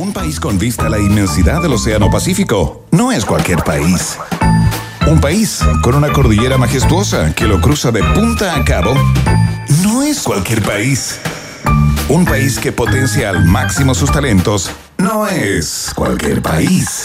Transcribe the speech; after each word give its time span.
Un 0.00 0.14
país 0.14 0.40
con 0.40 0.58
vista 0.58 0.86
a 0.86 0.88
la 0.88 0.98
inmensidad 0.98 1.60
del 1.60 1.74
Océano 1.74 2.10
Pacífico 2.10 2.86
no 2.90 3.12
es 3.12 3.26
cualquier 3.26 3.62
país. 3.62 4.18
Un 5.06 5.20
país 5.20 5.60
con 5.82 5.94
una 5.94 6.10
cordillera 6.10 6.56
majestuosa 6.56 7.34
que 7.34 7.46
lo 7.46 7.60
cruza 7.60 7.90
de 7.92 8.02
punta 8.14 8.56
a 8.56 8.64
cabo 8.64 8.94
no 9.82 10.02
es 10.02 10.22
cualquier 10.22 10.62
país. 10.62 11.20
Un 12.08 12.24
país 12.24 12.58
que 12.58 12.72
potencia 12.72 13.28
al 13.28 13.44
máximo 13.44 13.94
sus 13.94 14.10
talentos 14.10 14.70
no 14.96 15.28
es 15.28 15.92
cualquier 15.94 16.40
país. 16.40 17.04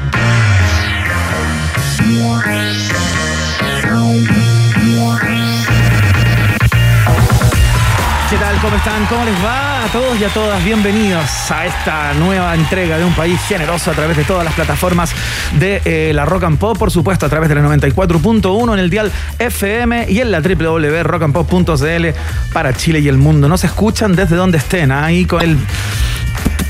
¿Qué 8.29 8.37
tal? 8.37 8.57
¿Cómo 8.61 8.75
están? 8.75 9.05
¿Cómo 9.05 9.25
les 9.25 9.35
va 9.43 9.85
a 9.85 9.87
todos 9.91 10.19
y 10.19 10.23
a 10.25 10.29
todas? 10.29 10.63
Bienvenidos 10.63 11.51
a 11.51 11.65
esta 11.65 12.13
nueva 12.13 12.53
entrega 12.55 12.97
de 12.97 13.05
un 13.05 13.13
país 13.13 13.39
generoso 13.47 13.91
a 13.91 13.93
través 13.93 14.17
de 14.17 14.25
todas 14.25 14.43
las 14.43 14.53
plataformas 14.53 15.13
de 15.57 15.81
eh, 15.85 16.11
la 16.13 16.25
Rock 16.25 16.43
and 16.43 16.57
Pop, 16.57 16.77
por 16.77 16.91
supuesto, 16.91 17.25
a 17.25 17.29
través 17.29 17.47
de 17.47 17.55
la 17.55 17.61
94.1 17.61 18.73
en 18.73 18.79
el 18.79 18.89
dial 18.89 19.11
FM 19.39 20.07
y 20.09 20.19
en 20.19 20.31
la 20.31 20.41
www.rockandpop.cl 20.41 22.07
para 22.51 22.73
Chile 22.73 22.99
y 22.99 23.07
el 23.07 23.17
mundo. 23.17 23.47
Nos 23.47 23.63
escuchan 23.63 24.15
desde 24.15 24.35
donde 24.35 24.57
estén, 24.57 24.91
ahí 24.91 25.25
con 25.25 25.41
el 25.41 25.57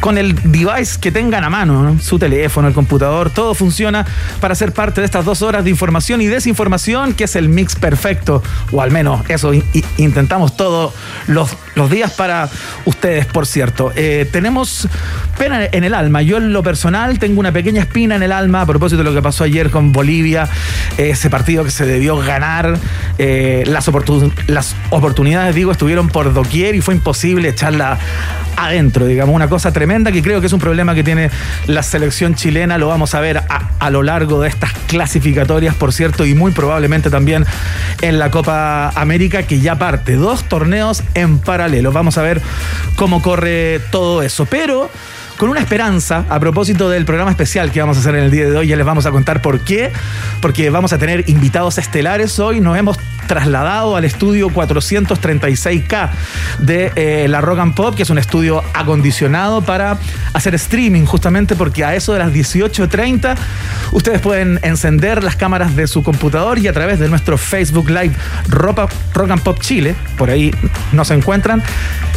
con 0.01 0.17
el 0.17 0.35
device 0.51 0.99
que 0.99 1.11
tengan 1.11 1.43
a 1.45 1.49
mano, 1.49 1.83
¿no? 1.83 1.99
su 1.99 2.19
teléfono, 2.19 2.67
el 2.67 2.73
computador, 2.73 3.29
todo 3.29 3.53
funciona 3.53 4.05
para 4.41 4.55
ser 4.55 4.73
parte 4.73 4.99
de 4.99 5.05
estas 5.05 5.23
dos 5.23 5.41
horas 5.43 5.63
de 5.63 5.69
información 5.69 6.21
y 6.21 6.25
desinformación, 6.25 7.13
que 7.13 7.23
es 7.25 7.35
el 7.35 7.47
mix 7.47 7.75
perfecto, 7.75 8.41
o 8.71 8.81
al 8.81 8.91
menos 8.91 9.21
eso 9.29 9.51
intentamos 9.97 10.57
todos 10.57 10.93
los, 11.27 11.55
los 11.75 11.89
días 11.89 12.11
para 12.13 12.49
ustedes, 12.85 13.27
por 13.27 13.45
cierto. 13.45 13.91
Eh, 13.95 14.27
tenemos 14.31 14.87
pena 15.37 15.65
en 15.71 15.83
el 15.83 15.93
alma, 15.93 16.23
yo 16.23 16.37
en 16.37 16.51
lo 16.51 16.63
personal 16.63 17.19
tengo 17.19 17.39
una 17.39 17.51
pequeña 17.51 17.81
espina 17.83 18.15
en 18.15 18.23
el 18.23 18.31
alma 18.31 18.61
a 18.61 18.65
propósito 18.65 18.97
de 18.97 19.03
lo 19.03 19.13
que 19.13 19.21
pasó 19.21 19.43
ayer 19.43 19.69
con 19.69 19.91
Bolivia, 19.91 20.49
ese 20.97 21.29
partido 21.29 21.63
que 21.63 21.69
se 21.71 21.85
debió 21.85 22.17
ganar, 22.17 22.75
eh, 23.19 23.63
las, 23.67 23.87
oportun- 23.87 24.33
las 24.47 24.75
oportunidades, 24.89 25.53
digo, 25.53 25.71
estuvieron 25.71 26.09
por 26.09 26.33
doquier 26.33 26.73
y 26.73 26.81
fue 26.81 26.95
imposible 26.95 27.49
echarla 27.49 27.99
adentro, 28.57 29.05
digamos, 29.05 29.33
una 29.35 29.47
cosa 29.47 29.71
tremenda 29.71 29.90
que 29.91 30.23
creo 30.23 30.39
que 30.39 30.47
es 30.47 30.53
un 30.53 30.59
problema 30.61 30.95
que 30.95 31.03
tiene 31.03 31.29
la 31.67 31.83
selección 31.83 32.33
chilena, 32.33 32.77
lo 32.77 32.87
vamos 32.87 33.13
a 33.13 33.19
ver 33.19 33.43
a, 33.49 33.89
lo 33.89 34.03
largo 34.03 34.39
de 34.41 34.47
estas 34.47 34.71
clasificatorias, 34.87 35.75
por 35.75 35.91
cierto, 35.91 36.25
y 36.25 36.33
muy 36.33 36.53
probablemente 36.53 37.09
también 37.09 37.45
en 38.01 38.17
la 38.17 38.31
Copa 38.31 38.89
América, 38.95 39.43
que 39.43 39.59
ya 39.59 39.77
parte, 39.77 40.15
dos 40.15 40.45
torneos 40.45 41.03
en 41.13 41.39
paralelo, 41.39 41.91
vamos 41.91 42.17
a 42.17 42.21
ver 42.21 42.41
cómo 42.95 43.21
corre 43.21 43.81
todo 43.91 44.23
eso, 44.23 44.45
pero 44.45 44.89
con 45.41 45.49
una 45.49 45.59
esperanza 45.59 46.23
a 46.29 46.39
propósito 46.39 46.87
del 46.87 47.03
programa 47.03 47.31
especial 47.31 47.71
que 47.71 47.79
vamos 47.79 47.97
a 47.97 48.01
hacer 48.01 48.13
en 48.13 48.25
el 48.25 48.29
día 48.29 48.47
de 48.47 48.55
hoy. 48.55 48.67
Ya 48.67 48.75
les 48.75 48.85
vamos 48.85 49.07
a 49.07 49.09
contar 49.09 49.41
por 49.41 49.61
qué. 49.61 49.91
Porque 50.39 50.69
vamos 50.69 50.93
a 50.93 50.99
tener 50.99 51.27
invitados 51.31 51.79
estelares 51.79 52.37
hoy. 52.37 52.59
Nos 52.59 52.77
hemos 52.77 52.99
trasladado 53.25 53.95
al 53.95 54.05
estudio 54.05 54.49
436K 54.49 56.09
de 56.59 56.91
eh, 56.95 57.27
la 57.27 57.41
Rock 57.41 57.57
and 57.57 57.73
Pop, 57.73 57.95
que 57.95 58.03
es 58.03 58.09
un 58.11 58.19
estudio 58.19 58.61
acondicionado 58.75 59.63
para 59.63 59.97
hacer 60.33 60.53
streaming, 60.53 61.05
justamente 61.05 61.55
porque 61.55 61.85
a 61.85 61.95
eso 61.95 62.13
de 62.13 62.19
las 62.19 62.33
18.30 62.33 63.35
ustedes 63.93 64.21
pueden 64.21 64.59
encender 64.61 65.23
las 65.23 65.37
cámaras 65.37 65.75
de 65.75 65.87
su 65.87 66.03
computador 66.03 66.59
y 66.59 66.67
a 66.67 66.73
través 66.73 66.99
de 66.99 67.09
nuestro 67.09 67.37
Facebook 67.37 67.89
Live 67.89 68.13
Rock, 68.49 68.91
and 69.17 69.41
Pop 69.41 69.59
Chile, 69.59 69.95
por 70.17 70.29
ahí 70.29 70.53
nos 70.91 71.09
encuentran, 71.09 71.63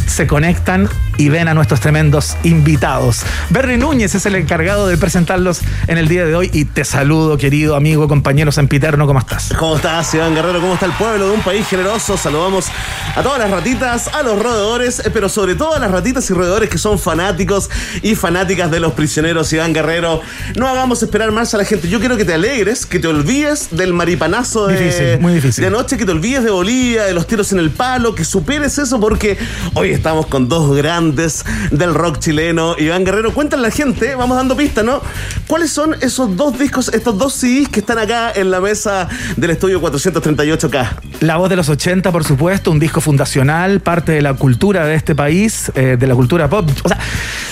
se 0.05 0.27
conectan 0.27 0.89
y 1.17 1.29
ven 1.29 1.47
a 1.47 1.53
nuestros 1.53 1.79
tremendos 1.79 2.35
invitados. 2.43 3.21
Berry 3.49 3.77
Núñez 3.77 4.15
es 4.15 4.25
el 4.25 4.35
encargado 4.35 4.87
de 4.87 4.97
presentarlos 4.97 5.61
en 5.87 5.97
el 5.97 6.07
día 6.07 6.25
de 6.25 6.35
hoy 6.35 6.49
y 6.53 6.65
te 6.65 6.83
saludo, 6.83 7.37
querido 7.37 7.75
amigo, 7.75 8.07
compañero 8.07 8.51
sempiterno, 8.51 9.07
¿cómo 9.07 9.19
estás? 9.19 9.53
¿Cómo 9.57 9.75
estás, 9.77 10.13
Iván 10.13 10.35
Guerrero? 10.35 10.59
¿Cómo 10.59 10.73
está 10.73 10.85
el 10.85 10.91
pueblo 10.93 11.29
de 11.29 11.35
un 11.35 11.41
país 11.41 11.67
generoso? 11.67 12.17
Saludamos 12.17 12.67
a 13.15 13.21
todas 13.23 13.39
las 13.39 13.49
ratitas, 13.49 14.09
a 14.09 14.23
los 14.23 14.41
roedores, 14.41 14.99
eh, 14.99 15.11
pero 15.13 15.29
sobre 15.29 15.55
todo 15.55 15.75
a 15.75 15.79
las 15.79 15.91
ratitas 15.91 16.29
y 16.29 16.33
roedores 16.33 16.69
que 16.69 16.77
son 16.77 16.99
fanáticos 16.99 17.69
y 18.01 18.15
fanáticas 18.15 18.69
de 18.71 18.79
los 18.79 18.93
prisioneros, 18.93 19.51
Iván 19.53 19.73
Guerrero. 19.73 20.21
No 20.55 20.67
hagamos 20.67 21.01
esperar 21.01 21.31
más 21.31 21.53
a 21.53 21.57
la 21.57 21.65
gente. 21.65 21.87
Yo 21.89 21.99
quiero 21.99 22.17
que 22.17 22.25
te 22.25 22.33
alegres, 22.33 22.85
que 22.85 22.99
te 22.99 23.07
olvides 23.07 23.69
del 23.71 23.93
maripanazo 23.93 24.67
de, 24.67 24.77
Difícil, 24.77 25.19
muy 25.19 25.33
difícil. 25.33 25.61
de 25.61 25.67
anoche, 25.67 25.97
que 25.97 26.05
te 26.05 26.11
olvides 26.11 26.43
de 26.43 26.51
Bolivia, 26.51 27.03
de 27.03 27.13
los 27.13 27.27
tiros 27.27 27.51
en 27.51 27.59
el 27.59 27.71
palo, 27.71 28.15
que 28.15 28.25
superes 28.25 28.77
eso 28.77 28.99
porque 28.99 29.37
hoy 29.73 29.91
estamos 29.91 30.25
con 30.25 30.49
dos 30.49 30.75
grandes 30.75 31.04
del 31.13 31.93
rock 31.93 32.19
chileno. 32.19 32.75
Iván 32.79 33.03
Guerrero, 33.03 33.33
cuéntale 33.33 33.59
a 33.65 33.69
la 33.69 33.71
gente, 33.75 34.15
vamos 34.15 34.37
dando 34.37 34.55
pistas, 34.57 34.83
¿no? 34.85 35.01
¿Cuáles 35.47 35.71
son 35.71 35.95
esos 36.01 36.35
dos 36.35 36.57
discos, 36.57 36.89
estos 36.93 37.17
dos 37.17 37.33
CDs 37.33 37.69
que 37.69 37.81
están 37.81 37.99
acá 37.99 38.31
en 38.33 38.49
la 38.49 38.59
mesa 38.61 39.07
del 39.35 39.51
estudio 39.51 39.81
438K? 39.81 40.87
La 41.21 41.37
voz 41.37 41.49
de 41.49 41.55
los 41.55 41.69
80, 41.69 42.11
por 42.11 42.23
supuesto, 42.23 42.71
un 42.71 42.79
disco 42.79 43.01
fundacional, 43.01 43.79
parte 43.81 44.13
de 44.13 44.21
la 44.21 44.33
cultura 44.33 44.85
de 44.85 44.95
este 44.95 45.13
país, 45.15 45.71
eh, 45.75 45.97
de 45.99 46.07
la 46.07 46.15
cultura 46.15 46.49
pop. 46.49 46.69
O 46.83 46.87
sea, 46.87 46.97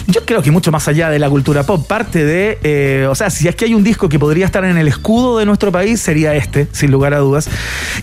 yo 0.07 0.25
creo 0.25 0.41
que 0.41 0.51
mucho 0.51 0.71
más 0.71 0.87
allá 0.87 1.09
de 1.09 1.19
la 1.19 1.29
cultura 1.29 1.63
pop, 1.63 1.85
parte 1.87 2.23
de, 2.25 2.59
eh, 2.63 3.07
o 3.09 3.15
sea, 3.15 3.29
si 3.29 3.47
es 3.47 3.55
que 3.55 3.65
hay 3.65 3.73
un 3.73 3.83
disco 3.83 4.09
que 4.09 4.19
podría 4.19 4.45
estar 4.45 4.63
en 4.65 4.77
el 4.77 4.87
escudo 4.87 5.37
de 5.37 5.45
nuestro 5.45 5.71
país, 5.71 6.01
sería 6.01 6.33
este, 6.35 6.67
sin 6.71 6.91
lugar 6.91 7.13
a 7.13 7.19
dudas. 7.19 7.49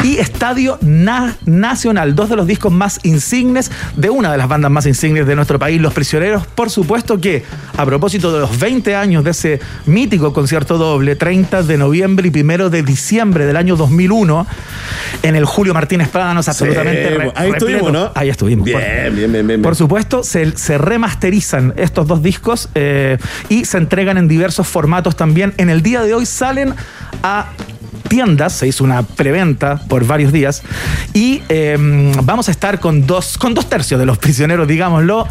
Y 0.04 0.18
Estadio 0.18 0.78
Na- 0.80 1.36
Nacional, 1.44 2.14
dos 2.14 2.28
de 2.30 2.36
los 2.36 2.46
discos 2.46 2.72
más 2.72 3.00
insignes 3.02 3.70
de 3.96 4.10
una 4.10 4.32
de 4.32 4.38
las 4.38 4.48
bandas 4.48 4.70
más 4.70 4.86
insignes 4.86 5.26
de 5.26 5.36
nuestro 5.40 5.58
país, 5.58 5.80
Los 5.80 5.92
Prisioneros. 5.94 6.46
Por 6.46 6.70
supuesto 6.70 7.20
que, 7.20 7.42
a 7.76 7.84
propósito 7.84 8.32
de 8.32 8.40
los 8.40 8.58
20 8.58 8.94
años 8.94 9.24
de 9.24 9.30
ese 9.30 9.60
mítico 9.86 10.32
concierto 10.32 10.78
doble, 10.78 11.16
30 11.16 11.62
de 11.62 11.76
noviembre 11.78 12.30
y 12.32 12.40
1 12.40 12.70
de 12.70 12.82
diciembre 12.82 13.46
del 13.46 13.56
año 13.56 13.76
2001, 13.76 14.46
en 15.22 15.36
el 15.36 15.44
Julio 15.44 15.74
Martínez 15.74 16.08
Prados, 16.08 16.48
absolutamente. 16.48 17.08
Sí, 17.08 17.14
re- 17.14 17.32
ahí 17.34 17.50
estuvimos. 17.50 17.92
¿no? 17.92 18.12
Ahí 18.14 18.28
estuvimos. 18.28 18.64
Bien, 18.64 18.78
por- 18.78 18.86
bien, 18.88 19.14
bien, 19.16 19.32
bien, 19.32 19.46
bien. 19.46 19.62
Por 19.62 19.74
supuesto, 19.76 20.22
se, 20.22 20.56
se 20.56 20.78
remasterizan 20.78 21.74
estos 21.76 22.06
dos 22.06 22.22
discos 22.22 22.68
eh, 22.74 23.18
y 23.48 23.64
se 23.64 23.78
entregan 23.78 24.18
en 24.18 24.28
diversos 24.28 24.66
formatos 24.68 25.16
también. 25.16 25.54
En 25.56 25.70
el 25.70 25.82
día 25.82 26.02
de 26.02 26.14
hoy 26.14 26.26
salen 26.26 26.74
a 27.22 27.46
tiendas, 28.10 28.52
se 28.52 28.66
hizo 28.66 28.82
una 28.82 29.04
preventa 29.04 29.80
por 29.88 30.04
varios 30.04 30.32
días 30.32 30.62
y 31.14 31.42
eh, 31.48 31.78
vamos 32.24 32.48
a 32.48 32.50
estar 32.50 32.80
con 32.80 33.06
dos, 33.06 33.38
con 33.38 33.54
dos 33.54 33.70
tercios 33.70 34.00
de 34.00 34.04
los 34.04 34.18
prisioneros, 34.18 34.66
digámoslo. 34.66 35.28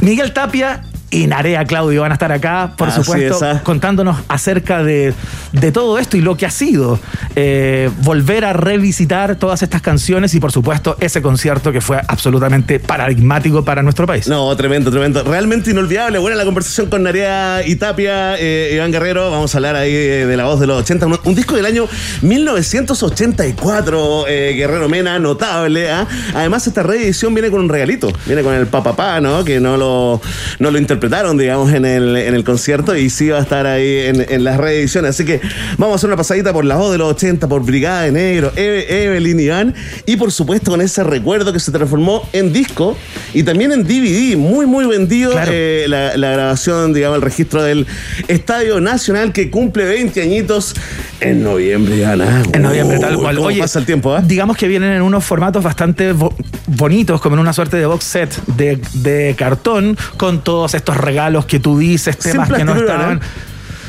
Miguel 0.00 0.32
Tapia 0.32 0.82
y 1.10 1.26
Narea 1.26 1.64
Claudio 1.64 2.02
van 2.02 2.12
a 2.12 2.14
estar 2.14 2.30
acá, 2.30 2.74
por 2.76 2.92
supuesto, 2.92 3.36
es, 3.36 3.42
¿ah? 3.42 3.60
contándonos 3.64 4.18
acerca 4.28 4.84
de, 4.84 5.12
de 5.52 5.72
todo 5.72 5.98
esto 5.98 6.16
y 6.16 6.20
lo 6.20 6.36
que 6.36 6.46
ha 6.46 6.50
sido 6.50 7.00
eh, 7.34 7.90
volver 8.02 8.44
a 8.44 8.52
revisitar 8.52 9.36
todas 9.36 9.62
estas 9.62 9.82
canciones 9.82 10.34
y 10.34 10.40
por 10.40 10.52
supuesto 10.52 10.96
ese 11.00 11.20
concierto 11.20 11.72
que 11.72 11.80
fue 11.80 12.00
absolutamente 12.06 12.78
paradigmático 12.78 13.64
para 13.64 13.82
nuestro 13.82 14.06
país. 14.06 14.28
No, 14.28 14.54
tremendo, 14.56 14.90
tremendo. 14.90 15.24
Realmente 15.24 15.70
inolvidable. 15.70 16.18
Buena 16.18 16.36
la 16.36 16.44
conversación 16.44 16.88
con 16.88 17.02
Narea 17.02 17.66
y 17.66 17.76
Tapia, 17.76 18.36
eh, 18.38 18.70
Iván 18.74 18.92
Guerrero. 18.92 19.30
Vamos 19.30 19.54
a 19.54 19.58
hablar 19.58 19.76
ahí 19.76 19.92
de 19.92 20.36
la 20.36 20.44
voz 20.44 20.60
de 20.60 20.66
los 20.66 20.82
80. 20.82 21.06
Un, 21.06 21.18
un 21.24 21.34
disco 21.34 21.56
del 21.56 21.66
año 21.66 21.86
1984, 22.22 24.26
eh, 24.28 24.54
Guerrero 24.56 24.88
Mena, 24.88 25.18
notable. 25.18 25.90
¿ah? 25.90 26.06
Además, 26.34 26.66
esta 26.66 26.82
reedición 26.82 27.34
viene 27.34 27.50
con 27.50 27.60
un 27.60 27.68
regalito. 27.68 28.10
Viene 28.26 28.42
con 28.42 28.54
el 28.54 28.66
papapá, 28.68 29.20
¿no? 29.20 29.44
Que 29.44 29.60
no 29.60 29.76
lo, 29.76 30.20
no 30.58 30.70
lo 30.70 30.78
interpretaron, 31.00 31.38
digamos, 31.38 31.72
en 31.72 31.86
el, 31.86 32.14
en 32.14 32.34
el 32.34 32.44
concierto 32.44 32.94
y 32.94 33.08
sí 33.08 33.30
va 33.30 33.38
a 33.38 33.40
estar 33.40 33.66
ahí 33.66 34.00
en, 34.06 34.26
en 34.28 34.44
las 34.44 34.58
reediciones. 34.58 35.10
Así 35.10 35.24
que 35.24 35.40
vamos 35.78 35.94
a 35.94 35.96
hacer 35.96 36.08
una 36.08 36.16
pasadita 36.18 36.52
por 36.52 36.66
la 36.66 36.76
voz 36.76 36.92
de 36.92 36.98
los 36.98 37.10
80, 37.12 37.48
por 37.48 37.64
Brigada 37.64 38.02
de 38.02 38.12
Negro, 38.12 38.52
Eve- 38.54 39.04
Evelyn 39.04 39.40
Iván 39.40 39.74
y 40.04 40.16
por 40.16 40.30
supuesto 40.30 40.70
con 40.70 40.82
ese 40.82 41.02
recuerdo 41.02 41.54
que 41.54 41.58
se 41.60 41.72
transformó 41.72 42.28
en 42.34 42.52
disco 42.52 42.98
y 43.32 43.42
también 43.44 43.72
en 43.72 43.84
DVD, 43.84 44.36
muy 44.36 44.66
muy 44.66 44.84
vendido 44.84 45.32
Claro. 45.32 45.50
eh, 45.54 45.86
la, 45.88 46.16
la 46.18 46.30
grabación, 46.32 46.92
digamos, 46.92 47.16
el 47.16 47.22
registro 47.22 47.62
del 47.62 47.86
Estadio 48.28 48.78
Nacional 48.82 49.32
que 49.32 49.50
cumple 49.50 49.86
20 49.86 50.20
añitos 50.20 50.74
en 51.22 51.42
noviembre 51.42 51.96
ya, 51.98 52.14
nada. 52.16 52.42
En 52.52 52.62
noviembre, 52.62 52.98
tal 52.98 53.16
cual. 53.16 53.36
¿Cómo 53.36 53.48
Oye, 53.48 53.60
pasa 53.60 53.78
el 53.78 53.86
tiempo, 53.86 54.14
ah? 54.14 54.22
Digamos 54.22 54.56
que 54.58 54.68
vienen 54.68 54.92
en 54.92 55.02
unos 55.02 55.24
formatos 55.24 55.62
bastante 55.64 56.12
bo- 56.12 56.34
bonitos, 56.66 57.20
como 57.20 57.36
en 57.36 57.40
una 57.40 57.52
suerte 57.52 57.76
de 57.78 57.86
box 57.86 58.04
set 58.04 58.34
de, 58.56 58.78
de 58.94 59.34
cartón, 59.38 59.96
con 60.16 60.42
todos 60.42 60.74
estos 60.74 60.89
estos 60.90 61.04
regalos 61.04 61.46
que 61.46 61.60
tú 61.60 61.78
dices, 61.78 62.16
temas 62.18 62.50
que 62.52 62.64
no 62.64 62.74
estaban. 62.76 63.14
¿no? 63.16 63.20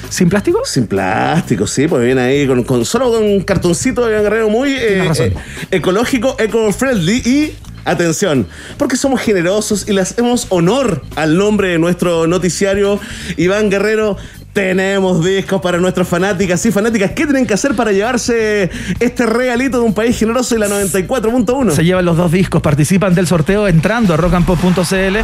¿Sin 0.09 0.27
plástico? 0.30 0.62
Sin 0.65 0.88
plástico, 0.88 1.65
sí, 1.68 1.88
pues 1.88 2.03
viene 2.03 2.21
ahí 2.21 2.45
con, 2.48 2.63
con- 2.63 2.83
solo 2.86 3.12
con 3.12 3.24
un 3.24 3.42
cartoncito 3.42 4.06
de 4.06 4.12
Iván 4.12 4.24
Guerrero 4.24 4.50
muy 4.50 4.71
eh, 4.74 5.09
eh, 5.19 5.33
ecológico, 5.71 6.36
eco-friendly 6.39 7.18
y. 7.25 7.53
Atención, 7.83 8.45
porque 8.77 8.95
somos 8.95 9.21
generosos 9.21 9.89
y 9.89 9.94
le 9.94 10.01
hacemos 10.01 10.45
honor 10.50 11.01
al 11.15 11.36
nombre 11.36 11.69
de 11.69 11.80
nuestro 11.80 12.27
noticiario 12.27 13.00
Iván 13.38 13.71
Guerrero. 13.71 14.18
Tenemos 14.53 15.24
discos 15.24 15.62
para 15.62 15.77
nuestras 15.77 16.07
fanáticas 16.09 16.65
y 16.65 16.71
fanáticas. 16.71 17.12
¿Qué 17.12 17.24
tienen 17.25 17.45
que 17.45 17.53
hacer 17.53 17.74
para 17.74 17.94
llevarse 17.94 18.69
este 19.00 19.25
regalito 19.25 19.80
de 19.80 19.86
un 19.86 19.94
país 19.94 20.19
generoso 20.19 20.56
y 20.56 20.59
la 20.59 20.68
94.1? 20.68 21.71
Se 21.71 21.86
llevan 21.86 22.03
los 22.03 22.18
dos 22.18 22.33
discos, 22.33 22.62
participan 22.62 23.15
del 23.15 23.27
sorteo 23.27 23.69
entrando 23.69 24.13
a 24.13 24.18
rockandpop.cl. 24.18 25.18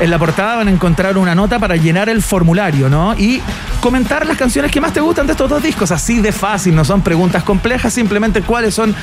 En 0.00 0.10
la 0.10 0.18
portada 0.18 0.56
van 0.56 0.68
a 0.68 0.70
encontrar 0.70 1.16
una 1.16 1.34
nota 1.34 1.58
para 1.58 1.76
llenar 1.76 2.10
el 2.10 2.20
formulario, 2.22 2.90
¿no? 2.90 3.14
Y 3.18 3.40
comentar 3.80 4.26
las 4.26 4.36
canciones 4.36 4.70
que 4.70 4.80
más 4.80 4.92
te 4.92 5.00
gustan 5.00 5.26
de 5.26 5.32
estos 5.32 5.48
dos 5.48 5.62
discos. 5.62 5.90
Así 5.90 6.20
de 6.20 6.32
fácil, 6.32 6.74
no 6.74 6.84
son 6.84 7.00
preguntas 7.00 7.44
complejas, 7.44 7.94
simplemente 7.94 8.42
cuáles 8.42 8.74
son 8.74 8.94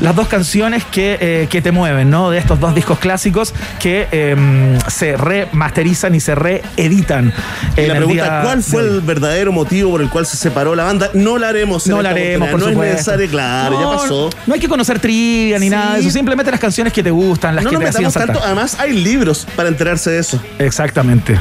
las 0.00 0.16
dos 0.16 0.26
canciones 0.26 0.84
que, 0.86 1.18
eh, 1.20 1.48
que 1.50 1.60
te 1.60 1.70
mueven, 1.70 2.08
¿no? 2.10 2.30
De 2.30 2.38
estos 2.38 2.58
dos 2.58 2.74
discos 2.74 2.98
clásicos 2.98 3.52
que 3.78 4.08
eh, 4.10 4.78
se 4.88 5.16
remasterizan 5.18 6.14
y 6.14 6.20
se 6.20 6.34
reeditan. 6.34 7.32
Y 7.76 7.86
la 7.86 7.96
pregunta, 7.96 8.40
¿cuál 8.42 8.62
fue 8.62 8.82
el 8.82 9.01
verdadero 9.04 9.52
motivo 9.52 9.90
por 9.92 10.00
el 10.02 10.08
cual 10.08 10.26
se 10.26 10.36
separó 10.36 10.74
la 10.74 10.84
banda? 10.84 11.10
No 11.14 11.38
la 11.38 11.48
haremos. 11.48 11.86
en 11.86 11.92
No 11.94 12.02
la 12.02 12.10
haremos, 12.10 12.48
por. 12.48 12.60
No 12.60 12.68
es 12.68 12.76
necesario, 12.76 13.28
claro, 13.28 13.78
ya 13.80 13.98
pasó. 13.98 14.30
No 14.46 14.54
hay 14.54 14.60
que 14.60 14.68
conocer 14.68 14.98
trivia 14.98 15.58
ni 15.58 15.66
Sí. 15.66 15.70
nada 15.70 15.94
de 15.94 16.00
eso, 16.00 16.10
simplemente 16.10 16.50
las 16.50 16.60
canciones 16.60 16.92
que 16.92 17.02
te 17.02 17.10
gustan, 17.10 17.54
las 17.54 17.64
No 17.64 17.70
que 17.70 17.74
nos 17.76 17.82
te 17.84 17.88
hacían 17.90 18.02
metamos 18.08 18.12
saltar. 18.14 18.36
tanto. 18.36 18.46
Además, 18.46 18.76
hay 18.78 18.92
libros 18.92 19.46
para 19.56 19.68
enterarse 19.68 20.10
de 20.10 20.18
eso. 20.20 20.40
Exactamente. 20.58 21.38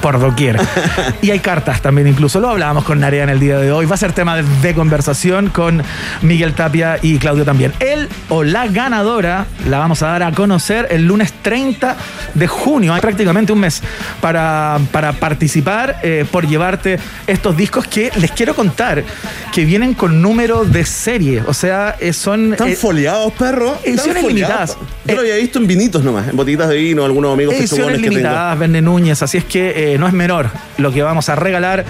Por 0.00 0.18
doquier. 0.18 0.58
y 1.22 1.30
hay 1.30 1.38
cartas 1.38 1.80
también, 1.80 2.08
incluso. 2.08 2.40
Lo 2.40 2.50
hablábamos 2.50 2.84
con 2.84 2.98
Narea 2.98 3.22
en 3.22 3.28
el 3.28 3.38
día 3.38 3.58
de 3.58 3.70
hoy. 3.70 3.86
Va 3.86 3.94
a 3.94 3.98
ser 3.98 4.12
tema 4.12 4.34
de, 4.36 4.42
de 4.60 4.74
conversación 4.74 5.48
con 5.48 5.80
Miguel 6.22 6.54
Tapia 6.54 6.98
y 7.00 7.18
Claudio 7.18 7.44
también. 7.44 7.72
Él 7.78 8.08
o 8.28 8.42
la 8.42 8.66
ganadora 8.66 9.46
la 9.68 9.78
vamos 9.78 10.02
a 10.02 10.08
dar 10.08 10.24
a 10.24 10.32
conocer 10.32 10.88
el 10.90 11.06
lunes 11.06 11.32
30 11.42 11.96
de 12.34 12.46
junio. 12.48 12.92
Hay 12.94 13.00
prácticamente 13.00 13.52
un 13.52 13.60
mes 13.60 13.80
para, 14.20 14.80
para 14.90 15.12
participar 15.12 16.00
eh, 16.02 16.24
por 16.30 16.48
llevarte 16.48 16.98
estos 17.26 17.56
discos 17.56 17.86
que 17.86 18.10
les 18.16 18.30
quiero 18.32 18.54
contar 18.54 19.04
que 19.52 19.64
vienen 19.64 19.94
con 19.94 20.20
número 20.20 20.64
de 20.64 20.84
serie. 20.84 21.42
O 21.46 21.54
sea, 21.54 21.96
eh, 22.00 22.12
son. 22.12 22.52
Están 22.52 22.68
eh, 22.68 22.76
foliados, 22.76 23.32
perro. 23.34 23.78
Ediciones 23.84 24.22
foliados. 24.22 24.26
limitadas. 24.32 24.76
Yo 25.04 25.14
lo 25.14 25.20
había 25.22 25.36
visto 25.36 25.58
en 25.58 25.66
vinitos 25.66 26.04
nomás, 26.04 26.28
en 26.28 26.36
botellitas 26.36 26.68
de 26.68 26.76
vino, 26.76 27.04
algunos 27.04 27.32
amigos 27.32 27.54
Ediciones 27.54 28.00
que 28.00 28.08
limitadas, 28.08 28.58
Verne 28.58 28.80
Núñez, 28.80 29.20
así 29.22 29.36
es 29.38 29.44
que 29.44 29.94
eh, 29.94 29.98
no 29.98 30.06
es 30.06 30.12
menor 30.12 30.48
lo 30.78 30.92
que 30.92 31.02
vamos 31.02 31.28
a 31.28 31.34
regalar 31.34 31.84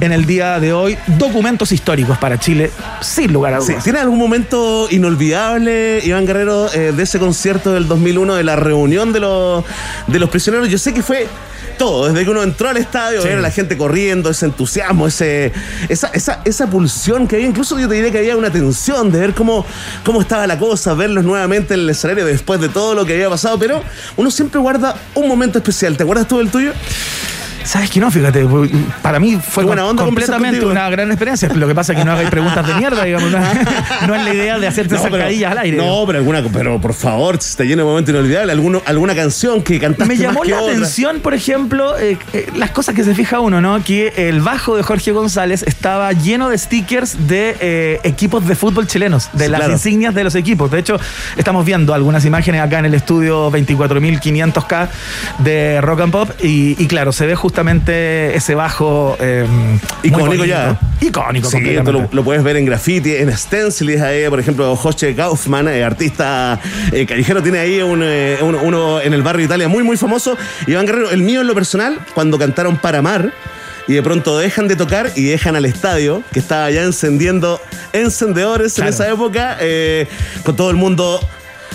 en 0.00 0.12
el 0.12 0.26
día 0.26 0.60
de 0.60 0.72
hoy. 0.72 0.98
Documentos 1.06 1.72
históricos 1.72 2.18
para 2.18 2.38
Chile, 2.38 2.70
sin 3.00 3.32
lugar 3.32 3.54
a 3.54 3.60
Sí, 3.60 3.72
dudas. 3.72 3.84
¿Tiene 3.84 3.98
algún 4.00 4.18
momento 4.18 4.86
inolvidable, 4.90 6.00
Iván 6.04 6.26
Guerrero, 6.26 6.72
eh, 6.72 6.92
de 6.94 7.02
ese 7.02 7.18
concierto 7.18 7.72
del 7.72 7.88
2001, 7.88 8.34
de 8.34 8.44
la 8.44 8.56
reunión 8.56 9.12
de 9.12 9.20
los, 9.20 9.64
de 10.06 10.18
los 10.18 10.28
prisioneros? 10.30 10.68
Yo 10.68 10.78
sé 10.78 10.92
que 10.92 11.02
fue 11.02 11.26
todo, 11.78 12.08
desde 12.08 12.24
que 12.24 12.30
uno 12.30 12.42
entró 12.42 12.68
al 12.68 12.76
estadio, 12.76 13.22
Sí. 13.22 13.28
ver 13.28 13.38
a 13.38 13.40
la 13.40 13.50
gente 13.50 13.76
corriendo, 13.76 14.30
ese 14.30 14.46
entusiasmo, 14.58 15.06
ese, 15.06 15.52
esa, 15.88 16.08
esa, 16.08 16.42
esa 16.44 16.68
pulsión 16.68 17.28
que 17.28 17.36
había, 17.36 17.46
incluso 17.46 17.78
yo 17.78 17.88
te 17.88 17.94
diría 17.94 18.10
que 18.10 18.18
había 18.18 18.36
una 18.36 18.50
tensión 18.50 19.12
de 19.12 19.20
ver 19.20 19.34
cómo, 19.34 19.64
cómo 20.04 20.20
estaba 20.20 20.48
la 20.48 20.58
cosa, 20.58 20.94
verlos 20.94 21.24
nuevamente 21.24 21.74
en 21.74 21.80
el 21.80 21.90
escenario 21.90 22.26
después 22.26 22.60
de 22.60 22.68
todo 22.68 22.94
lo 22.96 23.06
que 23.06 23.14
había 23.14 23.30
pasado, 23.30 23.56
pero 23.56 23.84
uno 24.16 24.32
siempre 24.32 24.58
guarda 24.58 24.96
un 25.14 25.28
momento 25.28 25.58
especial. 25.58 25.96
¿Te 25.96 26.02
acuerdas 26.02 26.26
tú 26.26 26.38
del 26.38 26.50
tuyo? 26.50 26.72
¿Sabes 27.64 27.90
que 27.90 28.00
no? 28.00 28.10
Fíjate, 28.10 28.46
para 29.02 29.18
mí 29.20 29.36
fue 29.36 29.64
buena 29.64 29.84
onda 29.86 30.04
completamente 30.04 30.58
contigo. 30.58 30.70
una 30.72 30.88
gran 30.90 31.08
experiencia. 31.10 31.48
Lo 31.54 31.66
que 31.68 31.74
pasa 31.74 31.92
es 31.92 31.98
que 31.98 32.04
no 32.04 32.12
hagáis 32.12 32.30
preguntas 32.30 32.66
de 32.66 32.74
mierda, 32.74 33.04
digamos. 33.04 33.30
No, 33.30 33.38
no 34.06 34.14
es 34.14 34.24
la 34.24 34.34
idea 34.34 34.58
de 34.58 34.66
hacerte 34.66 34.94
No, 34.94 35.02
pero- 35.10 35.24
al 35.24 35.58
aire. 35.58 35.76
No, 35.76 36.04
pero 36.06 36.18
alguna, 36.18 36.42
pero 36.52 36.80
por 36.80 36.94
favor, 36.94 37.40
si 37.40 37.50
está 37.50 37.64
lleno 37.64 37.82
de 37.82 37.88
momentos 37.88 38.14
inolvidables, 38.14 38.52
alguno, 38.54 38.82
alguna 38.86 39.14
canción 39.14 39.62
que 39.62 39.78
cantaste 39.78 40.14
Me 40.14 40.16
llamó 40.20 40.40
más 40.40 40.44
que 40.44 40.50
la 40.54 40.60
otra. 40.62 40.72
atención, 40.74 41.20
por 41.20 41.34
ejemplo, 41.34 41.98
eh, 41.98 42.16
eh, 42.32 42.48
las 42.56 42.70
cosas 42.70 42.94
que 42.94 43.04
se 43.04 43.14
fija 43.14 43.40
uno, 43.40 43.60
¿no? 43.60 43.82
Que 43.84 44.12
el 44.16 44.40
bajo 44.40 44.76
de 44.76 44.82
Jorge 44.82 45.12
González 45.12 45.62
estaba 45.66 46.12
lleno 46.12 46.48
de 46.48 46.58
stickers 46.58 47.28
de 47.28 47.56
eh, 47.60 48.00
equipos 48.04 48.46
de 48.46 48.54
fútbol 48.54 48.86
chilenos, 48.86 49.28
de 49.32 49.44
Sí, 49.46 49.50
las 49.50 49.58
claro. 49.60 49.72
insignias 49.74 50.14
de 50.14 50.24
los 50.24 50.34
equipos. 50.34 50.70
De 50.70 50.78
hecho, 50.78 50.98
estamos 51.36 51.64
viendo 51.64 51.92
algunas 51.94 52.24
imágenes 52.24 52.60
acá 52.62 52.78
en 52.78 52.86
el 52.86 52.94
estudio 52.94 53.50
24.500K 53.50 54.88
de 55.38 55.80
Rock 55.80 56.00
and 56.00 56.12
Pop 56.12 56.30
y, 56.42 56.82
y 56.82 56.86
claro, 56.86 57.12
se 57.12 57.26
ve 57.26 57.34
justamente 57.48 58.36
ese 58.36 58.54
bajo 58.54 59.16
eh, 59.20 59.46
muy 59.48 59.80
Icónico 60.02 60.44
ya. 60.44 60.78
Icónico, 61.00 61.48
Sí, 61.48 61.60
lo, 61.82 62.06
lo 62.12 62.22
puedes 62.24 62.42
ver 62.42 62.58
en 62.58 62.66
graffiti, 62.66 63.14
en 63.16 63.34
stencils 63.34 64.02
ahí, 64.02 64.28
por 64.28 64.38
ejemplo, 64.38 64.76
José 64.76 65.14
Kaufman, 65.14 65.66
eh, 65.68 65.82
artista 65.82 66.60
eh, 66.92 67.06
callejero, 67.06 67.42
tiene 67.42 67.58
ahí 67.60 67.80
un, 67.80 68.02
eh, 68.04 68.36
uno, 68.42 69.00
en 69.00 69.14
el 69.14 69.22
barrio 69.22 69.46
Italia 69.46 69.66
muy, 69.66 69.82
muy 69.82 69.96
famoso. 69.96 70.36
Iván 70.66 70.84
Guerrero, 70.84 71.10
el 71.10 71.22
mío 71.22 71.40
en 71.40 71.46
lo 71.46 71.54
personal, 71.54 71.98
cuando 72.14 72.38
cantaron 72.38 72.76
Para 72.76 73.00
Mar, 73.00 73.32
y 73.86 73.94
de 73.94 74.02
pronto 74.02 74.36
dejan 74.36 74.68
de 74.68 74.76
tocar 74.76 75.10
y 75.16 75.24
dejan 75.24 75.56
al 75.56 75.64
estadio, 75.64 76.22
que 76.34 76.40
estaba 76.40 76.70
ya 76.70 76.82
encendiendo 76.82 77.58
encendedores 77.94 78.74
Claro. 78.74 78.88
en 78.88 78.94
esa 78.94 79.08
época, 79.08 79.56
eh, 79.60 80.06
con 80.44 80.54
todo 80.54 80.68
el 80.68 80.76
mundo 80.76 81.18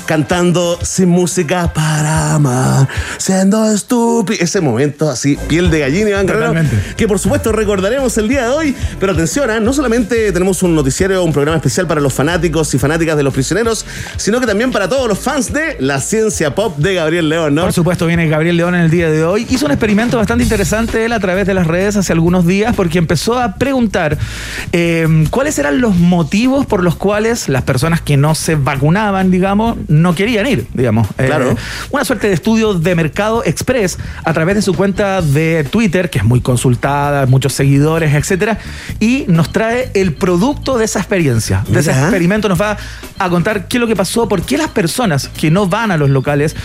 cantando 0.05 0.79
sin 0.81 1.09
música 1.09 1.71
para 1.73 2.35
amar, 2.35 2.87
siendo 3.17 3.71
estúpido. 3.71 4.43
Ese 4.43 4.61
momento 4.61 5.09
así, 5.09 5.37
piel 5.47 5.69
de 5.69 5.79
gallina, 5.79 6.09
Iván 6.09 6.27
Guerrero, 6.27 6.53
que 6.97 7.07
por 7.07 7.19
supuesto 7.19 7.51
recordaremos 7.51 8.17
el 8.17 8.27
día 8.27 8.43
de 8.43 8.49
hoy. 8.49 8.75
Pero 8.99 9.13
atención, 9.13 9.49
¿ah? 9.49 9.59
no 9.59 9.73
solamente 9.73 10.31
tenemos 10.31 10.63
un 10.63 10.75
noticiario, 10.75 11.23
un 11.23 11.33
programa 11.33 11.57
especial 11.57 11.87
para 11.87 12.01
los 12.01 12.13
fanáticos 12.13 12.73
y 12.73 12.79
fanáticas 12.79 13.17
de 13.17 13.23
los 13.23 13.33
prisioneros, 13.33 13.85
sino 14.17 14.39
que 14.39 14.45
también 14.45 14.71
para 14.71 14.87
todos 14.89 15.07
los 15.07 15.19
fans 15.19 15.53
de 15.53 15.77
la 15.79 15.99
ciencia 15.99 16.55
pop 16.55 16.77
de 16.77 16.95
Gabriel 16.95 17.29
León, 17.29 17.55
¿no? 17.55 17.63
Por 17.63 17.73
supuesto, 17.73 18.05
viene 18.05 18.27
Gabriel 18.27 18.57
León 18.57 18.75
en 18.75 18.81
el 18.81 18.91
día 18.91 19.09
de 19.09 19.23
hoy. 19.23 19.47
Hizo 19.49 19.65
un 19.65 19.71
experimento 19.71 20.17
bastante 20.17 20.43
interesante 20.43 21.05
él 21.05 21.13
a 21.13 21.19
través 21.19 21.47
de 21.47 21.53
las 21.53 21.67
redes 21.67 21.95
hace 21.95 22.13
algunos 22.13 22.45
días 22.45 22.75
porque 22.75 22.97
empezó 22.97 23.39
a 23.39 23.55
preguntar 23.55 24.17
eh, 24.71 25.25
cuáles 25.29 25.57
eran 25.59 25.81
los 25.81 25.95
motivos 25.95 26.65
por 26.65 26.83
los 26.83 26.95
cuales 26.95 27.49
las 27.49 27.63
personas 27.63 28.01
que 28.01 28.17
no 28.17 28.35
se 28.35 28.55
vacunaban, 28.55 29.31
digamos, 29.31 29.77
no 29.87 30.15
querían 30.15 30.47
ir, 30.47 30.67
digamos. 30.73 31.07
Eh, 31.17 31.25
Claro. 31.27 31.55
una 31.91 32.05
suerte 32.05 32.27
de 32.27 32.33
estudio 32.33 32.73
de 32.73 32.95
mercado 32.95 33.43
express 33.45 33.97
a 34.23 34.33
través 34.33 34.55
de 34.55 34.61
su 34.61 34.73
cuenta 34.73 35.21
de 35.21 35.63
Twitter, 35.69 36.09
que 36.09 36.19
es 36.19 36.23
muy 36.23 36.41
consultada, 36.41 37.25
muchos 37.25 37.53
seguidores, 37.53 38.13
etcétera, 38.13 38.57
y 38.99 39.25
nos 39.27 39.51
trae 39.51 39.89
el 39.93 40.13
producto 40.13 40.77
de 40.77 40.85
esa 40.85 40.99
experiencia, 40.99 41.63
de 41.67 41.79
ese 41.79 41.91
experimento. 41.91 42.49
Nos 42.49 42.59
va 42.61 42.77
a 43.19 43.29
contar 43.29 43.67
qué 43.67 43.77
es 43.77 43.81
lo 43.81 43.87
que 43.87 43.95
pasó, 43.95 44.27
por 44.27 44.41
qué 44.43 44.57
las 44.57 44.69
personas 44.69 45.27
que 45.29 45.51
no 45.51 45.67
van 45.67 45.91
a 45.91 45.97
los 45.97 46.09
locales 46.09 46.55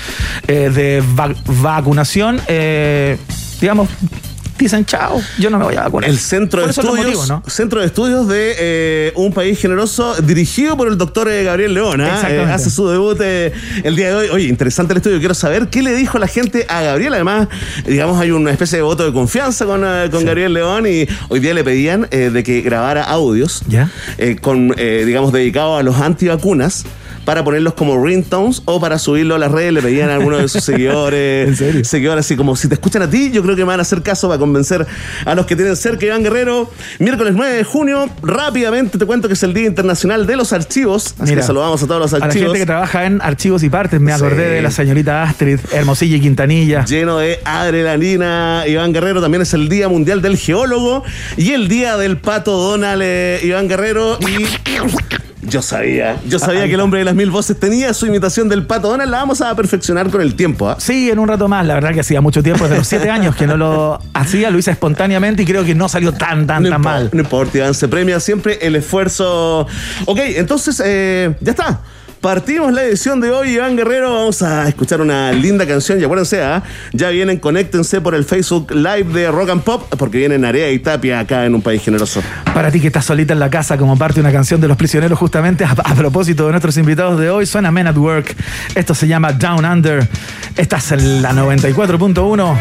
eh, 0.47 0.71
de 0.75 1.03
va- 1.19 1.35
vacunación, 1.63 2.41
eh, 2.49 3.17
digamos, 3.61 3.89
dicen 4.65 4.85
chao, 4.85 5.21
yo 5.39 5.51
no 5.51 5.59
me 5.59 5.65
voy 5.65 5.77
a 5.77 5.83
vacunar. 5.83 6.09
El 6.11 6.19
centro 6.19 6.61
de 6.61 6.73
¿Cuáles 6.73 6.77
son 6.77 6.87
los 6.87 6.95
estudios, 6.97 7.17
motivos, 7.19 7.45
no? 7.45 7.51
centro 7.51 7.81
de 7.81 7.87
estudios 7.87 8.29
de 8.29 8.55
eh, 8.59 9.13
un 9.17 9.33
país 9.33 9.59
generoso 9.61 10.15
dirigido 10.23 10.77
por 10.77 10.89
el 10.89 10.99
doctor 10.99 11.29
eh, 11.29 11.45
Gabriel 11.45 11.75
León. 11.75 12.01
Exactamente. 12.01 12.51
Eh, 12.51 12.53
hace 12.53 12.71
su 12.71 12.89
debut 12.89 13.19
eh, 13.21 13.53
el 13.85 13.97
día 13.97 14.09
de 14.09 14.15
hoy. 14.15 14.29
Oye, 14.29 14.49
interesante 14.49 14.93
el 14.93 14.99
estudio. 14.99 15.19
Quiero 15.19 15.35
saber 15.35 15.69
qué 15.69 15.83
le 15.83 15.95
dijo 15.95 16.19
la 16.19 16.27
gente 16.27 16.67
a 16.69 16.83
Gabriel. 16.83 17.15
Además, 17.15 17.49
digamos, 17.87 18.21
hay 18.21 18.31
una 18.31 18.51
especie 18.51 18.77
de 18.79 18.83
voto 18.83 19.05
de 19.05 19.13
confianza 19.13 19.65
con, 19.67 19.83
eh, 19.85 20.09
con 20.11 20.25
Gabriel 20.25 20.53
León 20.55 20.87
y 20.87 21.07
hoy 21.29 21.41
día 21.41 21.55
le 21.55 21.65
pedían 21.65 22.09
eh, 22.11 22.31
de 22.31 22.43
que 22.43 22.61
grabara 22.61 23.05
audios 23.05 23.63
¿Ya? 23.69 23.91
eh, 24.19 24.37
con, 24.41 24.75
eh, 24.77 25.05
digamos, 25.07 25.33
dedicados 25.33 25.81
a 25.81 25.83
los 25.83 25.97
antivacunas 25.97 26.85
para 27.29 27.45
ponerlos 27.45 27.75
como 27.75 28.03
ringtones 28.03 28.63
o 28.65 28.81
para 28.81 28.99
subirlo 28.99 29.35
a 29.35 29.39
las 29.39 29.53
redes 29.53 29.71
le 29.75 29.83
pedían 29.83 30.09
a 30.09 30.15
algunos 30.15 30.41
de 30.41 30.49
sus 30.49 30.65
seguidores 30.65 31.47
¿En 31.49 31.57
serio? 31.57 31.85
seguidores 31.85 32.25
así 32.25 32.37
como 32.37 32.57
si 32.57 32.69
te 32.69 32.75
escuchan 32.75 33.03
a 33.03 33.11
ti 33.11 33.31
yo 33.31 33.43
creo 33.43 33.55
que 33.55 33.61
me 33.65 33.69
van 33.69 33.81
a 33.81 33.83
hacer 33.83 34.01
caso 34.03 34.29
para 34.29 34.39
convencer 34.41 34.87
a 35.27 35.35
los 35.35 35.45
que 35.45 35.55
tienen 35.55 35.77
cerca 35.77 36.07
Iván 36.07 36.23
Guerrero 36.23 36.71
miércoles 36.99 37.35
9 37.37 37.53
de 37.55 37.65
junio 37.65 38.09
rápidamente 38.23 38.97
te 38.97 39.05
cuento 39.05 39.29
que 39.29 39.35
es 39.35 39.43
el 39.43 39.53
Día 39.53 39.67
Internacional 39.67 40.27
de 40.27 40.37
los 40.37 40.55
Archivos 40.55 41.09
así 41.19 41.25
Mira, 41.33 41.37
que 41.43 41.43
saludamos 41.43 41.83
a 41.83 41.87
todos 41.87 42.01
los 42.01 42.15
A 42.15 42.19
la 42.19 42.25
archivos 42.25 42.47
gente 42.49 42.61
que 42.61 42.67
trabaja 42.67 43.05
en 43.05 43.21
archivos 43.21 43.63
y 43.63 43.69
partes, 43.69 44.01
me 44.01 44.11
Sí. 44.11 44.17
acordé 44.25 44.49
de 44.49 44.63
la 44.63 44.71
señorita 44.71 45.23
Astrid, 45.23 45.61
Hermosilla 45.71 46.17
y 46.17 46.21
Quintanilla. 46.23 46.85
lleno 46.87 47.19
de 47.19 47.41
adrenalina. 47.45 48.65
Iván 48.67 48.95
Guerrero 48.95 49.21
también 49.21 49.43
es 49.43 49.53
el 49.53 49.69
Día 49.69 49.89
Mundial 49.91 50.23
del 50.23 50.39
Geólogo 50.39 51.05
y 51.37 51.51
el 51.53 51.69
Día 51.69 51.99
del 51.99 52.17
Pato 52.17 52.53
Donald, 52.57 53.03
eh, 53.05 53.41
Iván 53.43 53.69
Guerrero. 53.69 54.19
Y 54.23 54.45
yo 55.43 55.63
sabía, 55.63 56.17
yo 56.29 56.39
sabía 56.39 56.67
que 56.67 56.75
el 56.75 56.81
hombre 56.81 56.99
de 56.99 57.05
las 57.05 57.15
mil 57.15 57.31
voces 57.31 57.59
tenía 57.59 57.95
su 57.95 58.07
imitación 58.07 58.49
del 58.49 58.67
Pato 58.67 58.89
Donald. 58.89 59.11
La 59.11 59.19
vamos 59.19 59.41
a 59.41 59.55
perfeccionar 59.55 60.11
con 60.11 60.21
el 60.21 60.35
tiempo. 60.35 60.69
¿ah? 60.69 60.77
Sí, 60.79 61.11
en 61.11 61.19
un 61.19 61.29
rato 61.29 61.47
más. 61.49 61.65
La 61.67 61.75
verdad 61.75 61.93
que 61.95 62.01
hacía 62.01 62.21
mucho 62.21 62.43
tiempo, 62.43 62.65
desde 62.65 62.79
los 62.79 62.87
siete 62.89 63.09
años 63.11 63.37
que 63.37 63.47
no 63.47 63.57
lo 63.57 64.01
hacía, 64.15 64.51
lo 64.51 64.59
hice 64.59 64.73
espontáneamente 64.73 65.43
y 65.43 65.47
creo 65.47 65.65
que 65.65 65.75
no 65.75 65.89
salió 65.89 66.13
tan, 66.13 66.47
tan, 66.47 66.65
No 66.65 66.71
tan 66.71 66.81
mal. 66.81 67.11
no 67.13 67.21
importa, 67.21 67.59
Iván, 67.59 67.75
se 67.75 67.87
premia 67.89 68.19
siempre 68.21 68.59
el 68.63 68.77
esfuerzo. 68.77 69.67
Ok, 70.07 70.19
entonces, 70.37 70.83
eh, 70.85 71.35
ya 71.41 71.53
está. 71.53 71.81
Partimos 72.21 72.73
la 72.73 72.83
edición 72.83 73.21
de 73.21 73.31
hoy, 73.31 73.51
Iván 73.51 73.77
Guerrero. 73.77 74.13
Vamos 74.13 74.43
a 74.43 74.69
escuchar 74.69 75.01
una 75.01 75.31
linda 75.31 75.67
canción. 75.67 76.01
Y 76.01 76.05
acuérdense, 76.05 76.43
¿ah? 76.43 76.65
ya 76.93 77.11
vienen, 77.11 77.39
conéctense 77.39 78.01
por 78.01 78.15
el 78.17 78.25
Facebook 78.25 78.73
Live 78.73 79.05
de 79.13 79.31
Rock 79.31 79.51
and 79.51 79.63
Pop, 79.63 79.95
porque 79.97 80.19
vienen 80.19 80.45
Area 80.45 80.69
y 80.71 80.81
Tapia 80.81 81.21
acá 81.21 81.47
en 81.47 81.55
un 81.55 81.63
país 81.63 81.81
generoso. 81.81 82.21
Para 82.53 82.73
ti 82.73 82.81
que 82.81 82.89
estás 82.89 83.05
solita 83.05 83.35
en 83.35 83.39
la 83.39 83.51
casa 83.51 83.79
como 83.79 83.97
parte 83.97 84.17
de 84.17 84.23
una 84.23 84.33
canción 84.33 84.61
de 84.61 84.67
los 84.67 84.77
prisioneros, 84.77 85.17
justamente 85.17 85.65
a, 85.65 85.71
a 85.71 85.95
propósito 85.95 86.47
de 86.47 86.51
nuestros 86.51 86.77
invitados 86.77 87.21
de 87.21 87.31
hoy, 87.31 87.47
suena 87.47 87.71
Men 87.71 87.87
at 87.87 87.97
Work. 87.97 88.35
Esto 88.75 88.95
se 88.95 89.07
llama 89.07 89.33
Down 89.33 89.65
Under. 89.65 90.07
Estás 90.57 90.91
en 90.91 91.23
la 91.23 91.33
94.1. 91.33 92.59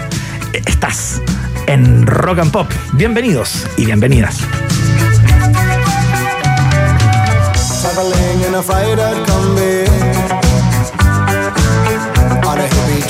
Estás 0.66 1.20
en 1.66 2.06
Rock 2.06 2.40
and 2.40 2.52
Pop. 2.52 2.70
Bienvenidos 2.94 3.66
y 3.76 3.86
bienvenidas. 3.86 4.38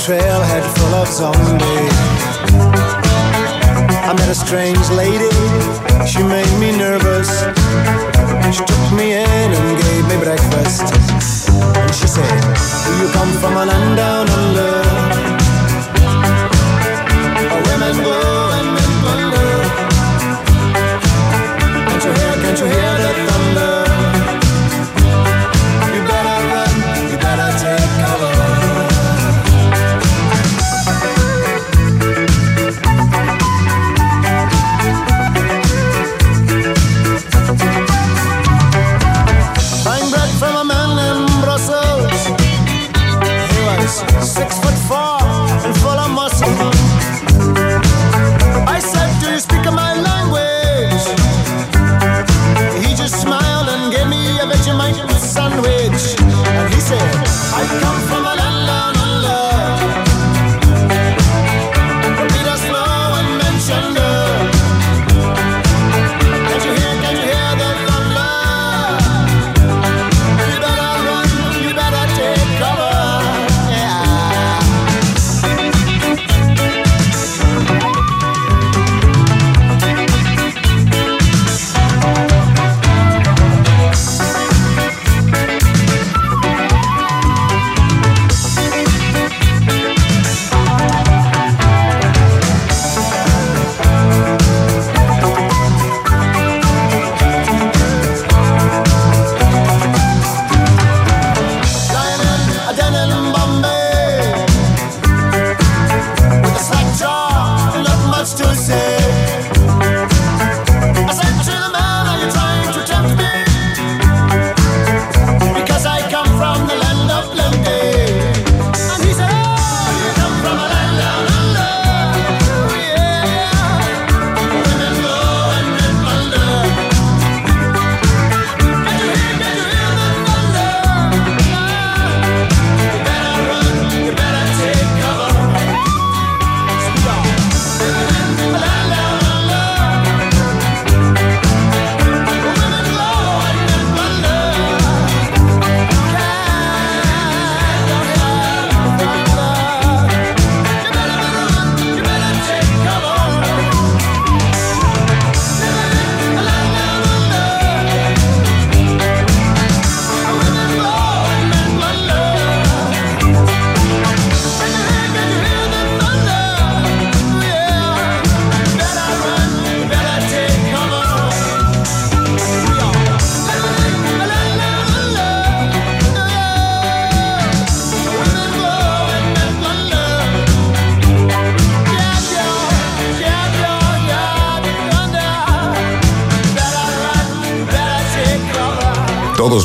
Trailhead 0.08 0.64
full 0.78 0.94
of 0.94 1.06
zombies. 1.06 1.98
I 4.08 4.14
met 4.16 4.30
a 4.30 4.34
strange 4.34 4.88
lady, 4.88 5.28
she 6.08 6.22
made 6.22 6.48
me 6.58 6.72
nervous. 6.72 7.28
She 8.56 8.64
took 8.64 8.92
me 8.96 9.12
in 9.12 9.52
and 9.52 9.77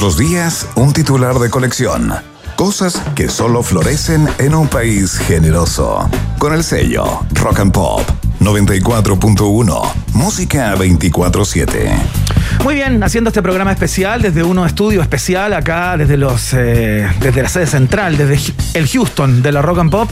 los 0.03 0.17
días, 0.17 0.67
un 0.75 0.91
titular 0.91 1.39
de 1.39 1.49
colección. 1.49 2.11
Cosas 2.57 3.01
que 3.15 3.29
solo 3.29 3.63
florecen 3.63 4.27
en 4.37 4.53
un 4.53 4.67
país 4.67 5.17
generoso. 5.17 6.09
Con 6.39 6.53
el 6.53 6.61
sello 6.65 7.21
Rock 7.31 7.61
and 7.61 7.71
Pop 7.71 8.01
94.1. 8.41 9.93
Música 10.11 10.75
24-7. 10.75 11.89
Muy 12.65 12.75
bien, 12.75 13.01
haciendo 13.01 13.29
este 13.29 13.41
programa 13.41 13.71
especial 13.71 14.21
desde 14.21 14.43
uno 14.43 14.65
estudio 14.65 15.01
especial 15.01 15.53
acá, 15.53 15.95
desde 15.95 16.17
los 16.17 16.53
eh, 16.53 17.07
desde 17.21 17.41
la 17.41 17.47
sede 17.47 17.67
central, 17.67 18.17
desde 18.17 18.53
el 18.73 18.87
Houston 18.87 19.41
de 19.41 19.51
la 19.51 19.61
Rock 19.61 19.79
and 19.79 19.91
Pop, 19.91 20.09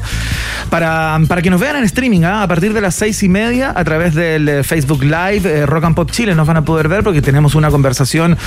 para, 0.70 1.20
para 1.27 1.41
que 1.41 1.50
nos 1.50 1.60
vean 1.60 1.75
en 1.77 1.84
streaming 1.84 2.24
¿ah? 2.24 2.44
a 2.44 2.48
partir 2.48 2.74
de 2.74 2.82
las 2.82 2.96
seis 2.96 3.22
y 3.24 3.30
media 3.30 3.74
a 3.75 3.84
través 3.84 4.15
del 4.15 4.48
eh, 4.48 4.63
Facebook 4.63 5.03
Live 5.03 5.41
eh, 5.46 5.65
Rock 5.65 5.86
and 5.86 5.96
Pop 5.96 6.12
Chile. 6.12 6.36
Nos 6.36 6.48
van 6.48 6.58
a 6.58 6.65
poder 6.65 6.88
ver 6.88 7.03
porque 7.03 7.22
tenemos 7.22 7.56
una 7.56 7.70
conversación 7.70 8.38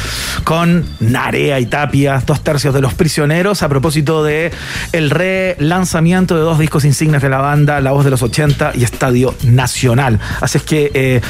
con 0.45 0.85
Narea 1.01 1.61
y 1.61 1.67
Tapia, 1.67 2.23
dos 2.27 2.43
tercios 2.43 2.75
de 2.75 2.81
los 2.81 2.95
prisioneros, 2.95 3.63
a 3.63 3.69
propósito 3.69 4.25
de 4.25 4.53
el 4.93 5.11
relanzamiento 5.11 6.37
de 6.37 6.43
dos 6.43 6.59
discos 6.59 6.85
insignes 6.85 7.23
de 7.23 7.29
la 7.29 7.39
banda, 7.39 7.81
La 7.81 7.93
Voz 7.93 8.05
de 8.05 8.11
los 8.11 8.23
80 8.23 8.73
y 8.75 8.85
Estadio 8.85 9.35
Nacional. 9.45 10.19
Así 10.41 10.59
es 10.59 10.65
que 10.65 10.91
eh, 10.95 11.21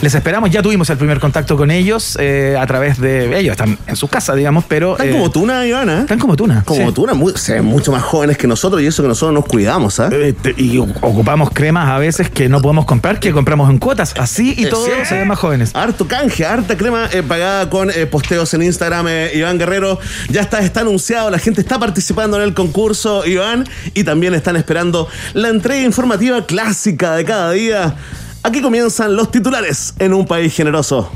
les 0.00 0.14
esperamos, 0.14 0.50
ya 0.50 0.62
tuvimos 0.62 0.88
el 0.90 0.96
primer 0.98 1.20
contacto 1.20 1.56
con 1.56 1.70
ellos 1.70 2.16
a 2.16 2.66
través 2.66 3.00
de 3.00 3.38
ellos, 3.38 3.52
están 3.52 3.78
en 3.86 3.96
su 3.96 4.08
casa, 4.08 4.34
digamos, 4.34 4.64
pero... 4.68 4.92
Están 4.92 5.12
como 5.12 5.30
Tuna, 5.30 5.66
Ivana. 5.66 6.00
Están 6.00 6.18
como 6.18 6.36
Tuna. 6.36 6.62
Como 6.64 6.88
sí. 6.88 6.94
Tuna, 6.94 7.14
muy- 7.14 7.32
se 7.36 7.54
ven 7.54 7.64
mucho 7.64 7.92
más 7.92 8.02
jóvenes 8.02 8.31
que 8.38 8.46
nosotros 8.46 8.82
y 8.82 8.86
eso 8.86 9.02
que 9.02 9.08
nosotros 9.08 9.34
nos 9.34 9.44
cuidamos, 9.46 10.00
¿ah? 10.00 10.08
Eh, 10.12 10.34
te- 10.40 10.54
y 10.56 10.78
ocupamos 10.78 11.50
cremas 11.50 11.88
a 11.88 11.98
veces 11.98 12.30
que 12.30 12.48
no 12.48 12.60
podemos 12.60 12.84
comprar, 12.84 13.20
que 13.20 13.32
compramos 13.32 13.70
en 13.70 13.78
cuotas. 13.78 14.14
Así 14.18 14.54
y 14.56 14.66
todos 14.66 14.88
se 15.08 15.14
ven 15.14 15.28
más 15.28 15.38
jóvenes. 15.38 15.70
Harto 15.74 16.06
canje, 16.08 16.44
harta 16.46 16.76
crema 16.76 17.08
eh, 17.12 17.22
pagada 17.22 17.68
con 17.70 17.90
eh, 17.90 18.06
posteos 18.06 18.52
en 18.54 18.62
Instagram. 18.62 19.06
eh, 19.08 19.30
Iván 19.34 19.58
Guerrero 19.58 19.98
ya 20.28 20.40
está, 20.40 20.60
está 20.60 20.80
anunciado, 20.80 21.30
la 21.30 21.38
gente 21.38 21.60
está 21.60 21.78
participando 21.78 22.36
en 22.36 22.42
el 22.42 22.54
concurso, 22.54 23.24
Iván, 23.26 23.68
y 23.94 24.04
también 24.04 24.34
están 24.34 24.56
esperando 24.56 25.08
la 25.34 25.48
entrega 25.48 25.82
informativa 25.82 26.44
clásica 26.46 27.14
de 27.16 27.24
cada 27.24 27.52
día. 27.52 27.96
Aquí 28.42 28.60
comienzan 28.60 29.14
los 29.16 29.30
titulares 29.30 29.94
en 29.98 30.12
un 30.14 30.26
país 30.26 30.54
generoso. 30.54 31.10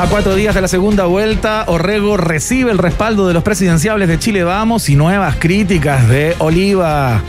A 0.00 0.06
cuatro 0.06 0.34
días 0.34 0.54
de 0.54 0.62
la 0.62 0.68
segunda 0.68 1.04
vuelta, 1.04 1.64
Orrego 1.66 2.16
recibe 2.16 2.70
el 2.70 2.78
respaldo 2.78 3.28
de 3.28 3.34
los 3.34 3.42
presidenciables 3.42 4.08
de 4.08 4.18
Chile 4.18 4.44
Vamos 4.44 4.88
y 4.88 4.96
nuevas 4.96 5.36
críticas 5.36 6.08
de 6.08 6.34
Oliva. 6.38 7.22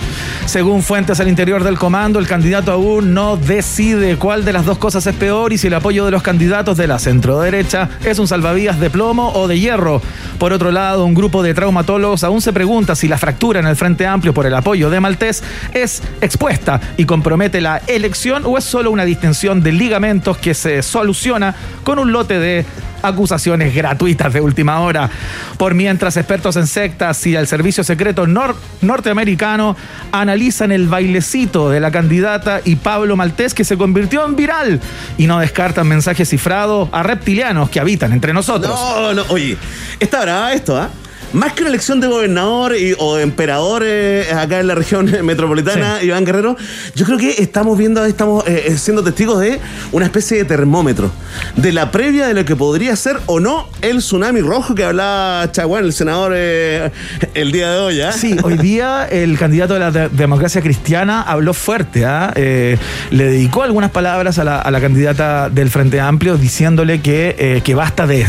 Según 0.46 0.82
fuentes 0.82 1.20
al 1.20 1.28
interior 1.28 1.64
del 1.64 1.78
comando, 1.78 2.18
el 2.18 2.28
candidato 2.28 2.72
aún 2.72 3.14
no 3.14 3.38
decide 3.38 4.18
cuál 4.18 4.44
de 4.44 4.54
las 4.54 4.66
dos 4.66 4.78
cosas 4.78 5.06
es 5.06 5.16
peor 5.16 5.54
y 5.54 5.58
si 5.58 5.68
el 5.68 5.74
apoyo 5.74 6.06
de 6.06 6.12
los 6.12 6.24
candidatos 6.24 6.78
de 6.78 6.88
la 6.88 6.98
centroderecha 6.98 7.90
es 8.04 8.20
un 8.20 8.28
salvavidas 8.28 8.80
de 8.80 8.90
plomo 8.90 9.32
o 9.34 9.48
de 9.48 9.60
hierro. 9.60 10.02
Por 10.40 10.52
otro 10.52 10.72
lado, 10.72 11.06
un 11.06 11.14
grupo 11.14 11.44
de 11.44 11.54
traumatólogos 11.54 12.24
aún 12.24 12.42
se 12.42 12.52
pregunta 12.52 12.96
si 12.96 13.08
la 13.08 13.18
fractura 13.18 13.60
en 13.60 13.68
el 13.68 13.76
Frente 13.76 14.08
Amplio 14.08 14.34
por 14.34 14.46
el 14.46 14.54
apoyo 14.54 14.90
de 14.90 15.00
Maltés 15.00 15.44
es 15.74 16.02
expuesta 16.22 16.82
y 16.98 17.06
compromete 17.06 17.62
la 17.62 17.82
elección 17.88 18.44
o 18.46 18.58
es 18.58 18.64
solo 18.64 18.92
una 18.92 19.06
distensión 19.06 19.62
de 19.62 19.72
ligamentos 19.72 20.38
que 20.38 20.54
se 20.54 20.82
soluciona 20.82 21.56
con 21.84 22.00
un 22.00 22.12
lote 22.12 22.40
de 22.40 22.61
acusaciones 23.02 23.74
gratuitas 23.74 24.32
de 24.34 24.42
última 24.42 24.80
hora. 24.82 25.10
Por 25.58 25.74
mientras, 25.74 26.18
expertos 26.18 26.56
en 26.56 26.68
sectas 26.68 27.26
y 27.26 27.36
el 27.36 27.48
servicio 27.48 27.84
secreto 27.84 28.28
nor- 28.28 28.56
norteamericano 28.82 29.76
analizan 30.12 30.72
el 30.72 30.88
bailecito 30.88 31.70
de 31.70 31.80
la 31.80 31.92
candidata 31.92 32.62
y 32.64 32.76
Pablo 32.76 33.16
Maltés 33.16 33.54
que 33.54 33.64
se 33.64 33.78
convirtió 33.78 34.26
en 34.26 34.36
viral 34.36 34.80
y 35.18 35.26
no 35.28 35.40
descartan 35.40 35.88
mensajes 35.88 36.30
cifrados 36.30 36.90
a 36.92 37.02
reptilianos 37.04 37.70
que 37.70 37.80
habitan 37.80 38.14
entre 38.14 38.34
nosotros. 38.34 38.72
No, 38.72 39.14
no, 39.14 39.24
oye, 39.30 39.58
está 40.00 40.22
brava 40.22 40.54
esto, 40.54 40.78
¿ah? 40.78 40.90
Más 41.34 41.54
que 41.54 41.62
una 41.64 41.70
elección 41.70 42.02
de 42.02 42.08
gobernador 42.08 42.76
y- 42.76 42.94
o 42.98 43.16
de 43.16 43.24
emperador 43.24 43.84
eh, 43.86 44.28
acá 44.36 44.60
en 44.60 44.68
la 44.68 44.76
región 44.76 45.06
metropolitana, 45.24 46.04
Iván 46.04 46.26
Guerrero, 46.26 46.58
yo 46.94 47.06
creo 47.06 47.18
que 47.18 47.36
estamos 47.42 47.78
viendo, 47.78 48.04
estamos 48.04 48.46
eh, 48.48 48.66
eh, 48.68 48.78
siendo 48.78 49.02
testigos 49.02 49.40
de 49.40 49.60
una 49.94 50.06
especie 50.06 50.38
de 50.38 50.44
termómetro, 50.46 51.10
de 51.56 51.72
la 51.72 51.90
previa 51.90 52.28
de 52.28 52.34
lo 52.34 52.44
que 52.44 52.58
podría 52.58 52.96
ser 52.98 53.18
o 53.28 53.40
no 53.40 53.70
el 53.82 54.00
tsunami 54.00 54.42
rojo 54.42 54.76
que 54.76 54.84
hablaba 54.84 55.50
Chaguán, 55.54 55.86
el 55.86 55.94
senador, 55.94 56.34
eh, 56.36 56.92
el 57.34 57.52
día 57.54 57.72
de 57.72 57.78
hoy, 57.80 58.02
¿ah? 58.02 58.12
Sí, 58.12 58.36
hoy 58.44 58.58
día 58.58 59.08
el 59.10 59.38
candidato 59.38 59.74
de 59.76 59.80
la 59.80 59.92
de- 59.92 60.10
democracia 60.10 60.62
cristiana 60.62 61.22
habló 61.22 61.54
fuerte, 61.54 62.06
¿ah? 62.06 62.34
Le 62.36 62.78
dedicó 63.10 63.64
algunas 63.64 63.92
palabras 63.92 64.38
a 64.38 64.44
la, 64.44 64.60
a 64.60 64.70
la 64.70 64.82
candidata 64.82 65.50
del 65.50 65.70
Frente 65.70 66.02
Amplio 66.02 66.36
diciéndole 66.38 67.02
que, 67.02 67.62
que 67.64 67.74
basta 67.76 68.06
de 68.06 68.22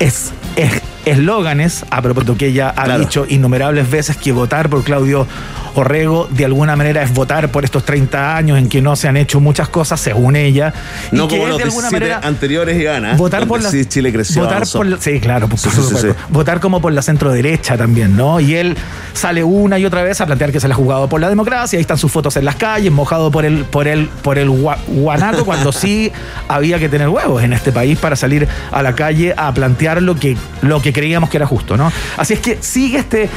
es, 0.00 0.32
es- 0.56 0.82
eslóganes, 1.10 1.84
a 1.90 2.02
propósito 2.02 2.36
que 2.36 2.46
ella 2.48 2.70
ha 2.76 2.84
Claro. 2.84 3.00
dicho 3.00 3.26
innumerables 3.28 3.90
veces 3.90 4.16
que 4.16 4.32
votar 4.32 4.68
por 4.68 4.82
Claudio 4.84 5.26
Orrego 5.74 6.26
de 6.30 6.44
alguna 6.44 6.74
manera 6.76 7.02
es 7.02 7.12
votar 7.14 7.50
por 7.50 7.64
estos 7.64 7.84
30 7.84 8.36
años 8.36 8.58
en 8.58 8.68
que 8.68 8.80
no 8.82 8.96
se 8.96 9.06
han 9.06 9.16
hecho 9.16 9.38
muchas 9.38 9.68
cosas 9.68 10.00
según 10.00 10.34
ella. 10.34 10.72
y 11.12 11.16
que 11.16 11.28
como 11.28 11.42
es 11.44 11.48
los 11.50 11.58
de 11.58 11.64
alguna 11.64 11.88
17 11.88 11.92
manera 11.92 12.20
anteriores, 12.26 12.80
Iván, 12.80 13.04
¿ah? 13.04 13.14
votar 13.16 13.46
por 13.46 13.62
la 13.62 13.70
sí 13.70 13.84
Chile 13.84 14.12
creció. 14.12 14.42
votar 14.42 14.64
por 14.72 14.86
la- 14.86 14.96
sí 14.98 15.20
claro 15.20 15.48
por, 15.48 15.58
Sí, 15.58 15.68
por 15.68 15.84
sí, 15.84 15.94
sí, 16.00 16.08
votar 16.30 16.58
como 16.60 16.80
por 16.80 16.92
la 16.92 17.02
centro 17.02 17.30
derecha 17.30 17.76
también 17.76 18.16
no 18.16 18.40
y 18.40 18.54
él 18.56 18.76
sale 19.12 19.44
una 19.44 19.78
y 19.78 19.84
otra 19.84 20.02
vez 20.02 20.20
a 20.20 20.26
plantear 20.26 20.50
que 20.52 20.58
se 20.60 20.66
la 20.68 20.74
ha 20.74 20.76
jugado 20.76 21.08
por 21.08 21.20
la 21.20 21.28
democracia 21.28 21.76
ahí 21.76 21.80
están 21.80 21.98
sus 21.98 22.10
fotos 22.10 22.36
en 22.36 22.44
las 22.44 22.56
calles 22.56 22.90
mojado 22.92 23.30
por 23.30 23.44
el 23.44 23.64
por 23.64 23.86
el 23.86 24.06
por 24.22 24.38
el 24.38 24.48
gua- 24.48 24.78
guanaco 24.88 25.44
cuando 25.44 25.70
sí 25.72 26.10
había 26.48 26.78
que 26.78 26.88
tener 26.88 27.08
huevos 27.08 27.42
en 27.42 27.52
este 27.52 27.70
país 27.72 27.98
para 27.98 28.16
salir 28.16 28.48
a 28.72 28.82
la 28.82 28.94
calle 28.94 29.34
a 29.36 29.52
plantear 29.54 30.02
lo 30.02 30.16
que 30.16 30.36
lo 30.62 30.82
que 30.82 30.92
creíamos 30.98 31.30
que 31.30 31.36
era 31.36 31.46
justo 31.46 31.76
no 31.76 31.90
así 32.16 32.34
es 32.34 32.40
que 32.40 32.58
sigue 32.60 32.98
este 32.98 33.28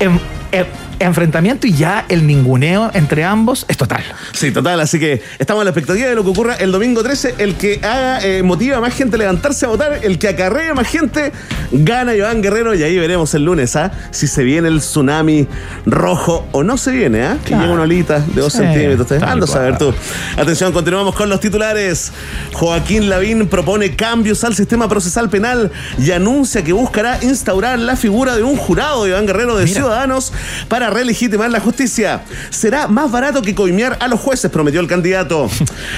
em- 0.00 0.18
em- 0.52 0.66
enfrentamiento 0.98 1.66
y 1.66 1.72
ya 1.72 2.04
el 2.08 2.26
ninguneo 2.26 2.90
entre 2.94 3.24
ambos 3.24 3.64
es 3.68 3.76
total 3.76 4.02
Sí, 4.32 4.50
total, 4.50 4.80
así 4.80 4.98
que 4.98 5.22
estamos 5.38 5.60
a 5.62 5.64
la 5.64 5.70
expectativa 5.70 6.08
de 6.08 6.14
lo 6.14 6.22
que 6.24 6.30
ocurra 6.30 6.54
el 6.56 6.70
domingo 6.72 7.02
13. 7.02 7.36
El 7.38 7.54
que 7.54 7.80
haga, 7.82 8.20
eh, 8.22 8.42
motiva 8.42 8.76
a 8.78 8.80
más 8.80 8.94
gente 8.94 9.16
a 9.16 9.18
levantarse 9.18 9.64
a 9.66 9.68
votar, 9.68 10.00
el 10.02 10.18
que 10.18 10.28
acarrea 10.28 10.72
a 10.72 10.74
más 10.74 10.88
gente, 10.88 11.32
gana 11.72 12.14
Iván 12.14 12.42
Guerrero 12.42 12.74
y 12.74 12.82
ahí 12.82 12.98
veremos 12.98 13.32
el 13.34 13.44
lunes, 13.44 13.74
¿ah? 13.76 13.90
Si 14.10 14.26
se 14.26 14.42
viene 14.44 14.68
el 14.68 14.80
tsunami 14.80 15.46
rojo 15.86 16.46
o 16.52 16.62
no 16.62 16.76
se 16.76 16.90
viene, 16.92 17.22
¿ah? 17.24 17.36
Que 17.42 17.48
Claro. 17.48 17.62
llega 17.62 17.74
una 17.74 17.82
olita 17.84 18.18
de 18.20 18.40
dos 18.40 18.52
Sí, 18.52 18.58
centímetros. 18.58 19.10
¿eh? 19.12 19.20
Anda 19.24 19.44
a 19.44 19.48
saber 19.48 19.78
tú. 19.78 19.94
Atención, 20.36 20.72
continuamos 20.72 21.14
con 21.14 21.28
los 21.28 21.40
titulares. 21.40 22.12
Joaquín 22.52 23.08
Lavín 23.08 23.48
propone 23.48 23.96
cambios 23.96 24.44
al 24.44 24.54
sistema 24.54 24.88
procesal 24.88 25.28
penal 25.30 25.70
y 25.98 26.10
anuncia 26.10 26.62
que 26.64 26.72
buscará 26.72 27.18
instaurar 27.22 27.78
la 27.78 27.96
figura 27.96 28.36
de 28.36 28.42
un 28.42 28.56
jurado 28.56 29.04
de 29.04 29.10
Iván 29.10 29.26
Guerrero 29.26 29.56
de 29.56 29.64
Mira. 29.64 29.76
Ciudadanos 29.80 30.32
para 30.68 30.85
relegitimar 30.90 31.50
la 31.50 31.60
justicia. 31.60 32.22
Será 32.50 32.88
más 32.88 33.10
barato 33.10 33.42
que 33.42 33.54
coimear 33.54 33.96
a 34.00 34.08
los 34.08 34.20
jueces, 34.20 34.50
prometió 34.50 34.80
el 34.80 34.86
candidato. 34.86 35.48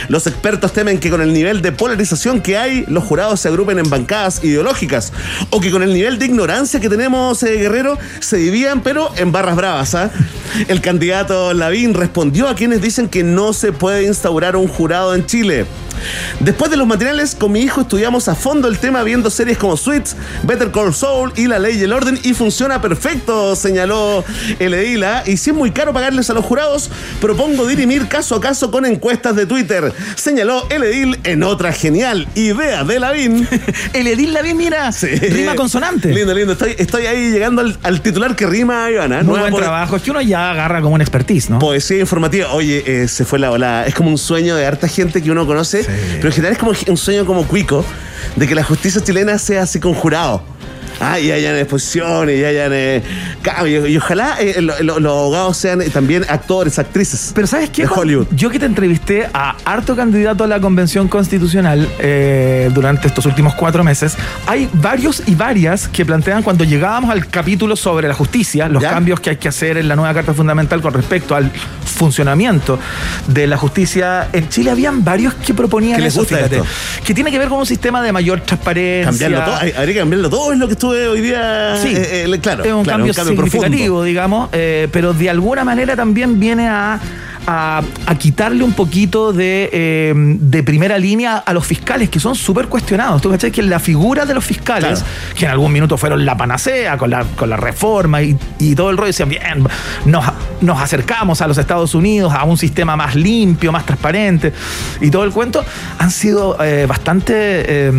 Los 0.09 0.27
expertos 0.27 0.73
temen 0.73 0.99
que 0.99 1.11
con 1.11 1.21
el 1.21 1.33
nivel 1.33 1.63
de 1.63 1.73
polarización 1.73 2.41
que 2.41 2.57
hay, 2.57 2.85
los 2.89 3.05
jurados 3.05 3.41
se 3.41 3.49
agrupen 3.49 3.79
en 3.79 3.91
bancadas 3.91 4.43
ideológicas 4.45 5.13
o 5.51 5.61
que 5.61 5.71
con 5.71 5.83
el 5.83 5.93
nivel 5.93 6.19
de 6.19 6.27
ignorancia 6.27 6.81
que 6.81 6.89
tenemos, 6.89 7.43
eh, 7.43 7.57
Guerrero, 7.57 7.99
se 8.21 8.37
dividan, 8.37 8.83
pero 8.83 9.11
en 9.17 9.33
barras 9.33 9.57
bravas. 9.57 9.95
¿ah? 9.95 10.11
El 10.69 10.81
candidato 10.81 11.53
Lavín 11.55 11.95
respondió 11.95 12.49
a 12.49 12.55
quienes 12.55 12.81
dicen 12.81 13.09
que 13.09 13.23
no 13.23 13.53
se 13.53 13.73
puede 13.73 14.05
instaurar 14.05 14.57
un 14.57 14.69
jurado 14.69 15.15
en 15.15 15.27
Chile. 15.27 15.67
Después 16.41 16.71
de 16.71 16.77
los 16.77 16.87
materiales, 16.87 17.35
con 17.35 17.53
mi 17.53 17.61
hijo 17.61 17.83
estudiamos 17.83 18.29
a 18.29 18.35
fondo 18.35 18.69
el 18.69 18.79
tema 18.79 19.03
viendo 19.03 19.31
series 19.31 19.59
como 19.59 19.77
Suits, 19.77 20.17
Better 20.45 20.71
Call 20.71 20.95
Saul 20.95 21.33
y 21.37 21.47
La 21.47 21.59
Ley 21.59 21.79
y 21.79 21.83
el 21.85 21.93
Orden 21.93 22.19
y 22.23 22.35
funciona 22.35 22.81
perfecto, 22.81 23.55
señaló 23.57 24.25
el 24.59 24.75
edil. 24.75 25.05
¿ah? 25.05 25.23
Y 25.27 25.37
si 25.37 25.51
es 25.51 25.57
muy 25.57 25.71
caro 25.71 25.93
pagarles 25.93 26.31
a 26.31 26.35
los 26.35 26.45
jurados, 26.45 26.91
propongo 27.21 27.67
dirimir 27.67 28.09
caso 28.09 28.35
a 28.35 28.41
caso 28.41 28.71
con 28.71 28.85
encuestas 28.87 29.37
de 29.37 29.47
Twitter, 29.47 29.93
señaló 30.17 30.67
el 30.71 30.83
edil 30.85 31.19
en 31.25 31.43
otra 31.43 31.73
genial 31.73 32.27
idea 32.35 32.85
de 32.85 33.01
Lavín. 33.01 33.49
el 33.93 34.07
Edil 34.07 34.33
Lavín 34.33 34.57
mira 34.57 34.91
Sí. 34.93 35.07
rima 35.07 35.55
consonante 35.55 36.13
Lindo, 36.13 36.35
lindo. 36.35 36.53
Estoy, 36.53 36.75
estoy 36.79 37.07
ahí 37.07 37.31
llegando 37.31 37.61
al, 37.63 37.79
al 37.83 38.01
titular 38.01 38.35
que 38.37 38.47
rima, 38.47 38.91
Ivana. 38.91 39.19
muy 39.23 39.27
Nueva 39.35 39.51
buen 39.51 39.63
trabajo 39.63 39.97
es 39.97 40.03
que 40.03 40.11
uno 40.11 40.21
ya 40.21 40.51
agarra 40.51 40.81
como 40.81 40.95
un 40.95 41.01
expertise 41.01 41.51
no 41.51 41.59
Poesía 41.59 41.99
informativa. 42.01 42.53
Oye, 42.53 42.83
eh, 42.87 43.09
se 43.09 43.25
fue 43.25 43.39
la 43.39 43.51
volada. 43.51 43.87
Es 43.87 43.95
como 43.95 44.11
un 44.11 44.19
sueño 44.19 44.57
de 44.57 44.65
harta 44.67 44.89
gente 44.89 45.23
que 45.23 45.31
uno 45.31 45.47
conoce, 45.47 45.85
pero 46.17 46.29
en 46.29 46.33
general 46.33 46.53
es 46.53 46.59
como 46.59 46.73
un 46.89 46.97
sueño 46.97 47.25
como 47.25 47.47
cuico 47.47 47.85
de 48.37 48.47
que 48.47 48.55
la 48.55 48.65
justicia 48.65 49.03
chilena 49.03 49.39
sea 49.39 49.63
así 49.63 49.81
conjurado. 49.81 50.43
Ah, 51.01 51.21
y 51.21 51.31
hayan 51.31 51.57
exposiciones, 51.57 52.39
y 52.41 52.45
hayan 52.45 52.73
eh, 52.75 53.03
cambios. 53.43 53.89
Y 53.89 53.97
ojalá 53.97 54.37
eh, 54.41 54.61
lo- 54.61 54.79
lo- 54.83 54.99
los 55.01 55.13
abogados 55.13 55.57
sean 55.57 55.81
eh, 55.83 55.91
también 55.91 56.25
actores, 56.29 56.79
actrices. 56.79 57.33
Pero 57.35 57.47
¿sabes 57.47 57.71
qué? 57.71 57.83
De 57.83 57.89
Hollywood. 57.95 58.27
Yo 58.33 58.51
que 58.51 58.59
te 58.59 58.67
entrevisté 58.67 59.29
a 59.33 59.55
harto 59.65 59.95
candidato 59.95 60.45
a 60.45 60.47
la 60.47 60.61
convención 60.61 61.07
constitucional 61.09 61.89
eh, 62.01 62.71
durante 62.75 63.07
estos 63.09 63.27
últimos 63.27 63.55
cuatro 63.55 63.85
meses, 63.85 64.17
hay 64.47 64.69
varios 64.73 65.23
y 65.27 65.35
varias 65.35 65.87
que 65.89 66.05
plantean 66.05 66.43
cuando 66.43 66.65
llegábamos 66.65 67.11
al 67.11 67.27
capítulo 67.29 67.77
sobre 67.77 68.09
la 68.09 68.15
justicia, 68.15 68.69
los 68.69 68.83
¿Ya? 68.83 68.91
cambios 68.91 69.21
que 69.21 69.31
hay 69.31 69.37
que 69.37 69.49
hacer 69.49 69.77
en 69.79 69.89
la 69.89 69.95
nueva 69.97 70.13
Carta 70.15 70.35
Fundamental 70.35 70.81
con 70.81 70.93
respecto 70.95 71.35
al 71.37 71.51
funcionamiento 71.85 72.79
de 73.27 73.47
la 73.47 73.57
justicia 73.57 74.29
en 74.33 74.49
Chile, 74.49 74.71
habían 74.71 75.05
varios 75.05 75.35
que 75.35 75.53
proponían 75.55 75.97
¿Qué 75.97 76.03
les 76.05 76.15
eso, 76.15 76.25
fíjate, 76.25 76.63
que 77.05 77.15
tiene 77.15 77.31
que 77.31 77.39
ver 77.39 77.49
con 77.49 77.59
un 77.59 77.67
sistema 77.67 78.03
de 78.03 78.13
mayor 78.13 78.41
transparencia. 78.41 79.05
Cambiarlo 79.11 79.45
todo. 79.45 79.55
Habría 79.57 79.87
que 79.95 79.99
cambiarlo 79.99 80.31
todo, 80.31 80.53
es 80.53 80.59
lo 80.59 80.69
que 80.69 80.77
hoy 80.91 81.21
día. 81.21 81.77
Sí, 81.77 81.95
eh, 81.95 82.27
eh, 82.27 82.39
claro, 82.41 82.65
es 82.65 82.73
un 82.73 82.85
claro, 82.85 83.05
cambio, 83.05 83.13
significativo, 83.15 83.67
profundo. 83.67 84.03
digamos, 84.05 84.49
eh, 84.53 84.89
pero 84.93 85.13
de 85.13 85.31
alguna 85.31 85.65
manera 85.65 85.97
también 85.97 86.39
viene 86.41 86.69
a, 86.69 87.01
a- 87.51 87.81
a 88.07 88.15
quitarle 88.17 88.63
un 88.63 88.75
poquito 88.75 89.33
de, 89.33 89.71
eh, 89.73 90.13
de 90.15 90.63
primera 90.63 90.99
línea 90.99 91.39
a 91.39 91.53
los 91.55 91.67
fiscales, 91.67 92.11
que 92.11 92.21
son 92.21 92.35
súper 92.35 92.69
cuestionados. 92.69 93.23
Tú 93.23 93.31
cachai 93.31 93.51
que 93.51 93.63
la 93.63 93.79
figura 93.81 94.27
de 94.27 94.35
los 94.35 94.45
fiscales, 94.45 95.01
Claro. 95.01 95.35
que 95.35 95.45
en 95.47 95.51
algún 95.53 95.73
minuto 95.73 95.97
fueron 95.97 96.27
la 96.27 96.37
panacea 96.37 96.99
con 96.99 97.09
la, 97.09 97.25
con 97.25 97.49
la 97.49 97.57
reforma 97.57 98.21
y, 98.21 98.37
y 98.59 98.75
todo 98.75 98.91
el 98.91 98.99
rollo, 98.99 99.07
decían, 99.07 99.31
bien, 99.31 99.43
nos, 100.05 100.25
nos 100.61 100.79
acercamos 100.79 101.41
a 101.41 101.47
los 101.49 101.57
Estados 101.57 101.95
Unidos, 101.95 102.35
a 102.35 102.45
un 102.45 102.59
sistema 102.59 102.97
más 102.97 103.15
limpio, 103.15 103.73
más 103.73 103.87
transparente, 103.87 104.53
y 105.01 105.11
todo 105.11 105.25
el 105.25 105.31
cuento, 105.31 105.65
han 105.99 106.11
sido 106.11 106.63
eh, 106.63 106.85
bastante, 106.87 107.35
eh, 107.35 107.93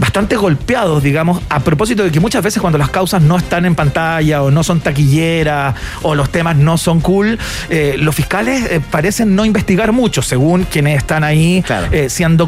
bastante 0.00 0.36
golpeados, 0.36 1.02
digamos, 1.02 1.42
a 1.50 1.60
propósito 1.60 2.02
de 2.02 2.10
que 2.10 2.20
muchas 2.20 2.42
veces 2.42 2.60
cuando 2.62 2.78
las 2.78 2.88
causas 2.88 3.20
no 3.20 3.36
están 3.36 3.66
en 3.66 3.74
pantalla 3.74 4.42
o 4.42 4.50
no 4.50 4.64
son 4.64 4.80
taquilleras 4.80 5.74
o 6.02 6.14
los 6.14 6.30
temas 6.30 6.56
no 6.56 6.78
son 6.78 7.00
cool, 7.02 7.38
eh, 7.68 7.96
los 7.98 8.14
fiscales 8.14 8.37
eh, 8.46 8.80
parecen 8.90 9.34
no 9.34 9.44
investigar 9.44 9.90
mucho, 9.92 10.22
según 10.22 10.64
quienes 10.64 10.98
están 10.98 11.24
ahí 11.24 11.62
Claro. 11.66 11.88
eh, 11.90 12.08
siendo 12.08 12.46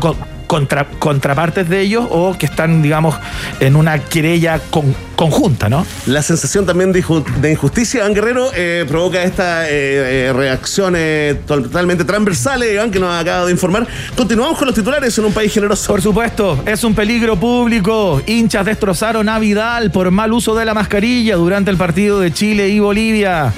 contra, 0.50 0.84
contrapartes 0.98 1.68
de 1.68 1.80
ellos 1.80 2.04
o 2.10 2.36
que 2.36 2.46
están, 2.46 2.82
digamos, 2.82 3.14
en 3.60 3.76
una 3.76 4.00
querella 4.00 4.58
con- 4.70 4.96
conjunta, 5.14 5.68
¿no? 5.68 5.86
La 6.06 6.22
sensación 6.22 6.66
también 6.66 6.90
de, 6.90 7.04
inju- 7.04 7.24
de 7.36 7.52
injusticia, 7.52 8.00
Iván 8.00 8.14
Guerrero, 8.14 8.50
eh, 8.56 8.84
provoca 8.88 9.22
esta 9.22 9.68
eh, 9.70 10.26
eh, 10.26 10.32
reacción 10.32 10.94
eh, 10.96 11.38
totalmente 11.46 12.04
transversal, 12.04 12.64
eh, 12.64 12.74
Iván, 12.74 12.90
que 12.90 12.98
nos 12.98 13.14
acaba 13.14 13.46
de 13.46 13.52
informar. 13.52 13.86
Continuamos 14.16 14.58
con 14.58 14.66
los 14.66 14.74
titulares 14.74 15.16
en 15.18 15.24
un 15.26 15.32
país 15.32 15.52
generoso. 15.54 15.86
Por 15.92 16.02
supuesto, 16.02 16.60
es 16.66 16.82
un 16.82 16.96
peligro 16.96 17.36
público. 17.36 18.20
Hinchas 18.26 18.66
destrozaron 18.66 19.28
a 19.28 19.38
Vidal 19.38 19.92
por 19.92 20.10
mal 20.10 20.32
uso 20.32 20.56
de 20.56 20.64
la 20.64 20.74
mascarilla 20.74 21.36
durante 21.36 21.70
el 21.70 21.76
partido 21.76 22.18
de 22.18 22.32
Chile 22.32 22.68
y 22.70 22.80
Bolivia. 22.80 23.52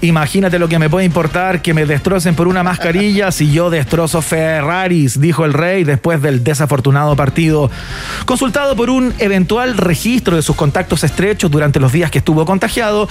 Imagínate 0.00 0.60
lo 0.60 0.68
que 0.68 0.78
me 0.78 0.88
puede 0.88 1.04
importar 1.06 1.60
que 1.60 1.74
me 1.74 1.84
destrocen 1.84 2.36
por 2.36 2.46
una 2.46 2.62
mascarilla 2.62 3.32
si 3.32 3.50
yo 3.50 3.68
destrozo 3.68 4.22
Ferraris, 4.22 5.20
dijo 5.20 5.44
el 5.44 5.52
rey 5.52 5.82
después 5.82 6.22
del 6.22 6.37
desafortunado 6.42 7.14
partido. 7.16 7.70
Consultado 8.26 8.76
por 8.76 8.90
un 8.90 9.12
eventual 9.18 9.76
registro 9.76 10.36
de 10.36 10.42
sus 10.42 10.56
contactos 10.56 11.04
estrechos 11.04 11.50
durante 11.50 11.80
los 11.80 11.92
días 11.92 12.10
que 12.10 12.18
estuvo 12.18 12.44
contagiado, 12.44 13.08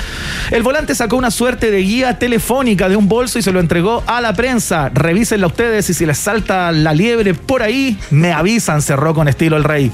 el 0.51 0.63
volante 0.63 0.95
sacó 0.95 1.17
una 1.17 1.31
suerte 1.31 1.71
de 1.71 1.79
guía 1.79 2.19
telefónica 2.19 2.89
de 2.89 2.95
un 2.95 3.07
bolso 3.07 3.39
y 3.39 3.41
se 3.41 3.51
lo 3.51 3.59
entregó 3.59 4.03
a 4.07 4.21
la 4.21 4.33
prensa. 4.33 4.89
Revísenla 4.93 5.47
ustedes 5.47 5.89
y 5.89 5.93
si 5.93 6.05
les 6.05 6.17
salta 6.17 6.71
la 6.71 6.93
liebre 6.93 7.33
por 7.33 7.61
ahí, 7.63 7.97
me 8.11 8.31
avisan, 8.33 8.81
cerró 8.81 9.13
con 9.13 9.27
estilo 9.27 9.57
el 9.57 9.63
rey. 9.63 9.91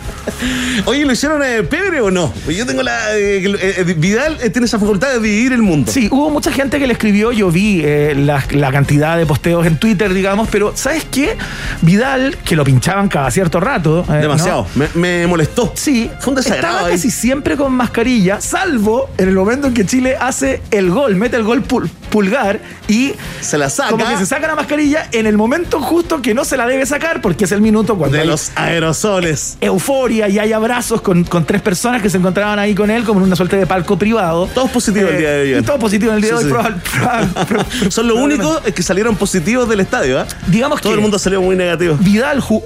Oye, 0.85 1.05
¿lo 1.05 1.13
hicieron 1.13 1.41
eh, 1.43 1.63
pebre 1.63 2.01
o 2.01 2.11
no? 2.11 2.33
Yo 2.47 2.65
tengo 2.65 2.83
la. 2.83 3.17
eh, 3.17 3.37
eh, 3.45 3.75
eh, 3.77 3.95
Vidal 3.97 4.37
tiene 4.51 4.65
esa 4.65 4.79
facultad 4.79 5.09
de 5.09 5.19
dividir 5.19 5.53
el 5.53 5.61
mundo. 5.61 5.91
Sí, 5.91 6.07
hubo 6.11 6.29
mucha 6.29 6.51
gente 6.51 6.79
que 6.79 6.87
le 6.87 6.93
escribió, 6.93 7.31
yo 7.31 7.51
vi 7.51 7.83
la, 8.15 8.43
la 8.51 8.71
cantidad 8.71 9.17
de 9.17 9.25
posteos 9.25 9.65
en 9.65 9.77
Twitter, 9.77 10.13
digamos, 10.13 10.49
pero 10.51 10.73
¿sabes 10.75 11.05
qué? 11.09 11.37
Vidal, 11.81 12.37
que 12.43 12.55
lo 12.55 12.63
pinchaban 12.63 13.07
cada 13.07 13.22
cierto 13.31 13.59
rato. 13.59 14.05
eh, 14.09 14.13
Demasiado. 14.21 14.67
¿no? 14.75 14.85
Me, 14.95 15.19
me 15.21 15.27
molestó. 15.27 15.71
Sí, 15.75 16.09
Fue 16.19 16.31
un 16.31 16.35
desagrado 16.35 16.75
estaba 16.77 16.89
casi 16.91 17.11
siempre 17.11 17.55
con 17.57 17.71
mascarilla, 17.73 18.41
salvo 18.41 19.09
en 19.17 19.29
el 19.29 19.35
momento 19.35 19.67
en 19.67 19.73
que 19.73 19.85
Chile 19.85 20.15
hace 20.19 20.61
el 20.71 20.89
gol, 20.89 21.15
mete 21.15 21.37
el 21.37 21.43
gol 21.43 21.63
pul- 21.67 21.89
pulgar 22.09 22.59
y 22.87 23.13
Se 23.41 23.57
la 23.57 23.69
saca. 23.69 23.89
como 23.91 24.05
que 24.07 24.17
se 24.17 24.25
saca 24.25 24.47
la 24.47 24.55
mascarilla 24.55 25.07
en 25.11 25.25
el 25.25 25.37
momento 25.37 25.81
justo 25.81 26.21
que 26.21 26.33
no 26.33 26.45
se 26.45 26.57
la 26.57 26.67
debe 26.67 26.85
sacar 26.85 27.21
porque 27.21 27.45
es 27.45 27.51
el 27.51 27.61
minuto 27.61 27.97
cuando 27.97 28.15
De 28.15 28.21
hay 28.21 28.27
los 28.27 28.51
aerosoles. 28.55 29.57
euforia 29.61 30.27
y 30.29 30.37
hay 30.39 30.53
abrazos 30.53 31.01
con, 31.01 31.23
con 31.23 31.45
tres 31.45 31.61
personas 31.61 32.01
que 32.01 32.09
se 32.09 32.17
encontraban 32.17 32.59
ahí 32.59 32.75
con 32.75 32.91
él 32.91 33.03
como 33.03 33.19
en 33.21 33.27
una 33.27 33.35
suerte 33.35 33.57
de 33.57 33.65
palco 33.65 33.97
privado. 33.97 34.47
Todos 34.53 34.69
positivos 34.69 35.11
el 35.11 35.17
día 35.17 35.31
de 35.31 35.41
hoy. 35.55 35.59
Y 35.59 35.61
todos 35.63 35.79
positivos 35.79 36.11
en 36.13 36.15
el 36.17 36.21
día 36.21 36.37
Sí, 36.37 36.43
de 36.43 36.49
sí. 36.49 36.55
hoy. 36.55 36.61
probable- 36.61 36.81
probable- 36.91 37.45
pro- 37.79 37.91
Son 37.91 38.07
los 38.07 38.17
únicos 38.17 38.61
que 38.61 38.83
salieron 38.83 39.15
positivos 39.15 39.67
del 39.69 39.79
estadio, 39.79 40.19
¿ah? 40.19 40.25
Digamos 40.47 40.81
Todo 40.81 40.91
que- 40.91 40.95
el 40.97 41.01
mundo 41.01 41.17
salió 41.17 41.41
muy 41.41 41.55
negativo. 41.55 41.97
Vidal 41.99 42.41
ju- 42.41 42.63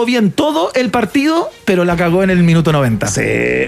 jugó 0.00 0.06
bien 0.06 0.32
todo 0.32 0.70
el 0.74 0.90
partido, 0.90 1.50
pero 1.66 1.84
la 1.84 1.94
cagó 1.94 2.22
en 2.22 2.30
el 2.30 2.42
minuto 2.42 2.72
90. 2.72 3.06
Sí, 3.08 3.20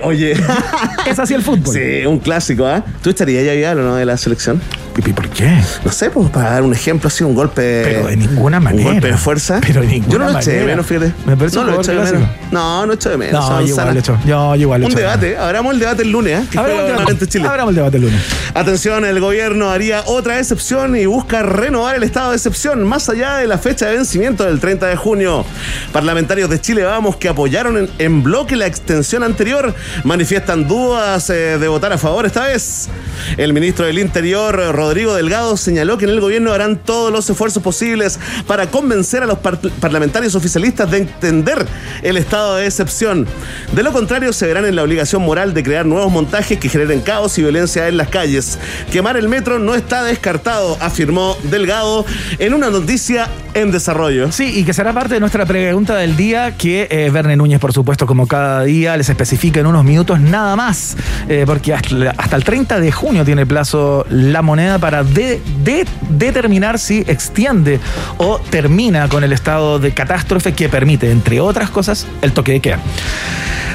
oye. 0.03 0.33
Es 1.07 1.18
así 1.18 1.35
el 1.35 1.42
fútbol. 1.42 1.75
Sí, 1.75 2.07
un 2.07 2.21
clásico, 2.21 2.64
¿ah? 2.64 2.83
¿Tú 3.03 3.11
estarías 3.11 3.45
ya 3.45 3.53
Vidal 3.53 3.81
o 3.81 3.83
no 3.83 3.97
de 3.97 4.07
la 4.07 4.16
selección? 4.16 4.62
¿Y 4.96 5.12
por 5.12 5.28
qué? 5.31 5.50
No 5.85 5.90
sé, 5.92 6.11
pues 6.11 6.28
para 6.31 6.50
dar 6.52 6.62
un 6.62 6.72
ejemplo 6.72 7.09
así, 7.09 7.24
un 7.24 7.35
golpe. 7.35 7.83
Pero 7.85 8.07
de 8.09 8.16
ninguna 8.16 8.59
Un 8.59 8.64
manera. 8.64 8.90
golpe 8.92 9.09
de 9.09 9.16
fuerza. 9.16 9.61
Pero 9.66 9.81
de 9.81 9.87
ninguna 9.87 10.12
Yo 10.12 10.18
no 10.18 10.31
lo 10.33 10.38
eché 10.38 10.50
de 10.52 10.64
menos, 10.64 10.87
fíjate. 10.87 11.12
Me 11.26 11.37
parece 11.37 11.57
no 11.57 11.62
un 11.62 11.70
lo 11.70 11.81
eché 11.81 11.92
de 11.92 12.02
menos. 12.02 12.28
No, 12.50 12.87
no 12.87 12.92
eché 12.92 13.09
de 13.11 13.16
menos. 13.16 13.48
No, 13.50 13.61
yo 13.61 13.66
igual 13.68 13.94
le 13.94 14.00
echo. 14.00 14.18
Yo 14.26 14.55
igual 14.57 14.81
le 14.81 14.87
Un 14.87 14.94
debate, 14.94 15.37
abramos 15.38 15.74
el 15.74 15.81
debate 15.81 16.02
el 16.02 16.11
lunes, 16.11 16.42
¿eh? 16.44 16.46
Que 16.50 16.59
Abramos 16.59 16.81
el 16.81 16.87
debate, 16.87 17.02
nuevamente 17.02 17.26
Chile. 17.28 17.48
abramos 17.48 17.70
el 17.70 17.76
debate 17.76 17.96
el 17.96 18.02
lunes. 18.02 18.20
Atención, 18.55 19.05
el 19.05 19.20
gobierno 19.20 19.70
haría 19.70 20.02
otra 20.07 20.38
excepción 20.38 20.96
y 20.96 21.07
busca 21.07 21.42
renovar 21.42 21.96
el 21.96 22.02
estado 22.02 22.31
de 22.31 22.37
excepción 22.37 22.85
más 22.87 23.09
allá 23.09 23.37
de 23.37 23.46
la 23.46 23.59
fecha 23.59 23.87
de 23.87 23.96
vencimiento 23.96 24.44
del 24.44 24.61
30 24.61 24.87
de 24.87 24.96
junio. 24.96 25.44
Parlamentarios 25.92 26.50
de 26.50 26.61
Chile 26.61 26.85
Vamos 26.85 27.16
que 27.16 27.28
apoyaron 27.28 27.76
en, 27.78 27.90
en 27.98 28.22
bloque 28.22 28.57
la 28.57 28.66
extensión 28.66 29.22
anterior 29.22 29.74
manifiestan 30.05 30.68
dudas 30.68 31.31
eh, 31.31 31.59
de 31.59 31.68
votar 31.68 31.92
a 31.92 31.98
favor 31.98 32.26
esta 32.26 32.44
vez. 32.44 32.88
El 33.37 33.52
ministro 33.52 33.87
del 33.87 33.98
Interior, 33.98 34.74
Rodrigo 34.83 35.14
Delgado, 35.14 35.57
señaló 35.57 35.97
que 35.97 36.05
en 36.07 36.11
el 36.11 36.21
gobierno 36.21 36.53
harán 36.53 36.77
todos 36.77 37.12
los 37.12 37.29
esfuerzos 37.31 37.62
posibles 37.62 38.18
para 38.47 38.66
convencer 38.66 39.23
a 39.23 39.27
los 39.27 39.38
par- 39.38 39.59
parlamentarios 39.81 40.35
oficialistas 40.35 40.90
de 40.90 40.99
entender 40.99 41.64
el 42.03 42.16
estado 42.16 42.57
de 42.57 42.66
excepción. 42.66 43.27
De 43.73 43.83
lo 43.83 43.92
contrario, 43.92 44.33
se 44.33 44.47
verán 44.47 44.64
en 44.64 44.75
la 44.77 44.83
obligación 44.83 45.23
moral 45.23 45.55
de 45.55 45.62
crear 45.62 45.87
nuevos 45.87 46.11
montajes 46.11 46.59
que 46.59 46.68
generen 46.68 47.01
caos 47.01 47.38
y 47.38 47.42
violencia 47.42 47.87
en 47.88 47.97
las 47.97 48.09
calles. 48.09 48.59
Quemar 48.90 49.16
el 49.16 49.29
metro 49.29 49.59
no 49.59 49.75
está 49.75 50.03
descartado, 50.03 50.77
afirmó 50.81 51.37
Delgado 51.45 52.05
en 52.38 52.53
una 52.55 52.68
noticia 52.71 53.29
en 53.55 53.71
desarrollo. 53.71 54.33
Sí, 54.33 54.59
y 54.59 54.64
que 54.64 54.73
será 54.75 54.92
parte 54.92 55.14
de 55.14 55.21
nuestra 55.21 55.47
pregunta 55.47 55.95
del 55.97 56.16
día 56.16 56.57
que 56.57 56.88
eh, 56.90 57.11
Verne 57.12 57.37
Núñez, 57.37 57.61
por 57.61 57.73
supuesto, 57.73 58.07
como 58.07 58.27
cada 58.27 58.64
día, 58.64 58.97
les 58.97 59.09
especifica 59.09 59.61
en 59.61 59.66
unos 59.66 59.85
minutos 59.85 60.18
nada 60.21 60.57
más, 60.57 60.97
eh, 61.29 61.45
porque 61.47 61.73
hasta, 61.75 62.11
hasta 62.16 62.37
el 62.37 62.45
30 62.45 62.81
de 62.81 62.90
junio 62.92 63.25
tiene 63.25 63.47
plazo 63.47 64.07
la 64.11 64.42
moneda 64.42 64.71
para 64.78 65.04
de- 65.04 65.40
de- 65.62 65.87
determinar 66.11 66.78
si 66.78 66.98
extiende 67.06 67.80
o 68.18 68.38
termina 68.38 69.08
con 69.08 69.24
el 69.24 69.32
estado 69.32 69.78
de 69.78 69.92
catástrofe 69.92 70.52
que 70.52 70.68
permite, 70.68 71.11
entre 71.11 71.40
otras 71.40 71.70
cosas, 71.70 72.06
el 72.22 72.32
toque 72.32 72.52
de 72.52 72.61
queda. 72.61 72.78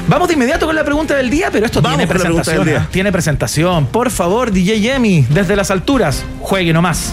Vamos 0.08 0.28
de 0.28 0.34
inmediato 0.34 0.64
con 0.66 0.74
la 0.74 0.84
pregunta 0.84 1.14
del 1.16 1.28
día, 1.28 1.50
pero 1.52 1.66
esto 1.66 1.82
Vamos 1.82 1.98
tiene 1.98 2.08
presentación. 2.12 2.66
día. 2.66 2.76
¿eh? 2.78 2.86
Tiene 2.90 3.12
presentación. 3.12 3.86
Por 3.86 4.10
favor, 4.10 4.50
DJ 4.50 4.80
Yemi, 4.80 5.26
desde 5.28 5.54
las 5.54 5.70
alturas, 5.70 6.24
juegue 6.40 6.72
nomás. 6.72 7.12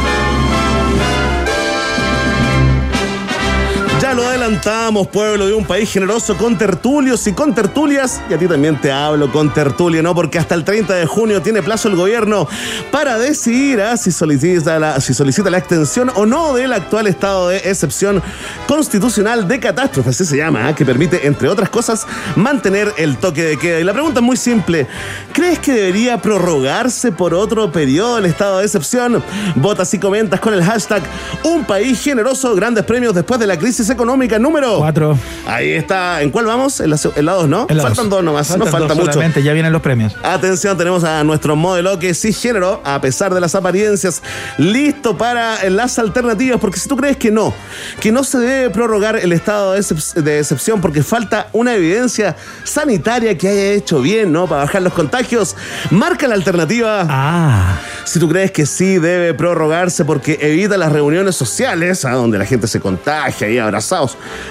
Lo 4.15 4.27
adelantamos, 4.27 5.07
pueblo 5.07 5.47
de 5.47 5.53
un 5.53 5.63
país 5.63 5.89
generoso 5.89 6.35
con 6.35 6.57
tertulios 6.57 7.25
y 7.27 7.33
con 7.33 7.55
tertulias. 7.55 8.19
Y 8.29 8.33
a 8.33 8.37
ti 8.37 8.45
también 8.45 8.79
te 8.81 8.91
hablo 8.91 9.31
con 9.31 9.53
tertulio, 9.53 10.03
¿no? 10.03 10.13
Porque 10.13 10.37
hasta 10.37 10.53
el 10.53 10.65
30 10.65 10.95
de 10.95 11.05
junio 11.05 11.41
tiene 11.41 11.63
plazo 11.63 11.87
el 11.87 11.95
gobierno 11.95 12.45
para 12.91 13.17
decidir 13.17 13.79
ah, 13.79 13.95
si, 13.95 14.11
solicita 14.11 14.79
la, 14.79 14.99
si 14.99 15.13
solicita 15.13 15.49
la 15.49 15.59
extensión 15.59 16.11
o 16.15 16.25
no 16.25 16.55
del 16.55 16.73
actual 16.73 17.07
estado 17.07 17.47
de 17.47 17.57
excepción 17.59 18.21
constitucional 18.67 19.47
de 19.47 19.61
catástrofe, 19.61 20.09
así 20.09 20.25
se 20.25 20.35
llama, 20.35 20.67
ah, 20.67 20.75
que 20.75 20.83
permite, 20.83 21.25
entre 21.25 21.47
otras 21.47 21.69
cosas, 21.69 22.05
mantener 22.35 22.93
el 22.97 23.15
toque 23.15 23.43
de 23.43 23.57
queda. 23.57 23.79
Y 23.79 23.85
la 23.85 23.93
pregunta 23.93 24.19
es 24.19 24.25
muy 24.25 24.35
simple. 24.35 24.87
¿Crees 25.31 25.59
que 25.59 25.71
debería 25.71 26.21
prorrogarse 26.21 27.13
por 27.13 27.33
otro 27.33 27.71
periodo 27.71 28.17
el 28.17 28.25
estado 28.25 28.57
de 28.57 28.65
excepción? 28.65 29.23
Votas 29.55 29.93
y 29.93 29.99
comentas 29.99 30.41
con 30.41 30.53
el 30.53 30.65
hashtag 30.65 31.01
Un 31.43 31.63
País 31.63 32.03
Generoso, 32.03 32.53
grandes 32.55 32.83
premios 32.83 33.15
después 33.15 33.39
de 33.39 33.47
la 33.47 33.57
crisis 33.57 33.89
económica 33.89 34.00
número 34.05 34.77
Cuatro. 34.77 35.17
Ahí 35.45 35.71
está. 35.71 36.21
¿En 36.21 36.29
cuál 36.31 36.45
vamos? 36.45 36.79
En 36.79 36.89
la, 36.89 36.97
en 37.15 37.25
la 37.25 37.33
dos, 37.33 37.47
¿no? 37.47 37.65
En 37.69 37.77
la 37.77 37.83
Faltan 37.83 38.09
dos, 38.09 38.23
nomás. 38.23 38.47
Faltan 38.47 38.65
no 38.65 38.71
falta 38.71 38.87
dos 38.89 38.97
mucho. 38.97 39.11
solamente, 39.13 39.43
ya 39.43 39.53
vienen 39.53 39.71
los 39.73 39.81
premios. 39.81 40.15
Atención, 40.23 40.77
tenemos 40.77 41.03
a 41.03 41.23
nuestro 41.23 41.55
modelo 41.55 41.97
que 41.99 42.13
sí 42.13 42.33
género, 42.33 42.81
a 42.83 42.99
pesar 43.01 43.33
de 43.33 43.41
las 43.41 43.55
apariencias, 43.55 44.21
listo 44.57 45.17
para 45.17 45.69
las 45.69 45.99
alternativas, 45.99 46.59
porque 46.59 46.79
si 46.79 46.87
tú 46.87 46.95
crees 46.97 47.17
que 47.17 47.31
no, 47.31 47.53
que 47.99 48.11
no 48.11 48.23
se 48.23 48.39
debe 48.39 48.69
prorrogar 48.69 49.15
el 49.15 49.31
estado 49.33 49.73
de, 49.73 49.79
excep- 49.79 50.13
de 50.21 50.39
excepción 50.39 50.81
porque 50.81 51.03
falta 51.03 51.47
una 51.53 51.73
evidencia 51.75 52.35
sanitaria 52.63 53.37
que 53.37 53.47
haya 53.47 53.71
hecho 53.73 54.01
bien, 54.01 54.31
¿no? 54.31 54.47
Para 54.47 54.63
bajar 54.63 54.81
los 54.81 54.93
contagios, 54.93 55.55
marca 55.89 56.27
la 56.27 56.35
alternativa. 56.35 57.05
Ah, 57.09 57.79
Si 58.05 58.19
tú 58.19 58.27
crees 58.29 58.51
que 58.51 58.65
sí 58.65 58.97
debe 58.99 59.33
prorrogarse 59.33 60.05
porque 60.05 60.37
evita 60.41 60.77
las 60.77 60.91
reuniones 60.91 61.35
sociales, 61.35 62.05
a 62.05 62.11
donde 62.11 62.37
la 62.37 62.45
gente 62.45 62.67
se 62.67 62.79
contagia 62.79 63.49
y 63.49 63.57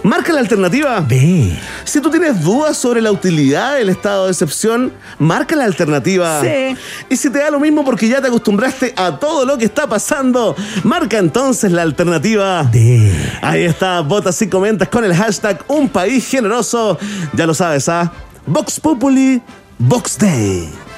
marca 0.02 0.32
la 0.32 0.40
alternativa. 0.40 1.00
B. 1.00 1.56
Si 1.84 2.00
tú 2.00 2.10
tienes 2.10 2.42
dudas 2.42 2.76
sobre 2.76 3.00
la 3.00 3.10
utilidad 3.10 3.76
del 3.76 3.88
estado 3.88 4.26
de 4.26 4.32
excepción, 4.32 4.92
marca 5.18 5.56
la 5.56 5.64
alternativa. 5.64 6.40
Y 7.08 7.16
si 7.16 7.30
te 7.30 7.38
da 7.38 7.50
lo 7.50 7.60
mismo 7.60 7.84
porque 7.84 8.08
ya 8.08 8.20
te 8.20 8.28
acostumbraste 8.28 8.92
a 8.96 9.18
todo 9.18 9.44
lo 9.44 9.56
que 9.58 9.64
está 9.64 9.88
pasando, 9.88 10.54
marca 10.84 11.18
entonces 11.18 11.72
la 11.72 11.82
alternativa. 11.82 12.62
D. 12.64 13.12
Ahí 13.42 13.64
está, 13.64 14.00
votas 14.00 14.40
y 14.42 14.48
comentas 14.48 14.88
con 14.88 15.04
el 15.04 15.14
hashtag 15.14 15.62
Un 15.68 15.88
País 15.88 16.28
Generoso. 16.28 16.98
Ya 17.32 17.46
lo 17.46 17.54
sabes, 17.54 17.88
¿ah? 17.88 18.12
Vox 18.46 18.80
Populi, 18.80 19.40
Vox 19.78 20.18
Day. 20.18 20.89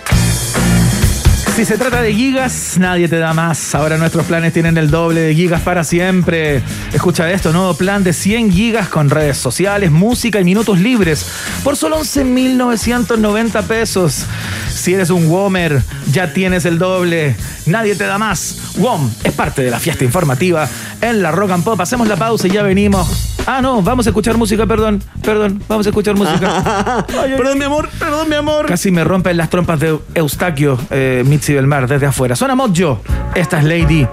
Si 1.55 1.67
se 1.67 1.77
trata 1.77 2.01
de 2.01 2.15
gigas, 2.15 2.79
nadie 2.79 3.09
te 3.09 3.19
da 3.19 3.35
más. 3.35 3.75
Ahora 3.75 3.99
nuestros 3.99 4.25
planes 4.25 4.55
tienen 4.55 4.79
el 4.79 4.91
doble 4.91 5.21
de 5.21 5.35
gigas 5.35 5.61
para 5.61 5.85
siempre. 5.85 6.63
Escucha 6.95 7.31
esto, 7.31 7.53
nuevo 7.53 7.75
plan 7.75 8.03
de 8.03 8.15
100 8.15 8.51
gigas 8.51 8.89
con 8.89 9.11
redes 9.11 9.37
sociales, 9.37 9.91
música 9.91 10.41
y 10.41 10.45
minutos 10.45 10.81
libres 10.81 11.27
por 11.63 11.77
solo 11.77 12.01
11.990 12.01 13.63
pesos. 13.65 14.25
Si 14.73 14.95
eres 14.95 15.11
un 15.11 15.29
WOMer, 15.29 15.83
ya 16.11 16.33
tienes 16.33 16.65
el 16.65 16.79
doble. 16.79 17.37
Nadie 17.67 17.97
te 17.97 18.05
da 18.05 18.17
más. 18.17 18.73
WOM 18.79 19.11
es 19.23 19.33
parte 19.33 19.63
de 19.63 19.71
la 19.71 19.79
fiesta 19.79 20.05
informativa 20.05 20.67
en 21.03 21.23
la 21.23 21.33
Rock 21.33 21.51
and 21.51 21.65
Pop. 21.65 21.79
Hacemos 21.81 22.09
la 22.09 22.17
pausa 22.17 22.49
y 22.49 22.51
ya 22.51 22.63
venimos. 22.63 23.33
Ah, 23.47 23.61
no, 23.61 23.83
vamos 23.83 24.07
a 24.07 24.11
escuchar 24.11 24.37
música, 24.37 24.67
perdón. 24.67 25.03
Perdón, 25.23 25.63
vamos 25.69 25.85
a 25.87 25.89
escuchar 25.89 26.17
música. 26.17 27.05
Ay, 27.09 27.33
ay, 27.33 27.37
perdón, 27.37 27.59
mi 27.59 27.65
amor, 27.65 27.89
perdón, 27.99 28.29
mi 28.29 28.37
amor. 28.37 28.67
Casi 28.67 28.91
me 28.91 29.03
rompen 29.03 29.37
las 29.37 29.51
trompas 29.51 29.81
de 29.81 29.99
Eustaquio 30.15 30.79
eh, 30.91 31.25
Mitzi 31.43 31.55
Belmar 31.55 31.89
desde 31.89 32.07
afuera. 32.07 32.37
Suena 32.37 32.55
Mojo. 32.55 33.01
Esta 33.35 33.59
es 33.59 33.65
Lady. 33.65 34.07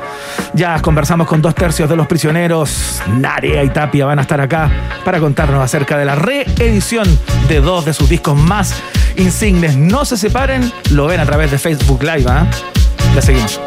Ya 0.56 0.82
conversamos 0.82 1.28
con 1.28 1.44
dos 1.44 1.54
tercios 1.54 1.88
de 1.88 1.96
los 1.96 2.08
prisioneros. 2.08 3.04
Narea 3.20 3.64
y 3.64 3.70
Tapia 3.70 4.08
van 4.08 4.18
a 4.18 4.24
estar 4.24 4.42
acá 4.42 4.72
para 5.06 5.20
contarnos 5.20 5.64
acerca 5.64 5.96
de 5.96 6.06
la 6.06 6.16
reedición 6.16 7.06
de 7.48 7.62
dos 7.62 7.86
de 7.86 7.94
sus 7.94 8.10
discos 8.10 8.36
más 8.36 8.82
insignes. 9.16 9.78
No 9.78 10.06
se 10.06 10.18
separen, 10.18 10.74
lo 10.90 11.06
ven 11.06 11.20
a 11.20 11.26
través 11.28 11.52
de 11.52 11.60
Facebook 11.60 12.02
Live. 12.02 12.26
¿ah? 12.28 12.48
Ya 13.14 13.22
seguimos. 13.22 13.62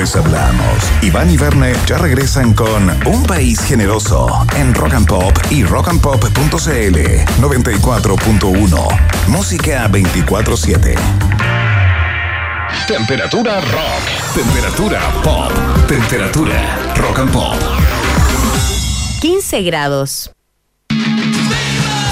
Después 0.00 0.16
hablamos. 0.16 0.90
Iván 1.02 1.30
y 1.30 1.36
Verne 1.36 1.74
ya 1.86 1.98
regresan 1.98 2.54
con 2.54 2.88
Un 3.06 3.22
País 3.24 3.60
Generoso 3.60 4.46
en 4.56 4.72
Rock 4.74 4.94
and 4.94 5.06
Pop 5.06 5.38
y 5.50 5.62
rockandpop.cl 5.62 6.96
94.1. 7.40 9.28
Música 9.28 9.88
24-7. 9.90 10.94
Temperatura 12.86 13.60
rock. 13.60 14.00
Temperatura 14.34 15.00
pop. 15.22 15.52
Temperatura 15.86 16.78
rock 16.96 17.18
and 17.18 17.30
pop. 17.32 17.56
15 19.20 19.62
grados. 19.62 20.30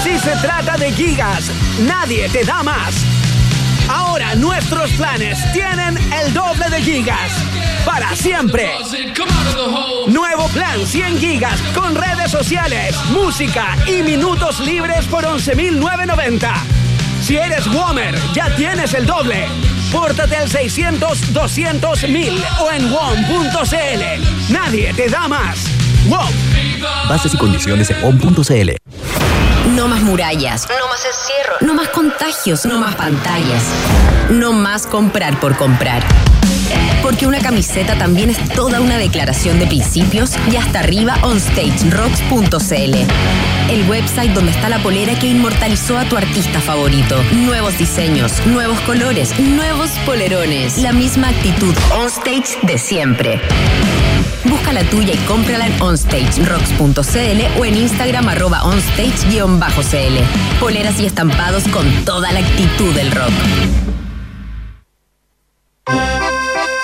Si 0.03 0.19
se 0.19 0.35
trata 0.41 0.77
de 0.77 0.91
gigas, 0.91 1.49
nadie 1.79 2.29
te 2.29 2.43
da 2.43 2.61
más. 2.61 3.08
Ahora 4.19 4.35
nuestros 4.35 4.91
planes 4.93 5.39
tienen 5.53 5.97
el 5.97 6.33
doble 6.33 6.69
de 6.69 6.81
gigas. 6.81 7.31
Para 7.85 8.13
siempre. 8.15 8.69
Nuevo 10.07 10.47
plan 10.49 10.85
100 10.85 11.19
gigas 11.19 11.61
con 11.73 11.95
redes 11.95 12.29
sociales, 12.29 12.97
música 13.11 13.77
y 13.87 14.03
minutos 14.03 14.59
libres 14.59 15.05
por 15.05 15.23
11.990. 15.23 16.51
Si 17.21 17.37
eres 17.37 17.65
Womer, 17.67 18.13
ya 18.33 18.53
tienes 18.57 18.93
el 18.93 19.05
doble. 19.05 19.47
Pórtate 19.91 20.35
al 20.35 20.49
600 20.49 21.33
200 21.33 22.09
1000 22.09 22.43
o 22.59 22.71
en 22.71 22.91
WOM.cl. 22.91 24.51
Nadie 24.51 24.93
te 24.95 25.07
da 25.07 25.29
más. 25.29 25.59
WOM. 26.07 26.29
Bases 27.07 27.33
y 27.33 27.37
condiciones 27.37 27.89
en 27.89 28.03
on.cl. 28.03 29.38
No 29.75 29.87
más 29.87 30.01
murallas. 30.01 30.67
No 30.67 30.87
más 30.87 31.05
encierro. 31.05 31.57
No 31.61 31.73
más 31.73 31.89
contagios. 31.89 32.65
No 32.65 32.79
más 32.79 32.95
pantallas. 32.95 33.63
No 34.31 34.51
más 34.53 34.87
comprar 34.87 35.39
por 35.39 35.55
comprar. 35.57 36.03
Porque 37.01 37.27
una 37.27 37.39
camiseta 37.39 37.97
también 37.97 38.29
es 38.29 38.49
toda 38.49 38.81
una 38.81 38.97
declaración 38.97 39.59
de 39.59 39.67
principios 39.67 40.31
y 40.51 40.57
hasta 40.57 40.79
arriba 40.79 41.17
onstagerocks.cl. 41.21 42.95
El 43.69 43.87
website 43.87 44.33
donde 44.33 44.51
está 44.51 44.67
la 44.67 44.81
polera 44.81 45.13
que 45.19 45.27
inmortalizó 45.27 45.99
a 45.99 46.05
tu 46.05 46.17
artista 46.17 46.59
favorito. 46.59 47.21
Nuevos 47.33 47.77
diseños, 47.77 48.33
nuevos 48.47 48.79
colores, 48.79 49.39
nuevos 49.39 49.91
polerones. 50.07 50.79
La 50.79 50.91
misma 50.91 51.29
actitud 51.29 51.75
onstage 51.93 52.57
de 52.63 52.79
siempre. 52.79 53.39
Busca 54.45 54.73
la 54.73 54.83
tuya 54.85 55.13
y 55.13 55.17
cómprala 55.17 55.67
en 55.67 55.81
onstagerocks.cl 55.81 57.59
o 57.59 57.65
en 57.65 57.77
Instagram 57.77 58.27
arroba 58.29 58.63
onstage-cl. 58.63 60.23
Poleras 60.59 60.99
y 60.99 61.05
estampados 61.05 61.67
con 61.67 61.85
toda 62.05 62.31
la 62.31 62.39
actitud 62.39 62.91
del 62.95 63.11
rock. 63.11 63.33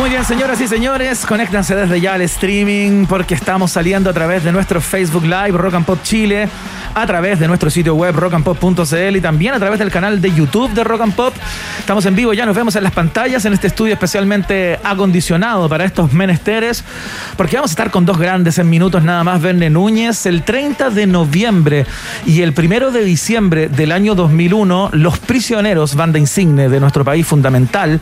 Muy 0.00 0.08
bien, 0.08 0.24
señoras 0.24 0.58
y 0.62 0.66
señores, 0.66 1.26
conéctanse 1.26 1.76
desde 1.76 2.00
ya 2.00 2.14
al 2.14 2.22
streaming 2.22 3.04
porque 3.04 3.34
estamos 3.34 3.72
saliendo 3.72 4.08
a 4.08 4.14
través 4.14 4.42
de 4.42 4.50
nuestro 4.50 4.80
Facebook 4.80 5.24
Live 5.24 5.52
Rock 5.52 5.74
and 5.74 5.84
Pop 5.84 5.98
Chile, 6.02 6.48
a 6.94 7.06
través 7.06 7.38
de 7.38 7.46
nuestro 7.46 7.68
sitio 7.68 7.94
web 7.94 8.16
rockandpop.cl 8.16 9.16
y 9.16 9.20
también 9.20 9.52
a 9.52 9.58
través 9.58 9.78
del 9.78 9.90
canal 9.90 10.22
de 10.22 10.32
YouTube 10.32 10.72
de 10.72 10.84
Rock 10.84 11.02
and 11.02 11.14
Pop. 11.14 11.34
Estamos 11.78 12.06
en 12.06 12.16
vivo, 12.16 12.32
ya 12.32 12.46
nos 12.46 12.56
vemos 12.56 12.74
en 12.76 12.82
las 12.82 12.94
pantallas 12.94 13.44
en 13.44 13.52
este 13.52 13.66
estudio 13.66 13.92
especialmente 13.92 14.80
acondicionado 14.82 15.68
para 15.68 15.84
estos 15.84 16.14
menesteres, 16.14 16.82
porque 17.36 17.56
vamos 17.56 17.70
a 17.70 17.74
estar 17.74 17.90
con 17.90 18.06
dos 18.06 18.16
grandes 18.16 18.56
en 18.58 18.70
minutos 18.70 19.02
nada 19.02 19.22
más, 19.22 19.42
Verne 19.42 19.68
Núñez, 19.68 20.24
el 20.24 20.44
30 20.44 20.88
de 20.88 21.06
noviembre 21.06 21.84
y 22.24 22.40
el 22.40 22.54
1 22.56 22.90
de 22.90 23.04
diciembre 23.04 23.68
del 23.68 23.92
año 23.92 24.14
2001, 24.14 24.90
los 24.94 25.18
prisioneros, 25.18 25.94
banda 25.94 26.18
insigne 26.18 26.70
de 26.70 26.80
nuestro 26.80 27.04
país 27.04 27.26
fundamental, 27.26 28.00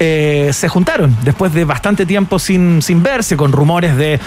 eh, 0.00 0.50
se 0.52 0.68
juntaron 0.68 1.16
después 1.22 1.35
de 1.44 1.64
bastante 1.64 2.06
tiempo 2.06 2.38
sin, 2.38 2.82
sin 2.82 3.02
verse, 3.02 3.36
con 3.36 3.52
rumores 3.52 3.96
de 3.96 4.18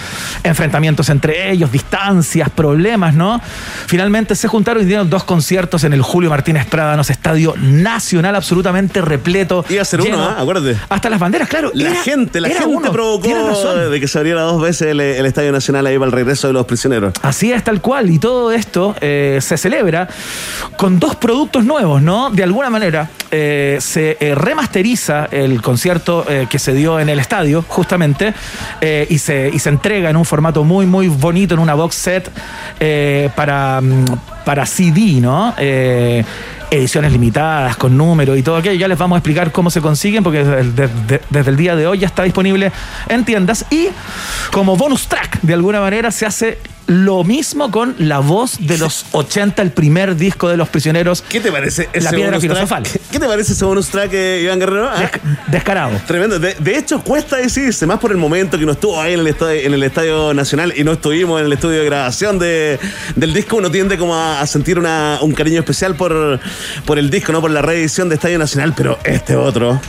enfrentamientos 0.44 1.10
entre 1.10 1.52
ellos, 1.52 1.72
distancias, 1.72 2.50
problemas, 2.50 3.14
¿no? 3.16 3.42
Finalmente 3.88 4.36
se 4.36 4.48
juntaron 4.48 4.84
y 4.84 4.86
dieron 4.86 5.10
dos 5.10 5.24
conciertos 5.24 5.84
en 5.84 5.94
el 5.94 6.02
Julio 6.02 6.30
Martínez 6.30 6.66
Prádanos, 6.66 7.10
estadio 7.10 7.56
nacional 7.58 8.36
absolutamente 8.36 9.02
repleto. 9.02 9.66
Iba 9.70 9.82
a 9.82 9.86
ser 9.86 10.02
lleno, 10.02 10.18
uno, 10.18 10.30
¿ah? 10.30 10.42
acuérdate. 10.42 10.78
Hasta 10.90 11.10
las 11.10 11.20
banderas, 11.20 11.48
claro. 11.50 11.72
La 11.74 11.90
era- 11.92 12.02
gente, 12.04 12.40
la 12.42 12.50
gente 12.50 12.66
uno. 12.66 12.92
provocó 12.92 13.28
de 13.90 14.00
que 14.00 14.08
se 14.08 14.18
abriera 14.18 14.42
dos 14.42 14.62
veces 14.62 14.90
el, 14.90 15.00
el 15.00 15.26
Estadio 15.26 15.52
Nacional 15.52 15.86
ahí 15.88 15.96
para 15.98 16.08
el 16.08 16.12
regreso 16.12 16.48
de 16.48 16.54
los 16.54 16.66
prisioneros. 16.66 17.14
Así 17.22 17.52
es, 17.52 17.64
tal 17.64 17.82
cual. 17.82 18.10
Y 18.10 18.20
todo 18.20 18.52
esto 18.52 18.96
eh, 19.02 19.40
se 19.42 19.58
celebra 19.58 20.08
con 20.78 21.00
dos 21.00 21.16
productos 21.16 21.64
nuevos, 21.66 22.02
¿no? 22.02 22.30
De 22.30 22.44
alguna 22.44 22.70
manera 22.70 23.10
eh, 23.32 23.78
se 23.82 24.18
eh, 24.20 24.36
remasteriza 24.36 25.28
el 25.32 25.62
concierto 25.62 26.26
eh, 26.30 26.48
que 26.50 26.60
se 26.60 26.74
dio 26.74 26.99
en 27.02 27.10
el 27.10 27.20
estadio, 27.20 27.64
justamente, 27.68 28.34
eh, 28.82 29.08
y, 29.10 29.18
se, 29.18 29.50
y 29.54 29.60
se 29.60 29.70
entrega 29.70 30.10
en 30.10 30.18
un 30.18 30.26
formato 30.26 30.64
muy, 30.64 30.86
muy 30.86 31.08
bonito, 31.08 31.54
en 31.54 31.60
una 31.60 31.74
box 31.74 31.96
set 31.96 32.32
eh, 32.80 33.30
para, 33.36 33.82
mm, 33.82 34.06
para 34.50 34.66
CD, 34.66 35.22
¿no? 35.22 35.54
Eh, 35.60 36.24
ediciones 36.72 37.12
limitadas, 37.12 37.78
con 37.78 37.96
números 37.96 38.36
y 38.36 38.42
todo 38.42 38.58
aquello. 38.58 38.80
Ya 38.80 38.88
les 38.88 38.98
vamos 38.98 39.16
a 39.16 39.20
explicar 39.20 39.52
cómo 39.52 39.70
se 39.70 39.80
consiguen, 39.80 40.24
porque 40.24 40.44
desde, 40.44 40.88
desde- 40.88 41.22
desde 41.30 41.52
el 41.52 41.56
día 41.58 41.76
de 41.76 41.86
hoy 41.86 42.00
ya 42.00 42.08
está 42.08 42.24
disponible 42.24 42.72
en 43.10 43.26
tiendas. 43.26 43.66
Y 43.70 43.90
como 44.52 44.76
bonus 44.76 45.08
track, 45.08 45.40
de 45.44 45.54
alguna 45.54 45.82
manera, 45.82 46.10
se 46.10 46.26
hace 46.26 46.58
lo 46.88 47.24
mismo 47.24 47.70
con 47.70 47.94
la 48.00 48.18
voz 48.18 48.58
de 48.66 48.80
los 48.80 49.06
80, 49.12 49.62
el 49.62 49.72
primer 49.72 50.16
disco 50.16 50.50
de 50.50 50.58
los 50.58 50.70
prisioneros. 50.70 51.22
¿Qué 51.30 51.40
te 51.40 51.52
parece 51.52 51.88
ese 51.94 52.06
La 52.06 52.10
piedra 52.12 52.30
track? 52.32 52.42
filosofal. 52.42 52.84
¿Qué- 52.84 53.00
¿Qué 53.12 53.20
te 53.20 53.28
parece 53.28 53.54
ese 53.54 53.66
bonus 53.66 53.90
track, 53.90 54.10
eh, 54.14 54.42
Iván 54.44 54.60
Guerrero? 54.60 54.90
Ah, 54.92 55.00
Des- 55.02 55.12
descarado. 55.48 56.00
Tremendo. 56.08 56.40
De, 56.40 56.56
de 56.56 56.78
hecho, 56.78 57.02
cuesta 57.04 57.38
decirse, 57.38 57.86
más 57.86 58.00
por 58.00 58.10
el 58.12 58.18
momento 58.18 58.58
que 58.58 58.66
no 58.66 58.72
estuvo 58.72 59.00
ahí 59.00 59.14
en 59.14 59.20
el, 59.20 59.28
estadio, 59.28 59.60
en 59.62 59.74
el 59.76 59.84
Estadio 59.84 60.34
Nacional 60.34 60.74
y 60.76 60.84
no 60.84 60.94
estuvimos 60.94 61.40
en 61.40 61.46
el 61.48 61.54
estudio 61.54 61.80
de 61.80 61.86
grabación 61.86 62.38
de, 62.40 62.80
del 63.16 63.34
disco, 63.34 63.58
uno 63.58 63.70
tiende 63.72 63.98
como 63.98 64.16
a, 64.16 64.39
a 64.42 64.48
sentir 64.48 64.78
una- 64.80 65.20
un 65.22 65.34
cariño 65.34 65.60
especial 65.60 65.96
por, 65.96 66.40
por 66.86 66.98
el 67.00 67.10
disco, 67.10 67.32
no 67.32 67.42
por 67.42 67.52
la 67.52 67.62
reedición 67.62 68.10
de 68.10 68.16
Estadio 68.16 68.40
Nacional, 68.40 68.74
pero 68.76 68.98
este 69.04 69.36
otro, 69.36 69.80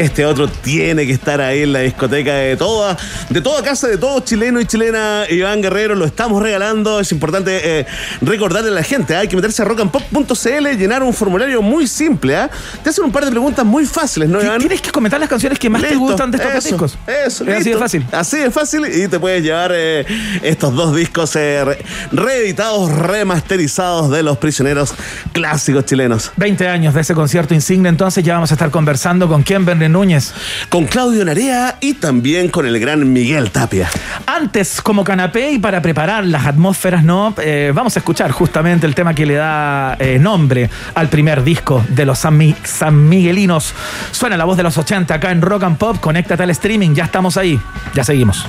este 0.00 0.24
otro 0.26 0.48
tiene 0.48 1.06
que 1.06 1.12
estar 1.12 1.40
ahí 1.40 1.62
en 1.62 1.72
la 1.72 1.80
discoteca 1.80 2.34
de 2.34 2.56
toda, 2.56 2.96
de 3.28 3.40
toda 3.40 3.62
casa, 3.62 3.86
de 3.88 3.98
todo 3.98 4.20
chileno 4.20 4.60
y 4.60 4.64
chilena, 4.66 5.24
Iván 5.28 5.60
Guerrero, 5.62 5.94
lo 5.94 6.04
estamos 6.04 6.42
regalando, 6.42 7.00
es 7.00 7.12
importante 7.12 7.80
eh, 7.80 7.86
recordarle 8.20 8.70
a 8.70 8.72
la 8.74 8.82
gente, 8.82 9.14
hay 9.16 9.28
que 9.28 9.36
meterse 9.36 9.62
a 9.62 9.64
rockandpop.cl, 9.66 10.68
llenar 10.78 11.02
un 11.02 11.12
formulario 11.12 11.62
muy 11.62 11.86
simple, 11.86 12.36
¿ah? 12.36 12.50
te 12.82 12.90
hacen 12.90 13.04
un 13.04 13.12
par 13.12 13.24
de 13.24 13.30
preguntas 13.30 13.64
muy 13.64 13.84
fáciles, 13.86 14.28
¿no, 14.28 14.42
Iván? 14.42 14.58
Tienes 14.60 14.80
que 14.80 14.90
comentar 14.90 15.20
las 15.20 15.28
canciones 15.28 15.58
que 15.58 15.68
más 15.68 15.82
te 15.82 15.94
gustan 15.96 16.30
de 16.30 16.38
estos 16.38 16.54
eso, 16.54 16.68
discos. 16.68 16.98
Eso, 17.06 17.44
es 17.44 17.60
así 17.60 17.70
de 17.70 17.76
fácil. 17.76 18.06
Así 18.12 18.38
de 18.38 18.50
fácil 18.50 18.86
y 18.86 19.08
te 19.08 19.18
puedes 19.20 19.42
llevar 19.42 19.70
eh, 19.74 20.06
estos 20.42 20.74
dos 20.74 20.94
discos 20.96 21.36
eh, 21.36 21.62
re- 21.64 21.78
reeditados, 22.12 22.90
remasterizados 22.90 24.10
de 24.10 24.22
los 24.22 24.38
prisioneros 24.38 24.94
clásicos 25.32 25.84
chilenos. 25.84 26.32
20 26.36 26.68
años 26.68 26.94
de 26.94 27.02
ese 27.02 27.14
concierto 27.14 27.54
insigne, 27.54 27.88
entonces 27.88 28.24
ya 28.24 28.34
vamos 28.34 28.50
a 28.50 28.54
estar 28.54 28.70
conversando 28.70 29.28
con 29.28 29.42
quién, 29.42 29.64
Verne 29.64 29.88
Núñez. 29.92 30.32
Con 30.68 30.86
Claudio 30.86 31.24
Narea 31.24 31.76
y 31.80 31.94
también 31.94 32.48
con 32.48 32.66
el 32.66 32.78
gran 32.80 33.12
Miguel 33.12 33.50
Tapia. 33.50 33.88
Antes, 34.26 34.80
como 34.82 35.04
canapé 35.04 35.52
y 35.52 35.58
para 35.58 35.82
preparar 35.82 36.24
las 36.26 36.46
atmósferas, 36.46 37.02
¿no? 37.04 37.34
Eh, 37.42 37.72
vamos 37.74 37.96
a 37.96 38.00
escuchar 38.00 38.30
justamente 38.30 38.86
el 38.86 38.94
tema 38.94 39.14
que 39.14 39.26
le 39.26 39.34
da 39.34 39.96
eh, 39.98 40.18
nombre 40.18 40.70
al 40.94 41.08
primer 41.08 41.42
disco 41.42 41.84
de 41.88 42.04
los 42.06 42.18
San, 42.18 42.36
Mi- 42.36 42.54
San 42.64 43.08
Miguelinos. 43.08 43.74
Suena 44.12 44.36
la 44.36 44.44
voz 44.44 44.56
de 44.56 44.62
los 44.62 44.76
80 44.78 45.14
acá 45.14 45.30
en 45.30 45.42
Rock 45.42 45.64
and 45.64 45.76
Pop. 45.76 45.98
Conéctate 46.00 46.42
al 46.42 46.50
streaming, 46.50 46.94
ya 46.94 47.04
estamos 47.04 47.36
ahí. 47.36 47.60
Ya 47.94 48.04
seguimos. 48.04 48.44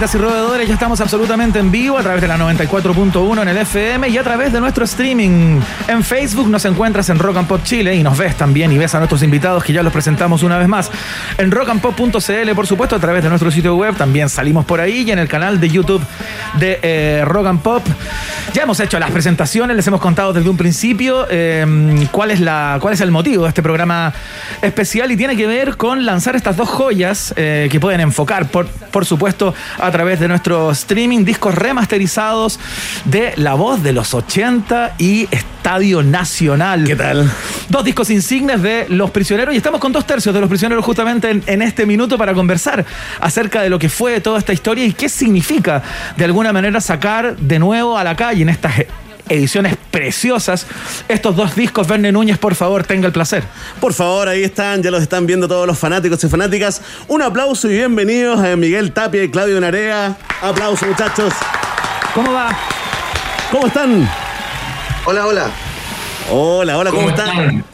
Bien, 0.00 0.08
ratitas 0.08 0.39
ya 0.66 0.74
estamos 0.74 1.00
absolutamente 1.00 1.58
en 1.58 1.70
vivo 1.70 1.96
a 1.96 2.02
través 2.02 2.20
de 2.20 2.28
la 2.28 2.36
94.1 2.36 3.42
en 3.42 3.48
el 3.48 3.56
FM 3.56 4.08
y 4.08 4.18
a 4.18 4.22
través 4.22 4.52
de 4.52 4.60
nuestro 4.60 4.84
streaming. 4.84 5.58
En 5.88 6.04
Facebook 6.04 6.48
nos 6.48 6.64
encuentras 6.66 7.08
en 7.08 7.18
Rock 7.18 7.38
and 7.38 7.48
Pop 7.48 7.62
Chile 7.64 7.94
y 7.94 8.02
nos 8.02 8.18
ves 8.18 8.36
también 8.36 8.70
y 8.70 8.76
ves 8.76 8.94
a 8.94 8.98
nuestros 8.98 9.22
invitados 9.22 9.64
que 9.64 9.72
ya 9.72 9.82
los 9.82 9.92
presentamos 9.92 10.42
una 10.42 10.58
vez 10.58 10.68
más. 10.68 10.90
En 11.38 11.50
rockandpop.cl, 11.50 12.54
por 12.54 12.66
supuesto, 12.66 12.96
a 12.96 12.98
través 12.98 13.22
de 13.22 13.30
nuestro 13.30 13.50
sitio 13.50 13.74
web 13.74 13.96
también 13.96 14.28
salimos 14.28 14.66
por 14.66 14.80
ahí 14.80 15.02
y 15.02 15.10
en 15.10 15.18
el 15.18 15.28
canal 15.28 15.60
de 15.60 15.68
YouTube 15.70 16.02
de 16.58 16.78
eh, 16.82 17.24
Rock 17.24 17.46
and 17.46 17.62
Pop. 17.62 17.82
Ya 18.52 18.64
hemos 18.64 18.80
hecho 18.80 18.98
las 18.98 19.10
presentaciones, 19.12 19.76
les 19.76 19.86
hemos 19.86 20.00
contado 20.00 20.32
desde 20.32 20.50
un 20.50 20.56
principio 20.56 21.26
eh, 21.30 22.06
cuál, 22.10 22.32
es 22.32 22.40
la, 22.40 22.78
cuál 22.80 22.94
es 22.94 23.00
el 23.00 23.12
motivo 23.12 23.44
de 23.44 23.50
este 23.50 23.62
programa 23.62 24.12
especial 24.60 25.10
y 25.12 25.16
tiene 25.16 25.36
que 25.36 25.46
ver 25.46 25.76
con 25.76 26.04
lanzar 26.04 26.34
estas 26.34 26.56
dos 26.56 26.68
joyas 26.68 27.32
eh, 27.36 27.68
que 27.70 27.78
pueden 27.78 28.00
enfocar, 28.00 28.48
por, 28.48 28.66
por 28.66 29.06
supuesto, 29.06 29.54
a 29.78 29.90
través 29.90 30.18
de 30.18 30.28
nuestro 30.28 30.49
streaming, 30.72 31.24
discos 31.24 31.54
remasterizados 31.54 32.58
de 33.04 33.32
La 33.36 33.54
Voz 33.54 33.82
de 33.82 33.92
los 33.92 34.14
80 34.14 34.94
y 34.98 35.28
Estadio 35.30 36.02
Nacional. 36.02 36.84
¿Qué 36.84 36.96
tal? 36.96 37.30
Dos 37.68 37.84
discos 37.84 38.10
insignes 38.10 38.60
de 38.62 38.86
Los 38.88 39.10
Prisioneros 39.10 39.54
y 39.54 39.56
estamos 39.56 39.80
con 39.80 39.92
dos 39.92 40.06
tercios 40.06 40.34
de 40.34 40.40
Los 40.40 40.48
Prisioneros 40.48 40.84
justamente 40.84 41.30
en, 41.30 41.42
en 41.46 41.62
este 41.62 41.86
minuto 41.86 42.18
para 42.18 42.34
conversar 42.34 42.84
acerca 43.20 43.62
de 43.62 43.70
lo 43.70 43.78
que 43.78 43.88
fue 43.88 44.20
toda 44.20 44.38
esta 44.38 44.52
historia 44.52 44.84
y 44.84 44.92
qué 44.92 45.08
significa 45.08 45.82
de 46.16 46.24
alguna 46.24 46.52
manera 46.52 46.80
sacar 46.80 47.36
de 47.36 47.58
nuevo 47.58 47.96
a 47.96 48.04
la 48.04 48.16
calle 48.16 48.42
en 48.42 48.48
estas 48.48 48.72
ediciones 49.30 49.76
preciosas 49.90 50.66
estos 51.08 51.36
dos 51.36 51.54
discos. 51.54 51.86
Verne 51.86 52.12
Núñez, 52.12 52.36
por 52.36 52.54
favor, 52.54 52.84
tenga 52.84 53.06
el 53.06 53.12
placer. 53.12 53.44
Por 53.80 53.94
favor, 53.94 54.28
ahí 54.28 54.42
están, 54.42 54.82
ya 54.82 54.90
los 54.90 55.02
están 55.02 55.26
viendo 55.26 55.48
todos 55.48 55.66
los 55.66 55.78
fanáticos 55.78 56.22
y 56.24 56.28
fanáticas. 56.28 56.82
Un 57.08 57.22
aplauso 57.22 57.70
y 57.70 57.74
bienvenidos 57.74 58.40
a 58.40 58.56
Miguel 58.56 58.92
Tapia 58.92 59.22
y 59.22 59.30
Claudio 59.30 59.60
Narea. 59.60 60.18
Aplauso, 60.42 60.84
muchachos. 60.86 61.32
¿Cómo 62.14 62.32
va? 62.32 62.50
¿Cómo 63.50 63.68
están? 63.68 64.08
Hola, 65.06 65.26
hola. 65.26 65.50
Hola, 66.32 66.78
hola, 66.78 66.90
¿cómo, 66.90 67.08
están? 67.08 67.64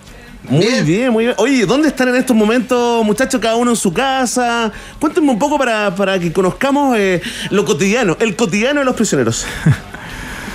Muy 0.49 0.83
bien. 0.83 1.11
muy 1.11 1.25
bien. 1.25 1.35
Oye, 1.39 1.67
¿dónde 1.67 1.89
están 1.89 2.09
en 2.09 2.17
estos 2.17 2.37
momentos, 2.37 3.05
muchachos, 3.05 3.41
cada 3.41 3.57
uno 3.57 3.73
en 3.73 3.77
su 3.77 3.93
casa? 3.93 4.71
Cuéntenme 5.01 5.31
un 5.31 5.39
poco 5.39 5.59
para, 5.59 5.95
para 5.95 6.19
que 6.19 6.33
conozcamos 6.33 6.97
eh, 6.99 7.21
lo 7.51 7.65
cotidiano, 7.65 8.17
el 8.21 8.37
cotidiano 8.37 8.81
de 8.81 8.85
los 8.85 8.95
prisioneros. 8.95 9.47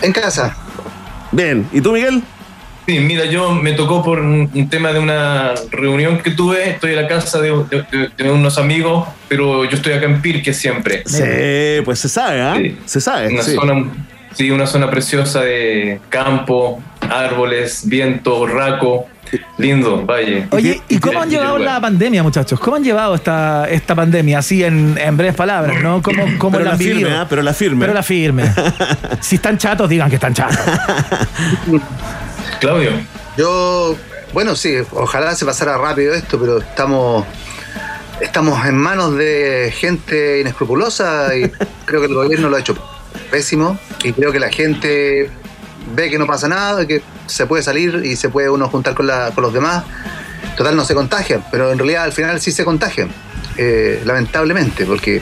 En 0.02 0.14
casa. 0.14 0.56
Bien, 1.32 1.68
¿y 1.72 1.82
tú, 1.82 1.92
Miguel? 1.94 2.22
Sí, 2.88 3.00
mira, 3.00 3.26
yo 3.26 3.52
me 3.54 3.74
tocó 3.74 4.04
por 4.04 4.20
un, 4.20 4.50
tema 4.70 4.92
de 4.92 5.00
una 5.00 5.54
reunión 5.70 6.18
que 6.18 6.32
tuve. 6.32 6.72
Estoy 6.72 6.92
en 6.92 6.96
la 6.98 7.08
casa 7.08 7.40
de, 7.40 7.52
de- 7.70 8.10
de 8.18 8.32
unos 8.32 8.58
amigos, 8.58 9.08
pero 9.30 9.64
yo 9.66 9.78
estoy 9.78 9.94
acá 9.94 10.06
en 10.08 10.22
Pirque 10.22 10.52
siempre. 10.54 11.04
Sí, 11.06 11.82
pues 11.86 12.00
se 12.00 12.10
sabe, 12.10 12.42
¿ah? 12.42 12.56
Sí. 12.58 12.78
Se 12.86 13.00
sabe. 13.00 13.28
Una 13.34 13.44
sí. 13.44 13.56
zona, 13.56 13.86
sí, 14.34 14.50
una 14.52 14.66
zona 14.68 14.90
preciosa 14.90 15.42
de 15.42 16.02
campo, 16.10 16.82
árboles, 17.02 17.84
viento, 17.86 18.48
raco. 18.48 19.08
Lindo, 19.58 20.06
valle. 20.06 20.48
Oye, 20.52 20.82
¿y 20.90 21.00
cómo 21.00 21.22
han 21.22 21.30
llevado 21.30 21.58
la 21.58 21.80
pandemia, 21.80 22.24
muchachos? 22.24 22.60
¿Cómo 22.60 22.78
han 22.78 22.84
llevado 22.84 23.16
esta, 23.16 23.70
esta 23.70 23.96
pandemia? 23.96 24.40
Así 24.40 24.64
en, 24.64 24.98
en 24.98 25.18
breves 25.18 25.36
palabras, 25.36 25.82
¿no? 25.82 26.02
¿Cómo, 26.02 26.26
cómo 26.38 26.58
Pero 26.58 26.66
la 26.66 26.72
han 26.72 26.78
vivido? 26.78 26.98
firme, 26.98 27.16
¿ah? 27.16 27.28
Pero 27.30 27.42
la 27.42 27.54
firme. 27.54 27.82
Pero 27.82 27.94
la 27.94 28.04
firme. 28.04 28.54
si 29.22 29.36
están 29.36 29.58
chatos, 29.58 29.88
digan 29.90 30.10
que 30.10 30.16
están 30.16 30.34
chatos. 30.34 30.60
Claudio. 32.60 32.92
Yo, 33.38 33.96
bueno, 34.34 34.56
sí, 34.56 34.76
ojalá 34.92 35.36
se 35.36 35.46
pasara 35.46 35.78
rápido 35.78 36.14
esto, 36.14 36.40
pero 36.40 36.60
estamos 36.60 37.26
estamos 38.22 38.66
en 38.68 38.78
manos 38.78 39.18
de 39.18 39.74
gente 39.76 40.42
inescrupulosa 40.42 41.36
y 41.36 41.50
creo 41.86 42.02
que 42.02 42.08
el 42.08 42.14
gobierno 42.14 42.50
lo 42.50 42.56
ha 42.56 42.60
hecho 42.60 42.76
pésimo 43.32 43.80
y 44.04 44.14
creo 44.14 44.32
que 44.32 44.40
la 44.40 44.50
gente 44.50 45.30
ve 45.96 46.10
que 46.10 46.18
no 46.18 46.26
pasa 46.28 46.48
nada, 46.48 46.86
que 46.86 47.02
se 47.28 47.46
puede 47.46 47.64
salir 47.64 48.02
y 48.06 48.16
se 48.16 48.30
puede 48.30 48.50
uno 48.50 48.68
juntar 48.70 48.94
con, 48.94 49.08
la- 49.08 49.32
con 49.34 49.44
los 49.44 49.54
demás. 49.54 49.84
Total, 50.58 50.76
no 50.76 50.84
se 50.86 50.94
contagian, 50.94 51.44
pero 51.52 51.72
en 51.72 51.78
realidad 51.78 52.04
al 52.04 52.12
final 52.14 52.40
sí 52.42 52.52
se 52.52 52.66
contagian, 52.66 53.10
eh, 53.58 54.02
lamentablemente, 54.06 54.86
porque 54.86 55.22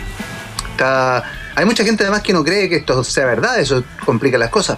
está... 0.71 1.23
Hay 1.55 1.65
mucha 1.65 1.83
gente 1.83 2.03
además 2.03 2.21
que 2.21 2.31
no 2.31 2.41
cree 2.43 2.69
que 2.69 2.77
esto 2.77 3.03
sea 3.03 3.25
verdad, 3.25 3.59
eso 3.59 3.83
complica 4.05 4.37
las 4.37 4.49
cosas. 4.49 4.77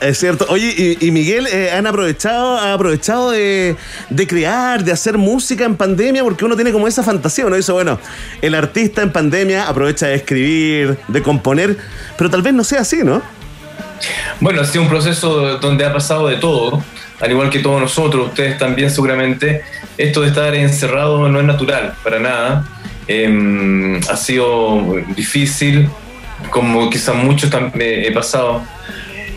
Es 0.00 0.18
cierto. 0.20 0.46
Oye, 0.50 0.72
y, 1.00 1.06
y 1.08 1.10
Miguel, 1.10 1.48
eh, 1.48 1.72
¿han 1.72 1.84
aprovechado, 1.84 2.58
ha 2.58 2.72
aprovechado 2.74 3.32
de, 3.32 3.74
de 4.08 4.26
crear, 4.28 4.84
de 4.84 4.92
hacer 4.92 5.18
música 5.18 5.64
en 5.64 5.74
pandemia? 5.76 6.22
Porque 6.22 6.44
uno 6.44 6.54
tiene 6.54 6.70
como 6.70 6.86
esa 6.86 7.02
fantasía, 7.02 7.44
uno 7.46 7.56
dice, 7.56 7.72
bueno, 7.72 7.98
el 8.40 8.54
artista 8.54 9.02
en 9.02 9.10
pandemia 9.10 9.66
aprovecha 9.68 10.06
de 10.06 10.14
escribir, 10.14 10.96
de 11.08 11.22
componer, 11.24 11.76
pero 12.16 12.30
tal 12.30 12.42
vez 12.42 12.54
no 12.54 12.62
sea 12.62 12.82
así, 12.82 12.98
¿no? 13.02 13.20
Bueno, 14.40 14.60
ha 14.60 14.64
sido 14.64 14.82
un 14.82 14.88
proceso 14.88 15.58
donde 15.58 15.84
ha 15.84 15.92
pasado 15.92 16.28
de 16.28 16.36
todo, 16.36 16.82
al 17.20 17.30
igual 17.30 17.50
que 17.50 17.60
todos 17.60 17.80
nosotros, 17.80 18.28
ustedes 18.28 18.58
también 18.58 18.90
seguramente. 18.90 19.62
Esto 19.96 20.22
de 20.22 20.28
estar 20.28 20.54
encerrado 20.54 21.28
no 21.28 21.38
es 21.38 21.44
natural, 21.46 21.94
para 22.02 22.18
nada. 22.18 22.64
Em, 23.06 24.00
ha 24.08 24.16
sido 24.16 24.96
difícil, 25.14 25.88
como 26.50 26.88
quizás 26.90 27.14
muchos 27.16 27.50
tam- 27.50 27.72
eh, 27.78 28.04
he 28.08 28.12
pasado. 28.12 28.62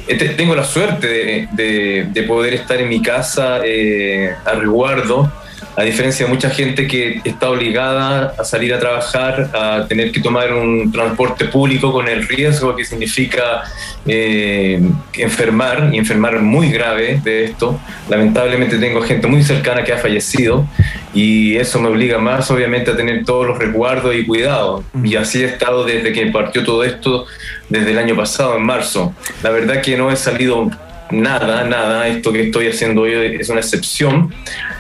Eh, 0.08 0.16
te- 0.16 0.30
Tengo 0.30 0.56
la 0.56 0.64
suerte 0.64 1.48
de 1.52 2.24
poder 2.28 2.54
estar 2.56 2.80
en 2.80 2.90
mi 2.90 3.02
casa 3.02 3.60
eh, 3.66 4.34
a 4.46 4.52
resguardo, 4.54 5.32
a 5.78 5.84
diferencia 5.84 6.26
de 6.26 6.32
mucha 6.32 6.50
gente 6.50 6.88
que 6.88 7.22
está 7.24 7.50
obligada 7.50 8.34
a 8.38 8.46
salir 8.46 8.74
a 8.74 8.80
trabajar, 8.80 9.52
a 9.54 9.86
tener 9.88 10.12
que 10.12 10.22
tomar 10.22 10.54
un 10.54 10.92
transporte 10.92 11.46
público 11.46 11.92
con 11.92 12.08
el 12.08 12.28
riesgo 12.28 12.76
que 12.76 12.86
significa 12.86 13.64
eh, 14.06 14.82
enfermar 15.14 15.90
y 15.92 15.98
enfermar 15.98 16.40
muy 16.40 16.70
grave 16.70 17.20
de 17.24 17.46
esto. 17.46 17.80
Lamentablemente 18.10 18.78
tengo 18.78 19.02
gente 19.02 19.28
muy 19.28 19.44
cercana 19.44 19.84
que 19.84 19.92
ha 19.92 19.98
fallecido 19.98 20.66
y 21.14 21.58
eso 21.58 21.80
me 21.82 21.90
obliga 21.90 22.20
más 22.20 22.50
obviamente 22.52 22.92
a 22.92 22.96
tener 22.96 23.26
todos 23.26 23.46
los 23.46 23.58
resguardos 23.58 24.16
y 24.16 24.26
cuidados. 24.26 24.84
Y 25.04 25.16
así 25.16 25.44
he 25.44 25.46
estado 25.46 25.84
desde 25.84 26.14
que 26.14 26.26
partió 26.28 26.64
todo 26.64 26.84
esto, 26.84 27.26
desde 27.68 27.92
el 27.92 27.98
año 27.98 28.16
pasado, 28.16 28.56
en 28.56 28.64
marzo. 28.64 29.14
La 29.44 29.50
verdad 29.50 29.82
que 29.82 29.98
no 29.98 30.10
he 30.10 30.16
salido 30.16 30.70
nada, 31.12 31.64
nada. 31.64 32.08
Esto 32.08 32.32
que 32.34 32.44
estoy 32.44 32.68
haciendo 32.68 33.02
hoy 33.02 33.14
es 33.40 33.50
una 33.50 33.60
excepción. 33.60 34.34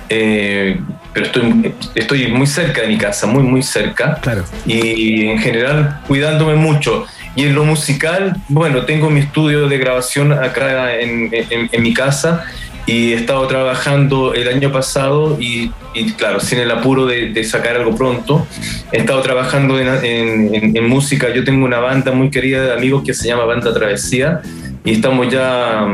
Eh, 0.09 0.79
pero 1.13 1.25
estoy, 1.27 1.73
estoy 1.95 2.27
muy 2.27 2.45
cerca 2.45 2.81
de 2.81 2.87
mi 2.87 2.97
casa, 2.97 3.25
muy, 3.27 3.41
muy 3.43 3.63
cerca. 3.63 4.15
Claro. 4.21 4.43
Y 4.65 5.27
en 5.27 5.39
general 5.39 6.01
cuidándome 6.07 6.55
mucho. 6.55 7.05
Y 7.35 7.43
en 7.45 7.55
lo 7.55 7.63
musical, 7.65 8.35
bueno, 8.47 8.85
tengo 8.85 9.09
mi 9.09 9.21
estudio 9.21 9.67
de 9.67 9.77
grabación 9.77 10.31
acá 10.31 10.95
en, 10.99 11.29
en- 11.33 11.69
en 11.71 11.83
mi 11.83 11.93
casa 11.93 12.45
y 12.85 13.13
he 13.13 13.15
estado 13.15 13.45
trabajando 13.47 14.33
el 14.35 14.47
año 14.47 14.71
pasado 14.71 15.37
y, 15.41 15.71
y, 15.95 16.11
claro, 16.13 16.39
sin 16.39 16.59
el 16.59 16.69
apuro 16.71 17.05
de, 17.07 17.29
de 17.31 17.43
sacar 17.43 17.75
algo 17.77 17.95
pronto. 17.95 18.45
He 18.91 18.99
estado 18.99 19.21
trabajando 19.21 19.79
en, 19.79 19.87
en- 20.05 20.53
en- 20.55 20.77
en 20.77 20.87
música. 20.87 21.27
Yo 21.33 21.43
tengo 21.43 21.65
una 21.65 21.79
banda 21.79 22.11
muy 22.11 22.29
querida 22.29 22.61
de 22.63 22.73
amigos 22.73 23.03
que 23.05 23.13
se 23.13 23.27
llama 23.27 23.43
Banda 23.45 23.73
Travesía 23.73 24.41
y 24.85 24.91
estamos 24.91 25.29
ya, 25.29 25.85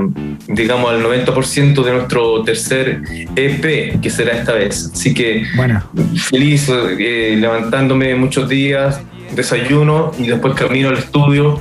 digamos, 0.47 0.91
al 0.91 1.01
90% 1.01 1.83
de 1.83 1.91
nuestro 1.93 2.43
tercer 2.43 3.01
EP, 3.35 3.99
que 4.01 4.09
será 4.09 4.37
esta 4.37 4.53
vez. 4.53 4.91
Así 4.93 5.13
que 5.13 5.45
Bueno. 5.55 5.81
feliz, 6.29 6.69
eh, 6.69 7.35
levantándome 7.39 8.13
muchos 8.15 8.49
días, 8.49 8.99
desayuno 9.33 10.11
y 10.19 10.27
después 10.27 10.53
camino 10.55 10.89
al 10.89 10.97
estudio, 10.97 11.59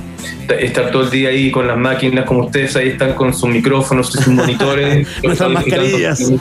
estar 0.59 0.91
todo 0.91 1.03
el 1.03 1.09
día 1.09 1.29
ahí 1.29 1.49
con 1.51 1.67
las 1.67 1.77
máquinas, 1.77 2.25
como 2.25 2.45
ustedes 2.45 2.75
ahí 2.75 2.89
están 2.89 3.13
con 3.13 3.33
sus 3.33 3.49
micrófonos, 3.49 4.07
sus 4.11 4.27
monitores. 4.27 5.07
Nuestras 5.23 5.49
mascarillas. 5.53 6.31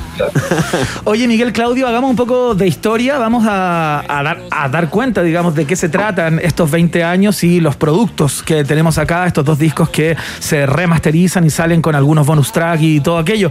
Oye, 1.05 1.27
Miguel 1.29 1.53
Claudio, 1.53 1.87
hagamos 1.87 2.11
un 2.11 2.17
poco 2.17 2.55
de 2.55 2.67
historia. 2.67 3.19
Vamos 3.19 3.45
a, 3.49 4.01
a 4.09 4.23
dar, 4.23 4.41
a 4.51 4.69
dar 4.69 4.89
cuenta, 4.91 5.23
digamos, 5.23 5.55
de 5.55 5.65
qué 5.67 5.77
se 5.77 5.89
tratan 5.89 6.41
estos 6.43 6.71
20 6.71 7.03
años 7.05 7.43
y 7.45 7.61
los 7.61 7.77
productos 7.77 8.43
que 8.43 8.65
tenemos 8.65 8.99
acá, 8.99 9.27
estos 9.27 9.45
dos 9.45 9.59
discos 9.59 9.89
que 9.91 10.17
se 10.39 10.67
remasterizan 10.67 11.45
y 11.45 11.51
salen 11.51 11.83
con 11.83 11.95
algunos 11.95 12.27
bonus 12.27 12.53
track 12.53 12.81
y 12.83 13.01
todo 13.01 13.19
aquello. 13.19 13.51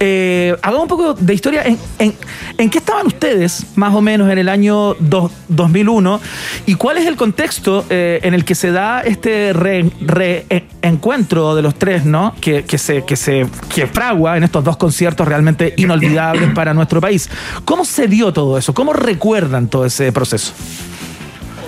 Eh, 0.00 0.54
hagamos 0.62 0.82
un 0.84 0.88
poco 0.88 1.14
de 1.14 1.34
historia. 1.34 1.62
¿En, 1.64 1.78
en, 1.98 2.14
en 2.58 2.70
qué 2.70 2.78
estaban 2.78 3.06
ustedes, 3.06 3.66
más 3.76 3.94
o 3.94 4.00
menos, 4.00 4.30
en 4.30 4.38
el 4.38 4.48
año 4.48 4.94
dos- 5.00 5.32
2001? 5.48 6.20
¿Y 6.66 6.74
cuál 6.74 6.98
es 6.98 7.06
el 7.06 7.16
contexto 7.16 7.84
eh, 7.90 8.20
en 8.22 8.34
el 8.34 8.44
que 8.44 8.54
se 8.54 8.70
da 8.72 9.00
este 9.00 9.52
re- 9.66 10.46
reencuentro 10.80 11.54
de 11.54 11.62
los 11.62 11.74
tres, 11.74 12.04
¿no? 12.04 12.34
Que, 12.40 12.64
que 12.64 12.78
se, 12.78 13.04
que 13.04 13.16
se 13.16 13.46
que 13.74 13.86
fragua 13.86 14.36
en 14.36 14.44
estos 14.44 14.62
dos 14.64 14.76
conciertos 14.76 15.26
realmente 15.26 15.74
inolvidables 15.76 16.52
para 16.54 16.72
nuestro 16.74 17.00
país. 17.00 17.28
¿Cómo 17.64 17.84
se 17.84 18.06
dio 18.08 18.32
todo 18.32 18.56
eso? 18.58 18.72
¿Cómo 18.74 18.92
recuerdan 18.92 19.68
todo 19.68 19.84
ese 19.84 20.12
proceso? 20.12 20.52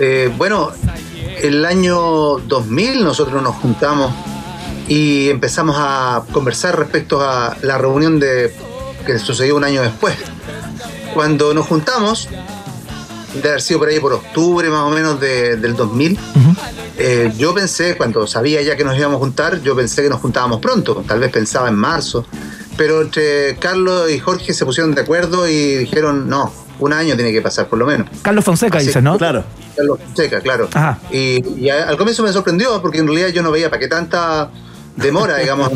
Eh, 0.01 0.31
bueno, 0.37 0.71
el 1.43 1.65
año 1.65 2.39
2000 2.39 3.03
nosotros 3.05 3.43
nos 3.43 3.57
juntamos 3.57 4.13
y 4.89 5.29
empezamos 5.29 5.77
a 5.79 6.23
conversar 6.33 6.79
respecto 6.79 7.21
a 7.21 7.57
la 7.63 7.79
reunión 7.79 8.19
de 8.21 8.53
que 9.05 9.19
sucedió 9.19 9.57
un 9.57 9.65
año 9.65 9.83
después. 9.83 10.15
Cuando 11.15 11.53
nos 11.55 11.67
juntamos, 11.67 12.29
de 13.35 13.49
haber 13.49 13.61
sido 13.61 13.81
por 13.81 13.89
ahí 13.89 14.01
por 14.01 14.12
octubre 14.12 14.68
más 14.70 14.81
o 14.83 14.91
menos 14.91 15.20
de- 15.20 15.57
del 15.57 15.74
2000. 15.76 16.18
Eh, 16.97 17.33
yo 17.37 17.55
pensé, 17.55 17.97
cuando 17.97 18.26
sabía 18.26 18.61
ya 18.62 18.76
que 18.76 18.85
nos 18.85 18.97
íbamos 18.97 19.16
a 19.16 19.18
juntar, 19.20 19.61
yo 19.62 19.76
pensé 19.76 20.03
que 20.03 20.09
nos 20.09 20.20
juntábamos 20.20 20.61
pronto, 20.61 21.05
tal 21.07 21.20
vez 21.20 21.31
pensaba 21.31 21.68
en 21.68 21.74
marzo. 21.76 22.24
Pero 22.76 23.03
entre 23.03 23.57
Carlos 23.57 24.11
y 24.11 24.18
Jorge 24.18 24.53
se 24.55 24.64
pusieron 24.64 24.95
de 24.95 25.03
acuerdo 25.03 25.49
y 25.49 25.76
dijeron, 25.76 26.29
no, 26.29 26.53
un 26.79 26.93
año 26.93 27.16
tiene 27.16 27.33
que 27.33 27.43
pasar 27.43 27.66
por 27.68 27.79
lo 27.79 27.87
menos. 27.87 28.09
Carlos 28.22 28.45
Fonseca 28.45 28.79
dices, 28.79 29.03
¿no? 29.03 29.18
Claro. 29.18 29.45
Carlos 29.76 29.99
Fonseca, 30.05 30.41
claro. 30.41 30.68
Ajá. 30.72 30.99
Y, 31.11 31.45
y 31.61 31.70
a- 31.70 31.89
al 31.89 31.97
comienzo 31.97 32.22
me 32.22 32.33
sorprendió 32.33 32.81
porque 32.81 32.99
en 32.99 33.07
realidad 33.07 33.29
yo 33.29 33.43
no 33.43 33.51
veía 33.51 33.68
para 33.68 33.81
qué 33.81 33.89
tanta 33.89 34.51
demora, 34.97 35.37
digamos. 35.39 35.70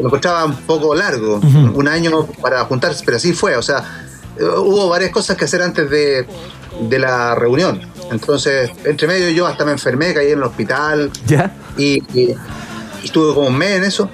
lo 0.00 0.06
encontraba 0.06 0.44
un 0.44 0.56
poco 0.62 0.94
largo, 0.94 1.40
un 1.74 1.88
año 1.88 2.26
para 2.40 2.64
juntarse, 2.64 3.02
pero 3.04 3.16
así 3.16 3.32
fue. 3.32 3.56
O 3.56 3.62
sea, 3.62 4.07
hubo 4.40 4.88
varias 4.88 5.10
cosas 5.10 5.36
que 5.36 5.44
hacer 5.44 5.62
antes 5.62 5.88
de, 5.90 6.26
de 6.80 6.98
la 6.98 7.34
reunión. 7.34 7.80
Entonces, 8.10 8.70
entre 8.84 9.06
medio 9.08 9.28
yo 9.30 9.46
hasta 9.46 9.64
me 9.64 9.72
enfermé, 9.72 10.14
caí 10.14 10.28
en 10.32 10.38
el 10.38 10.44
hospital 10.44 11.10
¿Ya? 11.26 11.54
y, 11.76 12.02
y- 12.18 12.34
y 13.02 13.04
estuve 13.04 13.34
como 13.34 13.48
un 13.48 13.56
mes 13.56 13.76
en 13.76 13.84
eso. 13.84 14.10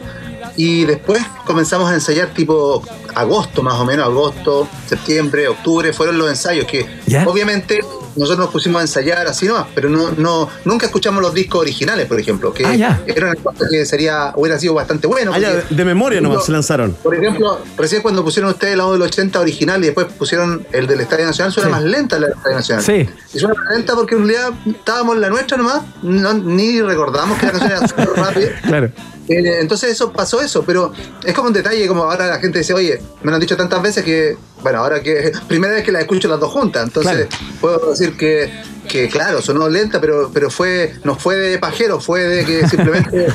Y 0.57 0.85
después 0.85 1.22
comenzamos 1.47 1.91
a 1.91 1.95
ensayar 1.95 2.29
tipo 2.35 2.83
agosto 3.14 3.62
más 3.62 3.75
o 3.75 3.85
menos, 3.85 4.07
agosto, 4.07 4.68
septiembre, 4.87 5.49
octubre, 5.49 5.93
fueron 5.93 6.16
los 6.18 6.29
ensayos 6.29 6.66
que 6.66 6.87
¿Ya? 7.07 7.27
obviamente 7.27 7.81
nosotros 8.17 8.39
nos 8.47 8.51
pusimos 8.51 8.79
a 8.81 8.83
ensayar 8.83 9.27
así 9.27 9.47
nomás, 9.47 9.67
pero 9.75 9.89
no, 9.89 10.11
no, 10.17 10.49
nunca 10.65 10.87
escuchamos 10.87 11.23
los 11.23 11.35
discos 11.35 11.61
originales, 11.62 12.07
por 12.07 12.19
ejemplo, 12.21 12.53
que 12.53 12.65
Ah, 12.65 13.01
era 13.07 13.27
una 13.31 13.37
cosa 13.37 13.67
que 13.71 13.85
sería, 13.87 14.33
hubiera 14.37 14.59
sido 14.59 14.75
bastante 14.75 15.07
bueno. 15.07 15.33
Ah, 15.35 15.39
ya, 15.39 15.53
de, 15.69 15.85
memoria 15.85 16.21
nomás 16.21 16.45
se 16.45 16.53
lanzaron. 16.53 16.93
Por 17.03 17.15
ejemplo, 17.15 17.61
recién 17.77 18.03
cuando 18.03 18.23
pusieron 18.25 18.51
ustedes 18.51 18.73
el 18.73 18.79
lado 18.79 18.93
del 18.93 19.03
80 19.03 19.41
original 19.41 19.83
y 19.83 19.87
después 19.87 20.07
pusieron 20.19 20.67
el 20.73 20.87
del 20.87 21.01
Estadio 21.01 21.27
Nacional, 21.27 21.53
suena 21.53 21.69
Sí. 21.69 21.73
más 21.73 21.83
lenta 21.85 22.19
la 22.19 22.27
del 22.29 22.37
Estadio 22.37 22.57
Nacional. 22.57 22.85
Sí. 22.85 23.09
Y 23.35 23.39
suena 23.39 23.55
más 23.55 23.75
lenta 23.77 23.95
porque 23.95 24.15
en 24.15 24.21
realidad 24.29 24.51
estábamos 24.67 25.15
en 25.17 25.21
la 25.21 25.29
nuestra 25.31 25.57
nomás, 25.57 25.83
no- 26.03 26.35
ni 26.35 26.81
recordamos 26.83 27.39
que 27.39 27.47
la 27.47 27.53
canción 27.53 27.73
era 27.73 27.89
súper 27.89 28.09
rápida. 28.11 28.49
Claro. 28.67 28.91
Eh, 29.29 29.59
entonces 29.61 29.91
eso 29.91 30.12
pasó 30.12 30.41
eso, 30.41 30.64
pero 30.64 30.93
es 31.25 31.33
como 31.35 31.49
un 31.49 31.55
detalle, 31.55 31.87
como 31.89 32.05
ahora 32.05 32.27
la 32.27 32.39
gente 32.41 32.59
dice, 32.59 32.75
oye, 32.75 33.01
me 33.22 33.31
lo 33.31 33.37
han 33.37 33.41
dicho 33.41 33.57
tantas 33.57 33.81
veces 33.83 34.05
que, 34.05 34.37
bueno, 34.62 34.81
ahora 34.81 35.03
que 35.03 35.33
primera 35.49 35.72
vez 35.75 35.83
que 35.85 35.93
la 35.93 36.01
escucho 36.01 36.29
las 36.29 36.39
dos 36.41 36.53
juntas, 36.53 36.85
entonces 36.85 37.27
puedo 37.61 37.91
decir 37.93 38.16
que, 38.18 38.53
que 38.89 39.09
claro, 39.09 39.41
sonó 39.41 39.68
lenta, 39.68 40.01
pero, 40.01 40.31
pero 40.33 40.51
fue, 40.51 40.95
no 41.05 41.14
fue 41.16 41.37
de 41.37 41.59
pajero, 41.59 42.01
fue 42.01 42.20
de 42.20 42.45
que 42.45 42.68
simplemente 42.68 43.27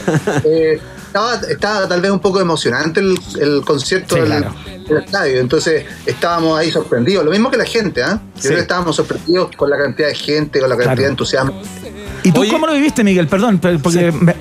eh, 0.45 0.79
estaba, 1.07 1.35
estaba 1.49 1.87
tal 1.87 2.01
vez 2.01 2.11
un 2.11 2.19
poco 2.19 2.39
emocionante 2.39 2.99
el, 2.99 3.17
el 3.39 3.61
concierto 3.65 4.13
Sí, 4.15 4.21
del, 4.21 4.29
claro. 4.29 4.53
del 4.87 4.97
estadio, 4.99 5.39
entonces 5.39 5.85
estábamos 6.05 6.55
ahí 6.59 6.69
sorprendidos, 6.69 7.25
lo 7.25 7.31
mismo 7.31 7.49
que 7.49 7.57
la 7.57 7.65
gente, 7.65 8.03
¿ah? 8.03 8.21
Yo 8.35 8.41
Sí. 8.41 8.47
creo 8.49 8.55
que 8.57 8.61
estábamos 8.61 8.95
sorprendidos 8.95 9.49
con 9.57 9.71
la 9.71 9.77
cantidad 9.79 10.07
de 10.09 10.15
gente, 10.15 10.59
con 10.59 10.69
la 10.69 10.75
cantidad 10.75 10.93
Claro. 10.93 11.01
de 11.01 11.09
entusiasmo. 11.09 11.61
¿Y 12.23 12.31
tú 12.31 12.41
Oye- 12.41 12.51
cómo 12.51 12.67
lo 12.67 12.73
viviste, 12.73 13.03
Miguel? 13.03 13.27
Perdón, 13.27 13.59
pe- 13.59 13.79
porque 13.79 14.11
me, 14.11 14.33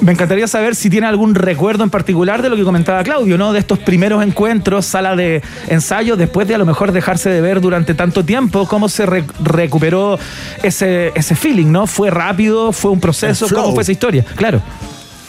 me 0.00 0.12
encantaría 0.12 0.46
saber 0.48 0.74
si 0.74 0.90
tiene 0.90 1.06
algún 1.06 1.34
recuerdo 1.34 1.84
en 1.84 1.90
particular 1.90 2.42
de 2.42 2.48
lo 2.48 2.56
que 2.56 2.64
comentaba 2.64 3.02
Claudio, 3.04 3.38
¿no? 3.38 3.52
De 3.52 3.58
estos 3.60 3.78
primeros 3.78 4.22
encuentros, 4.24 4.84
sala 4.86 5.14
de 5.14 5.40
ensayo, 5.68 6.16
después 6.16 6.48
de 6.48 6.54
a 6.56 6.58
lo 6.58 6.66
mejor 6.66 6.92
dejarse 6.92 7.30
de 7.30 7.40
ver 7.40 7.60
durante 7.60 7.94
tanto 7.94 8.24
tiempo, 8.24 8.66
¿cómo 8.66 8.88
se 8.88 9.06
re- 9.06 9.24
recuperó 9.42 10.18
ese, 10.62 11.12
ese 11.14 11.34
feeling, 11.36 11.66
¿no? 11.70 11.86
¿Fue 11.86 12.10
rápido? 12.10 12.72
¿Fue 12.72 12.90
un 12.90 13.00
proceso? 13.00 13.46
¿Cómo 13.54 13.72
fue 13.74 13.82
esa 13.82 13.92
historia? 13.92 14.24
Claro. 14.34 14.60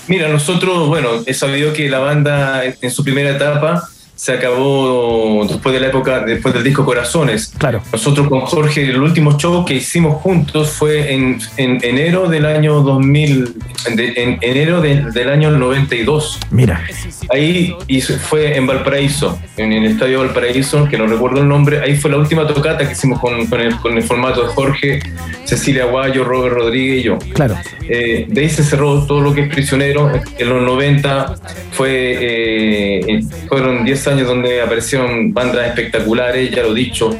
Mira, 0.07 0.27
nosotros, 0.29 0.87
bueno, 0.87 1.09
he 1.25 1.33
sabido 1.33 1.73
que 1.73 1.89
la 1.89 1.99
banda 1.99 2.63
en 2.65 2.75
en 2.81 2.91
su 2.91 3.03
primera 3.03 3.31
etapa 3.31 3.89
se 4.15 4.31
acabó 4.33 5.45
después 5.47 5.73
de 5.73 5.81
la 5.81 5.87
época, 5.87 6.21
después 6.21 6.53
del 6.53 6.63
disco 6.63 6.85
Corazones. 6.85 7.53
Claro. 7.57 7.81
Nosotros 7.91 8.27
con 8.29 8.41
Jorge, 8.41 8.83
el 8.89 9.01
último 9.01 9.37
show 9.37 9.65
que 9.65 9.75
hicimos 9.75 10.21
juntos 10.21 10.71
fue 10.71 11.13
en, 11.13 11.39
en 11.57 11.79
enero 11.83 12.27
del 12.29 12.45
año 12.45 12.81
2000, 12.81 13.53
de- 13.95 14.13
en 14.15 14.37
enero 14.41 14.81
de- 14.81 15.11
del 15.11 15.29
año 15.29 15.51
92. 15.51 16.39
Mira. 16.51 16.81
Ahí 17.29 17.75
hizo- 17.87 18.17
fue 18.17 18.55
en 18.55 18.65
Valparaíso, 18.67 19.37
en 19.57 19.73
el 19.73 19.85
estadio 19.85 20.19
Valparaíso, 20.19 20.87
que 20.87 20.97
no 20.97 21.07
recuerdo 21.07 21.41
el 21.41 21.47
nombre. 21.47 21.81
Ahí 21.81 21.95
fue 21.97 22.09
la 22.11 22.17
última 22.17 22.47
tocata 22.47 22.85
que 22.85 22.93
hicimos 22.93 23.19
con, 23.19 23.45
con 23.47 23.59
el, 23.59 23.75
con 23.77 23.97
el 23.97 24.03
formato 24.03 24.43
de 24.43 24.47
Jorge, 24.53 24.99
Cecilia 25.43 25.83
Aguayo, 25.83 26.23
Robert 26.23 26.55
Rodríguez 26.55 26.99
y 26.99 27.03
yo. 27.03 27.17
Claro. 27.33 27.55
Eh, 27.87 28.25
de 28.29 28.41
ahí 28.41 28.49
se 28.49 28.63
cerró 28.63 29.05
todo 29.05 29.19
lo 29.21 29.33
que 29.33 29.41
es 29.41 29.49
prisionero. 29.53 30.09
En 30.37 30.49
los 30.49 30.61
90 30.63 31.35
fue, 31.71 31.89
eh, 32.21 33.21
fueron 33.47 33.83
10 33.85 34.04
años 34.07 34.27
donde 34.27 34.61
aparecieron 34.61 35.33
bandas 35.33 35.67
espectaculares, 35.67 36.51
ya 36.51 36.63
lo 36.63 36.71
he 36.71 36.75
dicho. 36.75 37.17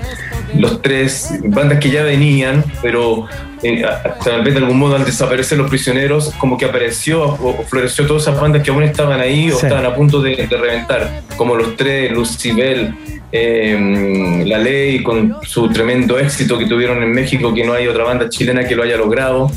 Los 0.57 0.81
tres, 0.81 1.29
bandas 1.43 1.79
que 1.79 1.89
ya 1.89 2.03
venían, 2.03 2.63
pero 2.81 3.27
eh, 3.63 3.83
tal 4.23 4.43
vez 4.43 4.53
de 4.53 4.59
algún 4.61 4.77
modo 4.79 4.95
al 4.95 5.03
desaparecer 5.05 5.57
los 5.57 5.69
prisioneros, 5.69 6.31
como 6.37 6.57
que 6.57 6.65
apareció 6.65 7.23
o, 7.23 7.61
o 7.61 7.63
floreció 7.63 8.05
todas 8.05 8.23
esas 8.23 8.39
bandas 8.39 8.61
que 8.63 8.71
aún 8.71 8.83
estaban 8.83 9.19
ahí 9.19 9.51
o 9.51 9.57
Sí. 9.59 9.65
estaban 9.65 9.85
a 9.85 9.93
punto 9.93 10.21
de, 10.21 10.35
de 10.47 10.57
reventar, 10.57 11.21
como 11.35 11.55
los 11.55 11.75
tres, 11.75 12.11
Lucibel, 12.11 12.93
eh, 13.31 14.43
La 14.45 14.57
Ley, 14.59 15.03
con 15.03 15.35
su 15.43 15.67
tremendo 15.69 16.17
éxito 16.17 16.57
que 16.57 16.67
tuvieron 16.67 17.03
en 17.03 17.11
México, 17.11 17.53
que 17.53 17.65
no 17.65 17.73
hay 17.73 17.87
otra 17.87 18.05
banda 18.05 18.29
chilena 18.29 18.65
que 18.65 18.75
lo 18.75 18.83
haya 18.83 18.95
logrado. 18.95 19.51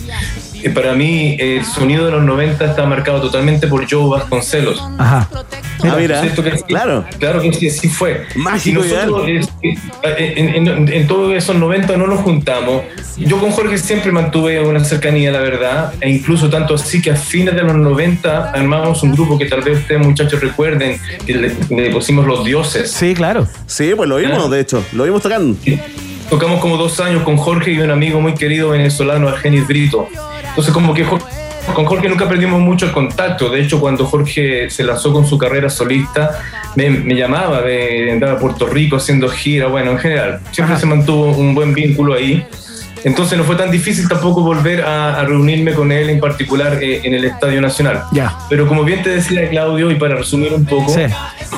Eh, 0.63 0.71
para 0.71 0.93
mí, 0.95 1.37
el 1.39 1.65
sonido 1.65 2.05
de 2.07 2.11
los 2.13 2.23
90 2.25 2.65
está 2.65 2.85
marcado 2.87 3.21
totalmente 3.21 3.67
por 3.69 3.89
Joe 3.89 4.09
Vasconcelos. 4.19 4.83
Ajá. 4.99 5.29
Ah, 5.85 5.95
mira, 5.97 6.21
claro. 6.67 7.05
Claro 7.21 7.41
que 7.41 7.53
sí, 7.53 7.71
sí 7.71 7.89
fue. 7.89 8.27
Mágico 8.35 8.85
Y 8.85 8.89
nosotros, 8.89 9.29
eh, 9.63 10.35
en, 10.37 10.67
en- 10.69 10.89
en 10.93 11.07
todos 11.07 11.33
esos 11.35 11.55
90 11.55 11.97
no 11.97 12.09
nos 12.09 12.21
juntamos. 12.23 12.83
Yo 13.17 13.39
con 13.39 13.53
Jorge 13.53 13.79
siempre 13.79 14.11
mantuve 14.11 14.61
una 14.61 14.83
cercanía, 14.85 15.31
la 15.31 15.39
verdad, 15.41 15.93
e 16.01 16.11
incluso 16.11 16.49
tanto 16.51 16.75
así 16.75 17.01
que 17.01 17.13
a 17.13 17.17
fines 17.17 17.55
de 17.55 17.63
los 17.63 17.77
90 17.77 18.51
armamos 18.51 19.03
un 19.05 19.13
grupo 19.13 19.39
que 19.39 19.47
tal 19.47 19.63
vez 19.63 19.79
ustedes 19.79 20.05
muchachos 20.05 20.41
recuerden, 20.41 21.01
que 21.25 21.35
le, 21.35 21.55
le 21.71 21.91
pusimos 21.91 22.27
Los 22.27 22.45
Dioses. 22.45 22.91
Sí, 22.91 23.15
claro. 23.15 23.47
Sí, 23.67 23.93
pues 23.97 24.09
lo 24.09 24.17
vimos, 24.17 24.45
Ah. 24.47 24.49
de 24.49 24.61
hecho, 24.61 24.85
lo 24.93 25.05
vimos 25.05 25.23
tocando. 25.23 25.57
Tocamos 26.29 26.61
como 26.61 26.77
dos 26.77 26.99
años 27.01 27.23
con 27.23 27.37
Jorge 27.37 27.71
y 27.73 27.79
un 27.79 27.91
amigo 27.91 28.21
muy 28.21 28.35
querido 28.35 28.71
venezolano, 28.71 29.29
Argenis 29.29 29.67
Brito. 29.67 30.09
Entonces 30.59 30.75
como 30.75 30.93
que 30.93 31.05
Jorge- 31.05 31.25
con 31.73 31.85
Jorge 31.85 32.09
nunca 32.09 32.29
perdimos 32.29 32.61
mucho 32.61 32.87
el 32.87 32.91
contacto. 32.91 33.49
De 33.49 33.61
hecho, 33.61 33.79
cuando 33.79 34.05
Jorge 34.05 34.69
se 34.71 34.83
lanzó 34.83 35.13
con 35.13 35.25
su 35.25 35.39
carrera 35.39 35.71
solista, 35.71 36.41
me, 36.75 36.91
me 36.91 37.15
llamaba, 37.15 37.61
me 37.61 38.11
andaba 38.11 38.33
a 38.33 38.39
Puerto 38.41 38.67
Rico 38.67 38.97
haciendo 38.97 39.29
gira, 39.29 39.69
bueno, 39.69 39.93
en 39.93 39.99
general. 39.99 40.41
Siempre 40.51 40.73
Ajá. 40.75 40.81
se 40.81 40.87
mantuvo 40.87 41.27
un 41.27 41.55
buen 41.55 41.73
vínculo 41.75 42.15
ahí. 42.15 42.45
Entonces 43.05 43.39
no 43.39 43.45
fue 43.45 43.57
tan 43.57 43.71
difícil 43.71 44.09
tampoco 44.09 44.43
volver 44.43 44.83
a, 44.83 45.21
a 45.21 45.25
reunirme 45.25 45.73
con 45.75 45.93
él 45.93 46.11
en 46.11 46.21
particular 46.21 46.83
eh, 46.83 47.01
en 47.05 47.15
el 47.15 47.25
Estadio 47.25 47.61
Nacional. 47.61 48.03
Ya. 48.13 48.37
Pero 48.49 48.67
como 48.67 48.85
bien 48.85 49.03
te 49.03 49.11
decía 49.11 49.49
Claudio, 49.49 49.91
y 49.91 49.95
para 49.97 50.15
resumir 50.17 50.53
un 50.53 50.65
poco, 50.65 50.93
Sí. 50.93 51.03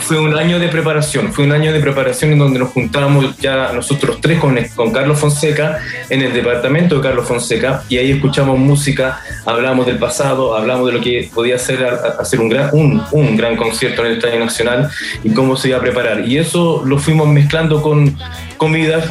fue 0.01 0.19
un 0.19 0.37
año 0.37 0.59
de 0.59 0.69
preparación, 0.69 1.33
fue 1.33 1.45
un 1.45 1.53
año 1.53 1.73
de 1.73 1.81
preparación 1.81 2.33
en 2.33 2.39
donde 2.39 2.59
nos 2.59 2.71
juntamos 2.71 3.37
ya 3.39 3.73
nosotros 3.73 4.19
tres 4.21 4.39
con, 4.39 4.59
con 4.75 4.93
Carlos 4.93 5.19
Fonseca 5.19 5.79
en 6.09 6.23
el 6.23 6.33
departamento 6.33 6.97
de 6.97 7.01
Carlos 7.03 7.27
Fonseca 7.27 7.83
y 7.89 7.99
ahí 7.99 8.11
escuchamos 8.13 8.59
música, 8.59 9.21
hablamos 9.47 9.87
del 9.87 9.99
pasado, 9.99 10.57
hablamos 10.57 10.87
de 10.87 10.93
lo 10.93 11.01
que 11.01 11.31
podía 11.35 11.59
ser 11.59 11.85
hacer 12.19 12.41
un 12.41 12.49
gran, 12.49 12.71
un, 12.73 13.03
un 13.13 13.37
gran 13.37 13.57
concierto 13.57 14.03
en 14.03 14.09
el 14.13 14.17
Estadio 14.19 14.41
Nacional 14.41 14.91
y 15.25 15.31
cómo 15.33 15.57
se 15.57 15.69
iba 15.69 15.79
a 15.79 15.81
preparar. 15.81 16.27
Y 16.29 16.39
eso 16.39 16.83
lo 16.85 16.99
fuimos 16.99 17.29
mezclando 17.29 17.81
con 17.83 18.17
comidas 18.57 19.05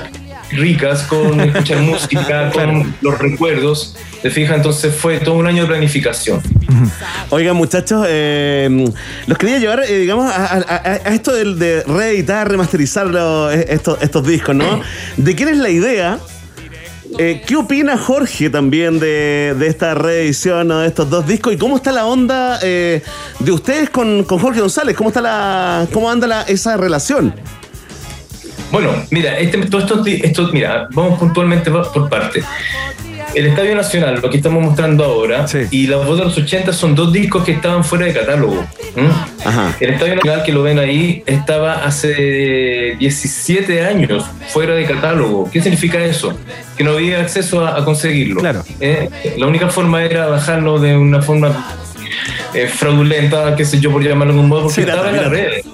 ricas, 0.51 1.03
con 1.03 1.39
escuchar 1.41 1.79
música, 1.81 2.49
con 2.51 2.95
los 3.01 3.17
recuerdos. 3.19 3.95
¿Te 4.21 4.29
fijas? 4.29 4.57
Entonces 4.57 4.93
fue 4.93 5.19
todo 5.19 5.35
un 5.35 5.47
año 5.47 5.63
de 5.63 5.69
planificación. 5.69 6.41
Oigan, 7.29 7.55
muchachos, 7.55 8.05
eh, 8.09 8.85
los 9.27 9.37
quería 9.37 9.59
llevar, 9.59 9.83
eh, 9.87 9.97
digamos, 9.99 10.29
a, 10.31 10.45
a- 10.45 10.57
a- 10.57 10.81
a 11.09 11.13
esto 11.13 11.33
del- 11.33 11.57
de, 11.57 11.83
reeditar, 11.83 12.49
remasterizar 12.49 13.07
los- 13.07 13.53
eh, 13.53 13.65
estos, 13.69 14.01
estos 14.01 14.27
discos, 14.27 14.55
¿no? 14.55 14.81
¿De 15.15 15.35
quién 15.35 15.49
es 15.49 15.57
la 15.57 15.69
idea? 15.69 16.19
Eh, 17.17 17.41
¿Qué 17.47 17.55
opina 17.55 17.97
Jorge 17.97 18.49
también 18.51 18.99
de, 18.99 19.55
de 19.57 19.67
esta 19.67 19.95
reedición 19.95 20.67
¿no? 20.67 20.79
de 20.79 20.87
estos 20.87 21.09
dos 21.09 21.25
discos? 21.25 21.53
¿Y 21.53 21.57
cómo 21.57 21.77
está 21.77 21.91
la 21.91 22.05
onda 22.05 22.59
eh, 22.61 23.01
de 23.39 23.51
ustedes 23.51 23.89
con, 23.89 24.23
con 24.25 24.37
Jorge 24.37 24.59
González? 24.59 24.95
¿Cómo 24.95 25.09
está 25.09 25.19
la, 25.21 25.87
cómo 25.91 26.11
anda 26.11 26.27
la- 26.27 26.41
esa 26.43 26.77
relación? 26.77 27.33
Bueno, 28.71 28.91
mira, 29.09 29.37
este, 29.39 29.57
todo 29.65 29.81
esto, 29.81 30.03
esto- 30.05 30.49
mira, 30.53 30.87
vamos 30.91 31.17
puntualmente 31.19 31.71
por 31.71 31.91
por 31.91 32.09
parte. 32.09 32.43
El 33.35 33.45
Estadio 33.45 33.75
Nacional, 33.75 34.19
lo 34.23 34.29
que 34.31 34.37
estamos 34.37 34.63
mostrando 34.63 35.03
ahora, 35.03 35.47
Sí. 35.47 35.59
y 35.69 35.85
La 35.87 35.97
Voz 35.97 36.17
de 36.17 36.25
los 36.25 36.35
80 36.35 36.73
son 36.73 36.95
dos 36.95 37.13
discos 37.13 37.43
que 37.43 37.51
estaban 37.51 37.83
fuera 37.83 38.05
de 38.07 38.13
catálogo. 38.13 38.65
Ajá. 39.45 39.75
El 39.79 39.91
Estadio 39.91 40.15
Nacional, 40.15 40.43
que 40.43 40.51
lo 40.51 40.63
ven 40.63 40.79
ahí, 40.79 41.21
estaba 41.27 41.83
hace 41.85 42.95
17 42.97 43.83
años 43.85 44.25
fuera 44.47 44.73
de 44.73 44.83
catálogo. 44.85 45.47
¿Qué 45.51 45.61
significa 45.61 46.03
eso? 46.03 46.37
Que 46.75 46.83
no 46.83 46.93
había 46.93 47.19
acceso 47.21 47.63
a, 47.65 47.77
a 47.77 47.85
conseguirlo. 47.85 48.39
Claro. 48.41 48.63
¿eh? 48.79 49.09
La 49.37 49.45
única 49.45 49.67
forma 49.69 50.03
era 50.03 50.25
bajarlo 50.25 50.79
de 50.79 50.97
una 50.97 51.21
forma 51.21 51.67
eh, 52.55 52.65
fraudulenta, 52.67 53.55
qué 53.55 53.63
sé 53.63 53.79
yo, 53.79 53.91
por 53.91 54.01
llamarlo 54.03 54.33
de 54.33 54.39
algún 54.39 54.49
modo, 54.49 54.63
porque 54.63 54.81
estaba 54.81 55.09
en 55.11 55.17
las 55.17 55.29
redes. 55.29 55.65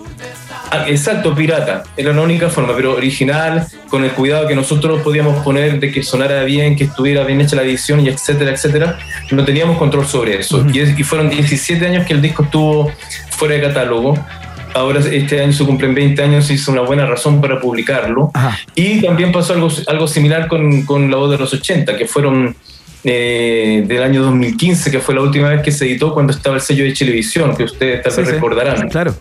Ah, 0.71 0.85
Exacto, 0.87 1.33
pirata. 1.35 1.83
Era 1.95 2.13
la 2.13 2.21
única 2.21 2.49
forma, 2.49 2.75
pero 2.75 2.95
original, 2.95 3.65
con 3.89 4.03
el 4.03 4.11
cuidado 4.11 4.47
que 4.47 4.55
nosotros 4.55 5.01
podíamos 5.01 5.43
poner 5.43 5.79
de 5.79 5.91
que 5.91 6.03
sonara 6.03 6.43
bien, 6.43 6.75
que 6.75 6.85
estuviera 6.85 7.23
bien 7.23 7.41
hecha 7.41 7.55
la 7.55 7.63
edición 7.63 7.99
y 7.99 8.09
etcétera, 8.09 8.51
etcétera. 8.51 8.99
No 9.31 9.45
teníamos 9.45 9.77
control 9.77 10.05
sobre 10.05 10.39
eso. 10.39 10.65
y, 10.73 11.03
fueron 11.03 11.29
17 11.29 11.85
años 11.85 12.05
que 12.05 12.13
el 12.13 12.21
disco 12.21 12.43
estuvo 12.43 12.91
fuera 13.29 13.55
de 13.55 13.61
catálogo. 13.61 14.17
Ahora 14.73 14.99
este 14.99 15.41
año 15.41 15.53
se 15.53 15.63
cumplen 15.63 15.95
20 15.95 16.21
años 16.21 16.51
y 16.51 16.55
es 16.55 16.67
una 16.67 16.81
buena 16.81 17.05
razón 17.05 17.39
para 17.39 17.59
publicarlo. 17.61 18.31
Y 18.75 19.01
también 19.01 19.31
pasó 19.31 19.53
algo, 19.53 19.69
algo 19.87 20.07
similar 20.07 20.47
con, 20.47 20.83
con 20.83 21.09
La 21.09 21.17
Voz 21.17 21.31
de 21.31 21.37
los 21.37 21.53
80, 21.53 21.95
que 21.95 22.05
fueron 22.05 22.55
eh, 23.07 23.83
del 23.85 24.01
año 24.03 24.23
2015, 24.23 24.89
que 24.91 24.99
fue 24.99 25.13
la 25.13 25.21
última 25.21 25.49
vez 25.49 25.61
que 25.61 25.71
se 25.71 25.85
editó 25.85 26.11
cuando 26.13 26.33
estaba 26.33 26.55
el 26.55 26.61
sello 26.61 26.83
de 26.85 26.91
televisión, 26.93 27.55
que 27.55 27.63
ustedes 27.63 28.01
tal 28.01 28.11
Sí, 28.11 28.19
vez 28.21 28.29
sí. 28.29 28.35
recordarán. 28.35 28.89
Claro. 28.89 29.13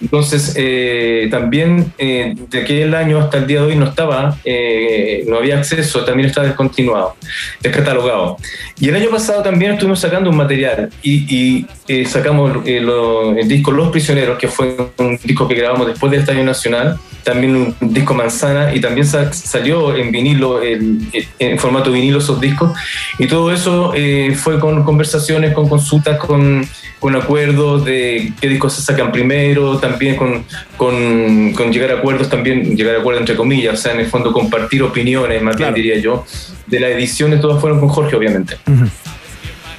Entonces, 0.00 0.54
eh, 0.56 1.26
también 1.30 1.92
eh, 1.98 2.34
de 2.50 2.58
aquel 2.60 2.94
año 2.94 3.18
hasta 3.18 3.38
el 3.38 3.46
día 3.48 3.60
de 3.60 3.66
hoy 3.66 3.76
no 3.76 3.86
estaba, 3.86 4.38
eh, 4.44 5.24
no 5.28 5.36
había 5.38 5.58
acceso, 5.58 6.04
también 6.04 6.28
está 6.28 6.42
descontinuado, 6.42 7.16
descatalogado. 7.60 8.36
Y 8.80 8.88
el 8.88 8.96
año 8.96 9.10
pasado 9.10 9.42
también 9.42 9.72
estuvimos 9.72 10.00
sacando 10.00 10.30
un 10.30 10.36
material 10.36 10.90
y, 11.02 11.12
y, 11.28 11.66
eh, 11.88 12.04
sacamos 12.06 12.58
eh, 12.64 12.80
lo- 12.80 13.36
el 13.36 13.48
disco 13.48 13.70
Los 13.72 13.88
Prisioneros, 13.90 14.38
que 14.38 14.48
fue 14.48 14.76
un 14.98 15.18
disco 15.22 15.48
que 15.48 15.54
grabamos 15.56 15.86
después 15.88 16.10
del 16.10 16.20
Estadio 16.20 16.44
Nacional, 16.44 16.98
también 17.24 17.54
un 17.80 17.92
disco 17.94 18.14
Manzana 18.14 18.74
y 18.74 18.80
también 18.80 19.06
sa- 19.06 19.32
salió 19.32 19.94
en 19.96 20.10
vinilo, 20.10 20.60
el- 20.62 20.98
en 21.38 21.58
formato 21.58 21.90
vinilo 21.92 22.18
esos 22.18 22.40
discos. 22.40 22.72
Y 23.18 23.26
todo 23.32 23.50
eso 23.50 23.92
eh, 23.94 24.34
fue 24.36 24.60
con 24.60 24.82
conversaciones, 24.84 25.54
con 25.54 25.66
consultas, 25.66 26.18
con, 26.18 26.68
con 26.98 27.16
acuerdos 27.16 27.82
de 27.82 28.30
qué 28.38 28.46
discos 28.46 28.74
se 28.74 28.82
sacan 28.82 29.10
primero, 29.10 29.78
también 29.78 30.16
con, 30.16 30.44
con, 30.76 31.54
con 31.54 31.72
llegar 31.72 31.92
a 31.92 31.94
acuerdos, 31.94 32.28
también 32.28 32.76
llegar 32.76 32.94
a 32.94 32.98
acuerdos 32.98 33.22
entre 33.22 33.34
comillas, 33.34 33.72
o 33.72 33.76
sea, 33.82 33.92
en 33.92 34.00
el 34.00 34.06
fondo 34.06 34.34
compartir 34.34 34.82
opiniones, 34.82 35.40
más 35.42 35.56
Claro. 35.56 35.72
bien 35.72 35.82
diría 35.86 36.02
yo, 36.02 36.26
de 36.66 36.78
la 36.78 36.90
edición 36.90 37.40
todas 37.40 37.58
fueron 37.58 37.80
con 37.80 37.88
Jorge, 37.88 38.14
obviamente. 38.16 38.58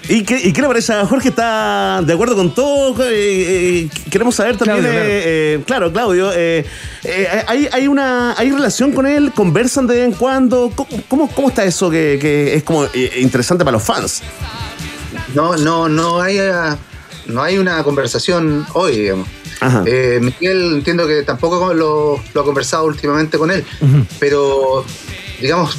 ¿Y 0.10 0.24
qué, 0.24 0.38
¿Y 0.38 0.52
qué 0.52 0.62
le 0.62 0.68
parece 0.68 0.94
a 0.94 1.06
Jorge? 1.06 1.30
¿Está 1.30 2.02
de 2.06 2.14
acuerdo 2.14 2.36
con 2.36 2.54
todo? 2.54 3.02
Eh, 3.04 3.86
eh, 3.86 3.90
queremos 4.12 4.36
saber 4.36 4.58
también. 4.58 4.82
Claudio, 4.82 5.00
eh, 5.00 5.22
eh, 5.56 5.64
claro, 5.66 5.94
Claudio. 5.94 6.32
eh, 6.34 6.66
eh, 7.06 7.44
¿hay, 7.48 7.70
hay, 7.72 7.88
una, 7.88 8.34
¿Hay 8.38 8.52
relación 8.52 8.92
con 8.92 9.06
él? 9.06 9.32
¿Conversan 9.34 9.88
de 9.88 9.96
vez 9.96 10.06
en 10.06 10.12
cuando? 10.14 10.72
¿Cómo, 10.76 10.90
cómo, 11.08 11.30
cómo 11.32 11.48
está 11.50 11.64
eso 11.64 11.90
que, 11.90 12.18
que 12.22 12.54
es 12.54 12.64
como 12.64 12.86
interesante 13.18 13.64
para 13.64 13.78
los 13.78 13.84
fans? 13.84 14.22
No, 15.34 15.56
no, 15.56 15.88
no 15.88 16.22
hay, 16.22 16.38
no 17.28 17.42
hay 17.42 17.58
una 17.58 17.82
conversación 17.84 18.66
hoy, 18.74 18.98
digamos. 18.98 19.28
Ajá. 19.62 19.84
Eh, 19.86 20.20
Miguel 20.22 20.74
entiendo 20.74 21.08
que 21.08 21.24
tampoco 21.24 21.74
lo, 21.74 22.22
lo 22.34 22.42
ha 22.42 22.44
conversado 22.44 22.84
últimamente 22.86 23.38
con 23.38 23.50
él, 23.52 23.64
pero 24.20 24.84
digamos, 25.40 25.78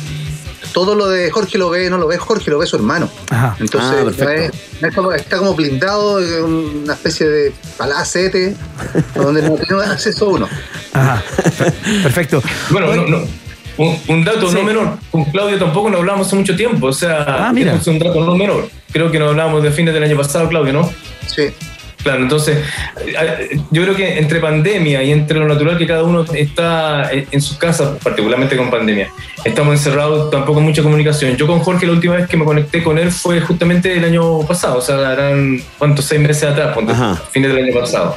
todo 0.74 0.94
lo 0.94 1.08
de 1.08 1.30
Jorge 1.30 1.56
lo 1.56 1.70
ve, 1.70 1.88
no 1.88 1.96
lo 1.96 2.06
ve 2.06 2.18
Jorge, 2.18 2.50
lo 2.50 2.58
ve 2.58 2.66
su 2.66 2.76
hermano. 2.76 3.08
Ajá. 3.30 3.56
Entonces 3.60 3.90
Ah, 4.20 4.34
es- 4.34 4.52
no 4.82 4.88
es 4.88 4.94
como- 4.94 5.12
está 5.12 5.38
como 5.38 5.54
blindado, 5.54 6.16
una 6.44 6.92
especie 6.92 7.26
de 7.26 7.52
palacete 7.78 8.54
donde 9.14 9.40
no 9.42 9.54
tiene 9.54 9.82
acceso 9.84 10.28
uno. 10.28 10.46
Ajá. 10.92 11.22
Perfecto. 12.02 12.42
Bueno, 12.70 12.94
no, 12.94 13.06
no, 13.06 13.18
un, 13.78 13.98
un 14.08 14.24
dato 14.24 14.48
Sí. 14.48 14.54
no 14.56 14.62
menor, 14.64 14.98
con 15.10 15.24
Claudio 15.26 15.58
tampoco 15.58 15.88
nos 15.90 16.00
hablamos 16.00 16.26
hace 16.26 16.36
mucho 16.36 16.54
tiempo, 16.56 16.88
o 16.88 16.92
sea, 16.92 17.24
Ah, 17.48 17.52
mira. 17.52 17.74
es 17.74 17.86
un 17.86 17.98
dato 17.98 18.20
no 18.24 18.36
menor. 18.36 18.68
Creo 18.92 19.10
que 19.10 19.18
nos 19.18 19.30
hablamos 19.30 19.62
de 19.62 19.70
fines 19.70 19.94
del 19.94 20.02
año 20.02 20.16
pasado, 20.16 20.48
Claudio, 20.48 20.72
¿no? 20.72 20.90
Sí. 21.26 21.44
Claro, 22.04 22.22
entonces 22.22 22.58
eh, 23.04 23.58
yo 23.70 23.82
creo 23.82 23.96
que 23.96 24.18
entre 24.18 24.38
pandemia 24.38 25.02
y 25.02 25.10
entre 25.10 25.38
lo 25.40 25.48
natural 25.48 25.76
que 25.76 25.86
cada 25.86 26.04
uno 26.04 26.24
está 26.32 27.10
en 27.10 27.24
en 27.30 27.40
sus 27.40 27.56
casas, 27.56 27.98
particularmente 28.02 28.56
con 28.56 28.70
pandemia, 28.70 29.08
estamos 29.44 29.74
encerrados, 29.74 30.30
tampoco 30.30 30.60
mucha 30.60 30.82
comunicación. 30.82 31.36
Yo 31.36 31.46
con 31.46 31.60
Jorge 31.60 31.86
la 31.86 31.92
última 31.92 32.14
vez 32.16 32.28
que 32.28 32.36
me 32.36 32.44
conecté 32.44 32.82
con 32.82 32.98
él 32.98 33.10
fue 33.10 33.40
justamente 33.40 33.96
el 33.96 34.04
año 34.04 34.40
pasado, 34.46 34.78
o 34.78 34.80
sea, 34.80 35.12
eran 35.12 35.60
cuántos, 35.78 36.04
seis 36.04 36.20
meses 36.20 36.44
atrás, 36.44 36.76
fines 37.32 37.52
del 37.52 37.64
año 37.64 37.80
pasado. 37.80 38.16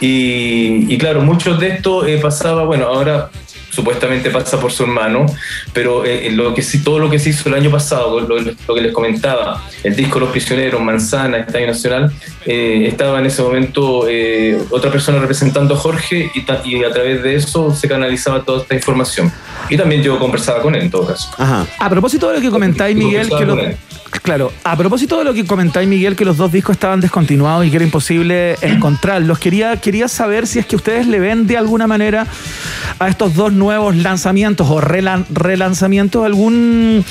Y, 0.00 0.92
y 0.92 0.98
claro, 0.98 1.20
muchos 1.20 1.60
de 1.60 1.68
esto 1.68 2.06
eh, 2.06 2.18
pasaba, 2.18 2.64
bueno, 2.64 2.86
ahora 2.86 3.30
supuestamente 3.70 4.30
pasa 4.30 4.60
por 4.60 4.72
su 4.72 4.82
hermano, 4.82 5.26
pero 5.72 6.04
eh, 6.04 6.30
lo 6.32 6.54
que 6.54 6.62
sí, 6.62 6.82
todo 6.82 6.98
lo 6.98 7.08
que 7.08 7.18
se 7.18 7.30
hizo 7.30 7.48
el 7.48 7.54
año 7.54 7.70
pasado, 7.70 8.20
lo, 8.20 8.38
lo 8.38 8.74
que 8.74 8.80
les 8.80 8.92
comentaba, 8.92 9.62
el 9.82 9.96
disco 9.96 10.20
Los 10.20 10.30
Prisioneros, 10.30 10.80
Manzana, 10.80 11.38
Estadio 11.38 11.68
Nacional, 11.68 12.12
eh, 12.46 12.86
estaba 12.88 13.20
en 13.20 13.26
ese 13.26 13.42
momento 13.42 14.08
eh, 14.08 14.58
otra 14.70 14.90
persona 14.90 15.18
representando 15.18 15.74
a 15.74 15.76
Jorge 15.76 16.30
y, 16.34 16.82
a 16.82 16.90
través 16.90 17.22
de 17.22 17.34
eso 17.34 17.74
se 17.74 17.88
canalizaba 17.88 18.42
toda 18.42 18.62
esta 18.62 18.74
información. 18.74 19.32
Y 19.68 19.76
también 19.76 20.02
yo 20.02 20.18
conversaba 20.18 20.62
con 20.62 20.74
él 20.74 20.82
en 20.82 20.90
todo 20.90 21.06
caso. 21.06 21.30
Ajá. 21.36 21.66
A 21.78 21.90
propósito 21.90 22.28
de 22.28 22.36
lo 22.36 22.40
que 22.40 22.50
comentáis, 22.50 22.96
Miguel, 22.96 23.28
que 23.28 23.76
claro, 24.22 24.52
a 24.64 24.76
propósito 24.76 25.18
de 25.18 25.24
lo 25.24 25.34
que 25.34 25.46
comentáis, 25.46 25.88
Miguel, 25.88 26.16
que 26.16 26.24
los 26.24 26.36
dos 26.36 26.50
discos 26.50 26.74
estaban 26.74 27.00
descontinuados 27.00 27.66
y 27.66 27.70
que 27.70 27.76
era 27.76 27.84
imposible 27.84 28.56
encontrarlos, 28.62 29.38
quería, 29.38 29.76
quería 29.76 30.08
saber 30.08 30.46
si 30.46 30.58
es 30.58 30.66
que 30.66 30.76
ustedes 30.76 31.06
le 31.06 31.20
ven 31.20 31.46
de 31.46 31.56
alguna 31.56 31.86
manera 31.86 32.26
a 32.98 33.08
estos 33.08 33.34
dos 33.34 33.52
nuevos 33.60 33.94
lanzamientos 33.94 34.68
o 34.68 34.80
relan- 34.80 35.24
relanzamientos 35.30 36.24
algún, 36.24 37.04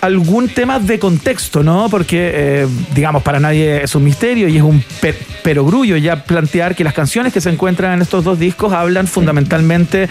algún 0.00 0.48
tema 0.48 0.78
de 0.78 0.98
contexto, 1.00 1.62
¿no? 1.64 1.88
Porque, 1.90 2.30
eh, 2.34 2.66
digamos, 2.94 3.22
para 3.24 3.40
nadie 3.40 3.82
es 3.82 3.94
un 3.96 4.04
misterio 4.04 4.46
y 4.48 4.56
es 4.58 4.62
un 4.62 4.84
pe- 5.00 5.18
perogrullo 5.42 5.96
ya 5.96 6.22
plantear 6.24 6.74
que 6.76 6.84
las 6.84 6.94
canciones 6.94 7.32
que 7.32 7.40
se 7.40 7.50
encuentran 7.50 7.94
en 7.94 8.02
estos 8.02 8.22
dos 8.22 8.38
discos 8.38 8.72
hablan 8.72 9.06
fundamentalmente 9.08 10.08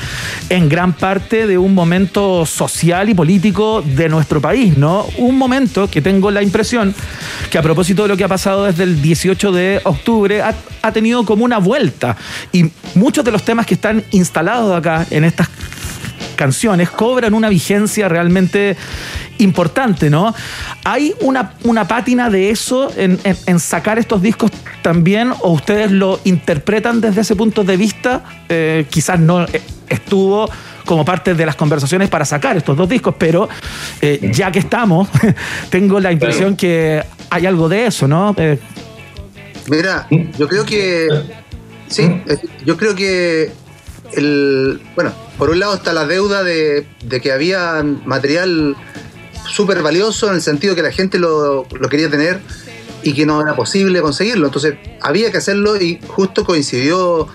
en 0.49 0.67
gran 0.67 0.91
parte 0.93 1.47
de 1.47 1.57
un 1.57 1.73
momento 1.73 2.45
social 2.45 3.07
y 3.09 3.13
político 3.13 3.81
de 3.85 4.09
nuestro 4.09 4.41
país, 4.41 4.77
¿no? 4.77 5.05
Un 5.17 5.37
momento 5.37 5.89
que 5.89 6.01
tengo 6.01 6.31
la 6.31 6.41
impresión 6.41 6.93
que 7.49 7.57
a 7.57 7.61
propósito 7.61 8.03
de 8.03 8.09
lo 8.09 8.17
que 8.17 8.23
ha 8.23 8.27
pasado 8.27 8.65
desde 8.65 8.83
el 8.83 9.01
18 9.01 9.51
de 9.51 9.81
octubre 9.83 10.41
ha, 10.41 10.53
ha 10.81 10.91
tenido 10.91 11.23
como 11.25 11.45
una 11.45 11.59
vuelta 11.59 12.17
y 12.51 12.71
muchos 12.95 13.23
de 13.23 13.31
los 13.31 13.43
temas 13.43 13.65
que 13.65 13.75
están 13.75 14.03
instalados 14.11 14.75
acá 14.75 15.05
en 15.11 15.23
estas 15.23 15.47
canciones 16.35 16.89
cobran 16.89 17.33
una 17.33 17.49
vigencia 17.49 18.07
realmente 18.07 18.75
importante, 19.39 20.09
¿no? 20.09 20.33
¿Hay 20.83 21.13
una, 21.21 21.53
una 21.63 21.87
pátina 21.87 22.29
de 22.29 22.49
eso 22.51 22.91
en, 22.95 23.19
en- 23.23 23.37
en 23.45 23.59
sacar 23.59 23.99
estos 23.99 24.21
discos 24.21 24.51
también 24.81 25.31
o 25.41 25.51
ustedes 25.51 25.91
lo 25.91 26.19
interpretan 26.23 27.01
desde 27.01 27.21
ese 27.21 27.35
punto 27.35 27.63
de 27.63 27.77
vista? 27.77 28.23
Eh, 28.49 28.85
quizás 28.89 29.19
no 29.19 29.43
eh, 29.43 29.61
estuvo 29.89 30.49
como 30.85 31.03
parte 31.03 31.33
de 31.33 31.45
las 31.45 31.55
conversaciones 31.55 32.09
para 32.09 32.25
sacar 32.25 32.55
estos 32.57 32.77
dos 32.77 32.87
discos, 32.87 33.15
pero 33.17 33.49
eh, 34.01 34.29
ya 34.33 34.51
que 34.51 34.59
estamos, 34.59 35.09
tengo 35.69 35.99
la 35.99 36.11
impresión 36.11 36.55
que 36.55 37.03
hay 37.29 37.45
algo 37.45 37.67
de 37.67 37.87
eso, 37.87 38.07
¿no? 38.07 38.33
Eh, 38.37 38.59
Mira, 39.67 40.07
yo 40.37 40.47
creo 40.47 40.63
que. 40.63 41.07
Sí, 41.87 42.03
eh, 42.03 42.37
yo 42.65 42.77
creo 42.77 42.93
que. 42.95 43.51
El, 44.15 44.81
bueno, 44.95 45.13
por 45.37 45.49
un 45.49 45.59
lado 45.59 45.75
está 45.75 45.93
la 45.93 46.05
deuda 46.05 46.43
de, 46.43 46.87
de 47.03 47.21
que 47.21 47.31
había 47.31 47.83
material 48.05 48.75
súper 49.49 49.81
valioso 49.81 50.27
en 50.29 50.35
el 50.35 50.41
sentido 50.41 50.75
que 50.75 50.81
la 50.81 50.91
gente 50.91 51.19
lo, 51.19 51.67
lo 51.71 51.89
quería 51.89 52.09
tener 52.09 52.39
y 53.03 53.13
que 53.13 53.25
no 53.25 53.41
era 53.41 53.55
posible 53.55 54.01
conseguirlo. 54.01 54.47
Entonces 54.47 54.75
había 55.01 55.31
que 55.31 55.37
hacerlo 55.37 55.79
y 55.79 55.99
justo 56.07 56.43
coincidió 56.43 57.27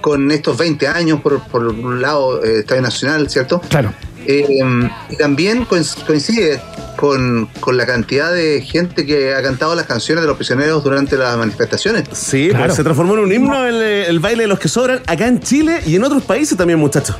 con 0.00 0.30
estos 0.30 0.56
20 0.56 0.88
años, 0.88 1.20
por, 1.20 1.42
por 1.48 1.66
un 1.66 2.00
lado, 2.00 2.42
eh, 2.42 2.60
Estadio 2.60 2.82
Nacional, 2.82 3.28
¿cierto? 3.28 3.60
claro. 3.68 3.92
Eh, 4.26 4.46
y 5.10 5.16
también 5.16 5.66
coinc- 5.66 6.04
coincide 6.06 6.60
con, 7.00 7.46
con 7.60 7.78
la 7.78 7.86
cantidad 7.86 8.30
de 8.30 8.60
gente 8.60 9.06
que 9.06 9.32
ha 9.34 9.42
cantado 9.42 9.74
las 9.74 9.86
canciones 9.86 10.20
de 10.22 10.28
los 10.28 10.36
prisioneros 10.36 10.84
durante 10.84 11.16
las 11.16 11.34
manifestaciones. 11.38 12.04
Sí, 12.12 12.48
Claro. 12.50 12.66
pues 12.66 12.76
se 12.76 12.84
transformó 12.84 13.14
en 13.14 13.20
un 13.20 13.32
himno 13.32 13.64
el, 13.66 13.80
el 13.80 14.18
baile 14.20 14.42
de 14.42 14.48
los 14.48 14.58
que 14.58 14.68
sobran 14.68 15.00
acá 15.06 15.26
en 15.26 15.40
Chile 15.40 15.80
y 15.86 15.96
en 15.96 16.04
otros 16.04 16.22
países 16.24 16.58
también, 16.58 16.78
muchachos. 16.78 17.16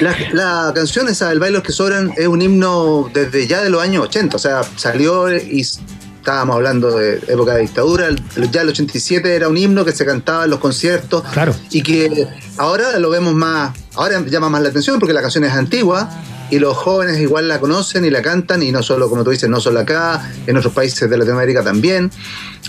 La, 0.00 0.14
la 0.32 0.72
canción 0.74 1.08
esa, 1.08 1.30
El 1.30 1.38
baile 1.40 1.52
de 1.52 1.58
los 1.58 1.66
que 1.66 1.72
sobran, 1.72 2.12
es 2.16 2.26
un 2.26 2.40
himno 2.40 3.10
desde 3.12 3.46
ya 3.46 3.62
de 3.62 3.68
los 3.70 3.82
años 3.82 4.04
80, 4.04 4.34
o 4.36 4.38
sea, 4.38 4.62
salió 4.76 5.30
y 5.34 5.60
estábamos 5.60 6.56
hablando 6.56 6.90
de 6.96 7.16
época 7.28 7.54
de 7.54 7.62
dictadura, 7.62 8.06
el- 8.06 8.50
ya 8.50 8.62
el 8.62 8.68
87 8.70 9.36
era 9.36 9.48
un 9.48 9.56
himno 9.58 9.84
que 9.84 9.92
se 9.92 10.04
cantaba 10.06 10.44
en 10.44 10.50
los 10.50 10.58
conciertos 10.58 11.22
Claro. 11.32 11.54
y 11.70 11.82
que 11.82 12.26
ahora 12.56 12.98
lo 12.98 13.10
vemos 13.10 13.34
más, 13.34 13.76
ahora 13.94 14.20
llama 14.26 14.48
más 14.48 14.62
la 14.62 14.70
atención 14.70 14.98
porque 14.98 15.12
la 15.12 15.20
canción 15.22 15.44
es 15.44 15.52
antigua 15.52 16.08
y 16.50 16.58
los 16.58 16.76
jóvenes 16.76 17.18
igual 17.18 17.48
la 17.48 17.58
conocen 17.60 18.04
y 18.04 18.10
la 18.10 18.22
cantan 18.22 18.62
y 18.62 18.70
no 18.72 18.82
solo, 18.82 19.08
como 19.08 19.24
tú 19.24 19.30
dices, 19.30 19.48
no 19.48 19.60
solo 19.60 19.80
acá, 19.80 20.30
en 20.46 20.56
otros 20.56 20.72
países 20.72 21.08
de 21.10 21.16
Latinoamérica 21.16 21.62
también. 21.64 22.10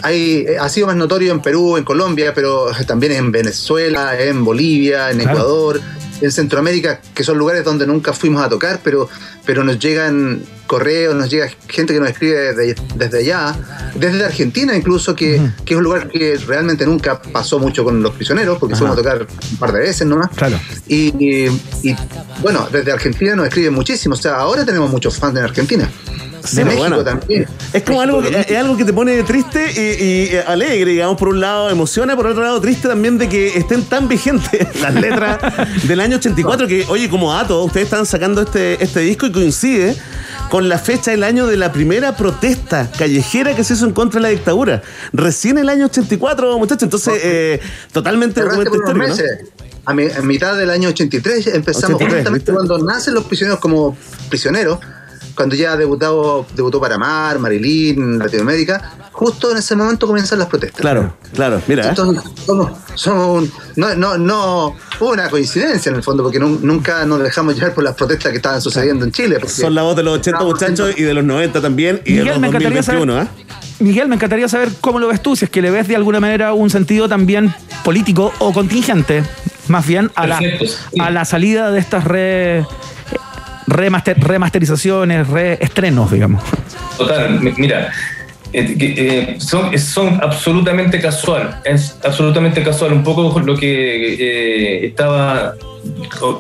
Hay, 0.04 0.46
eh, 0.48 0.58
ha 0.60 0.70
sido 0.70 0.88
más 0.88 0.96
notorio 0.96 1.32
en 1.32 1.42
Perú, 1.42 1.78
en 1.78 1.84
Colombia, 1.84 2.34
pero 2.34 2.68
también 2.86 3.12
en 3.14 3.32
Venezuela, 3.32 4.20
en 4.20 4.44
Bolivia, 4.44 5.12
en 5.12 5.20
Claro. 5.20 5.32
Ecuador. 5.40 5.82
En 6.22 6.32
Centroamérica, 6.32 7.00
que 7.14 7.24
son 7.24 7.38
lugares 7.38 7.64
donde 7.64 7.86
nunca 7.88 8.14
fuimos 8.14 8.44
a 8.44 8.50
tocar, 8.50 8.80
pero, 8.84 9.10
pero 9.46 9.64
nos 9.64 9.78
llegan 9.80 10.42
correos, 10.66 11.16
nos 11.16 11.30
llega 11.30 11.50
gente 11.70 11.94
que 11.94 12.00
nos 12.00 12.10
escribe 12.10 12.54
de- 12.54 12.76
desde 12.96 13.20
allá, 13.20 13.56
desde 13.96 14.26
Argentina 14.26 14.76
incluso, 14.76 15.16
que, 15.16 15.42
que 15.64 15.74
es 15.74 15.78
un 15.78 15.84
lugar 15.84 16.10
que 16.10 16.38
realmente 16.46 16.86
nunca 16.86 17.22
pasó 17.22 17.58
mucho 17.60 17.84
con 17.84 18.02
los 18.04 18.14
prisioneros, 18.16 18.58
porque 18.58 18.76
fuimos 18.76 18.94
a 18.98 18.98
tocar 18.98 19.28
un 19.52 19.58
par 19.58 19.72
de 19.72 19.80
veces 19.80 20.06
nomás. 20.08 20.30
Claro. 20.36 20.60
Y, 20.88 21.14
y- 21.24 21.62
y, 21.84 21.96
bueno, 22.42 22.68
desde 22.72 22.92
Argentina 22.92 23.36
nos 23.36 23.48
escriben 23.48 23.74
muchísimo, 23.74 24.16
o 24.16 24.18
sea, 24.18 24.36
ahora 24.36 24.66
tenemos 24.66 24.90
muchos 24.90 25.18
fans 25.18 25.38
en 25.38 25.44
Argentina. 25.44 25.90
Sí, 26.50 26.56
de 26.58 26.64
pero 26.64 26.76
México 26.78 26.96
bueno. 26.96 27.04
también. 27.04 27.48
Es 27.74 27.84
como 27.84 28.02
algo 28.02 28.22
que, 28.22 28.46
es 28.48 28.58
algo 28.58 28.78
que 28.78 28.86
te 28.86 28.94
pone 28.94 29.22
triste 29.24 29.72
y, 29.76 30.34
y, 30.34 30.38
alegre, 30.48 30.92
digamos, 30.92 31.18
por 31.18 31.28
un 31.30 31.40
lado 31.40 31.70
emociona, 31.70 32.16
por 32.16 32.28
otro 32.28 32.44
lado 32.44 32.60
triste 32.62 32.88
también 32.88 33.18
de 33.18 33.28
que 33.30 33.58
estén 33.58 33.84
tan 33.84 34.08
vigentes 34.08 34.68
las 34.82 34.94
letras 34.96 35.40
del 35.88 36.00
año 36.00 36.18
84 36.18 36.68
que, 36.68 36.86
oye, 36.90 37.10
como 37.10 37.34
dato, 37.34 37.64
ustedes 37.64 37.86
están 37.86 38.06
sacando 38.06 38.42
este, 38.42 38.84
este 38.84 39.02
disco 39.02 39.26
y 39.28 39.32
coincide 39.32 39.96
con 40.50 40.70
la 40.70 40.78
fecha 40.80 41.12
del 41.12 41.24
año 41.24 41.46
de 41.48 41.58
la 41.58 41.74
primera 41.74 42.16
protesta 42.16 42.90
callejera 42.98 43.54
que 43.56 43.64
se 43.66 43.74
hizo 43.74 43.86
en 43.86 43.92
contra 43.94 44.20
de 44.20 44.24
la 44.24 44.30
dictadura. 44.30 44.82
Recién 45.12 45.58
el 45.58 45.68
año 45.68 45.86
84, 45.88 46.58
muchachos, 46.58 46.84
entonces 46.84 47.20
eh, 47.22 47.60
totalmente 47.92 48.40
documento 48.42 48.76
histórico. 48.76 49.14
A, 49.86 49.94
mi- 49.94 50.10
a 50.12 50.22
mitad 50.22 50.58
del 50.58 50.70
año 50.70 50.90
83 50.90 51.48
empezamos 51.48 51.96
83, 51.96 52.00
justamente 52.16 52.32
¿viste? 52.32 52.52
cuando 52.54 52.78
nacen 52.80 53.14
los 53.14 53.24
prisioneros 53.26 53.60
como 53.60 53.98
prisioneros, 54.30 54.80
cuando 55.38 55.56
ya 55.56 55.78
debutado, 55.78 56.46
debutó 56.56 56.82
Paramar, 56.82 57.40
Marilyn, 57.40 58.18
Latinoamérica, 58.20 59.10
justo 59.12 59.52
en 59.52 59.58
ese 59.58 59.76
momento 59.76 60.06
comienzan 60.08 60.40
las 60.40 60.48
protestas. 60.50 60.82
Claro, 60.82 61.14
claro, 61.34 61.62
mira. 61.68 61.86
¿eh? 61.86 61.90
Entonces, 61.90 62.24
somos, 62.46 62.72
somos 62.96 63.44
un- 63.44 63.52
no, 63.78 63.96
no, 63.96 64.18
no 64.18 64.76
hubo 65.00 65.12
una 65.12 65.30
coincidencia 65.30 65.90
en 65.92 65.96
el 65.96 66.04
fondo, 66.04 66.24
porque 66.24 66.40
nun- 66.40 66.60
nunca 66.62 67.06
nos 67.06 67.22
dejamos 67.24 67.56
llevar 67.56 67.74
por 67.74 67.84
las 67.84 67.94
protestas 67.96 68.32
que 68.32 68.38
estaban 68.38 68.62
sucediendo 68.62 69.06
en 69.06 69.12
Chile. 69.12 69.40
Son 69.48 69.74
la 69.74 69.84
voz 69.84 69.96
de 69.96 70.04
los 70.04 70.16
80 70.16 70.30
Estábamos 70.40 70.54
muchachos 70.62 70.94
y 70.98 71.04
de 71.04 71.14
los 71.14 71.24
90 71.24 71.62
también 71.62 72.02
y 72.04 72.14
de 72.14 72.20
Miguel, 72.20 72.28
los 72.34 72.40
me 72.42 72.48
encantaría 72.48 72.78
2021, 72.82 73.14
saber. 73.14 73.28
¿ah? 73.28 73.64
Miguel, 73.80 74.08
me 74.08 74.16
encantaría 74.16 74.50
saber 74.50 74.70
cómo 74.82 75.00
lo 75.00 75.08
ves 75.08 75.22
tú, 75.22 75.36
si 75.36 75.46
es 75.46 75.52
que 75.52 75.62
le 75.62 75.70
ves 75.70 75.88
de 75.88 75.96
alguna 75.96 76.20
manera 76.20 76.54
un 76.54 76.70
sentido 76.72 77.08
también 77.08 77.54
político 77.84 78.34
o 78.40 78.52
contingente, 78.52 79.24
más 79.68 79.86
bien 79.86 80.10
a 80.16 80.26
la, 80.26 80.40
sí. 80.40 80.50
a 81.00 81.12
la 81.12 81.26
salida 81.26 81.70
de 81.72 81.80
estas 81.80 82.04
re, 82.04 82.66
remaster- 83.68 84.18
remasterizaciones, 84.18 85.28
reestrenos, 85.28 86.12
digamos. 86.12 86.44
Total, 86.98 87.40
mi- 87.42 87.54
mira, 87.58 87.92
eh, 88.54 88.76
eh, 88.80 89.36
son, 89.40 90.20
absolutamente 90.24 91.00
casual, 91.00 91.62
es 91.66 91.98
absolutamente 92.04 92.64
casual, 92.64 92.94
un 92.94 93.04
poco 93.04 93.40
lo 93.40 93.56
que 93.58 94.14
eh, 94.20 94.86
estaba 94.88 95.54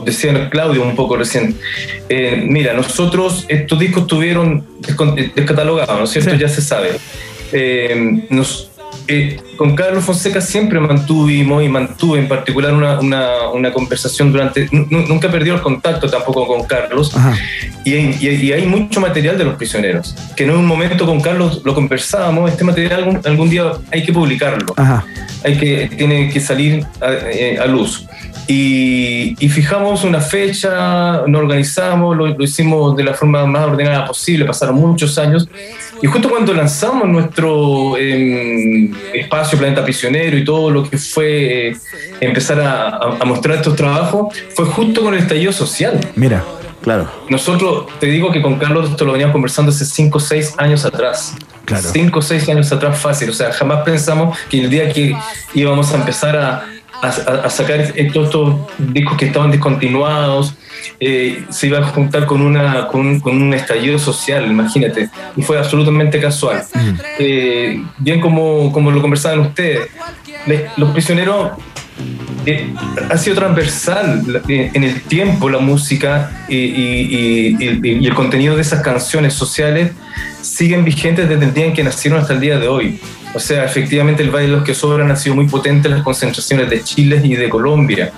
decía 0.05 0.49
Claudio 0.49 0.83
un 0.83 0.95
poco 0.95 1.15
recién. 1.15 1.55
Mira, 2.47 2.73
nosotros 2.73 3.45
estos 3.47 3.79
discos 3.79 4.03
estuvieron 4.03 4.65
descatalogados, 5.35 5.97
¿no 5.97 6.03
es 6.05 6.09
cierto? 6.11 6.31
Sí. 6.31 6.37
Ya 6.37 6.49
se 6.49 6.61
sabe. 6.61 6.89
Nos- 8.29 8.66
eh, 9.07 9.39
con 9.55 9.75
Carlos 9.75 10.03
Fonseca 10.03 10.41
siempre 10.41 10.79
mantuvimos 10.79 11.63
y 11.63 11.69
mantuve 11.69 12.19
en 12.19 12.27
particular 12.27 12.73
una, 12.73 12.99
una- 12.99 13.49
una 13.53 13.71
conversación 13.73 14.31
durante... 14.31 14.67
nu- 14.71 15.05
Nunca 15.07 15.29
perdió 15.31 15.55
el 15.55 15.61
contacto 15.61 16.09
tampoco 16.09 16.45
con 16.47 16.63
Carlos. 16.65 17.13
Y, 17.83 17.93
y 17.95 18.27
y 18.29 18.51
hay 18.53 18.65
mucho 18.65 18.99
material 18.99 19.37
de 19.37 19.45
los 19.45 19.55
prisioneros, 19.55 20.13
que 20.35 20.43
en 20.43 20.51
un 20.51 20.65
momento 20.65 21.05
con 21.05 21.21
Carlos 21.21 21.61
lo 21.63 21.73
conversábamos, 21.73 22.51
este 22.51 22.63
material 22.63 22.93
algún, 23.03 23.21
algún 23.25 23.49
día 23.49 23.71
hay 23.91 24.03
que 24.03 24.11
publicarlo, 24.11 24.73
Ajá. 24.75 25.05
hay 25.43 25.57
que, 25.57 25.89
tiene 25.97 26.29
que 26.29 26.39
salir 26.41 26.85
a, 27.01 27.11
eh, 27.31 27.57
a 27.59 27.65
luz. 27.65 28.05
Y, 28.49 29.35
y 29.43 29.49
fijamos 29.49 30.03
una 30.05 30.21
fecha, 30.21 31.23
nos 31.27 31.41
organizamos, 31.41 32.15
lo, 32.15 32.27
lo 32.27 32.43
hicimos 32.43 32.95
de 32.95 33.03
la 33.03 33.13
forma 33.13 33.45
más 33.45 33.65
ordenada 33.67 34.05
posible, 34.05 34.45
pasaron 34.45 34.75
muchos 34.75 35.17
años. 35.17 35.49
Y 36.01 36.07
justo 36.07 36.29
cuando 36.29 36.53
lanzamos 36.53 37.07
nuestro 37.07 37.95
eh, 37.97 38.89
espacio 39.13 39.57
Planeta 39.57 39.83
Prisionero 39.83 40.37
y 40.37 40.43
todo 40.45 40.69
lo 40.69 40.89
que 40.89 40.97
fue 40.97 41.69
eh, 41.69 41.77
empezar 42.21 42.59
a, 42.61 43.23
mostrar 43.25 43.57
estos 43.57 43.75
trabajos, 43.75 44.35
fue 44.55 44.65
justo 44.65 45.01
con 45.01 45.13
el 45.13 45.21
estallido 45.21 45.51
social. 45.51 45.99
Mira. 46.15 46.43
Claro. 46.81 47.09
Nosotros, 47.29 47.87
te 47.99 48.05
digo 48.07 48.31
que 48.31 48.41
con 48.41 48.55
Carlos 48.57 48.89
esto 48.91 49.03
lo 49.03 49.11
veníamos 49.11 49.33
conversando 49.33 49.71
hace 49.71 49.83
5 49.83 50.17
o 50.17 50.21
6 50.21 50.53
años 50.57 50.85
atrás. 50.85 51.35
Claro. 51.65 51.89
5 51.91 52.19
o 52.19 52.21
6 52.21 52.47
años 52.49 52.71
atrás 52.71 52.97
fácil. 52.99 53.29
O 53.29 53.33
sea, 53.33 53.51
jamás 53.51 53.83
pensamos 53.83 54.37
que 54.49 54.61
el 54.61 54.69
día 54.69 54.89
que 54.93 55.13
íbamos 55.53 55.91
a 55.91 55.95
empezar 55.97 56.37
a, 56.37 56.63
a- 57.01 57.07
a 57.43 57.49
sacar 57.49 57.81
estos, 57.95 58.25
estos 58.25 58.55
discos 58.77 59.17
que 59.17 59.25
estaban 59.25 59.51
descontinuados, 59.51 60.53
eh, 60.99 61.43
se 61.49 61.67
iba 61.67 61.79
a 61.79 61.83
juntar 61.83 62.25
con, 62.25 62.41
una, 62.41 62.87
con, 62.87 63.05
un, 63.05 63.19
con 63.19 63.41
un 63.41 63.53
estallido 63.53 63.99
social, 63.99 64.45
imagínate. 64.49 65.09
Y 65.35 65.41
fue 65.43 65.57
absolutamente 65.57 66.19
casual. 66.19 66.63
Eh, 67.19 67.81
bien 67.97 68.19
como, 68.21 68.71
como 68.71 68.91
lo 68.91 69.01
conversaban 69.01 69.39
ustedes, 69.39 69.87
le- 70.45 70.67
los 70.77 70.91
prisioneros 70.91 71.51
eh, 72.45 72.73
ha 73.09 73.17
sido 73.17 73.35
transversal 73.35 74.23
eh, 74.47 74.69
en 74.73 74.83
el 74.83 75.01
tiempo 75.01 75.49
la 75.49 75.57
música 75.59 76.45
y, 76.47 76.55
y- 76.55 77.55
y- 77.59 77.79
y- 77.83 77.97
y 78.03 78.05
el 78.07 78.13
contenido 78.13 78.55
de 78.55 78.61
esas 78.61 78.81
canciones 78.81 79.33
sociales 79.33 79.91
siguen 80.41 80.85
vigentes 80.85 81.27
desde 81.27 81.45
el 81.45 81.53
día 81.53 81.65
en 81.65 81.73
que 81.73 81.83
nacieron 81.83 82.19
hasta 82.21 82.33
el 82.33 82.39
día 82.39 82.57
de 82.59 82.67
hoy. 82.67 82.99
O 83.33 83.39
sea, 83.39 83.65
efectivamente 83.65 84.23
el 84.23 84.29
baile 84.31 84.49
de 84.51 84.55
los 84.57 84.63
que 84.65 84.73
sobran 84.73 85.11
ha 85.11 85.15
sido 85.15 85.35
muy 85.35 85.47
potente 85.47 85.87
en 85.89 85.95
las 85.95 86.03
concentraciones 86.03 86.69
de 86.69 86.83
Chile 86.83 87.19
y 87.23 87.35
de 87.35 87.49
Colombia. 87.49 88.11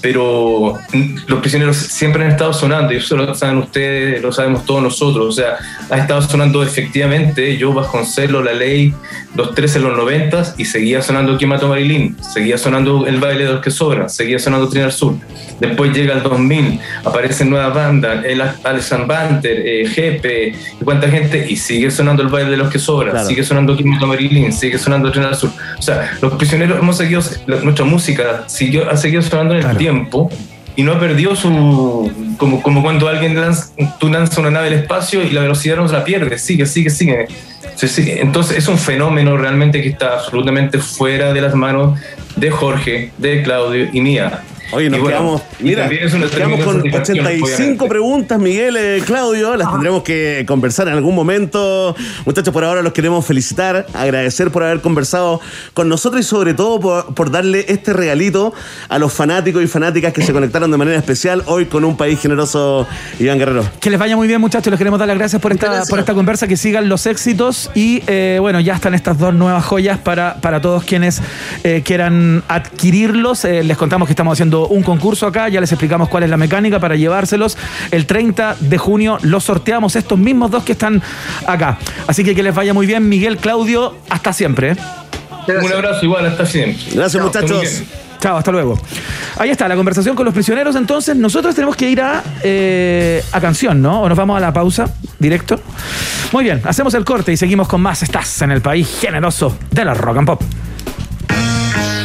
Pero 0.00 0.78
los 1.26 1.40
prisioneros 1.40 1.76
siempre 1.76 2.24
han 2.24 2.30
estado 2.30 2.52
sonando, 2.52 2.92
y 2.92 2.96
eso 2.98 3.16
lo 3.16 3.34
saben 3.34 3.58
ustedes, 3.58 4.22
lo 4.22 4.30
sabemos 4.32 4.64
todos 4.64 4.82
nosotros. 4.82 5.26
O 5.26 5.32
sea, 5.32 5.56
ha 5.90 5.98
estado 5.98 6.22
sonando 6.22 6.62
efectivamente 6.62 7.56
yo, 7.56 7.72
Vasconcelos, 7.72 8.44
La 8.44 8.52
Ley, 8.52 8.94
los 9.34 9.54
tres 9.54 9.74
en 9.76 9.82
los 9.84 9.96
noventas 9.96 10.54
y 10.56 10.64
seguía 10.64 11.02
sonando 11.02 11.36
Quien 11.36 11.50
mató 11.50 11.68
Marilyn, 11.68 12.16
seguía 12.22 12.56
sonando 12.58 13.06
El 13.06 13.18
baile 13.20 13.44
de 13.44 13.52
los 13.54 13.60
que 13.62 13.70
sobran, 13.70 14.08
seguía 14.08 14.38
sonando 14.38 14.68
Trinar 14.68 14.92
Sur. 14.92 15.14
Después 15.60 15.92
llega 15.92 16.14
el 16.14 16.22
2000, 16.22 16.78
aparecen 17.04 17.50
nuevas 17.50 17.74
bandas, 17.74 18.24
el 18.24 18.40
Alexander 18.40 19.06
Banter, 19.08 19.62
eh, 19.66 19.86
Jepe, 19.88 20.54
y 20.80 20.84
cuánta 20.84 21.08
gente, 21.08 21.44
y 21.48 21.56
sigue 21.56 21.90
sonando 21.90 22.22
El 22.22 22.28
baile 22.28 22.50
de 22.50 22.56
los 22.56 22.70
que 22.70 22.78
sobran, 22.78 23.10
Claro. 23.12 23.26
sigue 23.28 23.42
sonando 23.42 23.74
Quien 23.76 23.88
mató 23.90 24.06
Marilyn, 24.06 24.52
sigue 24.52 24.78
sonando 24.78 25.10
Trinar 25.10 25.34
Sur. 25.34 25.50
O 25.78 25.82
sea, 25.82 26.12
los 26.22 26.34
prisioneros 26.34 26.78
hemos 26.78 26.96
seguido, 26.96 27.20
nuestra 27.46 27.84
música 27.84 28.44
siguió, 28.46 28.88
ha 28.88 28.96
seguido 28.96 29.22
sonando 29.22 29.54
en 29.54 29.58
el 29.58 29.64
Claro. 29.64 29.78
tiempo 29.78 29.87
y 30.76 30.82
no 30.82 30.92
ha 30.92 31.00
perdido 31.00 31.34
su. 31.34 32.12
Como, 32.36 32.62
como 32.62 32.82
cuando 32.82 33.08
alguien 33.08 33.34
lanza, 33.34 33.72
tú 33.98 34.08
lanzas 34.08 34.38
una 34.38 34.50
nave 34.50 34.68
al 34.68 34.74
espacio 34.74 35.24
y 35.24 35.30
la 35.30 35.40
velocidad 35.40 35.76
no 35.76 35.88
se 35.88 35.94
la 35.94 36.04
pierde, 36.04 36.38
sigue, 36.38 36.66
sigue, 36.66 36.90
sigue. 36.90 37.26
Entonces 38.20 38.56
es 38.56 38.68
un 38.68 38.78
fenómeno 38.78 39.36
realmente 39.36 39.82
que 39.82 39.88
está 39.88 40.14
absolutamente 40.14 40.78
fuera 40.78 41.32
de 41.32 41.40
las 41.40 41.54
manos 41.54 41.98
de 42.36 42.50
Jorge, 42.50 43.10
de 43.18 43.42
Claudio 43.42 43.88
y 43.92 44.00
mía. 44.00 44.42
Oye, 44.70 44.90
nos 44.90 45.06
quedamos, 45.06 45.42
mira, 45.60 45.88
nos 45.88 46.30
quedamos 46.30 46.64
con 46.64 46.82
tremenda 46.82 47.04
satisfacción, 47.04 47.26
85 47.26 47.44
obviamente. 47.44 47.88
preguntas, 47.88 48.38
Miguel, 48.38 48.76
eh, 48.76 49.02
Claudio, 49.06 49.56
las 49.56 49.70
tendremos 49.70 50.02
que 50.02 50.44
conversar 50.46 50.88
en 50.88 50.94
algún 50.94 51.14
momento. 51.14 51.96
Muchachos, 52.26 52.52
por 52.52 52.64
ahora 52.64 52.82
los 52.82 52.92
queremos 52.92 53.24
felicitar, 53.24 53.86
agradecer 53.94 54.50
por 54.50 54.64
haber 54.64 54.80
conversado 54.82 55.40
con 55.72 55.88
nosotros 55.88 56.20
y 56.20 56.24
sobre 56.24 56.52
todo 56.52 56.80
por, 56.80 57.14
por 57.14 57.30
darle 57.30 57.64
este 57.68 57.94
regalito 57.94 58.52
a 58.88 58.98
los 58.98 59.12
fanáticos 59.12 59.62
y 59.62 59.66
fanáticas 59.66 60.12
que 60.12 60.22
se 60.22 60.34
conectaron 60.34 60.70
de 60.70 60.76
manera 60.76 60.98
especial 60.98 61.42
hoy 61.46 61.64
con 61.64 61.84
un 61.84 61.96
país 61.96 62.20
generoso, 62.20 62.86
Iván 63.18 63.38
Guerrero. 63.38 63.64
Que 63.80 63.88
les 63.88 63.98
vaya 63.98 64.16
muy 64.16 64.28
bien, 64.28 64.40
muchachos. 64.40 64.70
Les 64.70 64.78
queremos 64.78 64.98
dar 64.98 65.08
las 65.08 65.16
gracias 65.16 65.40
por 65.40 65.52
esta, 65.52 65.66
gracias. 65.66 65.88
por 65.88 65.98
esta 65.98 66.12
conversa, 66.12 66.46
que 66.46 66.58
sigan 66.58 66.90
los 66.90 67.06
éxitos. 67.06 67.70
Y 67.74 68.02
eh, 68.06 68.36
bueno, 68.40 68.60
ya 68.60 68.74
están 68.74 68.92
estas 68.92 69.18
dos 69.18 69.32
nuevas 69.32 69.64
joyas 69.64 69.98
para, 69.98 70.40
para 70.42 70.60
todos 70.60 70.84
quienes 70.84 71.22
eh, 71.64 71.82
quieran 71.84 72.42
adquirirlos. 72.48 73.46
Eh, 73.46 73.62
les 73.62 73.76
contamos 73.78 74.06
que 74.06 74.12
estamos 74.12 74.34
haciendo 74.34 74.57
un 74.66 74.82
concurso 74.82 75.26
acá, 75.26 75.48
ya 75.48 75.60
les 75.60 75.70
explicamos 75.70 76.08
cuál 76.08 76.24
es 76.24 76.30
la 76.30 76.36
mecánica 76.36 76.80
para 76.80 76.96
llevárselos. 76.96 77.56
El 77.90 78.06
30 78.06 78.56
de 78.60 78.78
junio 78.78 79.18
los 79.22 79.44
sorteamos 79.44 79.94
estos 79.96 80.18
mismos 80.18 80.50
dos 80.50 80.64
que 80.64 80.72
están 80.72 81.00
acá. 81.46 81.78
Así 82.06 82.24
que 82.24 82.34
que 82.34 82.42
les 82.42 82.54
vaya 82.54 82.74
muy 82.74 82.86
bien, 82.86 83.08
Miguel, 83.08 83.36
Claudio, 83.36 83.94
hasta 84.10 84.32
siempre. 84.32 84.72
¿eh? 84.72 84.76
Un 85.62 85.72
abrazo 85.72 86.04
igual, 86.04 86.26
hasta 86.26 86.44
siempre. 86.44 86.82
Gracias, 86.94 87.12
Chao, 87.12 87.24
muchachos. 87.24 87.82
Chao, 88.20 88.36
hasta 88.36 88.50
luego. 88.50 88.78
Ahí 89.36 89.50
está 89.50 89.68
la 89.68 89.76
conversación 89.76 90.16
con 90.16 90.24
los 90.24 90.34
prisioneros. 90.34 90.74
Entonces, 90.76 91.16
nosotros 91.16 91.54
tenemos 91.54 91.76
que 91.76 91.88
ir 91.88 92.00
a, 92.00 92.22
eh, 92.42 93.22
a 93.32 93.40
canción, 93.40 93.80
¿no? 93.80 94.02
O 94.02 94.08
nos 94.08 94.18
vamos 94.18 94.36
a 94.36 94.40
la 94.40 94.52
pausa 94.52 94.92
directo. 95.18 95.60
Muy 96.32 96.44
bien, 96.44 96.60
hacemos 96.64 96.94
el 96.94 97.04
corte 97.04 97.32
y 97.32 97.36
seguimos 97.36 97.68
con 97.68 97.80
más. 97.80 98.02
Estás 98.02 98.42
en 98.42 98.50
el 98.50 98.60
país 98.60 98.98
generoso 99.00 99.56
de 99.70 99.84
la 99.84 99.94
rock 99.94 100.18
and 100.18 100.26
pop. 100.26 100.42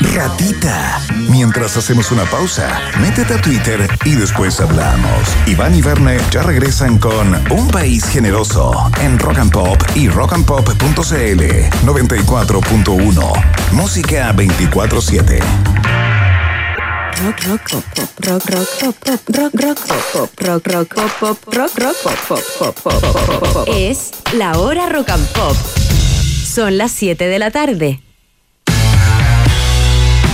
Ratita. 0.03 0.99
Mientras 1.29 1.77
hacemos 1.77 2.11
una 2.11 2.23
pausa, 2.25 2.79
métete 2.99 3.35
a 3.35 3.41
Twitter 3.41 3.87
y 4.05 4.15
después 4.15 4.59
hablamos. 4.59 5.27
Iván 5.47 5.73
y 5.75 5.81
Verne 5.81 6.19
ya 6.31 6.43
regresan 6.43 6.97
con 6.97 7.33
Un 7.51 7.67
País 7.69 8.05
Generoso 8.05 8.91
en 9.01 9.17
Rock 9.17 9.39
and 9.39 9.51
Pop 9.51 9.81
y 9.95 10.09
rockandpop.cl 10.09 11.41
94.1. 11.85 13.71
Música 13.71 14.33
24-7. 14.33 15.39
rock, 17.23 17.43
rock, 17.47 17.61
pop, 17.71 17.83
pop, 17.95 18.09
rock, 18.19 18.45
rock, 18.49 18.67
pop, 18.79 18.95
pop, 19.05 19.21
rock, 19.35 19.53
rock, 19.53 19.79
pop, 19.87 20.03
pop, 20.13 20.29
rock, 20.41 20.67
rock, 20.67 20.95
pop, 20.95 21.11
pop, 21.19 21.37
rock, 21.55 21.77
rock, 21.77 21.95
pop, 22.03 22.17
pop, 22.27 22.43
pop, 22.59 22.75
pop, 22.83 23.01
pop, 23.01 23.39
pop, 23.39 23.53
pop. 23.53 23.67
Es 23.75 24.11
la 24.33 24.59
hora 24.59 24.89
rock 24.89 25.09
and 25.09 25.27
pop. 25.29 25.55
Son 26.45 26.77
las 26.77 26.91
7 26.91 27.27
de 27.27 27.39
la 27.39 27.51
tarde. 27.51 28.01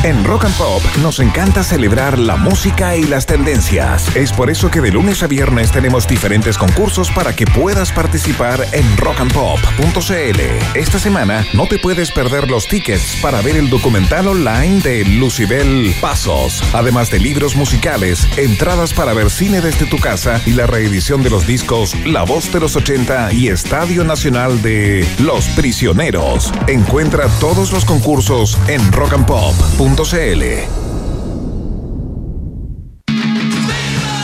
En 0.02 0.24
Rock 0.24 0.46
and 0.46 0.56
Pop 0.56 0.82
nos 1.02 1.20
encanta 1.20 1.62
celebrar 1.62 2.18
la 2.18 2.38
música 2.38 2.96
y 2.96 3.04
las 3.04 3.26
tendencias. 3.26 4.16
Es 4.16 4.32
por 4.32 4.50
eso 4.50 4.72
que 4.72 4.80
de 4.80 4.92
lunes 4.92 5.24
a 5.24 5.28
viernes 5.28 5.74
tenemos 5.74 6.08
diferentes 6.08 6.58
concursos 6.58 7.12
para 7.12 7.36
que 7.36 7.46
puedas 7.46 7.92
participar 7.92 8.66
en 8.72 8.96
rockandpop.cl. 8.96 10.40
Esta 10.74 11.00
semana 11.00 11.46
no 11.54 11.68
te 11.68 11.80
puedes 11.80 12.12
perder 12.12 12.50
los 12.50 12.70
tickets 12.70 13.18
para 13.22 13.42
ver 13.42 13.58
el 13.58 13.70
documental 13.70 14.30
online 14.30 14.80
de 14.80 15.04
Lucibel 15.04 15.94
Pasos, 16.00 16.64
además 16.72 17.12
de 17.12 17.20
libros 17.20 17.58
musicales, 17.58 18.26
entradas 18.38 18.94
para 18.94 19.12
ver 19.14 19.30
cine 19.30 19.60
desde 19.60 19.86
tu 19.86 19.98
casa 19.98 20.42
y 20.46 20.52
la 20.52 20.66
reedición 20.66 21.24
de 21.24 21.30
los 21.30 21.46
discos 21.46 21.94
La 22.06 22.24
Voz 22.24 22.54
de 22.54 22.62
los 22.62 22.78
80 22.78 23.34
y 23.34 23.50
Estadio 23.50 24.06
Nacional 24.06 24.62
de 24.62 25.06
Los 25.20 25.50
Prisioneros. 25.50 26.54
Encuentra 26.68 27.28
todos 27.42 27.74
los 27.74 27.84
concursos 27.84 28.58
en 28.70 28.94
rockandpop.cl. 28.94 29.89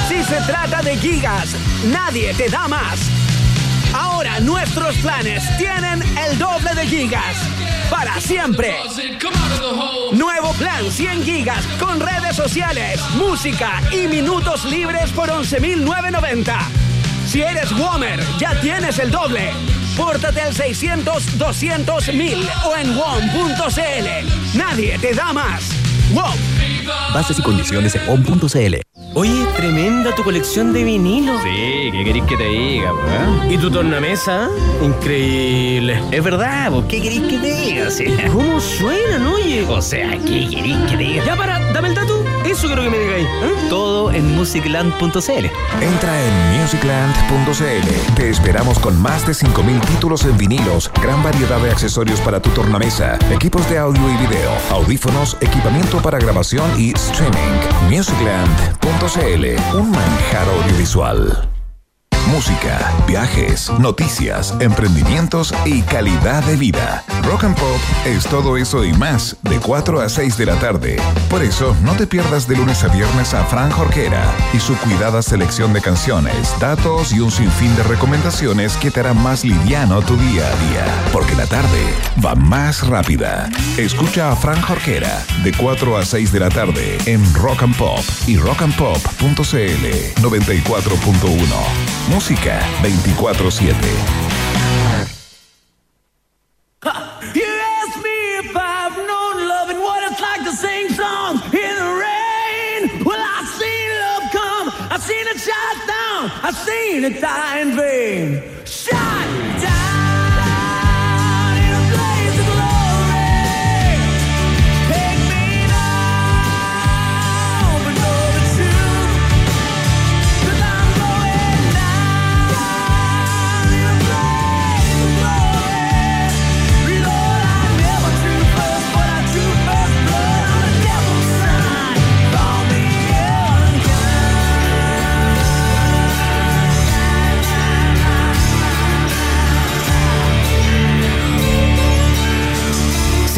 Si 0.07 0.23
se 0.23 0.41
trata 0.47 0.81
de 0.81 0.95
gigas, 0.97 1.55
nadie 1.91 2.33
te 2.33 2.49
da 2.49 2.67
más. 2.67 2.99
Ahora 3.93 4.39
nuestros 4.39 4.95
planes 4.97 5.43
tienen 5.57 6.01
el 6.01 6.37
doble 6.37 6.73
de 6.75 6.87
gigas. 6.87 7.37
Para 7.89 8.19
siempre. 8.19 8.75
Nuevo 10.13 10.53
plan 10.53 10.91
100 10.91 11.23
gigas 11.23 11.65
con 11.79 11.99
redes 11.99 12.35
sociales, 12.35 12.99
música 13.15 13.81
y 13.91 14.07
minutos 14.07 14.65
libres 14.65 15.11
por 15.11 15.29
11.990. 15.29 16.94
Si 17.25 17.41
eres 17.41 17.71
Womer, 17.71 18.19
ya 18.37 18.59
tienes 18.61 18.99
el 18.99 19.11
doble. 19.11 19.51
Pórtate 19.97 20.41
al 20.41 20.53
600 20.53 21.37
200 21.37 22.13
1000 22.13 22.49
o 22.65 22.75
en 22.75 22.95
WOM.cl. 22.95 24.57
Nadie 24.57 24.97
te 24.99 25.13
da 25.13 25.33
más. 25.33 25.69
WOM. 26.13 26.35
Bases 27.13 27.39
y 27.39 27.41
condiciones 27.41 27.95
en 27.95 28.07
on.cl. 28.09 28.84
Oye, 29.17 29.45
tremenda 29.55 30.13
tu 30.13 30.23
colección 30.25 30.73
de 30.73 30.83
vinilos. 30.83 31.41
Sí, 31.41 31.89
¿qué 31.89 32.03
queréis 32.03 32.25
que 32.25 32.35
te 32.35 32.43
diga, 32.49 32.91
weón? 32.93 33.49
¿Y 33.49 33.57
tu 33.57 33.71
tornamesa? 33.71 34.49
Increíble. 34.83 36.03
Es 36.11 36.21
verdad, 36.21 36.69
¿por 36.69 36.85
qué 36.87 37.01
queréis 37.01 37.21
que 37.21 37.37
te 37.37 37.53
diga? 37.55 37.87
O 37.87 37.91
sea, 37.91 38.27
¿Cómo 38.29 38.59
suenan, 38.59 39.25
oye? 39.27 39.65
o 39.69 39.81
sea, 39.81 40.11
¿qué 40.17 40.49
queréis 40.49 40.77
que 40.89 40.97
te 40.97 41.03
diga? 41.03 41.23
Ya 41.25 41.37
para, 41.37 41.59
dame 41.71 41.87
el 41.89 41.95
dato. 41.95 42.25
Eso 42.45 42.67
quiero 42.67 42.83
que 42.83 42.89
me 42.89 42.99
digáis. 42.99 43.25
¿eh? 43.25 43.53
Todo 43.69 44.11
en 44.11 44.35
musicland.cl. 44.35 45.45
Entra 45.81 46.21
en 46.21 46.61
musicland.cl. 46.61 48.15
Te 48.15 48.29
esperamos 48.29 48.77
con 48.79 49.01
más 49.01 49.25
de 49.25 49.33
5.000 49.33 49.79
títulos 49.87 50.25
en 50.25 50.37
vinilos, 50.37 50.91
gran 51.01 51.23
variedad 51.23 51.59
de 51.59 51.71
accesorios 51.71 52.19
para 52.19 52.41
tu 52.41 52.49
tornamesa, 52.51 53.17
equipos 53.31 53.67
de 53.69 53.77
audio 53.79 54.01
y 54.09 54.27
video, 54.27 54.51
audífonos, 54.71 55.37
equipamiento 55.41 56.01
para 56.01 56.19
grabación 56.19 56.69
y 56.79 56.93
streaming. 56.93 57.59
Musicland.cl, 57.89 59.04
un 59.73 59.91
manjar 59.91 60.47
audiovisual. 60.49 61.54
Música, 62.31 62.91
viajes, 63.07 63.69
noticias, 63.79 64.55
emprendimientos 64.59 65.53
y 65.63 65.83
calidad 65.83 66.43
de 66.43 66.55
vida. 66.57 67.03
Rock 67.23 67.45
and 67.45 67.55
Pop 67.55 67.79
es 68.05 68.25
todo 68.25 68.57
eso 68.57 68.83
y 68.83 68.91
más 68.93 69.37
de 69.43 69.59
4 69.59 70.01
a 70.01 70.09
6 70.09 70.37
de 70.37 70.45
la 70.45 70.55
tarde. 70.55 70.97
Por 71.29 71.43
eso, 71.43 71.75
no 71.83 71.93
te 71.93 72.07
pierdas 72.07 72.47
de 72.47 72.57
lunes 72.57 72.83
a 72.83 72.87
viernes 72.87 73.33
a 73.33 73.45
Fran 73.45 73.71
Jorquera 73.71 74.23
y 74.53 74.59
su 74.59 74.75
cuidada 74.77 75.21
selección 75.21 75.71
de 75.73 75.81
canciones, 75.81 76.53
datos 76.59 77.13
y 77.13 77.19
un 77.19 77.31
sinfín 77.31 77.75
de 77.75 77.83
recomendaciones 77.83 78.75
que 78.77 78.91
te 78.91 78.99
harán 78.99 79.21
más 79.21 79.45
liviano 79.45 80.01
tu 80.01 80.17
día 80.17 80.47
a 80.47 80.55
día. 80.69 80.85
Porque 81.13 81.35
la 81.35 81.45
tarde 81.45 81.93
va 82.23 82.35
más 82.35 82.85
rápida. 82.87 83.49
Escucha 83.77 84.31
a 84.31 84.35
Fran 84.35 84.61
Jorquera 84.61 85.23
de 85.43 85.53
4 85.53 85.97
a 85.97 86.05
6 86.05 86.31
de 86.31 86.39
la 86.39 86.49
tarde 86.49 86.97
en 87.05 87.21
Rock 87.35 87.63
and 87.63 87.77
Pop 87.77 88.01
y 88.27 88.37
rockandpop.cl 88.37 89.25
94.1. 90.21 92.14
Música 92.15 92.63
24-7. 92.81 93.75
You 97.35 97.43
ask 97.81 98.01
me 98.01 98.39
if 98.39 98.55
I've 98.55 98.95
known 98.95 99.47
love 99.49 99.69
and 99.69 99.81
what 99.81 100.01
it's 100.01 100.15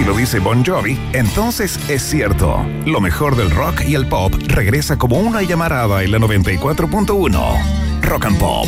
lo 0.08 0.16
dice 0.16 0.40
Bon 0.40 0.66
Jovi, 0.66 0.98
entonces 1.12 1.78
es 1.90 2.02
cierto. 2.02 2.66
Lo 2.86 3.02
mejor 3.02 3.36
del 3.36 3.52
rock 3.52 3.82
y 3.86 3.94
el 3.94 4.08
pop 4.08 4.34
regresa 4.48 4.98
como 4.98 5.20
una 5.20 5.42
llamarada 5.42 6.02
en 6.02 6.14
la 6.14 6.18
94.1. 6.18 8.02
Rock 8.04 8.26
and 8.26 8.40
Pop. 8.40 8.68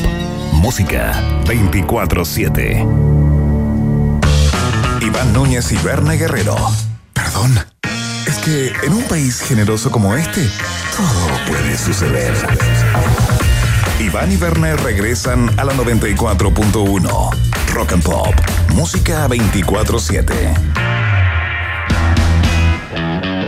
Música 0.51 1.13
24-7. 1.45 2.85
Iván 5.01 5.33
Núñez 5.33 5.71
y 5.71 5.77
Berna 5.77 6.13
Guerrero. 6.13 6.57
Perdón. 7.13 7.57
Es 8.27 8.37
que 8.39 8.73
en 8.83 8.91
un 8.91 9.03
país 9.03 9.39
generoso 9.39 9.89
como 9.91 10.15
este, 10.15 10.45
todo 10.97 11.29
puede 11.47 11.77
suceder. 11.77 12.33
Iván 14.01 14.29
y 14.31 14.35
Werner 14.35 14.77
regresan 14.81 15.57
a 15.57 15.63
la 15.63 15.73
94.1. 15.73 17.29
Rock 17.73 17.93
and 17.93 18.03
Pop. 18.03 18.35
Música 18.73 19.25
24-7. 19.27 20.68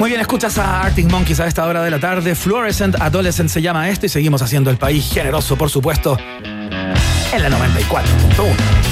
Muy 0.02 0.10
bien, 0.10 0.20
escuchas 0.20 0.58
a 0.58 0.82
Arctic 0.82 1.12
Monkeys 1.12 1.40
a 1.42 1.46
esta 1.46 1.64
hora 1.68 1.84
de 1.84 1.92
la 1.92 2.00
tarde. 2.00 2.34
Fluorescent 2.34 3.00
Adolescent 3.00 3.52
se 3.52 3.62
llama 3.62 3.88
esto 3.88 4.08
y 4.08 4.10
seguimos 4.10 4.42
haciendo 4.42 4.72
el 4.72 4.78
país 4.78 5.08
generoso, 5.14 5.56
por 5.56 5.70
supuesto, 5.70 6.18
en 6.42 7.44
la 7.44 7.50
94.1. 7.52 8.91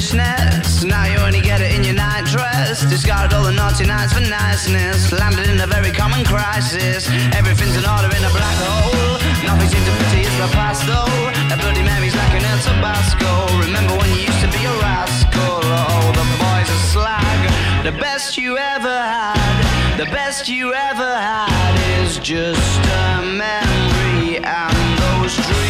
now 0.00 1.04
you 1.04 1.18
only 1.18 1.42
get 1.42 1.60
it 1.60 1.76
in 1.76 1.84
your 1.84 1.94
night 1.94 2.24
dress. 2.24 2.80
Discarded 2.88 3.34
all 3.34 3.44
the 3.44 3.52
naughty 3.52 3.84
nights 3.84 4.14
for 4.14 4.20
niceness, 4.20 5.12
landed 5.12 5.46
in 5.46 5.60
a 5.60 5.66
very 5.66 5.92
common 5.92 6.24
crisis. 6.24 7.06
Everything's 7.36 7.76
in 7.76 7.84
order 7.84 8.08
in 8.08 8.24
a 8.24 8.32
black 8.32 8.56
hole. 8.64 9.20
Nothing 9.44 9.68
seems 9.68 9.84
to 9.84 9.92
pity 10.00 10.22
is 10.24 10.36
the 10.40 10.48
past 10.56 10.86
though. 10.86 11.52
A 11.52 11.56
bloody 11.60 11.82
Mary's 11.82 12.16
like 12.16 12.32
an 12.32 12.44
El 12.48 12.58
Tabasco. 12.64 13.30
Remember 13.60 13.92
when 14.00 14.08
you 14.16 14.24
used 14.24 14.40
to 14.40 14.48
be 14.48 14.64
a 14.64 14.74
rascal? 14.80 15.60
Oh, 15.68 16.12
the 16.16 16.26
boys 16.40 16.68
are 16.72 16.84
slag. 16.96 17.40
The 17.84 17.92
best 17.92 18.38
you 18.38 18.56
ever 18.56 18.96
had, 18.96 19.98
the 19.98 20.06
best 20.06 20.48
you 20.48 20.72
ever 20.72 21.12
had 21.28 21.74
is 22.00 22.18
just 22.18 22.80
a 22.88 23.20
memory 23.36 24.38
and 24.38 24.98
those 24.98 25.36
dreams. 25.36 25.69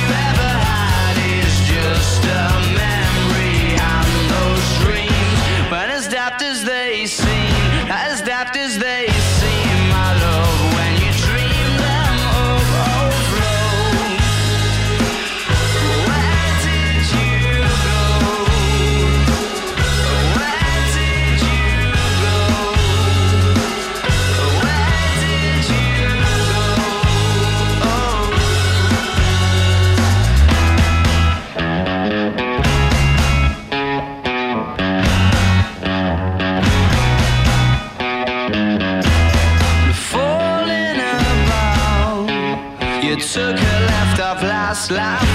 slime. 44.81 45.30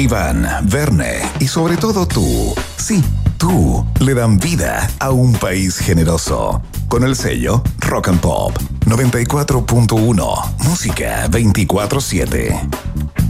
Iván, 0.00 0.48
Verne 0.62 1.20
y 1.40 1.46
sobre 1.46 1.76
todo 1.76 2.08
tú, 2.08 2.54
sí, 2.78 3.04
tú, 3.36 3.86
le 4.00 4.14
dan 4.14 4.38
vida 4.38 4.88
a 4.98 5.10
un 5.10 5.34
país 5.34 5.76
generoso. 5.78 6.62
Con 6.88 7.04
el 7.04 7.14
sello 7.14 7.62
Rock 7.80 8.08
and 8.08 8.18
Pop 8.20 8.56
94.1, 8.86 10.56
música 10.64 11.28
24-7. 11.28 12.60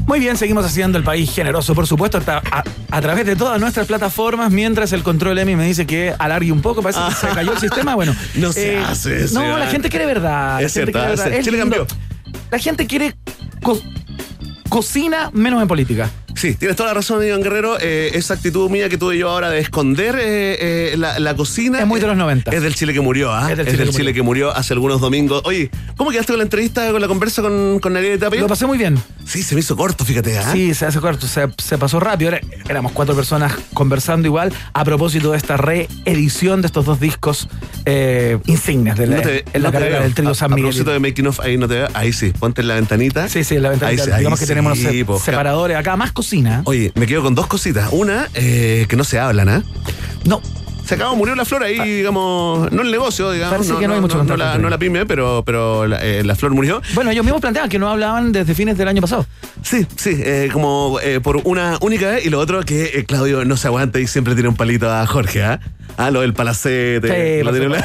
Muy 0.06 0.20
bien, 0.20 0.36
seguimos 0.36 0.64
haciendo 0.64 0.96
el 0.96 1.02
país 1.02 1.30
generoso, 1.32 1.74
por 1.74 1.88
supuesto, 1.88 2.18
a, 2.24 2.62
a 2.90 3.00
través 3.00 3.26
de 3.26 3.34
todas 3.34 3.60
nuestras 3.60 3.88
plataformas, 3.88 4.52
mientras 4.52 4.92
el 4.92 5.02
control 5.02 5.38
Emi 5.38 5.56
me 5.56 5.66
dice 5.66 5.86
que 5.86 6.14
alargue 6.18 6.52
un 6.52 6.62
poco, 6.62 6.82
parece 6.82 7.00
que 7.08 7.14
se 7.16 7.26
cayó 7.34 7.52
el 7.52 7.58
sistema. 7.60 7.96
Bueno. 7.96 8.14
No 8.36 8.52
se 8.52 8.78
hace 8.78 9.24
eso, 9.24 9.34
No, 9.42 9.58
la 9.58 9.66
gente 9.66 9.88
quiere 9.88 10.06
verdad. 10.06 10.62
Es 10.62 10.72
cierto. 10.72 10.98
La 12.50 12.58
gente 12.60 12.86
quiere 12.86 13.16
co- 13.60 13.80
cocina 14.68 15.30
menos 15.32 15.60
en 15.60 15.66
política. 15.68 16.08
Sí, 16.34 16.54
tienes 16.54 16.76
toda 16.76 16.90
la 16.90 16.94
razón, 16.94 17.24
Iván 17.24 17.42
Guerrero. 17.42 17.76
Eh, 17.80 18.12
esa 18.14 18.34
actitud 18.34 18.70
mía 18.70 18.88
que 18.88 18.96
tuve 18.96 19.18
yo 19.18 19.28
ahora 19.28 19.50
de 19.50 19.58
esconder 19.60 20.16
eh, 20.18 20.92
eh, 20.92 20.96
la, 20.96 21.18
la 21.18 21.34
cocina. 21.36 21.80
Es 21.80 21.86
muy 21.86 22.00
de 22.00 22.06
los 22.06 22.16
90. 22.16 22.50
Es 22.50 22.62
del 22.62 22.74
Chile 22.74 22.92
que 22.94 23.00
murió, 23.00 23.32
¿ah? 23.32 23.50
Es 23.50 23.58
del 23.58 23.66
Es 23.66 23.72
Chile 23.72 23.78
del 23.84 23.86
que 23.88 23.92
Chile 23.92 24.04
murió. 24.10 24.14
que 24.14 24.22
murió 24.22 24.50
hace 24.56 24.72
algunos 24.72 25.00
domingos. 25.00 25.42
Oye, 25.44 25.70
¿cómo 25.96 26.10
quedaste 26.10 26.32
con 26.32 26.38
la 26.38 26.44
entrevista, 26.44 26.90
con 26.92 27.00
la 27.00 27.08
conversa 27.08 27.42
con, 27.42 27.78
con 27.80 27.92
Nariel 27.92 28.18
Tapia? 28.18 28.40
Lo 28.40 28.46
pasé 28.48 28.66
muy 28.66 28.78
bien. 28.78 28.96
Sí, 29.30 29.44
se 29.44 29.54
me 29.54 29.60
hizo 29.60 29.76
corto, 29.76 30.04
fíjate, 30.04 30.36
¿ah? 30.38 30.50
Sí, 30.52 30.74
se 30.74 30.86
hace 30.86 30.98
corto, 30.98 31.28
se, 31.28 31.46
se 31.62 31.78
pasó 31.78 32.00
rápido. 32.00 32.30
Era- 32.32 32.40
éramos 32.68 32.90
cuatro 32.90 33.14
personas 33.14 33.52
conversando 33.74 34.26
igual 34.26 34.52
a 34.72 34.84
propósito 34.84 35.30
de 35.30 35.36
esta 35.38 35.56
reedición 35.56 36.62
de 36.62 36.66
estos 36.66 36.84
dos 36.84 36.98
discos 36.98 37.48
eh, 37.84 38.38
insignes 38.46 38.96
de 38.96 39.06
la, 39.06 39.16
No 39.16 39.22
te- 39.22 39.44
en 39.52 39.62
la 39.62 39.68
no 39.68 39.72
carrera 39.72 40.00
del 40.02 40.14
trío 40.14 40.30
A- 40.30 40.34
San 40.34 40.52
A 40.52 40.56
Miguel. 40.56 40.70
propósito 40.70 40.90
de 40.90 40.98
Making 40.98 41.26
of, 41.28 41.38
ahí 41.40 41.56
no 41.56 41.68
te 41.68 41.74
veo. 41.74 41.88
Ahí 41.94 42.12
sí, 42.12 42.32
ponte 42.36 42.62
en 42.62 42.66
la 42.68 42.74
ventanita. 42.74 43.28
Sí, 43.28 43.44
sí, 43.44 43.54
en 43.54 43.62
la 43.62 43.68
ventanita. 43.70 44.02
Ahí 44.02 44.18
Digamos 44.18 44.40
ahí 44.40 44.44
que 44.44 44.48
tenemos 44.48 44.78
los 44.78 44.94
po. 45.04 45.20
separadores 45.20 45.76
acá, 45.76 45.96
más 45.96 46.10
cocina. 46.10 46.62
Oye, 46.64 46.90
me 46.96 47.06
quedo 47.06 47.22
con 47.22 47.36
dos 47.36 47.46
cositas. 47.46 47.88
Una, 47.92 48.28
eh, 48.34 48.86
que 48.88 48.96
no 48.96 49.04
se 49.04 49.20
hablan, 49.20 49.48
¿ah? 49.48 49.62
No. 50.24 50.42
Se 50.90 50.96
acabó, 50.96 51.14
murió 51.14 51.36
la 51.36 51.44
flor 51.44 51.62
ahí, 51.62 51.78
digamos, 51.78 52.72
no 52.72 52.82
el 52.82 52.90
negocio, 52.90 53.30
digamos. 53.30 53.54
Parece 53.58 53.78
que 53.78 53.86
no 53.86 53.94
hay 53.94 54.00
mucho 54.00 54.24
no, 54.24 54.36
la, 54.36 54.58
no 54.58 54.68
la 54.68 54.76
pyme, 54.76 55.06
pero, 55.06 55.44
pero 55.46 55.86
la, 55.86 56.04
eh, 56.04 56.24
la 56.24 56.34
flor 56.34 56.50
murió. 56.52 56.82
Bueno, 56.94 57.12
ellos 57.12 57.24
mismos 57.24 57.40
planteaban 57.40 57.70
que 57.70 57.78
no 57.78 57.88
hablaban 57.88 58.32
desde 58.32 58.56
fines 58.56 58.76
del 58.76 58.88
año 58.88 59.00
pasado. 59.00 59.24
Sí, 59.62 59.86
sí, 59.94 60.16
eh, 60.18 60.50
como 60.52 60.98
eh, 61.00 61.20
por 61.20 61.42
una 61.44 61.78
única 61.80 62.10
vez. 62.10 62.26
Y 62.26 62.30
lo 62.30 62.40
otro 62.40 62.64
que 62.64 63.04
Claudio 63.06 63.44
no 63.44 63.56
se 63.56 63.68
aguanta 63.68 64.00
y 64.00 64.08
siempre 64.08 64.34
tiene 64.34 64.48
un 64.48 64.56
palito 64.56 64.90
a 64.92 65.06
Jorge, 65.06 65.44
¿ah? 65.44 65.60
Ah, 65.96 66.10
lo 66.10 66.22
del 66.22 66.34
palacete. 66.34 67.38
Sí, 67.38 67.44
lo 67.44 67.52
tiene- 67.52 67.84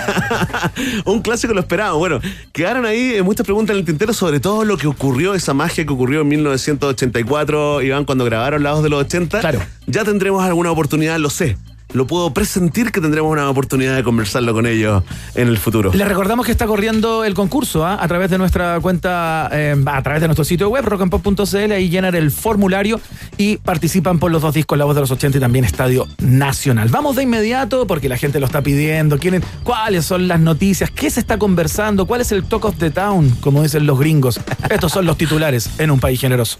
un 1.05 1.21
clásico 1.21 1.53
lo 1.53 1.59
esperamos. 1.59 1.99
Bueno, 1.99 2.19
quedaron 2.53 2.87
ahí 2.87 3.21
muchas 3.21 3.45
preguntas 3.45 3.75
en 3.75 3.81
el 3.81 3.85
tintero 3.85 4.13
sobre 4.13 4.39
todo 4.39 4.65
lo 4.65 4.77
que 4.77 4.87
ocurrió, 4.87 5.35
esa 5.35 5.53
magia 5.53 5.85
que 5.85 5.93
ocurrió 5.93 6.21
en 6.21 6.29
1984, 6.29 7.83
Iván, 7.83 8.05
cuando 8.05 8.25
grabaron 8.25 8.63
La 8.63 8.73
Voz 8.73 8.81
de 8.81 8.89
los 8.89 9.01
80. 9.03 9.41
Claro. 9.41 9.59
Ya 9.85 10.03
tendremos 10.03 10.43
alguna 10.43 10.71
oportunidad, 10.71 11.19
lo 11.19 11.29
sé. 11.29 11.55
Lo 11.95 12.05
puedo 12.05 12.33
presentir 12.33 12.91
que 12.91 12.99
tendremos 12.99 13.31
una 13.31 13.49
oportunidad 13.49 13.95
de 13.95 14.03
conversarlo 14.03 14.53
con 14.53 14.65
ellos 14.65 15.01
en 15.33 15.47
el 15.47 15.57
futuro. 15.57 15.93
Les 15.93 16.05
recordamos 16.05 16.45
que 16.45 16.51
está 16.51 16.67
corriendo 16.67 17.23
el 17.23 17.33
concurso 17.33 17.85
¿ah? 17.85 17.97
a 17.97 18.05
través 18.09 18.29
de 18.29 18.37
nuestra 18.37 18.81
cuenta, 18.81 19.49
eh, 19.53 19.81
a 19.85 20.03
través 20.03 20.19
de 20.19 20.27
nuestro 20.27 20.43
sitio 20.43 20.67
web, 20.67 20.83
rockandpop.cl, 20.83 21.71
ahí 21.71 21.87
llenan 21.87 22.13
el 22.13 22.31
formulario 22.31 22.99
y 23.37 23.55
participan 23.57 24.19
por 24.19 24.29
los 24.29 24.41
dos 24.41 24.53
discos, 24.53 24.77
La 24.77 24.83
Voz 24.83 24.95
de 24.95 25.01
los 25.01 25.11
80 25.11 25.37
y 25.37 25.41
también 25.41 25.63
Estadio 25.63 26.05
Nacional. 26.19 26.89
Vamos 26.89 27.15
de 27.15 27.23
inmediato 27.23 27.87
porque 27.87 28.09
la 28.09 28.17
gente 28.17 28.41
lo 28.41 28.45
está 28.47 28.61
pidiendo, 28.61 29.17
quieren 29.17 29.41
cuáles 29.63 30.03
son 30.03 30.27
las 30.27 30.41
noticias, 30.41 30.91
qué 30.91 31.09
se 31.09 31.21
está 31.21 31.39
conversando, 31.39 32.05
cuál 32.05 32.19
es 32.19 32.33
el 32.33 32.43
talk 32.43 32.65
of 32.65 32.75
the 32.77 32.91
town, 32.91 33.29
como 33.39 33.63
dicen 33.63 33.85
los 33.85 33.97
gringos. 33.97 34.41
Estos 34.69 34.91
son 34.91 35.05
los 35.05 35.17
titulares 35.17 35.69
en 35.77 35.91
un 35.91 36.01
país 36.01 36.19
generoso. 36.19 36.57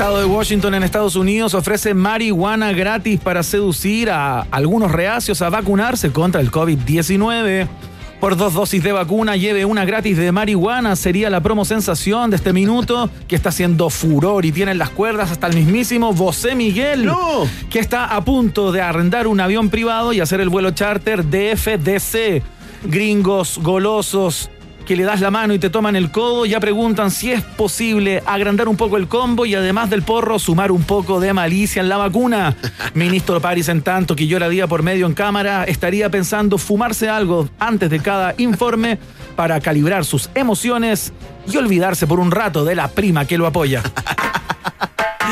Estado 0.00 0.20
de 0.20 0.24
Washington 0.24 0.74
en 0.74 0.82
Estados 0.82 1.14
Unidos 1.14 1.52
ofrece 1.52 1.92
marihuana 1.92 2.72
gratis 2.72 3.20
para 3.20 3.42
seducir 3.42 4.08
a 4.08 4.46
algunos 4.50 4.90
reacios 4.90 5.42
a 5.42 5.50
vacunarse 5.50 6.10
contra 6.10 6.40
el 6.40 6.50
COVID-19. 6.50 7.68
Por 8.18 8.38
dos 8.38 8.54
dosis 8.54 8.82
de 8.82 8.92
vacuna, 8.92 9.36
lleve 9.36 9.66
una 9.66 9.84
gratis 9.84 10.16
de 10.16 10.32
marihuana. 10.32 10.96
Sería 10.96 11.28
la 11.28 11.42
promo 11.42 11.66
sensación 11.66 12.30
de 12.30 12.36
este 12.36 12.54
minuto 12.54 13.10
que 13.28 13.36
está 13.36 13.50
haciendo 13.50 13.90
furor 13.90 14.46
y 14.46 14.52
tiene 14.52 14.72
en 14.72 14.78
las 14.78 14.88
cuerdas 14.88 15.32
hasta 15.32 15.48
el 15.48 15.54
mismísimo 15.54 16.16
José 16.16 16.54
Miguel, 16.54 17.12
que 17.68 17.78
está 17.78 18.06
a 18.06 18.24
punto 18.24 18.72
de 18.72 18.80
arrendar 18.80 19.26
un 19.26 19.38
avión 19.38 19.68
privado 19.68 20.14
y 20.14 20.20
hacer 20.20 20.40
el 20.40 20.48
vuelo 20.48 20.70
charter 20.70 21.26
DFDC. 21.26 22.42
Gringos, 22.84 23.58
golosos, 23.62 24.48
que 24.86 24.96
le 24.96 25.04
das 25.04 25.20
la 25.20 25.30
mano 25.30 25.54
y 25.54 25.58
te 25.58 25.70
toman 25.70 25.96
el 25.96 26.10
codo, 26.10 26.46
ya 26.46 26.60
preguntan 26.60 27.10
si 27.10 27.30
es 27.32 27.42
posible 27.42 28.22
agrandar 28.26 28.68
un 28.68 28.76
poco 28.76 28.96
el 28.96 29.08
combo 29.08 29.46
y 29.46 29.54
además 29.54 29.90
del 29.90 30.02
porro 30.02 30.38
sumar 30.38 30.72
un 30.72 30.82
poco 30.82 31.20
de 31.20 31.32
malicia 31.32 31.80
en 31.80 31.88
la 31.88 31.96
vacuna. 31.96 32.56
Ministro 32.94 33.40
Paris, 33.40 33.68
en 33.68 33.82
tanto 33.82 34.16
que 34.16 34.26
llora 34.26 34.48
día 34.48 34.66
por 34.66 34.82
medio 34.82 35.06
en 35.06 35.14
cámara, 35.14 35.64
estaría 35.64 36.10
pensando 36.10 36.58
fumarse 36.58 37.08
algo 37.08 37.48
antes 37.58 37.90
de 37.90 38.00
cada 38.00 38.34
informe 38.38 38.98
para 39.36 39.60
calibrar 39.60 40.04
sus 40.04 40.28
emociones 40.34 41.12
y 41.50 41.56
olvidarse 41.56 42.06
por 42.06 42.20
un 42.20 42.30
rato 42.30 42.64
de 42.64 42.74
la 42.74 42.88
prima 42.88 43.24
que 43.24 43.38
lo 43.38 43.46
apoya. 43.46 43.82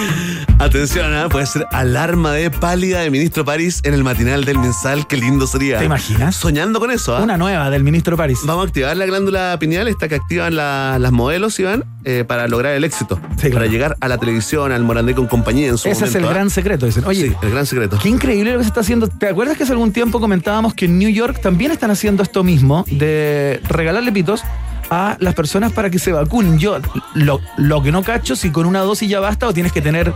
Atención, 0.58 1.14
¿ah? 1.14 1.28
puede 1.28 1.46
ser 1.46 1.66
alarma 1.70 2.32
de 2.32 2.50
pálida 2.50 3.00
de 3.00 3.10
ministro 3.10 3.44
París 3.44 3.80
en 3.84 3.94
el 3.94 4.02
matinal 4.04 4.44
del 4.44 4.58
mensal. 4.58 5.06
Qué 5.06 5.16
lindo 5.16 5.46
sería. 5.46 5.78
¿Te 5.78 5.84
imaginas? 5.84 6.34
Soñando 6.36 6.80
con 6.80 6.90
eso, 6.90 7.16
¿ah? 7.16 7.22
Una 7.22 7.36
nueva 7.36 7.70
del 7.70 7.84
ministro 7.84 8.16
Paris. 8.16 8.40
Vamos 8.44 8.64
a 8.64 8.66
activar 8.68 8.96
la 8.96 9.06
glándula 9.06 9.56
pineal, 9.60 9.86
esta 9.88 10.08
que 10.08 10.16
activan 10.16 10.56
la- 10.56 10.98
las 10.98 11.12
modelos, 11.12 11.58
Iván, 11.60 11.84
eh, 12.04 12.24
para 12.26 12.48
lograr 12.48 12.74
el 12.74 12.84
éxito. 12.84 13.20
Para 13.52 13.66
llegar 13.66 13.96
a 14.00 14.08
la 14.08 14.18
televisión, 14.18 14.72
al 14.72 14.82
Morandé 14.82 15.14
con 15.14 15.26
compañía 15.26 15.68
en 15.68 15.78
su 15.78 15.88
Ese 15.88 16.06
es 16.06 16.14
el 16.16 16.24
¿ah? 16.24 16.30
gran 16.30 16.50
secreto, 16.50 16.86
dicen. 16.86 17.04
Oye, 17.06 17.28
Sí, 17.28 17.36
el 17.42 17.50
gran 17.50 17.66
secreto. 17.66 17.98
Qué 18.02 18.08
increíble 18.08 18.52
lo 18.52 18.58
que 18.58 18.64
se 18.64 18.68
está 18.68 18.80
haciendo. 18.80 19.08
¿Te 19.08 19.28
acuerdas 19.28 19.56
que 19.56 19.62
hace 19.62 19.72
algún 19.72 19.92
tiempo 19.92 20.18
comentábamos 20.20 20.74
que 20.74 20.86
en 20.86 20.98
New 20.98 21.08
York 21.10 21.40
también 21.40 21.70
están 21.70 21.90
haciendo 21.90 22.22
esto 22.22 22.42
mismo 22.44 22.84
de 22.90 23.60
regalarle 23.68 24.10
pitos 24.12 24.42
a 24.90 25.16
las 25.20 25.34
personas 25.34 25.72
para 25.72 25.90
que 25.90 25.98
se 25.98 26.12
vacunen? 26.12 26.58
Yo 26.58 26.78
lo, 27.14 27.40
lo 27.56 27.82
que 27.82 27.92
no 27.92 28.02
cacho 28.02 28.36
si 28.36 28.50
con 28.50 28.66
una 28.66 28.80
dosis 28.80 29.08
ya 29.08 29.20
basta 29.20 29.46
o 29.46 29.52
tienes 29.52 29.72
que 29.72 29.80
tener 29.82 30.12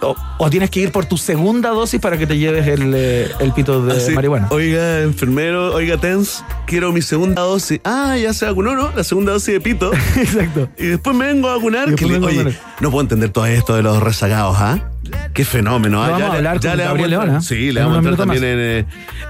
O, 0.00 0.14
o 0.38 0.50
tienes 0.50 0.68
que 0.70 0.80
ir 0.80 0.92
por 0.92 1.06
tu 1.06 1.16
segunda 1.16 1.70
dosis 1.70 1.98
para 2.00 2.18
que 2.18 2.26
te 2.26 2.36
lleves 2.36 2.66
el, 2.66 2.92
eh, 2.94 3.30
el 3.38 3.52
pito 3.52 3.80
de 3.86 3.96
Así, 3.96 4.12
marihuana. 4.12 4.48
Oiga, 4.50 5.00
enfermero, 5.00 5.72
oiga, 5.74 5.96
TENS, 5.96 6.44
quiero 6.66 6.92
mi 6.92 7.00
segunda 7.00 7.40
dosis. 7.42 7.80
Ah, 7.84 8.14
ya 8.18 8.34
se 8.34 8.44
vacunó, 8.44 8.74
¿no? 8.74 8.90
La 8.94 9.02
segunda 9.04 9.32
dosis 9.32 9.54
de 9.54 9.60
pito. 9.62 9.92
Exacto. 10.16 10.68
Y 10.76 10.86
después 10.88 11.16
me 11.16 11.26
vengo 11.26 11.48
a 11.48 11.56
vacunar. 11.56 11.94
Que 11.94 12.04
le- 12.04 12.12
vengo 12.14 12.26
a 12.26 12.30
oye, 12.30 12.58
no 12.80 12.90
puedo 12.90 13.00
entender 13.02 13.30
todo 13.30 13.46
esto 13.46 13.76
de 13.76 13.82
los 13.82 14.02
rezagados, 14.02 14.56
¿ah? 14.58 14.90
Qué 15.32 15.44
fenómeno, 15.44 16.02
¿ah? 16.02 16.10
Vamos 16.10 16.30
a 16.30 16.34
hablar 16.36 16.60
con 16.60 16.76
le 16.76 16.84
Gabriel 16.84 17.10
León. 17.10 17.42
Sí, 17.42 17.72
le 17.72 17.80
vamos 17.80 17.98
a 17.98 18.00
minutos 18.00 18.18
también 18.18 18.44
en, 18.44 18.58
eh, 18.58 18.78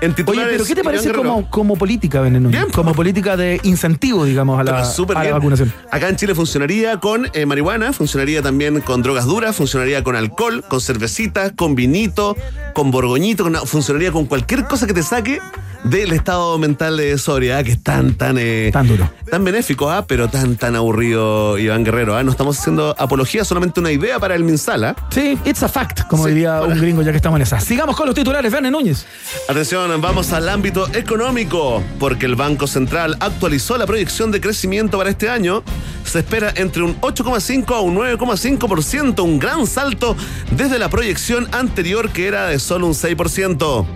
en 0.00 0.10
Oye, 0.10 0.14
titulares. 0.14 0.52
pero 0.52 0.64
¿qué 0.66 0.74
te 0.74 0.84
parece 0.84 1.12
como, 1.12 1.48
como 1.50 1.76
política? 1.76 2.20
Bien, 2.22 2.66
Como 2.72 2.94
política 2.94 3.36
de 3.36 3.60
incentivo, 3.64 4.24
digamos, 4.24 4.58
a 4.60 4.64
la, 4.64 4.82
a 4.82 5.30
vacunación. 5.32 5.72
Acá 5.90 6.08
en 6.08 6.16
Chile 6.16 6.34
funcionaría 6.34 7.00
con 7.00 7.28
eh, 7.32 7.46
marihuana, 7.46 7.92
funcionaría 7.92 8.42
también 8.42 8.80
con 8.80 9.02
drogas 9.02 9.24
duras, 9.26 9.56
funcionaría 9.56 10.04
con 10.04 10.16
alcohol, 10.16 10.64
con 10.68 10.80
cervecita, 10.80 11.50
con 11.54 11.74
vinito, 11.74 12.36
con 12.74 12.90
borgoñito, 12.90 13.44
con- 13.44 13.54
funcionaría 13.66 14.12
con 14.12 14.26
cualquier 14.26 14.64
cosa 14.64 14.86
que 14.86 14.94
te 14.94 15.02
saque 15.02 15.40
del 15.84 16.12
estado 16.12 16.58
mental 16.58 16.96
de 16.96 17.16
sobriedad 17.18 17.62
que 17.62 17.72
es 17.72 17.82
tan, 17.82 18.14
tan, 18.14 18.36
eh, 18.38 18.70
Tan 18.72 18.88
duro. 18.88 19.08
tan 19.30 19.44
benéfico, 19.44 19.90
¿ah? 19.90 20.06
pero 20.06 20.28
tan, 20.28 20.56
tan 20.56 20.76
aburrido, 20.76 21.58
Iván 21.58 21.84
Guerrero. 21.84 22.16
¿ah? 22.16 22.22
No 22.22 22.30
estamos 22.30 22.58
haciendo 22.58 22.94
apología, 22.98 23.44
solamente 23.44 23.80
una 23.80 23.92
idea 23.92 24.18
para 24.18 24.34
el 24.34 24.44
Minsala. 24.44 24.96
Sí, 25.10 25.38
it's 25.44 25.62
a 25.62 25.68
fact, 25.68 26.06
como 26.08 26.24
Sí, 26.24 26.30
diría 26.30 26.62
un 26.62 26.78
gringo 26.80 27.02
ya 27.02 27.10
que 27.10 27.18
estamos 27.18 27.36
en 27.36 27.42
esa. 27.42 27.60
Sigamos 27.60 27.96
con 27.96 28.06
los 28.06 28.14
titulares, 28.14 28.50
Belén 28.50 28.72
Núñez. 28.72 29.04
Atención, 29.48 30.00
vamos 30.00 30.32
al 30.32 30.48
ámbito 30.48 30.88
económico, 30.94 31.82
porque 31.98 32.26
el 32.26 32.34
Banco 32.34 32.66
Central 32.66 33.16
actualizó 33.20 33.76
la 33.76 33.86
proyección 33.86 34.30
de 34.30 34.40
crecimiento 34.40 34.96
para 34.98 35.10
este 35.10 35.28
año. 35.28 35.62
Se 36.04 36.18
espera 36.20 36.52
entre 36.56 36.82
un 36.82 36.98
8,5 37.00 37.74
a 37.74 37.80
un 37.80 37.96
9,5%, 37.96 39.22
un 39.22 39.38
gran 39.38 39.66
salto 39.66 40.16
desde 40.50 40.78
la 40.78 40.88
proyección 40.88 41.48
anterior 41.52 42.10
que 42.10 42.26
era 42.26 42.46
de 42.46 42.58
solo 42.58 42.86
un 42.86 42.94
6%. 42.94 43.86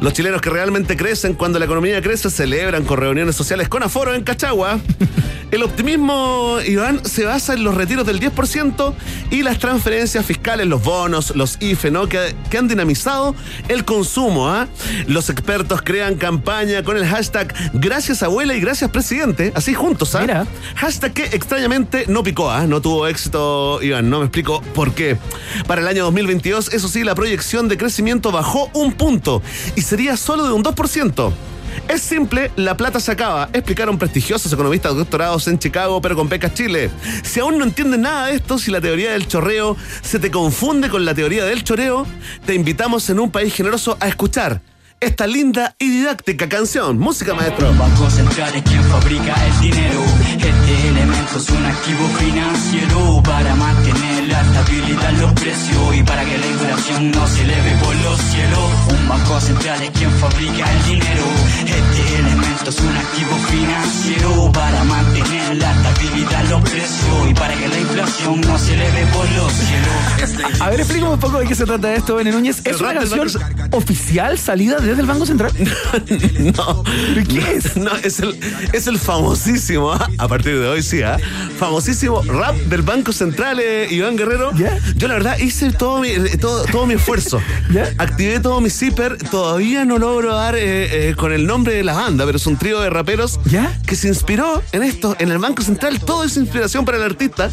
Los 0.00 0.12
chilenos 0.12 0.40
que 0.40 0.50
realmente 0.50 0.96
crecen 0.96 1.31
cuando 1.34 1.58
la 1.58 1.64
economía 1.64 2.00
crece 2.02 2.30
celebran 2.30 2.84
con 2.84 2.98
reuniones 2.98 3.36
sociales 3.36 3.68
con 3.68 3.82
aforo 3.82 4.14
en 4.14 4.22
Cachagua. 4.22 4.78
El 5.52 5.62
optimismo, 5.62 6.56
Iván, 6.66 7.04
se 7.04 7.26
basa 7.26 7.52
en 7.52 7.62
los 7.62 7.74
retiros 7.74 8.06
del 8.06 8.18
10% 8.18 8.94
y 9.30 9.42
las 9.42 9.58
transferencias 9.58 10.24
fiscales, 10.24 10.66
los 10.66 10.82
bonos, 10.82 11.36
los 11.36 11.58
IFE, 11.60 11.90
¿no? 11.90 12.08
Que, 12.08 12.34
que 12.48 12.56
han 12.56 12.68
dinamizado 12.68 13.34
el 13.68 13.84
consumo. 13.84 14.48
¿ah? 14.48 14.66
Los 15.06 15.28
expertos 15.28 15.82
crean 15.82 16.14
campaña 16.14 16.82
con 16.82 16.96
el 16.96 17.04
hashtag 17.04 17.52
Gracias 17.74 18.22
abuela 18.22 18.54
y 18.54 18.60
gracias 18.60 18.90
presidente, 18.90 19.52
así 19.54 19.74
juntos. 19.74 20.14
¿ah? 20.14 20.22
Mira. 20.22 20.46
Hashtag 20.76 21.12
que 21.12 21.24
extrañamente 21.24 22.06
no 22.08 22.22
picó, 22.22 22.50
¿ah? 22.50 22.66
no 22.66 22.80
tuvo 22.80 23.06
éxito, 23.06 23.82
Iván. 23.82 24.08
No 24.08 24.20
me 24.20 24.24
explico 24.24 24.62
por 24.74 24.94
qué. 24.94 25.18
Para 25.66 25.82
el 25.82 25.86
año 25.86 26.04
2022, 26.04 26.72
eso 26.72 26.88
sí, 26.88 27.04
la 27.04 27.14
proyección 27.14 27.68
de 27.68 27.76
crecimiento 27.76 28.32
bajó 28.32 28.70
un 28.72 28.94
punto 28.94 29.42
y 29.76 29.82
sería 29.82 30.16
solo 30.16 30.46
de 30.46 30.52
un 30.52 30.64
2%. 30.64 31.51
Es 31.88 32.00
simple, 32.00 32.50
la 32.56 32.76
plata 32.76 33.00
se 33.00 33.12
acaba, 33.12 33.48
explicaron 33.52 33.98
prestigiosos 33.98 34.52
economistas 34.52 34.94
doctorados 34.94 35.46
en 35.48 35.58
Chicago, 35.58 36.00
pero 36.00 36.16
con 36.16 36.28
becas 36.28 36.54
Chile. 36.54 36.90
Si 37.22 37.40
aún 37.40 37.58
no 37.58 37.64
entiendes 37.64 38.00
nada 38.00 38.26
de 38.28 38.36
esto, 38.36 38.58
si 38.58 38.70
la 38.70 38.80
teoría 38.80 39.12
del 39.12 39.28
chorreo 39.28 39.76
se 40.00 40.18
te 40.18 40.30
confunde 40.30 40.88
con 40.88 41.04
la 41.04 41.14
teoría 41.14 41.44
del 41.44 41.64
choreo, 41.64 42.06
te 42.46 42.54
invitamos 42.54 43.08
en 43.10 43.20
un 43.20 43.30
país 43.30 43.54
generoso 43.54 43.96
a 44.00 44.08
escuchar 44.08 44.62
esta 45.02 45.26
linda 45.26 45.74
y 45.78 45.88
didáctica 45.88 46.48
canción. 46.48 46.96
Música, 46.98 47.34
maestro. 47.34 47.72
Banco 47.74 48.08
Central 48.08 48.54
es 48.54 48.62
quien 48.62 48.82
fabrica 48.84 49.34
el 49.46 49.60
dinero. 49.60 50.00
Este 50.42 50.88
elemento 50.88 51.38
es 51.38 51.50
un 51.50 51.64
activo 51.64 52.08
financiero 52.18 53.22
para 53.22 53.54
mantener 53.54 54.28
la 54.28 54.40
estabilidad 54.40 55.10
en 55.10 55.20
los 55.20 55.32
precios 55.34 55.96
y 55.96 56.02
para 56.02 56.24
que 56.24 56.36
la 56.38 56.46
inflación 56.46 57.10
no 57.12 57.26
se 57.28 57.42
eleve 57.42 57.70
por 57.82 57.94
los 57.96 58.20
cielos. 58.20 58.70
Un 58.90 59.08
banco 59.08 59.40
central 59.40 59.82
es 59.82 59.90
quien 59.90 60.10
fabrica 60.12 60.72
el 60.72 60.84
dinero. 60.84 61.24
Este 61.60 62.18
elemento 62.18 62.70
es 62.70 62.80
un 62.80 62.96
activo 62.96 63.36
financiero 63.50 64.52
para 64.52 64.84
mantener 64.84 65.56
la 65.56 65.72
estabilidad 65.72 66.44
en 66.44 66.50
los 66.50 66.62
precios 66.62 67.30
y 67.30 67.34
para 67.34 67.54
que 67.54 67.68
la 67.68 67.78
inflación 67.80 68.40
no 68.40 68.58
se 68.58 68.74
eleve 68.74 69.06
por 69.12 69.30
los 69.30 69.52
cielos. 69.52 70.60
A 70.60 70.70
ver, 70.70 70.80
explícame 70.80 71.12
un 71.12 71.20
poco 71.20 71.38
de 71.38 71.46
qué 71.46 71.54
se 71.54 71.64
trata 71.64 71.94
esto, 71.94 72.16
Belén 72.16 72.34
Núñez. 72.34 72.62
¿Es 72.64 72.80
una 72.80 72.94
canción 72.94 73.28
oficial 73.70 74.38
salida 74.38 74.78
desde 74.78 75.00
el 75.00 75.06
Banco 75.06 75.24
Central? 75.24 75.52
No. 76.56 76.82
¿Qué 77.28 77.56
es? 77.56 77.76
No, 77.76 77.94
es 77.96 78.20
el, 78.20 78.38
es 78.72 78.86
el 78.86 78.98
famosísimo, 78.98 79.92
¿ah? 79.92 80.08
A 80.32 80.36
partir 80.36 80.58
de 80.58 80.66
hoy 80.66 80.82
sí, 80.82 81.02
¿ah? 81.02 81.18
famosísimo 81.58 82.22
rap 82.22 82.56
del 82.56 82.80
Banco 82.80 83.12
Central, 83.12 83.60
eh, 83.60 83.86
Iván 83.90 84.16
Guerrero. 84.16 84.50
¿Ya? 84.54 84.78
Yo 84.96 85.06
la 85.06 85.14
verdad 85.14 85.38
hice 85.38 85.72
todo 85.72 86.00
mi, 86.00 86.08
eh, 86.08 86.38
todo, 86.40 86.64
todo 86.64 86.86
mi 86.86 86.94
esfuerzo. 86.94 87.38
¿Ya? 87.70 87.92
Activé 87.98 88.40
todo 88.40 88.62
mi 88.62 88.70
zipper. 88.70 89.18
Todavía 89.18 89.84
no 89.84 89.98
logro 89.98 90.34
dar 90.34 90.56
eh, 90.56 91.10
eh, 91.10 91.14
con 91.16 91.34
el 91.34 91.46
nombre 91.46 91.74
de 91.74 91.84
la 91.84 91.92
banda, 91.92 92.24
pero 92.24 92.38
es 92.38 92.46
un 92.46 92.56
trío 92.56 92.80
de 92.80 92.88
raperos 92.88 93.40
¿Ya? 93.44 93.78
que 93.86 93.94
se 93.94 94.08
inspiró 94.08 94.62
en 94.72 94.84
esto, 94.84 95.14
en 95.18 95.30
el 95.30 95.36
Banco 95.36 95.62
Central. 95.62 96.00
Todo 96.00 96.24
es 96.24 96.34
inspiración 96.38 96.86
para 96.86 96.96
el 96.96 97.02
artista 97.02 97.50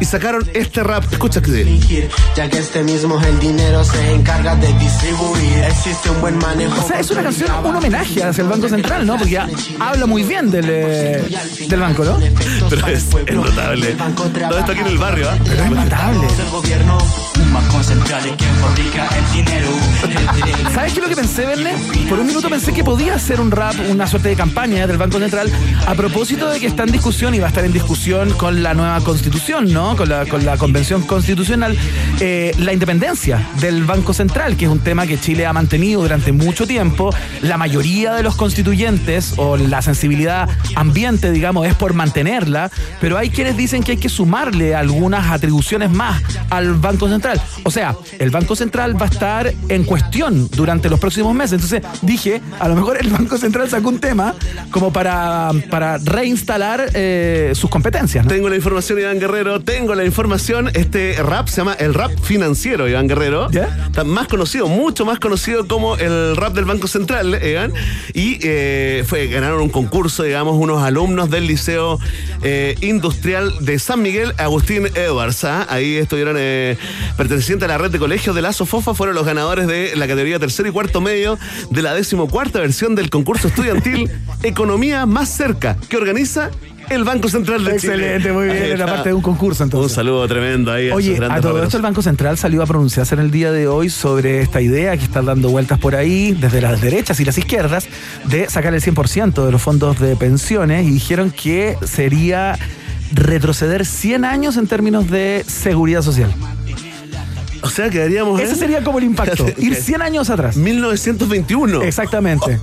y 0.00 0.04
sacaron 0.04 0.48
este 0.54 0.84
rap. 0.84 1.04
Escucha 1.12 1.42
que 1.42 1.80
ya 2.36 2.48
que 2.48 2.58
este 2.58 2.84
mismo 2.84 3.20
el 3.20 3.40
dinero 3.40 3.82
se 3.82 4.14
encarga 4.14 4.54
de 4.54 4.72
distribuir. 4.74 5.64
Existe 5.68 6.10
un 6.10 6.20
buen 6.20 6.38
manejo. 6.38 6.80
O 6.80 6.86
sea, 6.86 7.00
es 7.00 7.10
una 7.10 7.24
canción, 7.24 7.50
un 7.64 7.74
homenaje 7.74 8.22
hacia 8.22 8.42
el 8.42 8.48
Banco 8.48 8.68
Central, 8.68 9.04
¿no? 9.04 9.16
Porque 9.16 9.32
ya 9.32 9.48
habla 9.80 10.06
muy 10.06 10.22
bien 10.22 10.50
del, 10.50 10.66
eh, 10.68 11.24
del 11.68 11.80
banco, 11.80 12.04
¿no? 12.04 12.09
Pero 12.68 12.86
es, 12.86 13.06
es 13.26 13.34
notable. 13.34 13.96
Todo 14.48 14.58
esto 14.58 14.72
aquí 14.72 14.80
en 14.80 14.86
el 14.86 14.98
barrio, 14.98 15.28
¿ah? 15.30 15.38
Pero 15.44 15.64
es 15.64 15.70
notable. 15.70 16.26
Es 17.58 18.36
quien 18.36 18.54
fabrica 18.56 19.08
el 19.16 19.32
dinero. 19.32 19.68
¿Sabes 20.72 20.92
qué 20.92 21.00
es 21.00 21.02
lo 21.02 21.08
que 21.08 21.16
pensé, 21.16 21.46
Verne? 21.46 21.72
Por 22.08 22.20
un 22.20 22.26
minuto 22.26 22.48
pensé 22.48 22.72
que 22.72 22.84
podía 22.84 23.18
ser 23.18 23.40
un 23.40 23.50
rap, 23.50 23.74
una 23.88 24.06
suerte 24.06 24.28
de 24.28 24.36
campaña 24.36 24.86
del 24.86 24.98
Banco 24.98 25.18
Central, 25.18 25.50
a 25.86 25.94
propósito 25.94 26.48
de 26.48 26.60
que 26.60 26.66
está 26.66 26.84
en 26.84 26.92
discusión 26.92 27.34
y 27.34 27.40
va 27.40 27.46
a 27.46 27.48
estar 27.48 27.64
en 27.64 27.72
discusión 27.72 28.32
con 28.34 28.62
la 28.62 28.74
nueva 28.74 29.00
constitución, 29.00 29.72
¿no? 29.72 29.96
Con 29.96 30.08
la, 30.08 30.26
con 30.26 30.44
la 30.44 30.56
convención 30.58 31.02
constitucional, 31.02 31.76
eh, 32.20 32.52
la 32.58 32.72
independencia 32.72 33.48
del 33.60 33.84
Banco 33.84 34.12
Central, 34.12 34.56
que 34.56 34.66
es 34.66 34.70
un 34.70 34.80
tema 34.80 35.06
que 35.06 35.18
Chile 35.18 35.46
ha 35.46 35.52
mantenido 35.52 36.02
durante 36.02 36.32
mucho 36.32 36.66
tiempo. 36.66 37.14
La 37.42 37.56
mayoría 37.56 38.14
de 38.14 38.22
los 38.22 38.36
constituyentes, 38.36 39.34
o 39.36 39.56
la 39.56 39.82
sensibilidad 39.82 40.48
ambiente, 40.76 41.32
digamos, 41.32 41.66
es 41.66 41.74
por 41.74 41.94
mantenerla, 41.94 42.70
pero 43.00 43.18
hay 43.18 43.30
quienes 43.30 43.56
dicen 43.56 43.82
que 43.82 43.92
hay 43.92 43.98
que 43.98 44.08
sumarle 44.08 44.74
algunas 44.74 45.30
atribuciones 45.30 45.90
más 45.90 46.22
al 46.50 46.74
Banco 46.74 47.08
Central. 47.08 47.39
O 47.64 47.70
sea, 47.70 47.96
el 48.18 48.30
Banco 48.30 48.56
Central 48.56 49.00
va 49.00 49.06
a 49.06 49.08
estar 49.08 49.52
en 49.68 49.84
cuestión 49.84 50.48
durante 50.50 50.88
los 50.88 50.98
próximos 50.98 51.34
meses. 51.34 51.62
Entonces 51.62 51.82
dije, 52.02 52.40
a 52.58 52.68
lo 52.68 52.74
mejor 52.74 52.98
el 52.98 53.10
Banco 53.10 53.36
Central 53.38 53.68
sacó 53.68 53.88
un 53.88 53.98
tema 53.98 54.34
como 54.70 54.92
para, 54.92 55.50
para 55.70 55.98
reinstalar 55.98 56.90
eh, 56.94 57.52
sus 57.54 57.70
competencias. 57.70 58.24
¿no? 58.24 58.30
Tengo 58.30 58.48
la 58.48 58.56
información, 58.56 58.98
Iván 58.98 59.18
Guerrero. 59.18 59.60
Tengo 59.60 59.94
la 59.94 60.04
información. 60.04 60.70
Este 60.74 61.16
rap 61.22 61.48
se 61.48 61.58
llama 61.58 61.74
el 61.74 61.94
rap 61.94 62.12
financiero, 62.22 62.88
Iván 62.88 63.08
Guerrero. 63.08 63.50
¿Ya? 63.50 63.86
Está 63.86 64.04
más 64.04 64.28
conocido, 64.28 64.68
mucho 64.68 65.04
más 65.04 65.18
conocido 65.18 65.66
como 65.66 65.96
el 65.96 66.36
rap 66.36 66.54
del 66.54 66.64
Banco 66.64 66.88
Central, 66.88 67.40
Iván. 67.42 67.72
Y 68.14 68.38
eh, 68.42 69.04
fue, 69.06 69.26
ganaron 69.28 69.60
un 69.62 69.70
concurso, 69.70 70.22
digamos, 70.22 70.56
unos 70.56 70.82
alumnos 70.82 71.30
del 71.30 71.46
Liceo 71.46 71.98
eh, 72.42 72.76
Industrial 72.80 73.52
de 73.60 73.78
San 73.78 74.02
Miguel, 74.02 74.32
Agustín 74.38 74.86
Edwards. 74.94 75.44
¿ah? 75.44 75.66
Ahí 75.68 75.96
estuvieron 75.96 76.36
pertenecientes 77.30 77.66
a 77.66 77.68
la 77.68 77.78
red 77.78 77.92
de 77.92 78.00
colegios 78.00 78.34
de 78.34 78.42
la 78.42 78.52
Sofofa, 78.52 78.92
fueron 78.92 79.14
los 79.14 79.24
ganadores 79.24 79.68
de 79.68 79.94
la 79.94 80.08
categoría 80.08 80.40
tercero 80.40 80.68
y 80.68 80.72
cuarto 80.72 81.00
medio 81.00 81.38
de 81.70 81.80
la 81.80 81.94
decimocuarta 81.94 82.58
versión 82.58 82.96
del 82.96 83.08
concurso 83.08 83.46
estudiantil 83.46 84.10
Economía 84.42 85.06
Más 85.06 85.28
Cerca, 85.28 85.76
que 85.88 85.96
organiza 85.96 86.50
el 86.88 87.04
Banco 87.04 87.28
Central 87.28 87.62
de 87.62 87.76
Chile. 87.76 87.92
Excelente, 87.94 88.32
muy 88.32 88.46
bien. 88.46 88.64
Era 88.64 88.84
parte 88.84 89.10
de 89.10 89.14
un 89.14 89.22
concurso 89.22 89.62
entonces. 89.62 89.92
Un 89.92 89.94
saludo 89.94 90.26
tremendo 90.26 90.72
ahí 90.72 90.90
a 90.90 90.94
Oye, 90.96 91.14
grandes 91.14 91.38
a 91.38 91.40
todo 91.40 91.62
esto 91.62 91.76
el 91.76 91.84
Banco 91.84 92.02
Central 92.02 92.36
salió 92.36 92.64
a 92.64 92.66
pronunciarse 92.66 93.14
en 93.14 93.20
el 93.20 93.30
día 93.30 93.52
de 93.52 93.68
hoy 93.68 93.90
sobre 93.90 94.40
esta 94.40 94.60
idea 94.60 94.96
que 94.96 95.04
está 95.04 95.22
dando 95.22 95.50
vueltas 95.50 95.78
por 95.78 95.94
ahí, 95.94 96.32
desde 96.32 96.60
las 96.60 96.80
derechas 96.80 97.20
y 97.20 97.24
las 97.24 97.38
izquierdas, 97.38 97.86
de 98.24 98.50
sacar 98.50 98.74
el 98.74 98.82
100% 98.82 99.46
de 99.46 99.52
los 99.52 99.62
fondos 99.62 100.00
de 100.00 100.16
pensiones 100.16 100.84
y 100.84 100.90
dijeron 100.90 101.30
que 101.30 101.76
sería 101.84 102.58
retroceder 103.12 103.86
100 103.86 104.24
años 104.24 104.56
en 104.56 104.66
términos 104.66 105.08
de 105.08 105.44
seguridad 105.46 106.02
social. 106.02 106.34
O 107.62 107.68
sea, 107.68 107.90
quedaríamos 107.90 108.40
Ese 108.40 108.52
en 108.52 108.58
sería 108.58 108.82
como 108.82 108.98
el 108.98 109.04
impacto, 109.04 109.46
ir 109.58 109.74
100 109.74 110.02
años 110.02 110.30
atrás. 110.30 110.56
1921. 110.56 111.82
Exactamente. 111.82 112.60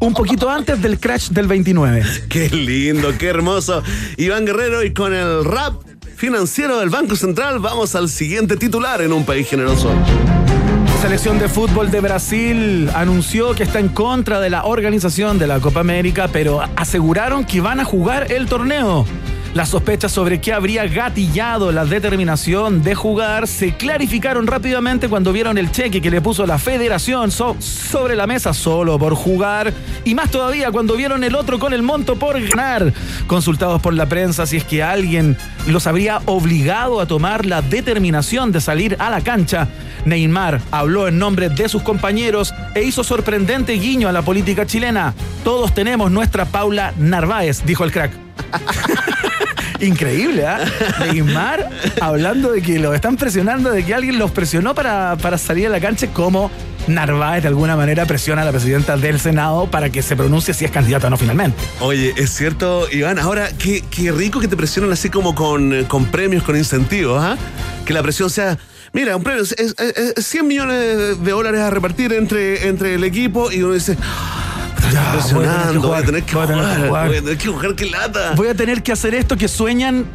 Un 0.00 0.14
poquito 0.14 0.50
antes 0.50 0.80
del 0.82 0.98
crash 0.98 1.30
del 1.30 1.46
29. 1.46 2.02
Qué 2.28 2.48
lindo, 2.48 3.12
qué 3.18 3.28
hermoso. 3.28 3.82
Iván 4.16 4.44
Guerrero 4.44 4.84
y 4.84 4.92
con 4.92 5.14
el 5.14 5.44
rap 5.44 5.74
financiero 6.16 6.78
del 6.78 6.90
Banco 6.90 7.16
Central 7.16 7.60
vamos 7.60 7.94
al 7.94 8.08
siguiente 8.08 8.56
titular 8.56 9.00
en 9.00 9.12
un 9.12 9.24
país 9.24 9.48
generoso. 9.48 9.90
Selección 11.00 11.38
de 11.38 11.48
fútbol 11.48 11.90
de 11.90 12.00
Brasil 12.00 12.90
anunció 12.94 13.54
que 13.54 13.62
está 13.62 13.80
en 13.80 13.88
contra 13.88 14.38
de 14.38 14.50
la 14.50 14.64
organización 14.64 15.38
de 15.38 15.46
la 15.46 15.58
Copa 15.58 15.80
América, 15.80 16.28
pero 16.30 16.60
aseguraron 16.76 17.46
que 17.46 17.62
van 17.62 17.80
a 17.80 17.84
jugar 17.84 18.30
el 18.30 18.46
torneo. 18.46 19.06
Las 19.52 19.70
sospechas 19.70 20.12
sobre 20.12 20.40
qué 20.40 20.52
habría 20.52 20.86
gatillado 20.86 21.72
la 21.72 21.84
determinación 21.84 22.82
de 22.84 22.94
jugar 22.94 23.48
se 23.48 23.74
clarificaron 23.76 24.46
rápidamente 24.46 25.08
cuando 25.08 25.32
vieron 25.32 25.58
el 25.58 25.72
cheque 25.72 26.00
que 26.00 26.08
le 26.08 26.20
puso 26.20 26.46
la 26.46 26.56
federación 26.56 27.32
so- 27.32 27.56
sobre 27.58 28.14
la 28.14 28.28
mesa 28.28 28.54
solo 28.54 28.96
por 28.96 29.14
jugar 29.16 29.72
y 30.04 30.14
más 30.14 30.30
todavía 30.30 30.70
cuando 30.70 30.94
vieron 30.94 31.24
el 31.24 31.34
otro 31.34 31.58
con 31.58 31.72
el 31.72 31.82
monto 31.82 32.14
por 32.14 32.40
ganar. 32.40 32.92
Consultados 33.26 33.82
por 33.82 33.92
la 33.92 34.06
prensa 34.06 34.46
si 34.46 34.56
es 34.56 34.64
que 34.64 34.84
alguien 34.84 35.36
los 35.66 35.88
habría 35.88 36.20
obligado 36.26 37.00
a 37.00 37.06
tomar 37.06 37.44
la 37.44 37.60
determinación 37.60 38.52
de 38.52 38.60
salir 38.60 38.96
a 39.00 39.10
la 39.10 39.20
cancha, 39.20 39.66
Neymar 40.04 40.60
habló 40.70 41.08
en 41.08 41.18
nombre 41.18 41.48
de 41.48 41.68
sus 41.68 41.82
compañeros 41.82 42.54
e 42.76 42.84
hizo 42.84 43.02
sorprendente 43.02 43.72
guiño 43.72 44.08
a 44.08 44.12
la 44.12 44.22
política 44.22 44.64
chilena. 44.64 45.12
Todos 45.42 45.74
tenemos 45.74 46.12
nuestra 46.12 46.44
Paula 46.44 46.94
Narváez, 46.98 47.64
dijo 47.66 47.82
el 47.82 47.90
crack. 47.90 48.29
Increíble, 49.80 50.46
¿ah? 50.46 50.64
Neymar 51.00 51.70
hablando 52.00 52.52
de 52.52 52.60
que 52.60 52.78
lo 52.78 52.92
están 52.92 53.16
presionando, 53.16 53.70
de 53.70 53.84
que 53.84 53.94
alguien 53.94 54.18
los 54.18 54.30
presionó 54.30 54.74
para, 54.74 55.16
para 55.16 55.38
salir 55.38 55.66
a 55.66 55.70
la 55.70 55.80
cancha, 55.80 56.08
como 56.08 56.50
Narváez 56.86 57.42
de 57.42 57.48
alguna 57.48 57.76
manera 57.76 58.04
presiona 58.06 58.42
a 58.42 58.44
la 58.44 58.50
presidenta 58.50 58.96
del 58.96 59.20
Senado 59.20 59.70
para 59.70 59.90
que 59.90 60.02
se 60.02 60.16
pronuncie 60.16 60.54
si 60.54 60.64
es 60.64 60.70
candidata 60.70 61.06
o 61.06 61.10
no 61.10 61.16
finalmente. 61.16 61.56
Oye, 61.80 62.12
es 62.16 62.30
cierto, 62.30 62.90
Iván. 62.90 63.18
Ahora, 63.18 63.48
qué, 63.58 63.82
qué 63.90 64.12
rico 64.12 64.40
que 64.40 64.48
te 64.48 64.56
presionan 64.56 64.92
así 64.92 65.08
como 65.08 65.34
con, 65.34 65.72
eh, 65.72 65.84
con 65.88 66.06
premios, 66.06 66.42
con 66.42 66.56
incentivos, 66.56 67.22
¿ah? 67.22 67.36
Que 67.84 67.92
la 67.92 68.02
presión 68.02 68.28
sea. 68.30 68.58
Mira, 68.92 69.16
un 69.16 69.22
premio 69.22 69.44
es 69.44 69.54
100 70.18 70.46
millones 70.48 71.22
de 71.22 71.30
dólares 71.30 71.60
a 71.60 71.70
repartir 71.70 72.12
entre, 72.12 72.66
entre 72.66 72.94
el 72.94 73.04
equipo 73.04 73.52
y 73.52 73.62
uno 73.62 73.74
dice. 73.74 73.96
Ya, 74.92 75.14
"Estoy 75.18 75.34
presionando, 75.34 75.88
voy 75.88 75.98
a 75.98 76.02
tener 76.04 76.22
que 76.24 76.34
voy 76.34 76.44
a 76.44 76.46
tener 76.48 76.64
que 76.64 76.86
jugar, 76.88 77.08
voy 77.08 77.16
a 77.16 77.20
tener 77.22 77.38
que 77.38 77.48
jugar, 77.48 77.74
qué 77.74 77.86
lata. 77.86 78.32
Voy 78.36 78.48
a 78.48 78.54
tener 78.54 78.82
que 78.82 78.92
hacer 78.92 79.14
esto 79.14 79.36
que 79.36 79.48
sueñan 79.48 80.06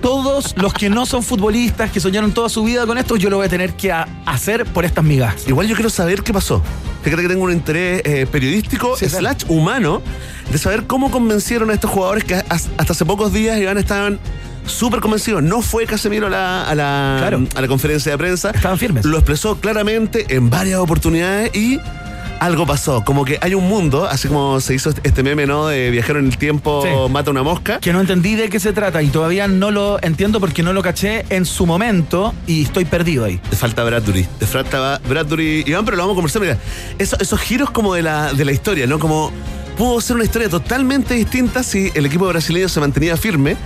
todos 0.00 0.54
los 0.56 0.72
que 0.72 0.88
no 0.88 1.06
son 1.06 1.22
futbolistas, 1.22 1.90
que 1.90 1.98
soñaron 2.00 2.32
toda 2.32 2.48
su 2.48 2.62
vida 2.64 2.86
con 2.86 2.98
esto, 2.98 3.16
yo 3.16 3.30
lo 3.30 3.36
voy 3.38 3.46
a 3.46 3.48
tener 3.48 3.74
que 3.74 3.90
a- 3.92 4.06
hacer 4.26 4.64
por 4.66 4.84
estas 4.84 5.04
migas. 5.04 5.46
Igual 5.48 5.66
yo 5.66 5.74
quiero 5.74 5.90
saber 5.90 6.22
qué 6.22 6.32
pasó. 6.32 6.62
Fíjate 7.02 7.22
que 7.22 7.28
tengo 7.28 7.44
un 7.44 7.52
interés 7.52 8.02
eh, 8.04 8.26
periodístico, 8.30 8.96
Sí, 8.96 9.08
slash 9.08 9.44
humano, 9.48 10.02
de 10.50 10.58
saber 10.58 10.86
cómo 10.86 11.10
convencieron 11.10 11.70
a 11.70 11.74
estos 11.74 11.90
jugadores 11.90 12.24
que 12.24 12.34
as- 12.34 12.68
hasta 12.76 12.92
hace 12.92 13.04
pocos 13.04 13.32
días 13.32 13.58
Iván 13.58 13.78
estaban 13.78 14.18
súper 14.66 15.00
convencidos. 15.00 15.42
No 15.42 15.62
fue 15.62 15.86
Casemiro 15.86 16.26
a 16.26 16.30
la, 16.30 16.64
a 16.68 16.74
la, 16.74 17.16
Claro. 17.18 17.44
a 17.54 17.60
la 17.60 17.68
conferencia 17.68 18.12
de 18.12 18.18
prensa. 18.18 18.50
Estaban 18.50 18.78
firmes. 18.78 19.04
Lo 19.04 19.16
expresó 19.18 19.56
claramente 19.60 20.26
en 20.34 20.50
varias 20.50 20.78
oportunidades 20.80 21.54
y 21.56 21.80
algo 22.40 22.66
pasó. 22.66 23.04
Como 23.04 23.24
que 23.24 23.38
hay 23.40 23.54
un 23.54 23.68
mundo, 23.68 24.06
así 24.06 24.28
como 24.28 24.60
se 24.60 24.74
hizo 24.74 24.90
este 25.02 25.22
meme, 25.22 25.46
¿no? 25.46 25.66
De 25.66 25.90
viajero 25.90 26.18
en 26.18 26.26
el 26.26 26.38
tiempo 26.38 26.82
Sí. 26.84 27.12
mata 27.12 27.30
una 27.30 27.42
mosca. 27.42 27.78
Que 27.80 27.92
no 27.92 28.00
entendí 28.00 28.34
de 28.34 28.48
qué 28.48 28.60
se 28.60 28.72
trata 28.72 29.02
y 29.02 29.08
todavía 29.08 29.48
no 29.48 29.70
lo 29.70 29.98
entiendo 30.02 30.40
porque 30.40 30.62
no 30.62 30.72
lo 30.72 30.82
caché 30.82 31.24
en 31.30 31.44
su 31.46 31.66
momento 31.66 32.34
y 32.46 32.62
estoy 32.64 32.84
perdido 32.84 33.24
ahí. 33.24 33.38
Te 33.50 33.56
falta 33.56 33.84
Bradbury. 33.84 34.26
Te 34.38 34.46
falta 34.46 35.00
Bradbury. 35.08 35.64
Iván, 35.66 35.84
pero 35.84 35.96
lo 35.96 36.02
vamos 36.04 36.14
a 36.14 36.16
conversar. 36.16 36.42
Mira, 36.42 36.58
eso- 36.98 37.16
esos 37.20 37.40
giros 37.40 37.70
como 37.70 37.94
de 37.94 38.02
la, 38.02 38.32
de 38.32 38.44
la 38.44 38.52
historia, 38.52 38.86
¿no? 38.86 38.98
Como 38.98 39.32
pudo 39.76 40.00
ser 40.00 40.16
una 40.16 40.24
historia 40.24 40.48
totalmente 40.48 41.14
distinta 41.14 41.62
si 41.62 41.90
el 41.94 42.04
equipo 42.06 42.26
brasileño 42.26 42.68
se 42.68 42.80
mantenía 42.80 43.16
firme 43.16 43.56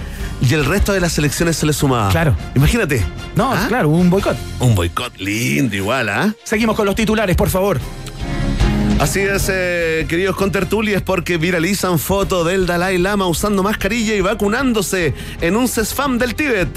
y 0.47 0.53
el 0.55 0.65
resto 0.65 0.93
de 0.93 1.01
las 1.01 1.13
selecciones 1.13 1.57
se 1.57 1.65
le 1.67 1.73
sumaba. 1.73 2.11
Claro. 2.11 2.37
Imagínate. 2.55 3.03
No, 3.37 3.53
¿Ah? 3.53 3.65
claro, 3.69 3.89
un 3.89 4.11
boicot. 4.11 4.37
Un 4.61 4.75
boicot 4.75 5.17
lindo 5.19 5.75
igual, 5.77 6.09
¿ah? 6.11 6.35
Seguimos 6.45 6.77
con 6.77 6.85
los 6.85 6.95
titulares, 6.95 7.35
por 7.37 7.49
favor. 7.49 7.79
Así 9.03 9.19
es, 9.19 9.51
eh, 9.53 10.07
queridos 10.09 10.37
contertulias, 10.37 11.03
porque 11.03 11.37
viralizan 11.37 11.99
fotos 11.99 12.47
del 12.47 12.67
Dalai 12.67 12.99
Lama 12.99 13.27
usando 13.27 13.65
mascarilla 13.65 14.15
y 14.15 14.21
vacunándose 14.21 15.13
en 15.41 15.57
un 15.57 15.67
CESFAM 15.67 16.19
del 16.19 16.37
Tíbet. 16.37 16.69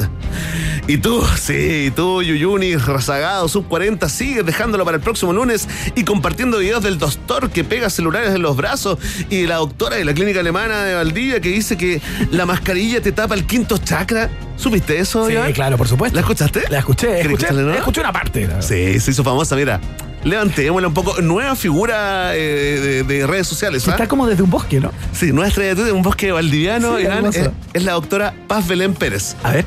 Y 0.87 0.97
tú, 0.97 1.23
sí, 1.39 1.91
tú, 1.95 2.23
Yuyuni, 2.23 2.77
rezagado, 2.77 3.47
sub 3.47 3.67
40, 3.67 4.09
sigues 4.09 4.43
dejándolo 4.43 4.83
para 4.85 4.97
el 4.97 5.03
próximo 5.03 5.33
lunes 5.33 5.67
y 5.95 6.03
compartiendo 6.03 6.57
videos 6.57 6.81
del 6.83 6.97
doctor 6.97 7.51
que 7.51 7.63
pega 7.63 7.91
celulares 7.91 8.33
en 8.33 8.41
los 8.41 8.57
brazos 8.57 8.97
y 9.29 9.43
de 9.43 9.47
la 9.47 9.55
doctora 9.57 9.97
de 9.97 10.05
la 10.05 10.15
clínica 10.15 10.39
alemana 10.39 10.83
de 10.83 10.95
Valdivia 10.95 11.39
que 11.39 11.49
dice 11.49 11.77
que 11.77 12.01
la 12.31 12.47
mascarilla 12.47 13.01
te 13.01 13.11
tapa 13.11 13.35
el 13.35 13.45
quinto 13.45 13.77
chakra. 13.77 14.31
¿Supiste 14.57 14.97
eso? 14.97 15.27
Sí, 15.27 15.35
claro, 15.53 15.77
por 15.77 15.87
supuesto. 15.87 16.15
¿La 16.15 16.21
escuchaste? 16.21 16.63
La 16.69 16.79
escuché, 16.79 17.07
¿Querés 17.07 17.25
escuché, 17.43 17.53
no? 17.53 17.71
escuché 17.71 18.01
una 18.01 18.11
parte. 18.13 18.47
la- 18.47 18.63
Sí, 18.63 18.99
se 18.99 19.11
hizo 19.11 19.23
famosa, 19.23 19.55
mira. 19.55 19.79
Levantémosla 20.25 20.87
un 20.87 20.93
poco. 20.93 21.21
Nueva 21.21 21.55
figura 21.55 22.35
eh, 22.35 22.79
de, 22.81 23.03
de 23.03 23.27
redes 23.27 23.47
sociales. 23.47 23.83
Que 23.83 23.91
¿ah? 23.91 23.93
Está 23.93 24.07
como 24.07 24.27
desde 24.27 24.43
un 24.43 24.49
bosque, 24.49 24.79
¿no? 24.79 24.91
Sí, 25.13 25.31
nueva 25.31 25.47
estrella 25.47 25.75
de 25.75 25.91
un 25.91 26.01
bosque 26.01 26.31
valdiviano. 26.31 26.97
Sí, 26.97 27.05
es, 27.05 27.49
es 27.73 27.83
la 27.83 27.93
doctora 27.93 28.33
Paz 28.47 28.67
Belén 28.67 28.93
Pérez. 28.93 29.35
A 29.43 29.51
ver. 29.51 29.65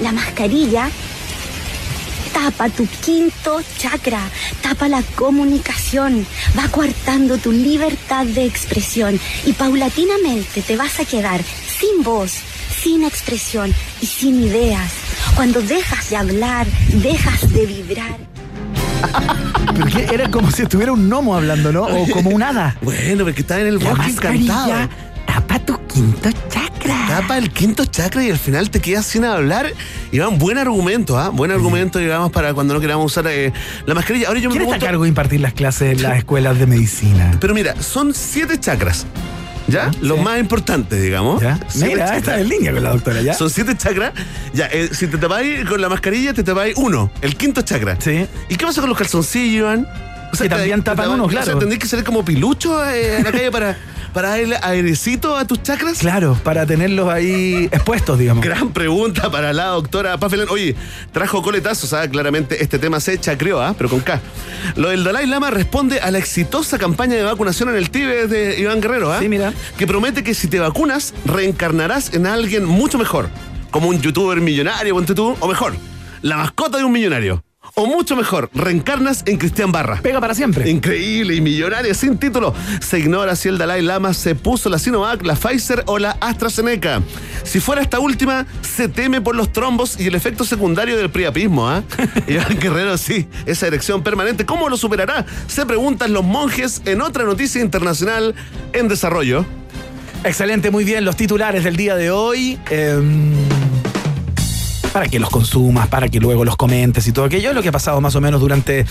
La 0.00 0.12
mascarilla 0.12 0.88
tapa 2.32 2.70
tu 2.70 2.86
quinto 3.04 3.60
chakra, 3.78 4.20
tapa 4.62 4.88
la 4.88 5.02
comunicación, 5.16 6.26
va 6.58 6.68
coartando 6.68 7.36
tu 7.38 7.52
libertad 7.52 8.24
de 8.24 8.46
expresión 8.46 9.20
y 9.44 9.52
paulatinamente 9.52 10.62
te 10.62 10.76
vas 10.76 10.98
a 10.98 11.04
quedar 11.04 11.40
sin 11.42 12.02
voz, 12.02 12.32
sin 12.82 13.04
expresión 13.04 13.74
y 14.00 14.06
sin 14.06 14.42
ideas. 14.42 14.92
Cuando 15.36 15.60
dejas 15.60 16.10
de 16.10 16.16
hablar, 16.16 16.66
dejas 16.92 17.52
de 17.52 17.66
vibrar. 17.66 18.31
Porque 19.78 20.06
era 20.12 20.30
como 20.30 20.50
si 20.50 20.62
estuviera 20.62 20.92
un 20.92 21.08
gnomo 21.08 21.34
hablando, 21.34 21.72
¿no? 21.72 21.82
O 21.84 22.06
como 22.08 22.30
un 22.30 22.42
hada. 22.42 22.76
Bueno, 22.82 23.24
porque 23.24 23.40
está 23.40 23.60
en 23.60 23.66
el 23.68 23.78
bosque 23.78 24.10
encantado. 24.10 24.88
tapa 25.26 25.58
tu 25.60 25.78
quinto 25.86 26.30
chakra. 26.48 27.06
Tapa 27.08 27.38
el 27.38 27.50
quinto 27.50 27.84
chakra 27.84 28.24
y 28.24 28.30
al 28.30 28.38
final 28.38 28.70
te 28.70 28.80
quedas 28.80 29.06
sin 29.06 29.24
hablar. 29.24 29.72
Iván, 30.10 30.38
buen 30.38 30.58
argumento, 30.58 31.18
¿ah? 31.18 31.30
Buen 31.30 31.50
argumento, 31.50 31.98
digamos, 31.98 32.30
para 32.32 32.52
cuando 32.54 32.74
no 32.74 32.80
queramos 32.80 33.06
usar 33.06 33.26
eh, 33.28 33.52
la 33.86 33.94
mascarilla. 33.94 34.28
Ahora 34.28 34.40
yo 34.40 34.50
me 34.50 34.56
¿Quién 34.56 34.62
está 34.62 34.76
a 34.76 34.78
pregunto. 34.78 34.86
cargo 34.86 35.02
de 35.04 35.08
impartir 35.08 35.40
las 35.40 35.52
clases 35.54 35.92
en 35.96 36.02
las 36.02 36.18
escuelas 36.18 36.58
de 36.58 36.66
medicina? 36.66 37.36
Pero 37.40 37.54
mira, 37.54 37.80
son 37.80 38.12
siete 38.14 38.58
chakras. 38.60 39.06
¿Ya? 39.72 39.90
Los 40.00 40.20
más 40.20 40.38
importantes, 40.38 41.00
digamos. 41.00 41.40
¿Ya? 41.40 41.58
Mira, 41.76 42.16
está 42.16 42.38
en 42.38 42.48
línea 42.48 42.72
con 42.72 42.82
la 42.82 42.90
doctora, 42.90 43.22
¿ya? 43.22 43.34
Son 43.34 43.48
siete 43.48 43.76
chakras. 43.76 44.12
Ya, 44.52 44.66
eh, 44.66 44.90
si 44.92 45.06
te 45.06 45.16
tapáis 45.16 45.64
con 45.64 45.80
la 45.80 45.88
mascarilla, 45.88 46.34
te 46.34 46.44
tapáis 46.44 46.74
uno, 46.76 47.10
el 47.22 47.36
quinto 47.36 47.62
chakra. 47.62 47.96
Sí. 47.98 48.26
¿Y 48.48 48.56
qué 48.56 48.66
pasa 48.66 48.80
con 48.80 48.90
los 48.90 48.98
calzoncillos, 48.98 49.56
Iván? 49.60 49.88
O 50.32 50.36
Que 50.36 50.48
también 50.48 50.82
tapan 50.82 51.10
uno, 51.10 51.24
O 51.24 51.28
claro. 51.28 51.46
sea, 51.46 51.58
tendréis 51.58 51.80
que 51.80 51.88
salir 51.88 52.04
como 52.04 52.24
pilucho 52.24 52.84
eh, 52.88 53.16
en 53.18 53.24
la 53.24 53.32
calle 53.32 53.50
para, 53.50 53.76
para 54.12 54.30
darle 54.30 54.58
airecito 54.62 55.36
a 55.36 55.46
tus 55.46 55.62
chakras. 55.62 55.98
Claro, 55.98 56.38
para 56.42 56.66
tenerlos 56.66 57.08
ahí 57.08 57.68
expuestos, 57.72 58.18
digamos. 58.18 58.44
Gran 58.44 58.72
pregunta 58.72 59.30
para 59.30 59.52
la 59.52 59.66
doctora 59.66 60.18
Pafelán. 60.18 60.48
Oye, 60.50 60.74
trajo 61.12 61.42
coletazos, 61.42 61.92
¿ah? 61.92 62.08
claramente 62.08 62.62
este 62.62 62.78
tema 62.78 63.00
se 63.00 63.18
chacreó, 63.18 63.60
¿ah? 63.60 63.74
pero 63.76 63.88
con 63.90 64.00
K. 64.00 64.20
Lo 64.76 64.90
del 64.90 65.04
Dalai 65.04 65.26
Lama 65.26 65.50
responde 65.50 66.00
a 66.00 66.10
la 66.10 66.18
exitosa 66.18 66.78
campaña 66.78 67.16
de 67.16 67.22
vacunación 67.22 67.70
en 67.70 67.76
el 67.76 67.90
Tíbet 67.90 68.28
de 68.28 68.60
Iván 68.60 68.80
Guerrero, 68.80 69.12
¿ah? 69.12 69.18
Sí, 69.20 69.28
mira. 69.28 69.52
que 69.76 69.86
promete 69.86 70.22
que 70.22 70.34
si 70.34 70.48
te 70.48 70.58
vacunas, 70.58 71.14
reencarnarás 71.24 72.14
en 72.14 72.26
alguien 72.26 72.64
mucho 72.64 72.98
mejor, 72.98 73.28
como 73.70 73.88
un 73.88 74.00
youtuber 74.00 74.40
millonario, 74.40 74.94
ponte 74.94 75.14
tú, 75.14 75.36
o 75.40 75.48
mejor, 75.48 75.74
la 76.20 76.36
mascota 76.36 76.78
de 76.78 76.84
un 76.84 76.92
millonario. 76.92 77.42
O 77.74 77.86
mucho 77.86 78.16
mejor, 78.16 78.50
reencarnas 78.52 79.22
en 79.24 79.38
Cristian 79.38 79.72
Barra. 79.72 80.00
Pega 80.02 80.20
para 80.20 80.34
siempre. 80.34 80.68
Increíble 80.68 81.34
y 81.36 81.40
millonaria 81.40 81.94
sin 81.94 82.18
título. 82.18 82.54
Se 82.80 82.98
ignora 82.98 83.34
si 83.34 83.48
el 83.48 83.56
Dalai 83.56 83.80
Lama 83.80 84.12
se 84.12 84.34
puso 84.34 84.68
la 84.68 84.78
Sinovac, 84.78 85.24
la 85.24 85.36
Pfizer 85.36 85.82
o 85.86 85.98
la 85.98 86.10
AstraZeneca. 86.20 87.00
Si 87.44 87.60
fuera 87.60 87.80
esta 87.80 87.98
última, 87.98 88.46
se 88.60 88.88
teme 88.88 89.20
por 89.22 89.36
los 89.36 89.52
trombos 89.52 89.98
y 89.98 90.06
el 90.08 90.14
efecto 90.14 90.44
secundario 90.44 90.98
del 90.98 91.10
priapismo. 91.10 91.66
¿ah? 91.68 91.82
Iván 92.26 92.58
Guerrero, 92.60 92.98
sí, 92.98 93.26
esa 93.46 93.68
erección 93.68 94.02
permanente, 94.02 94.44
¿cómo 94.44 94.68
lo 94.68 94.76
superará? 94.76 95.24
Se 95.46 95.64
preguntan 95.64 96.12
los 96.12 96.24
monjes 96.24 96.82
en 96.84 97.00
otra 97.00 97.24
noticia 97.24 97.62
internacional 97.62 98.34
en 98.74 98.88
desarrollo. 98.88 99.46
Excelente, 100.24 100.70
muy 100.70 100.84
bien. 100.84 101.04
Los 101.04 101.16
titulares 101.16 101.64
del 101.64 101.76
día 101.76 101.96
de 101.96 102.10
hoy. 102.10 102.58
em, 102.70 103.32
para 104.92 105.08
que 105.08 105.18
los 105.18 105.30
consumas, 105.30 105.88
para 105.88 106.08
que 106.08 106.20
luego 106.20 106.44
los 106.44 106.56
comentes 106.56 107.06
y 107.08 107.12
todo 107.12 107.24
aquello. 107.24 107.48
Es 107.48 107.54
lo 107.54 107.62
que 107.62 107.70
ha 107.70 107.72
pasado 107.72 108.00
más 108.00 108.14
o 108.14 108.20
menos 108.20 108.40
durante 108.40 108.84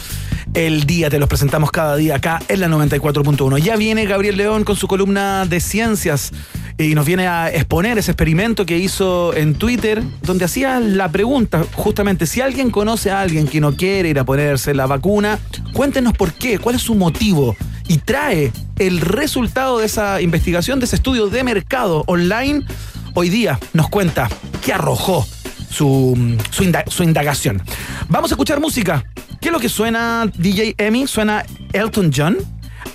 el 0.53 0.85
día. 0.85 1.09
Te 1.09 1.19
los 1.19 1.29
presentamos 1.29 1.71
cada 1.71 1.95
día 1.95 2.15
acá 2.15 2.41
en 2.47 2.59
la 2.59 2.67
94.1. 2.67 3.59
Ya 3.59 3.75
viene 3.75 4.05
Gabriel 4.05 4.37
León 4.37 4.63
con 4.63 4.75
su 4.75 4.87
columna 4.87 5.45
de 5.45 5.59
ciencias 5.59 6.31
y 6.77 6.95
nos 6.95 7.05
viene 7.05 7.27
a 7.27 7.51
exponer 7.51 7.97
ese 7.99 8.11
experimento 8.11 8.65
que 8.65 8.77
hizo 8.77 9.35
en 9.35 9.53
Twitter, 9.53 10.01
donde 10.23 10.45
hacía 10.45 10.79
la 10.79 11.09
pregunta, 11.09 11.63
justamente, 11.73 12.25
si 12.25 12.41
alguien 12.41 12.71
conoce 12.71 13.11
a 13.11 13.21
alguien 13.21 13.47
que 13.47 13.61
no 13.61 13.75
quiere 13.75 14.09
ir 14.09 14.17
a 14.17 14.23
ponerse 14.23 14.73
la 14.73 14.87
vacuna, 14.87 15.37
cuéntenos 15.73 16.13
por 16.13 16.33
qué, 16.33 16.57
cuál 16.57 16.75
es 16.75 16.81
su 16.81 16.95
motivo. 16.95 17.55
Y 17.87 17.97
trae 17.97 18.51
el 18.79 19.01
resultado 19.01 19.77
de 19.79 19.85
esa 19.85 20.21
investigación, 20.21 20.79
de 20.79 20.85
ese 20.85 20.95
estudio 20.95 21.27
de 21.27 21.43
mercado 21.43 22.03
online. 22.07 22.65
Hoy 23.13 23.29
día 23.29 23.59
nos 23.73 23.89
cuenta 23.89 24.29
qué 24.63 24.73
arrojó 24.73 25.27
su, 25.71 26.37
su, 26.51 27.03
indagación. 27.03 27.61
Vamos 28.09 28.31
a 28.31 28.33
escuchar 28.35 28.59
música. 28.59 29.03
¿Qué 29.39 29.47
es 29.47 29.51
lo 29.53 29.59
que 29.59 29.69
suena 29.69 30.29
DJ 30.37 30.75
Emmy? 30.77 31.07
Suena 31.07 31.43
Elton 31.73 32.11
John 32.15 32.37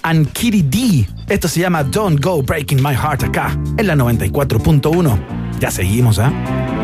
and 0.02 0.30
Kitty 0.32 0.62
D. 0.62 1.08
Esto 1.28 1.48
se 1.48 1.60
llama 1.60 1.82
Don't 1.82 2.22
Go 2.22 2.42
Breaking 2.42 2.82
My 2.82 2.94
Heart 2.94 3.24
acá, 3.24 3.58
en 3.76 3.86
la 3.86 3.96
94.1. 3.96 5.58
Ya 5.58 5.70
seguimos, 5.70 6.18
¿ah? 6.18 6.30
¿eh? 6.30 6.75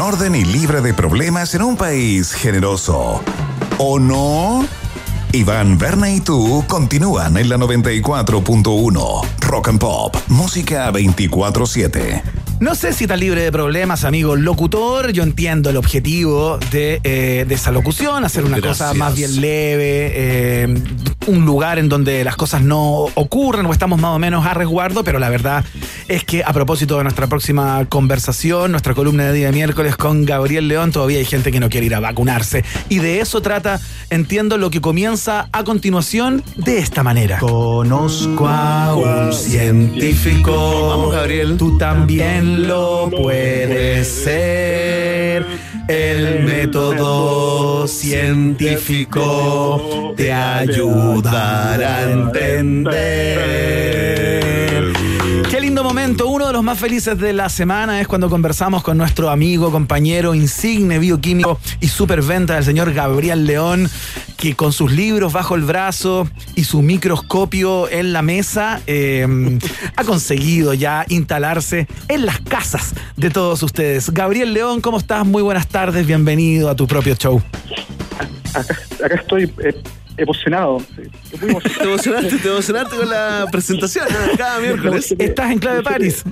orden 0.00 0.34
y 0.34 0.44
libre 0.44 0.80
de 0.80 0.94
problemas 0.94 1.54
en 1.54 1.62
un 1.62 1.76
país 1.76 2.32
generoso. 2.32 3.22
¿O 3.78 3.98
no? 3.98 4.66
Iván, 5.32 5.78
Verne 5.78 6.16
y 6.16 6.20
tú 6.20 6.64
continúan 6.66 7.36
en 7.36 7.48
la 7.48 7.56
94.1. 7.56 9.22
Rock 9.40 9.68
and 9.68 9.78
Pop, 9.78 10.16
música 10.28 10.90
24-7. 10.92 12.22
No 12.60 12.74
sé 12.74 12.92
si 12.92 13.04
está 13.04 13.16
libre 13.16 13.42
de 13.42 13.50
problemas, 13.52 14.04
amigo 14.04 14.36
locutor. 14.36 15.12
Yo 15.12 15.22
entiendo 15.22 15.70
el 15.70 15.76
objetivo 15.78 16.58
de, 16.70 17.00
eh, 17.04 17.46
de 17.48 17.54
esa 17.54 17.70
locución, 17.70 18.24
hacer 18.24 18.44
una 18.44 18.60
cosa 18.60 18.92
más 18.92 19.14
bien 19.14 19.40
leve, 19.40 20.12
eh, 20.14 20.74
un 21.26 21.46
lugar 21.46 21.78
en 21.78 21.88
donde 21.88 22.22
las 22.22 22.36
cosas 22.36 22.60
no 22.60 23.06
ocurren 23.14 23.64
o 23.64 23.72
estamos 23.72 23.98
más 23.98 24.14
o 24.14 24.18
menos 24.18 24.44
a 24.44 24.52
resguardo, 24.52 25.04
pero 25.04 25.18
la 25.18 25.30
verdad 25.30 25.64
es 26.10 26.24
que 26.24 26.42
a 26.44 26.52
propósito 26.52 26.96
de 26.96 27.04
nuestra 27.04 27.28
próxima 27.28 27.86
conversación, 27.88 28.72
nuestra 28.72 28.94
columna 28.94 29.26
de 29.26 29.32
día 29.32 29.46
de 29.46 29.52
miércoles 29.52 29.94
con 29.94 30.24
Gabriel 30.24 30.66
León, 30.66 30.90
todavía 30.90 31.18
hay 31.18 31.24
gente 31.24 31.52
que 31.52 31.60
no 31.60 31.70
quiere 31.70 31.86
ir 31.86 31.94
a 31.94 32.00
vacunarse. 32.00 32.64
Y 32.88 32.98
de 32.98 33.20
eso 33.20 33.40
trata, 33.42 33.80
entiendo, 34.10 34.58
lo 34.58 34.70
que 34.70 34.80
comienza 34.80 35.48
a 35.52 35.62
continuación 35.62 36.42
de 36.56 36.78
esta 36.78 37.04
manera. 37.04 37.38
Conozco 37.38 38.48
a 38.48 38.96
un 38.96 39.32
científico. 39.32 40.88
Vamos, 40.88 41.14
Gabriel. 41.14 41.56
Tú 41.56 41.78
también 41.78 42.66
lo 42.66 43.08
puedes 43.08 44.08
ser. 44.08 45.46
El 45.86 46.42
método 46.42 47.86
científico 47.86 50.12
te 50.16 50.32
ayudará 50.32 51.98
a 51.98 52.10
entender 52.10 54.09
Momento. 55.90 56.28
Uno 56.28 56.46
de 56.46 56.52
los 56.52 56.62
más 56.62 56.78
felices 56.78 57.18
de 57.18 57.32
la 57.32 57.48
semana 57.48 58.00
es 58.00 58.06
cuando 58.06 58.30
conversamos 58.30 58.84
con 58.84 58.96
nuestro 58.96 59.28
amigo, 59.28 59.72
compañero, 59.72 60.36
insigne 60.36 61.00
bioquímico 61.00 61.58
y 61.80 61.88
superventa 61.88 62.54
del 62.54 62.62
señor 62.62 62.92
Gabriel 62.92 63.44
León, 63.44 63.90
que 64.36 64.54
con 64.54 64.72
sus 64.72 64.92
libros 64.92 65.32
bajo 65.32 65.56
el 65.56 65.62
brazo 65.62 66.28
y 66.54 66.62
su 66.62 66.82
microscopio 66.82 67.90
en 67.90 68.12
la 68.12 68.22
mesa 68.22 68.80
eh, 68.86 69.26
ha 69.96 70.04
conseguido 70.04 70.74
ya 70.74 71.06
instalarse 71.08 71.88
en 72.06 72.24
las 72.24 72.40
casas 72.40 72.94
de 73.16 73.30
todos 73.30 73.60
ustedes. 73.64 74.10
Gabriel 74.10 74.54
León, 74.54 74.80
¿cómo 74.82 74.98
estás? 74.98 75.26
Muy 75.26 75.42
buenas 75.42 75.66
tardes. 75.66 76.06
Bienvenido 76.06 76.70
a 76.70 76.76
tu 76.76 76.86
propio 76.86 77.16
show. 77.16 77.42
acá, 78.54 78.78
acá 79.04 79.14
estoy 79.16 79.52
eh, 79.64 79.74
emocionado. 80.22 80.78
Estoy 80.78 81.50
muy 81.50 81.62
Te 81.62 81.84
emocionaste, 81.84 82.38
te 82.38 82.48
emocionaste 82.48 82.96
con 82.96 83.08
la 83.08 83.46
presentación 83.50 84.06
¿no? 84.10 84.36
cada 84.36 84.60
miércoles. 84.60 85.14
Estás 85.18 85.50
en 85.50 85.58
clave 85.58 85.82
París. 85.82 86.24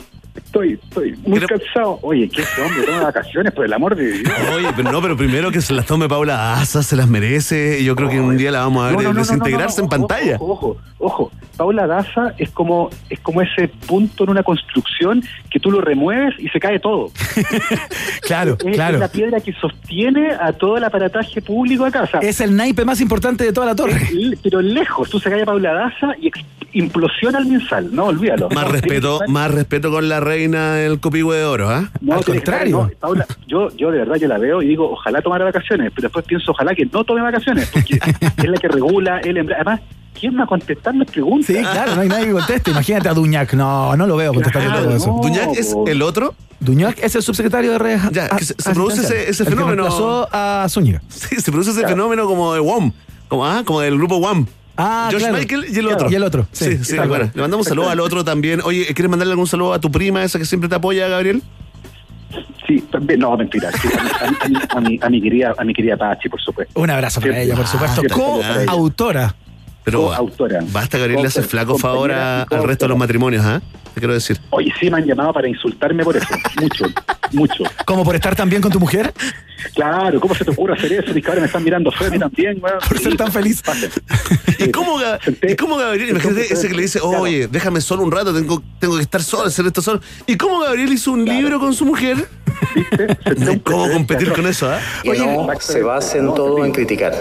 Estoy, 0.49 0.81
estoy 0.83 1.15
muy 1.27 1.41
cansado. 1.41 1.99
Oye, 2.01 2.27
que 2.31 2.41
este 2.41 2.62
hombre 2.62 2.83
toma 2.85 3.03
vacaciones, 3.03 3.53
por 3.53 3.66
el 3.66 3.73
amor 3.75 3.95
de 3.95 4.12
Dios. 4.12 4.33
Oye, 4.55 4.69
pero 4.75 4.91
no, 4.91 5.03
pero 5.03 5.15
primero 5.15 5.51
que 5.51 5.61
se 5.61 5.75
las 5.75 5.85
tome 5.85 6.09
Paula 6.09 6.55
Asa, 6.55 6.83
se 6.83 6.97
las 6.97 7.07
merece. 7.07 7.81
y 7.81 7.85
Yo 7.85 7.95
creo 7.95 8.09
que 8.09 8.19
un 8.19 8.37
día 8.39 8.51
la 8.51 8.61
vamos 8.61 8.83
a 8.83 8.87
ver 8.87 8.97
No, 8.97 9.03
no, 9.03 9.09
no, 9.09 9.15
no, 9.15 9.20
desintegrarse 9.20 9.83
no, 9.83 9.89
no, 9.89 9.95
en 9.95 10.01
pantalla. 10.01 10.37
Ojo, 10.41 10.53
ojo, 10.55 10.77
ojo. 10.99 11.31
Paula 11.59 11.87
Daza 11.89 12.35
es 12.39 12.51
como, 12.51 12.89
es 13.11 13.19
como 13.20 13.43
ese 13.43 13.69
punto 13.69 14.25
en 14.25 14.31
una 14.31 14.43
construcción 14.45 15.23
que 15.51 15.59
tú 15.61 15.70
lo 15.73 15.81
remueves 15.83 16.35
y 16.39 16.49
se 16.49 16.59
cae 16.61 16.79
todo. 16.79 17.11
Claro, 18.23 18.57
Es, 18.65 18.75
claro. 18.75 18.95
es 18.97 19.01
la 19.01 19.09
piedra 19.09 19.41
que 19.41 19.53
sostiene 19.55 20.33
a 20.39 20.53
todo 20.53 20.77
el 20.77 20.85
aparataje 20.85 21.41
público 21.41 21.85
acá. 21.85 22.03
O 22.03 22.07
sea, 22.07 22.20
Es 22.20 22.41
el 22.41 22.55
naipe 22.57 22.85
más 22.85 23.01
importante 23.01 23.43
de 23.45 23.53
toda 23.53 23.66
la 23.66 23.75
torre. 23.75 24.09
pero 24.43 24.61
lejos, 24.61 25.09
tú 25.11 25.19
se 25.19 25.31
cae 25.31 25.43
a 25.43 25.47
Paula 25.47 25.73
Daza 25.73 26.15
y 26.20 26.31
implosiona 26.75 27.39
el 27.39 27.47
mensal. 27.47 27.89
No, 27.95 28.07
olvídalo. 28.07 28.51
Más 28.51 28.66
No, 28.66 28.70
respeto, 28.73 29.20
más 29.29 29.51
respeto 29.51 29.91
con 29.91 30.09
la 30.09 30.20
reina 30.39 30.74
del 30.74 31.01
copihue 31.01 31.36
de 31.36 31.44
oro, 31.44 31.69
¿ah? 31.69 31.90
No, 32.01 32.15
Al 32.15 32.24
que 32.24 32.32
contrario. 32.32 32.89
no, 32.90 32.98
Paula, 33.01 33.27
yo, 33.47 33.69
yo 33.77 33.90
de 33.90 33.98
verdad 33.98 34.16
yo 34.16 34.28
la 34.28 34.39
veo 34.39 34.62
y 34.62 34.69
digo, 34.69 34.90
ojalá 34.93 35.20
tomara 35.20 35.44
vacaciones, 35.44 35.90
pero 35.94 36.06
después 36.09 36.24
pienso, 36.27 36.52
ojalá 36.52 36.74
que 36.74 36.86
no 36.86 37.02
tome 37.05 37.20
vacaciones, 37.23 37.69
porque 37.73 37.98
es 38.36 38.48
la 38.48 38.56
que 38.59 38.69
regula, 38.69 39.19
el 39.20 39.36
embra- 39.36 39.56
Además, 39.56 39.81
¿quién 40.19 40.39
va 40.39 40.44
a 40.44 40.47
contestar 40.47 40.94
las 40.94 41.10
preguntas? 41.10 41.47
Sí, 41.47 41.55
claro, 41.60 41.97
no 41.97 42.02
hay 42.02 42.09
nadie 42.09 42.27
que 42.27 42.32
conteste. 42.32 42.70
Imagínate 42.70 43.09
a 43.09 43.15
Duñac. 43.15 43.52
No, 43.55 43.97
no 43.97 44.06
lo 44.06 44.16
veo 44.16 44.32
contestando 44.32 44.70
Claro, 44.70 44.85
todo 44.86 44.97
eso. 44.97 45.06
no. 45.09 45.23
Duñac 45.23 45.56
es 45.56 45.74
el 45.86 46.02
otro. 46.02 46.35
Duñac 46.60 46.98
es 47.02 47.15
el 47.15 47.23
subsecretario 47.23 47.73
de 47.73 47.78
redes. 47.78 48.02
Ya, 48.12 48.28
que 48.28 48.44
se- 48.44 48.55
se 48.56 48.70
produce 48.74 49.01
ese- 49.02 49.31
ese 49.31 49.43
el 49.43 49.48
que 49.48 49.55
fenómeno. 49.55 49.82
reemplazó 49.85 50.28
a 50.32 50.66
Zúñiga. 50.69 51.02
Sí, 51.09 51.36
se 51.36 51.51
produce 51.51 51.70
ese 51.73 51.86
fenómeno 51.86 52.27
como 52.27 52.52
de 52.55 52.60
WOM, 52.60 52.93
como, 53.28 53.47
ah, 53.47 53.62
como 53.65 53.81
del 53.81 53.97
grupo 53.97 54.16
WAM. 54.19 54.47
Ah, 54.81 55.09
Josh 55.11 55.19
claro. 55.23 55.37
Michael 55.39 55.65
y 55.65 55.67
el 55.67 55.73
Claro, 55.81 55.95
otro. 55.97 56.11
y 56.11 56.15
el 56.15 56.23
otro, 56.23 56.47
sí, 56.53 56.77
Sí, 56.79 56.85
sí, 56.85 56.97
bueno. 56.99 57.31
Le 57.35 57.41
mandamos 57.43 57.67
un 57.67 57.71
saludo 57.71 57.91
al 57.91 57.99
otro 58.01 58.25
también. 58.25 58.61
Oye, 58.65 58.87
¿quieres 58.87 59.11
mandarle 59.11 59.33
algún 59.33 59.49
saludo 59.49 59.73
a 59.75 59.81
tu 59.81 59.91
prima, 59.91 60.23
esa 60.23 60.39
que 60.39 60.45
siempre 60.45 60.69
te 60.69 60.77
apoya, 60.77 61.09
Gabriel? 61.09 61.43
Sí, 62.67 62.81
también, 62.93 63.19
no, 63.21 63.37
mentira. 63.37 63.71
sí, 63.73 63.89
a, 63.89 64.03
mi- 64.05 64.11
a 64.21 64.49
mi- 64.49 64.59
a 64.71 64.81
mi, 64.81 64.99
a 65.03 65.09
mi 65.11 65.23
querida, 65.23 65.55
a 65.59 65.65
mi 65.65 65.73
querida 65.75 65.97
Pachi, 65.97 66.29
por 66.29 66.41
supuesto. 66.41 66.79
Un 66.81 66.91
abrazo 66.91 67.21
para 67.21 67.35
Sí. 67.35 67.41
ella, 67.41 67.57
por 67.57 67.67
supuesto. 67.67 68.03
Ah. 68.05 68.15
Co-autora. 68.67 69.35
Pero 69.85 70.13
autora. 70.13 70.61
basta, 70.71 70.99
Gabriel, 70.99 71.23
le 71.23 71.29
hace 71.29 71.43
flaco 71.43 71.79
favor 71.79 72.13
al 72.13 72.47
resto 72.65 72.85
de 72.85 72.89
los 72.91 72.99
matrimonios, 72.99 73.45
¿ah? 73.45 73.63
Te 73.99 74.01
quiero 74.01 74.15
decir. 74.15 74.39
Oye, 74.51 74.73
sí 74.79 74.89
me 74.89 74.99
han 74.99 75.07
llamado 75.07 75.33
para 75.33 75.49
insultarme 75.49 76.05
por 76.05 76.16
eso. 76.16 76.29
Mucho, 76.61 76.85
mucho. 77.33 77.65
¿Como 77.85 78.05
por 78.05 78.15
estar 78.15 78.37
tan 78.37 78.49
bien 78.49 78.62
con 78.62 78.70
tu 78.70 78.79
mujer? 78.79 79.12
Claro, 79.75 80.20
¿cómo 80.20 80.37
se 80.37 80.45
te 80.45 80.53
ocurre 80.53 80.75
hacer 80.75 80.93
eso? 80.93 81.12
Mis 81.12 81.25
cabros 81.25 81.41
me 81.41 81.47
están 81.47 81.65
mirando 81.65 81.91
feo 81.91 82.07
a 82.07 82.11
mí 82.11 82.19
también, 82.20 82.59
weón. 82.62 82.79
Por 82.79 82.97
ser 82.97 83.16
tan 83.16 83.33
feliz. 83.33 83.61
¿Y 84.61 84.70
cómo, 84.70 85.01
¿Y 85.43 85.57
cómo 85.57 85.77
Gabriel? 85.79 86.11
Imagínate 86.11 86.43
ese 86.43 86.69
que 86.69 86.77
le 86.77 86.83
dice, 86.83 87.01
oye, 87.03 87.49
déjame 87.49 87.81
solo 87.81 88.05
un 88.05 88.12
rato, 88.12 88.33
tengo, 88.33 88.62
tengo 88.79 88.95
que 88.95 89.03
estar 89.03 89.20
solo, 89.20 89.49
hacer 89.49 89.66
esto 89.66 89.83
solo. 89.83 90.01
¿Y 90.29 90.37
cómo 90.37 90.61
Gabriel 90.61 90.93
hizo 90.93 91.11
un 91.11 91.25
libro 91.25 91.59
con 91.59 91.75
su 91.75 91.85
mujer? 91.85 92.29
Cómo 93.65 93.91
competir 93.91 94.33
con 94.33 94.47
eso, 94.47 94.70
¿ah? 94.70 94.79
Que 95.03 95.19
no 95.19 95.49
se 95.59 95.83
basen 95.83 96.27
todo 96.35 96.65
en 96.65 96.70
criticar. 96.70 97.15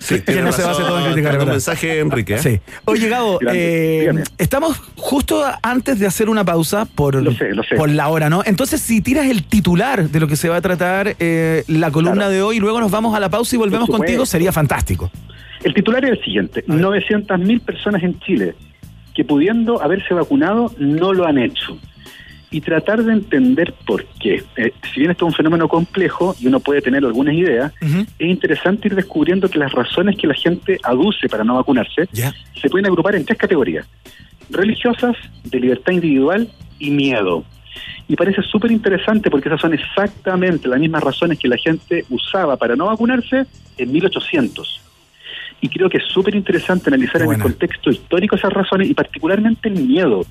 Sí, 0.00 0.20
que 0.22 0.40
no 0.42 0.50
se 0.50 0.62
razón. 0.62 0.72
base 0.72 0.82
todo 0.82 0.98
en 1.06 1.12
criticar, 1.12 1.38
un 1.38 1.48
mensaje, 1.48 2.00
Enrique. 2.00 2.34
¿eh? 2.34 2.38
Sí. 2.38 2.60
Oye, 2.86 3.08
Gabo, 3.08 3.38
eh, 3.52 4.10
estamos 4.38 4.78
justo 4.96 5.44
antes 5.62 5.98
de 6.00 6.06
hacer 6.06 6.28
una 6.30 6.42
pausa 6.42 6.86
por, 6.86 7.14
Lo 7.22 7.32
sé, 7.32 7.54
lo 7.54 7.62
sé. 7.62 7.76
por 7.76 7.90
la 7.90 8.08
hora, 8.08 8.30
¿no? 8.30 8.42
Entonces, 8.46 8.80
si 8.80 9.02
tiras 9.02 9.26
el 9.26 9.44
titular 9.44 10.08
de 10.08 10.18
lo 10.20 10.26
que 10.26 10.36
se 10.36 10.48
va 10.48 10.56
a 10.56 10.60
tratar 10.62 11.16
eh, 11.20 11.64
la 11.68 11.90
columna 11.90 12.14
Claro. 12.14 12.30
de 12.32 12.42
hoy, 12.42 12.58
luego 12.60 12.80
nos 12.80 12.90
vamos 12.90 13.14
a 13.14 13.20
la 13.20 13.28
pausa 13.28 13.54
y 13.54 13.58
volvemos 13.58 13.88
contigo, 13.88 14.24
sería 14.24 14.52
fantástico. 14.52 15.10
El 15.62 15.74
titular 15.74 16.02
es 16.06 16.12
el 16.12 16.24
siguiente. 16.24 16.64
900.000 16.66 17.60
personas 17.60 18.02
en 18.02 18.18
Chile 18.20 18.54
que 19.14 19.24
pudiendo 19.24 19.82
haberse 19.82 20.14
vacunado 20.14 20.72
no 20.78 21.12
lo 21.12 21.26
han 21.26 21.36
hecho. 21.36 21.76
Y 22.50 22.60
tratar 22.60 23.04
de 23.04 23.12
entender 23.12 23.72
por 23.86 24.04
qué. 24.20 24.42
Eh, 24.56 24.72
si 24.92 25.00
bien 25.00 25.12
esto 25.12 25.26
es 25.26 25.32
un 25.32 25.36
fenómeno 25.36 25.68
complejo 25.68 26.34
y 26.40 26.48
uno 26.48 26.58
puede 26.58 26.82
tener 26.82 27.04
algunas 27.04 27.34
ideas, 27.34 27.72
es 27.80 28.28
interesante 28.28 28.88
ir 28.88 28.96
descubriendo 28.96 29.48
que 29.48 29.58
las 29.58 29.72
razones 29.72 30.16
que 30.16 30.26
la 30.26 30.34
gente 30.34 30.78
aduce 30.82 31.28
para 31.28 31.44
no 31.44 31.54
vacunarse 31.54 32.08
se 32.12 32.68
pueden 32.68 32.86
agrupar 32.86 33.14
en 33.14 33.24
tres 33.24 33.38
categorías. 33.38 33.86
Religiosas, 34.50 35.16
de 35.44 35.60
libertad 35.60 35.92
individual 35.92 36.50
y 36.80 36.90
miedo. 36.90 37.44
Y 38.08 38.16
parece 38.16 38.42
súper 38.42 38.72
interesante 38.72 39.30
porque 39.30 39.48
esas 39.48 39.60
son 39.60 39.72
exactamente 39.72 40.66
las 40.66 40.80
mismas 40.80 41.04
razones 41.04 41.38
que 41.38 41.46
la 41.46 41.56
gente 41.56 42.04
usaba 42.10 42.56
para 42.56 42.74
no 42.74 42.86
vacunarse 42.86 43.46
en 43.78 43.92
1800. 43.92 44.80
Y 45.60 45.68
creo 45.68 45.88
que 45.88 45.98
es 45.98 46.04
súper 46.04 46.34
interesante 46.34 46.88
analizar 46.88 47.22
en 47.22 47.32
el 47.32 47.40
contexto 47.40 47.90
histórico 47.90 48.36
esas 48.36 48.52
razones 48.52 48.90
y 48.90 48.94
particularmente 48.94 49.68
el 49.68 49.74
miedo. 49.86 50.22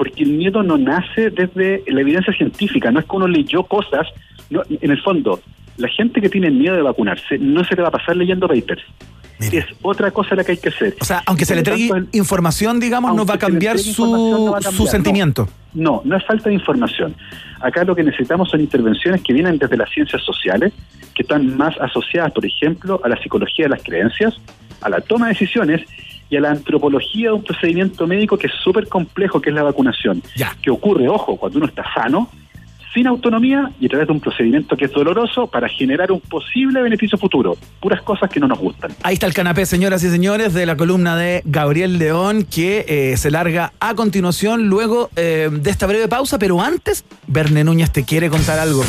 Porque 0.00 0.22
el 0.22 0.30
miedo 0.30 0.62
no 0.62 0.78
nace 0.78 1.28
desde 1.28 1.84
la 1.86 2.00
evidencia 2.00 2.32
científica, 2.32 2.90
no 2.90 3.00
es 3.00 3.04
que 3.04 3.16
uno 3.16 3.28
leyó 3.28 3.64
cosas. 3.64 4.06
no, 4.48 4.62
en 4.70 4.90
el 4.90 4.98
fondo, 5.02 5.42
la 5.76 5.88
gente 5.88 6.22
que 6.22 6.30
tiene 6.30 6.50
miedo 6.50 6.74
de 6.74 6.80
vacunarse 6.80 7.36
no 7.36 7.62
se 7.64 7.76
le 7.76 7.82
va 7.82 7.88
a 7.88 7.90
pasar 7.90 8.16
leyendo 8.16 8.48
papers. 8.48 8.82
Es 9.40 9.66
otra 9.82 10.10
cosa 10.10 10.34
la 10.34 10.42
que 10.42 10.52
hay 10.52 10.56
que 10.56 10.70
hacer. 10.70 10.96
O 11.02 11.04
sea, 11.04 11.22
aunque 11.26 11.44
se 11.44 11.54
le 11.54 11.62
tanto, 11.62 11.98
información, 12.12 12.80
digamos, 12.80 13.14
no 13.14 13.26
va 13.26 13.34
a 13.34 13.38
cambiar 13.38 13.78
su, 13.78 14.06
no 14.06 14.52
va 14.52 14.56
a 14.56 14.62
su 14.62 14.68
cambiar, 14.68 14.84
no. 14.86 14.90
sentimiento. 14.90 15.48
No, 15.74 16.00
no 16.02 16.16
es 16.16 16.24
falta 16.24 16.48
de 16.48 16.54
información. 16.54 17.14
Acá 17.60 17.84
lo 17.84 17.94
que 17.94 18.02
necesitamos 18.02 18.48
son 18.48 18.62
intervenciones 18.62 19.20
que 19.20 19.34
vienen 19.34 19.58
desde 19.58 19.76
las 19.76 19.90
ciencias 19.90 20.22
sociales, 20.22 20.72
que 21.14 21.24
están 21.24 21.58
más 21.58 21.78
asociadas, 21.78 22.32
por 22.32 22.46
ejemplo, 22.46 23.02
a 23.04 23.08
la 23.10 23.20
psicología 23.20 23.66
de 23.66 23.68
las 23.68 23.82
creencias, 23.82 24.40
a 24.80 24.88
la 24.88 25.02
toma 25.02 25.26
de 25.26 25.34
decisiones 25.34 25.82
y 26.30 26.36
a 26.36 26.40
la 26.40 26.50
antropología 26.50 27.28
de 27.28 27.34
un 27.34 27.44
procedimiento 27.44 28.06
médico 28.06 28.38
que 28.38 28.46
es 28.46 28.52
súper 28.62 28.88
complejo, 28.88 29.40
que 29.40 29.50
es 29.50 29.54
la 29.54 29.64
vacunación. 29.64 30.22
Que 30.62 30.70
ocurre, 30.70 31.08
ojo, 31.08 31.36
cuando 31.36 31.58
uno 31.58 31.66
está 31.66 31.84
sano, 31.92 32.30
sin 32.94 33.06
autonomía 33.06 33.70
y 33.80 33.86
a 33.86 33.88
través 33.88 34.08
de 34.08 34.12
un 34.12 34.20
procedimiento 34.20 34.76
que 34.76 34.86
es 34.86 34.92
doloroso 34.92 35.46
para 35.46 35.68
generar 35.68 36.10
un 36.10 36.20
posible 36.20 36.82
beneficio 36.82 37.18
futuro. 37.18 37.56
Puras 37.80 38.02
cosas 38.02 38.30
que 38.30 38.40
no 38.40 38.48
nos 38.48 38.58
gustan. 38.58 38.92
Ahí 39.02 39.14
está 39.14 39.26
el 39.26 39.34
canapé, 39.34 39.66
señoras 39.66 40.02
y 40.02 40.10
señores, 40.10 40.54
de 40.54 40.66
la 40.66 40.76
columna 40.76 41.16
de 41.16 41.42
Gabriel 41.44 41.98
León, 41.98 42.44
que 42.44 42.84
eh, 42.88 43.16
se 43.16 43.30
larga 43.30 43.72
a 43.80 43.94
continuación, 43.94 44.68
luego 44.68 45.10
eh, 45.16 45.48
de 45.52 45.70
esta 45.70 45.86
breve 45.86 46.08
pausa, 46.08 46.38
pero 46.38 46.60
antes, 46.60 47.04
Verne 47.26 47.64
Núñez 47.64 47.92
te 47.92 48.04
quiere 48.04 48.28
contar 48.28 48.58
algo. 48.58 48.82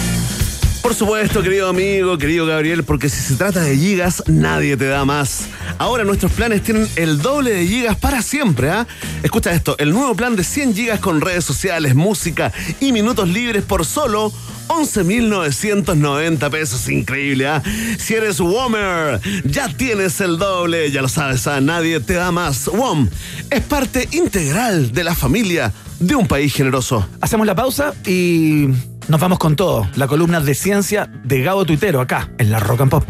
Por 0.82 0.95
supuesto, 0.95 1.44
querido 1.44 1.70
amigo, 1.70 2.18
querido 2.18 2.48
Gabriel, 2.48 2.84
porque 2.84 3.08
si 3.08 3.22
se 3.22 3.36
trata 3.36 3.62
de 3.62 3.78
gigas, 3.78 4.24
nadie 4.28 4.76
te 4.76 4.86
da 4.86 5.06
más. 5.06 5.48
Ahora 5.78 6.03
nuestros 6.03 6.32
planes 6.32 6.64
tienen 6.64 6.88
el 6.95 7.22
doble 7.22 7.52
de 7.52 7.68
gigas 7.68 7.98
para 7.98 8.24
siempre, 8.24 8.72
¿ah? 8.72 8.88
Escucha 9.22 9.52
esto, 9.52 9.76
el 9.78 9.91
nuevo 9.91 10.16
plan 10.16 10.36
de 10.36 10.44
100 10.44 10.74
gigas 10.74 10.99
con 10.99 11.22
redes 11.22 11.45
sociales, 11.45 11.94
música 11.94 12.52
y 12.80 12.91
minutos 12.94 13.30
libres 13.30 13.64
por 13.64 13.86
solo 13.86 14.34
11.990 14.70 16.49
pesos. 16.49 16.90
Increíble, 16.90 17.48
¿ah? 17.48 17.62
Si 17.99 18.16
eres 18.16 18.40
WOMer, 18.40 19.22
ya 19.45 19.68
tienes 19.70 20.20
el 20.20 20.40
doble, 20.40 20.90
ya 20.91 21.03
lo 21.03 21.10
sabes, 21.10 21.45
¿ah? 21.45 21.62
Nadie 21.62 21.99
te 21.99 22.14
da 22.14 22.32
más. 22.32 22.66
WOM 22.66 23.08
es 23.52 23.62
parte 23.62 24.10
integral 24.14 24.91
de 24.91 25.03
la 25.03 25.14
familia 25.14 25.72
de 25.99 26.16
un 26.16 26.28
país 26.28 26.53
generoso. 26.53 27.08
Hacemos 27.22 27.45
la 27.45 27.53
pausa 27.53 27.94
y 28.06 28.68
nos 29.07 29.19
vamos 29.19 29.40
con 29.40 29.56
todo. 29.56 29.88
La 29.95 30.07
columna 30.07 30.40
de 30.40 30.53
ciencia 30.56 31.10
de 31.23 31.41
Gabo 31.41 31.65
Tuitero, 31.65 32.02
acá, 32.02 32.30
en 32.38 32.52
la 32.52 32.60
Rock 32.60 32.82
and 32.82 32.91
Pop. 32.91 33.03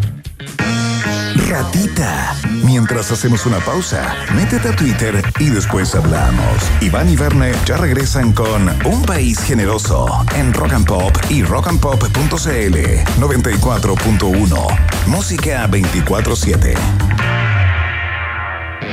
Ratita. 1.50 2.36
Mientras 2.64 3.12
hacemos 3.12 3.46
una 3.46 3.60
pausa, 3.60 4.16
métete 4.36 4.70
a 4.70 4.76
Twitter 4.76 5.22
y 5.40 5.50
después 5.50 5.94
hablamos. 5.96 6.58
Iván 6.82 7.10
y 7.10 7.16
Verne 7.16 7.52
ya 7.66 7.78
regresan 7.78 8.32
con 8.34 8.70
Un 8.86 9.04
País 9.04 9.40
Generoso 9.44 10.26
en 10.36 10.54
Rock 10.54 10.74
and 10.74 10.86
Pop 10.86 11.18
y 11.30 11.44
rockandpop.cl 11.44 12.78
94.1. 13.20 14.80
Música 15.08 15.68
24-7. 15.68 16.76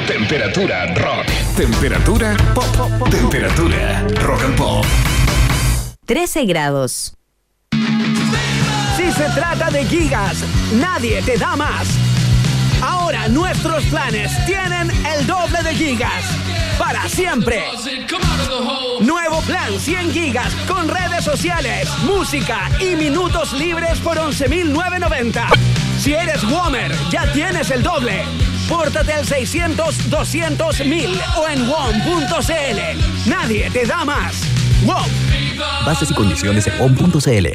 Temperatura 0.06 0.86
rock. 0.94 1.26
Temperatura 1.56 2.36
pop. 2.54 3.10
Temperatura 3.10 4.04
rock 4.22 4.42
and 4.42 4.56
pop. 4.56 4.84
13 6.08 6.46
grados. 6.46 7.12
Si 8.96 9.12
se 9.12 9.24
trata 9.34 9.70
de 9.70 9.84
gigas, 9.84 10.42
nadie 10.72 11.20
te 11.20 11.36
da 11.36 11.54
más. 11.54 11.86
Ahora 12.80 13.28
nuestros 13.28 13.84
planes 13.84 14.32
tienen 14.46 14.90
el 14.90 15.26
doble 15.26 15.62
de 15.62 15.74
gigas. 15.74 16.24
Para 16.78 17.06
siempre. 17.10 17.62
Nuevo 19.00 19.42
plan 19.42 19.78
100 19.78 20.10
gigas 20.10 20.54
con 20.66 20.88
redes 20.88 21.26
sociales, 21.26 21.86
música 22.04 22.70
y 22.80 22.96
minutos 22.96 23.52
libres 23.52 23.98
por 23.98 24.16
11.990. 24.16 25.46
Si 25.98 26.14
eres 26.14 26.42
Womer, 26.44 26.90
ya 27.10 27.30
tienes 27.34 27.70
el 27.70 27.82
doble. 27.82 28.22
Pórtate 28.66 29.12
al 29.12 29.26
600 29.26 30.08
200 30.08 30.86
1000 30.86 31.20
o 31.36 31.48
en 31.48 31.68
WOM.cl. 31.68 33.28
Nadie 33.28 33.70
te 33.70 33.84
da 33.84 34.06
más. 34.06 34.40
WOM. 34.86 35.47
Bases 35.84 36.10
y 36.10 36.14
condiciones 36.14 36.66
en 36.66 36.78
WOM.cl. 36.78 37.52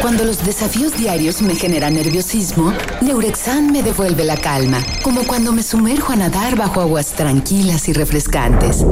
Cuando 0.00 0.24
los 0.24 0.44
desafíos 0.44 0.96
diarios 0.96 1.42
me 1.42 1.54
generan 1.54 1.94
nerviosismo, 1.94 2.72
Neurexan 3.00 3.70
me 3.70 3.82
devuelve 3.82 4.24
la 4.24 4.36
calma, 4.36 4.84
como 5.02 5.24
cuando 5.24 5.52
me 5.52 5.62
sumerjo 5.62 6.12
a 6.12 6.16
nadar 6.16 6.56
bajo 6.56 6.80
aguas 6.80 7.12
tranquilas 7.12 7.88
y 7.88 7.92
refrescantes. 7.92 8.84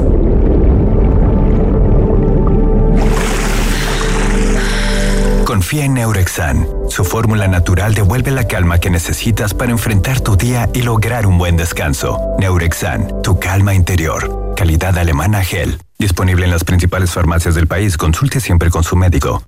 Confía 5.49 5.85
en 5.85 5.95
Neurexan. 5.95 6.67
Su 6.89 7.03
fórmula 7.03 7.47
natural 7.47 7.95
devuelve 7.95 8.29
la 8.29 8.47
calma 8.47 8.77
que 8.77 8.91
necesitas 8.91 9.55
para 9.55 9.71
enfrentar 9.71 10.21
tu 10.21 10.35
día 10.35 10.69
y 10.75 10.83
lograr 10.83 11.25
un 11.25 11.39
buen 11.39 11.57
descanso. 11.57 12.19
Neurexan, 12.37 13.23
tu 13.23 13.39
calma 13.39 13.73
interior. 13.73 14.53
Calidad 14.55 14.95
alemana 14.95 15.43
Gel. 15.43 15.81
Disponible 15.97 16.45
en 16.45 16.51
las 16.51 16.63
principales 16.63 17.09
farmacias 17.09 17.55
del 17.55 17.65
país. 17.65 17.97
Consulte 17.97 18.39
siempre 18.39 18.69
con 18.69 18.83
su 18.83 18.95
médico. 18.95 19.41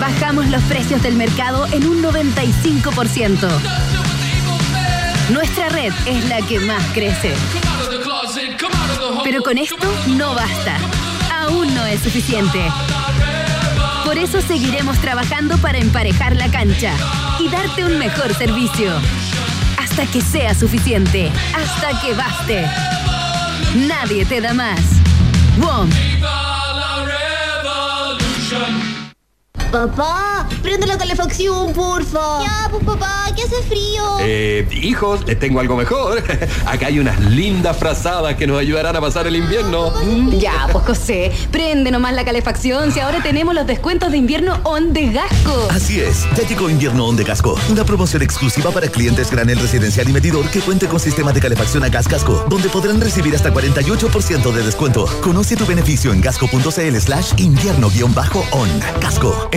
Bajamos 0.00 0.46
los 0.46 0.62
precios 0.62 1.02
del 1.02 1.16
mercado 1.16 1.66
en 1.66 1.86
un 1.86 2.02
95%. 2.02 3.46
Nuestra 5.34 5.68
red 5.68 5.92
es 6.06 6.26
la 6.30 6.40
que 6.46 6.60
más 6.60 6.82
crece. 6.94 7.34
Pero 9.22 9.42
con 9.42 9.58
esto 9.58 9.86
no 10.16 10.34
basta. 10.34 10.78
Aún 11.30 11.74
no 11.74 11.84
es 11.84 12.00
suficiente. 12.00 12.58
Por 14.04 14.18
eso 14.18 14.40
seguiremos 14.40 14.98
trabajando 14.98 15.56
para 15.58 15.78
emparejar 15.78 16.36
la 16.36 16.50
cancha 16.50 16.92
y 17.38 17.48
darte 17.48 17.84
un 17.84 17.98
mejor 17.98 18.34
servicio. 18.34 18.92
Hasta 19.78 20.06
que 20.06 20.20
sea 20.20 20.54
suficiente. 20.54 21.30
Hasta 21.54 22.00
que 22.00 22.14
baste. 22.14 22.66
Nadie 23.74 24.24
te 24.24 24.40
da 24.40 24.54
más. 24.54 24.80
WOM. 25.58 25.88
Papá, 29.72 30.46
prende 30.62 30.86
la 30.86 30.98
calefacción, 30.98 31.72
porfa. 31.72 32.42
Ya, 32.42 32.68
pues 32.70 32.84
papá, 32.84 33.24
que 33.34 33.42
hace 33.42 33.62
frío. 33.62 34.18
Eh, 34.20 34.68
hijos, 34.70 35.26
les 35.26 35.38
tengo 35.38 35.60
algo 35.60 35.76
mejor. 35.76 36.22
Acá 36.66 36.88
hay 36.88 36.98
unas 36.98 37.18
lindas 37.20 37.78
frazadas 37.78 38.34
que 38.34 38.46
nos 38.46 38.60
ayudarán 38.60 38.94
a 38.96 39.00
pasar 39.00 39.26
el 39.26 39.34
invierno. 39.34 39.90
Ya, 40.38 40.68
pues 40.70 40.84
José, 40.84 41.32
prende 41.50 41.90
nomás 41.90 42.12
la 42.12 42.22
calefacción 42.22 42.92
si 42.92 43.00
ahora 43.00 43.22
tenemos 43.22 43.54
los 43.54 43.66
descuentos 43.66 44.12
de 44.12 44.18
invierno 44.18 44.60
on 44.64 44.92
de 44.92 45.10
Gasco. 45.10 45.68
Así 45.70 46.00
es, 46.00 46.26
ya 46.36 46.46
llegó 46.46 46.68
invierno 46.68 47.06
on 47.06 47.16
de 47.16 47.24
Casco, 47.24 47.58
una 47.70 47.84
promoción 47.84 48.20
exclusiva 48.20 48.70
para 48.72 48.88
clientes 48.88 49.30
granel 49.30 49.58
residencial 49.58 50.06
y 50.06 50.12
medidor 50.12 50.50
que 50.50 50.60
cuente 50.60 50.86
con 50.86 51.00
sistema 51.00 51.32
de 51.32 51.40
calefacción 51.40 51.82
a 51.82 51.88
gas 51.88 52.08
Casco, 52.08 52.44
donde 52.50 52.68
podrán 52.68 53.00
recibir 53.00 53.34
hasta 53.34 53.50
48% 53.54 54.52
de 54.52 54.62
descuento. 54.64 55.06
Conoce 55.22 55.56
tu 55.56 55.64
beneficio 55.64 56.12
en 56.12 56.20
gasco.cl 56.20 56.96
slash 56.98 57.32
invierno-on. 57.38 58.68
Casco, 59.00 59.48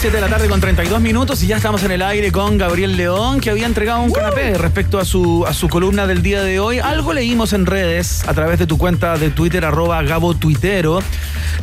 7 0.00 0.16
de 0.16 0.22
la 0.22 0.28
tarde 0.30 0.48
con 0.48 0.62
32 0.62 0.98
minutos 1.02 1.42
y 1.42 1.46
ya 1.46 1.58
estamos 1.58 1.84
en 1.84 1.90
el 1.90 2.00
aire 2.00 2.32
con 2.32 2.56
Gabriel 2.56 2.96
León, 2.96 3.38
que 3.38 3.50
había 3.50 3.66
entregado 3.66 4.00
un 4.00 4.10
canapé 4.10 4.56
respecto 4.56 4.98
a 4.98 5.04
su, 5.04 5.44
a 5.46 5.52
su 5.52 5.68
columna 5.68 6.06
del 6.06 6.22
día 6.22 6.42
de 6.42 6.58
hoy. 6.58 6.78
Algo 6.78 7.12
leímos 7.12 7.52
en 7.52 7.66
redes 7.66 8.26
a 8.26 8.32
través 8.32 8.58
de 8.58 8.66
tu 8.66 8.78
cuenta 8.78 9.18
de 9.18 9.28
Twitter, 9.28 9.62
arroba 9.62 10.02
Gabo 10.02 10.32
Tuitero, 10.32 11.00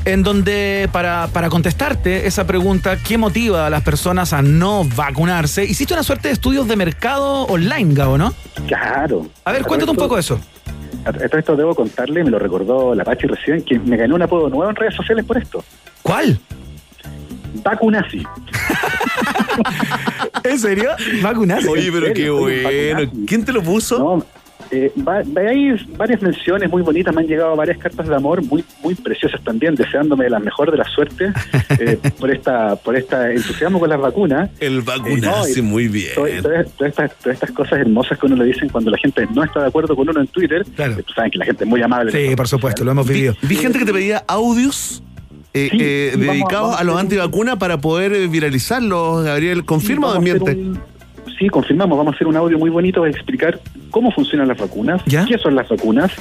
en 0.05 0.21
donde 0.21 0.87
para, 0.91 1.29
para 1.33 1.49
contestarte 1.49 2.27
esa 2.27 2.45
pregunta, 2.45 2.97
¿qué 2.97 3.17
motiva 3.17 3.65
a 3.65 3.71
las 3.71 3.81
personas 3.81 4.33
a 4.33 4.43
no 4.43 4.83
vacunarse? 4.83 5.63
Hiciste 5.63 5.95
una 5.95 6.03
suerte 6.03 6.27
de 6.27 6.35
estudios 6.35 6.67
de 6.67 6.75
mercado 6.75 7.45
online, 7.45 7.95
Gabo, 7.95 8.19
¿no? 8.19 8.35
Claro. 8.67 9.25
A 9.45 9.51
ver, 9.51 9.63
cuéntate 9.63 9.89
un 9.89 9.97
poco 9.97 10.15
eso. 10.15 10.39
Esto, 11.23 11.39
esto 11.39 11.55
debo 11.55 11.73
contarle, 11.73 12.23
me 12.23 12.29
lo 12.29 12.37
recordó 12.37 12.93
la 12.93 13.03
Pachi 13.03 13.25
recién, 13.25 13.63
que 13.63 13.79
me 13.79 13.97
ganó 13.97 14.13
un 14.13 14.21
apodo 14.21 14.47
nuevo 14.47 14.69
en 14.69 14.75
redes 14.75 14.93
sociales 14.93 15.25
por 15.25 15.39
esto. 15.39 15.63
¿Cuál? 16.03 16.39
Vacunazi. 17.63 18.23
¿En 20.43 20.59
serio? 20.59 20.89
¿Vacunazi? 21.21 21.67
Oye, 21.67 21.91
pero 21.91 22.13
qué 22.13 22.29
bueno. 22.29 23.11
¿Quién 23.27 23.45
te 23.45 23.51
lo 23.53 23.61
puso? 23.61 23.97
No, 23.99 24.25
eh, 24.69 24.91
va- 25.07 25.23
hay 25.49 25.73
varias 25.95 26.21
menciones 26.21 26.69
muy 26.69 26.81
bonitas, 26.81 27.13
me 27.15 27.21
han 27.21 27.27
llegado 27.27 27.55
varias 27.55 27.77
cartas 27.77 28.05
de 28.07 28.15
amor 28.15 28.43
muy 28.43 28.63
muy 28.83 28.95
preciosas 28.95 29.41
también, 29.41 29.75
deseándome 29.75 30.29
la 30.29 30.39
mejor 30.39 30.71
de 30.71 30.77
la 30.77 30.83
suerte 30.85 31.31
eh, 31.79 31.97
por 32.19 32.29
esta 32.31 32.75
por 32.75 32.95
esta 32.97 33.31
entusiasmo 33.31 33.79
con 33.79 33.89
las 33.89 33.99
vacunas. 33.99 34.49
El 34.59 34.81
vacunazi, 34.81 35.59
Eh, 35.59 35.63
no, 35.63 35.69
muy 35.69 35.87
bien. 35.87 36.11
Todas, 36.15 36.41
todas- 36.41 36.71
todas 36.73 36.89
estas, 36.91 37.15
todas 37.19 37.33
estas 37.35 37.51
cosas 37.51 37.79
hermosas 37.79 38.17
que 38.19 38.25
uno 38.25 38.35
le 38.35 38.45
dicen 38.45 38.67
cuando 38.69 38.91
la 38.91 38.97
gente 38.97 39.25
no 39.33 39.43
está 39.43 39.61
de 39.61 39.67
acuerdo 39.67 39.95
con 39.95 40.09
uno 40.09 40.19
en 40.19 40.27
Twitter. 40.27 40.65
eh, 40.77 41.03
tú 41.05 41.13
saben 41.13 41.31
que 41.31 41.37
la 41.37 41.45
gente 41.45 41.63
es 41.63 41.69
muy 41.69 41.81
amable. 41.81 42.11
Sí, 42.11 42.35
por 42.35 42.47
supuesto, 42.47 42.83
lo 42.83 42.91
hemos 42.91 43.07
vivido. 43.07 43.35
Vi 43.43 43.55
gente 43.55 43.79
que 43.79 43.85
te 43.85 43.93
pedía 43.93 44.23
audios 44.27 45.01
eh, 45.65 45.69
Sí, 45.71 45.77
eh, 45.81 46.11
sí, 46.13 46.19
dedicados 46.19 46.75
a 46.75 46.79
a 46.79 46.83
los 46.83 46.95
un- 46.95 47.01
antivacunas 47.01 47.57
para 47.57 47.77
poder 47.79 48.27
viralizarlos. 48.27 49.23
Gabriel, 49.25 49.65
¿confirma 49.65 50.07
o 50.07 50.11
hacer 50.11 50.23
desmiente? 50.39 50.51
un- 50.61 50.97
Sí, 51.37 51.49
confirmamos. 51.49 51.95
Vamos 51.99 52.13
a 52.13 52.15
hacer 52.15 52.25
un 52.25 52.35
audio 52.35 52.57
muy 52.57 52.71
bonito 52.71 53.01
para 53.01 53.11
explicar 53.11 53.59
cómo 53.91 54.09
funcionan 54.11 54.47
las 54.47 54.57
vacunas, 54.57 55.03
qué 55.05 55.37
son 55.37 55.53
las 55.55 55.69
vacunas 55.69 56.11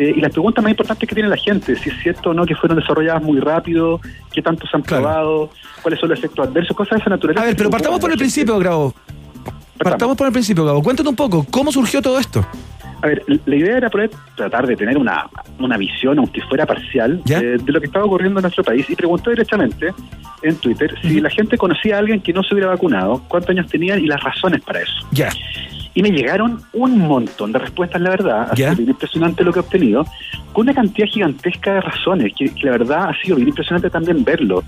eh, 0.00 0.12
y 0.16 0.20
las 0.20 0.32
preguntas 0.32 0.64
más 0.64 0.70
importantes 0.72 1.08
que 1.08 1.14
tiene 1.14 1.28
la 1.28 1.36
gente. 1.36 1.76
Si 1.76 1.90
es 1.90 1.94
cierto 2.02 2.30
o 2.30 2.34
no 2.34 2.44
que 2.44 2.56
fueron 2.56 2.76
desarrolladas 2.78 3.22
muy 3.22 3.38
rápido, 3.38 4.00
qué 4.32 4.42
tanto 4.42 4.66
se 4.66 4.76
han 4.76 4.82
probado, 4.82 5.50
cuáles 5.82 6.00
son 6.00 6.08
los 6.08 6.18
efectos 6.18 6.48
adversos, 6.48 6.76
cosas 6.76 6.96
de 6.98 7.02
esa 7.02 7.10
naturaleza. 7.10 7.42
A 7.42 7.46
ver, 7.46 7.56
pero 7.56 7.70
partamos 7.70 8.00
por 8.00 8.10
el 8.10 8.18
principio, 8.18 8.58
Gabo. 8.58 8.92
Partamos 9.78 10.16
por 10.16 10.26
el 10.26 10.32
principio, 10.32 10.64
Gabo. 10.64 10.82
Cuéntanos 10.82 11.10
un 11.10 11.16
poco, 11.16 11.46
¿cómo 11.50 11.70
surgió 11.70 12.02
todo 12.02 12.18
esto? 12.18 12.44
A 13.00 13.06
ver, 13.06 13.22
la 13.46 13.56
idea 13.56 13.76
era 13.76 13.90
poder 13.90 14.10
tratar 14.36 14.66
de 14.66 14.76
tener 14.76 14.98
una, 14.98 15.28
una 15.58 15.76
visión, 15.76 16.18
aunque 16.18 16.40
fuera 16.42 16.66
parcial, 16.66 17.22
eh, 17.28 17.56
de 17.62 17.72
lo 17.72 17.80
que 17.80 17.86
estaba 17.86 18.04
ocurriendo 18.04 18.40
en 18.40 18.42
nuestro 18.42 18.64
país 18.64 18.88
y 18.90 18.96
preguntó 18.96 19.30
directamente 19.30 19.92
en 20.42 20.56
Twitter 20.56 20.94
si 21.02 21.20
la 21.20 21.30
gente 21.30 21.56
conocía 21.56 21.96
a 21.96 21.98
alguien 22.00 22.20
que 22.20 22.32
no 22.32 22.42
se 22.42 22.54
hubiera 22.54 22.70
vacunado, 22.70 23.22
cuántos 23.28 23.50
años 23.50 23.68
tenían 23.68 24.00
y 24.00 24.06
las 24.06 24.22
razones 24.22 24.62
para 24.62 24.80
eso. 24.80 25.06
Ya. 25.12 25.30
Y 25.94 26.02
me 26.02 26.10
llegaron 26.10 26.60
un 26.72 26.98
montón 26.98 27.52
de 27.52 27.58
respuestas, 27.58 28.00
la 28.00 28.10
verdad, 28.10 28.48
ha 28.50 28.56
sido 28.56 28.76
bien 28.76 28.90
impresionante 28.90 29.42
lo 29.42 29.52
que 29.52 29.58
he 29.58 29.62
obtenido, 29.62 30.04
con 30.52 30.62
una 30.62 30.74
cantidad 30.74 31.08
gigantesca 31.08 31.74
de 31.74 31.80
razones, 31.80 32.32
que, 32.36 32.54
que 32.54 32.66
la 32.66 32.72
verdad 32.72 33.08
ha 33.08 33.20
sido 33.20 33.36
bien 33.36 33.48
impresionante 33.48 33.90
también 33.90 34.22
verlo. 34.24 34.62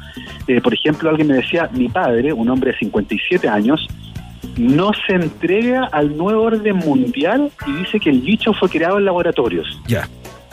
Eh, 0.46 0.60
por 0.60 0.74
ejemplo, 0.74 1.10
alguien 1.10 1.28
me 1.28 1.34
decía, 1.34 1.68
mi 1.72 1.88
padre, 1.88 2.32
un 2.32 2.48
hombre 2.48 2.72
de 2.72 2.78
57 2.78 3.48
años, 3.48 3.86
no 4.56 4.90
se 5.06 5.14
entrega 5.14 5.84
al 5.92 6.16
nuevo 6.16 6.42
orden 6.42 6.76
mundial 6.76 7.50
y 7.66 7.72
dice 7.72 8.00
que 8.00 8.10
el 8.10 8.20
bicho 8.20 8.52
fue 8.54 8.68
creado 8.68 8.98
en 8.98 9.04
laboratorios. 9.04 9.80
Ya. 9.86 10.08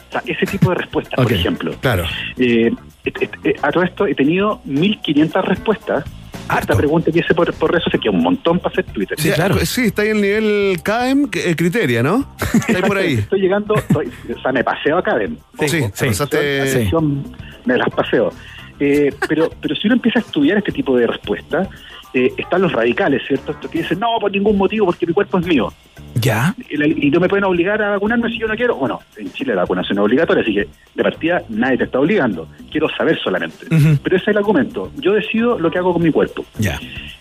O 0.10 0.12
sea, 0.12 0.24
ese 0.26 0.46
tipo 0.46 0.70
de 0.70 0.76
respuestas, 0.76 1.16
por 1.22 1.32
ejemplo. 1.32 1.74
Claro. 1.82 2.06
Eh, 2.38 2.72
eh, 3.06 3.56
a 3.62 3.72
todo 3.72 3.84
esto 3.84 4.06
he 4.08 4.16
tenido 4.16 4.62
1.500 4.68 5.44
respuestas. 5.44 6.06
a 6.50 6.60
Esta 6.60 6.76
pregunta 6.76 7.12
que 7.12 7.20
hice 7.20 7.34
por, 7.34 7.54
por 7.54 7.72
redes 7.72 7.84
sociales, 7.84 8.04
que 8.04 8.08
es 8.10 8.14
un 8.16 8.22
montón 8.24 8.60
para 8.60 8.72
hacer 8.72 8.86
Twitter. 8.86 9.20
Sí, 9.20 9.32
Sí, 9.66 9.82
está 9.88 10.04
ahí 10.04 10.10
en 10.10 10.16
el 10.18 10.22
nivel 10.22 10.78
KM, 10.82 11.30
que- 11.30 11.50
eh, 11.50 11.56
Criteria, 11.56 12.02
¿no? 12.04 12.26
Está 12.54 12.78
ahí 12.78 12.82
por 12.84 12.98
ahí. 12.98 13.14
Estoy 13.16 13.42
llegando, 13.42 13.76
estoy- 13.76 14.10
o 14.34 14.42
sea, 14.42 14.52
me 14.54 14.64
paseo 14.64 14.98
acá, 14.98 15.16
ven. 15.16 15.38
Sí, 15.60 15.68
sí, 15.70 15.78
Atención, 15.84 16.10
pasaste- 16.10 16.62
atención, 16.62 17.24
me 17.66 17.78
las 17.78 17.90
paseo. 17.90 18.32
Eh, 18.80 19.14
pero, 19.28 19.50
pero 19.62 19.76
si 19.76 19.88
uno 19.88 19.96
empieza 19.96 20.20
a 20.20 20.22
estudiar 20.22 20.58
este 20.60 20.72
tipo 20.72 20.96
de 20.98 21.08
respuestas, 21.08 21.68
eh, 22.14 22.32
están 22.38 22.62
los 22.62 22.72
radicales, 22.72 23.22
¿cierto? 23.28 23.52
Estos 23.52 23.70
que 23.70 23.80
dicen, 23.80 24.00
no, 24.00 24.08
por 24.20 24.32
ningún 24.32 24.58
motivo, 24.58 24.86
porque 24.86 25.06
mi 25.06 25.14
cuerpo 25.14 25.40
es 25.40 25.46
mío. 25.46 25.74
¿Ya? 26.16 26.56
Y, 26.70 27.10
no 27.10 27.20
me 27.20 27.30
pueden 27.30 27.46
obligar 27.46 27.82
a 27.82 27.92
vacunarme 27.92 28.30
si 28.30 28.40
yo 28.40 28.48
no 28.48 28.56
quiero. 28.56 28.76
Bueno, 28.76 29.02
en 29.18 29.32
Chile 29.34 29.54
la 29.54 29.62
vacunación 29.62 29.98
es 29.98 30.04
obligatoria, 30.04 30.42
así 30.42 30.54
que 30.54 30.68
de 30.96 31.04
partida 31.04 31.44
nadie 31.50 31.78
te 31.78 31.84
está 31.84 32.00
obligando. 32.00 32.48
Quiero 32.72 32.90
saber 32.90 33.20
solamente. 33.20 33.68
Pero 33.70 34.16
ese 34.16 34.24
es 34.24 34.28
el 34.30 34.38
argumento. 34.38 34.92
Yo 34.98 35.14
decido 35.14 35.60
lo 35.60 35.70
que 35.70 35.78
hago 35.78 35.94
con 35.94 36.02
mi 36.02 36.12
cuerpo. 36.12 36.46
Ya. 36.58 36.80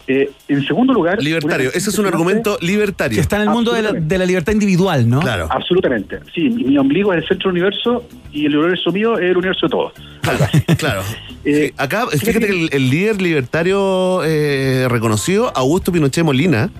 Eh, 0.08 0.30
en 0.48 0.64
segundo 0.64 0.92
lugar... 0.92 1.20
Libertario, 1.22 1.70
ese 1.74 1.90
es 1.90 1.98
un 1.98 2.06
argumento 2.06 2.58
libertario. 2.60 3.16
Que 3.16 3.20
está 3.20 3.36
en 3.36 3.42
el 3.42 3.50
mundo 3.50 3.72
de 3.72 3.82
la, 3.82 3.92
de 3.92 4.18
la 4.18 4.24
libertad 4.24 4.52
individual, 4.52 5.08
¿no? 5.08 5.20
Claro. 5.20 5.48
Absolutamente. 5.50 6.20
Sí, 6.34 6.48
mi, 6.48 6.64
mi 6.64 6.78
ombligo 6.78 7.12
es 7.12 7.22
el 7.22 7.28
centro 7.28 7.50
del 7.50 7.62
universo 7.62 8.06
y 8.32 8.46
el 8.46 8.56
universo 8.56 8.92
mío 8.92 9.18
es 9.18 9.30
el 9.30 9.36
universo 9.36 9.66
de 9.66 9.70
todos. 9.70 9.92
Así. 10.28 10.60
Claro. 10.76 11.02
Eh, 11.44 11.68
Sí, 11.68 11.74
acá, 11.76 12.06
fíjate 12.08 12.40
que 12.40 12.52
el, 12.52 12.68
el 12.72 12.90
líder 12.90 13.22
libertario 13.22 14.22
eh, 14.24 14.86
reconocido, 14.90 15.52
Augusto 15.56 15.92
Pinochet 15.92 16.24
Molina, 16.24 16.70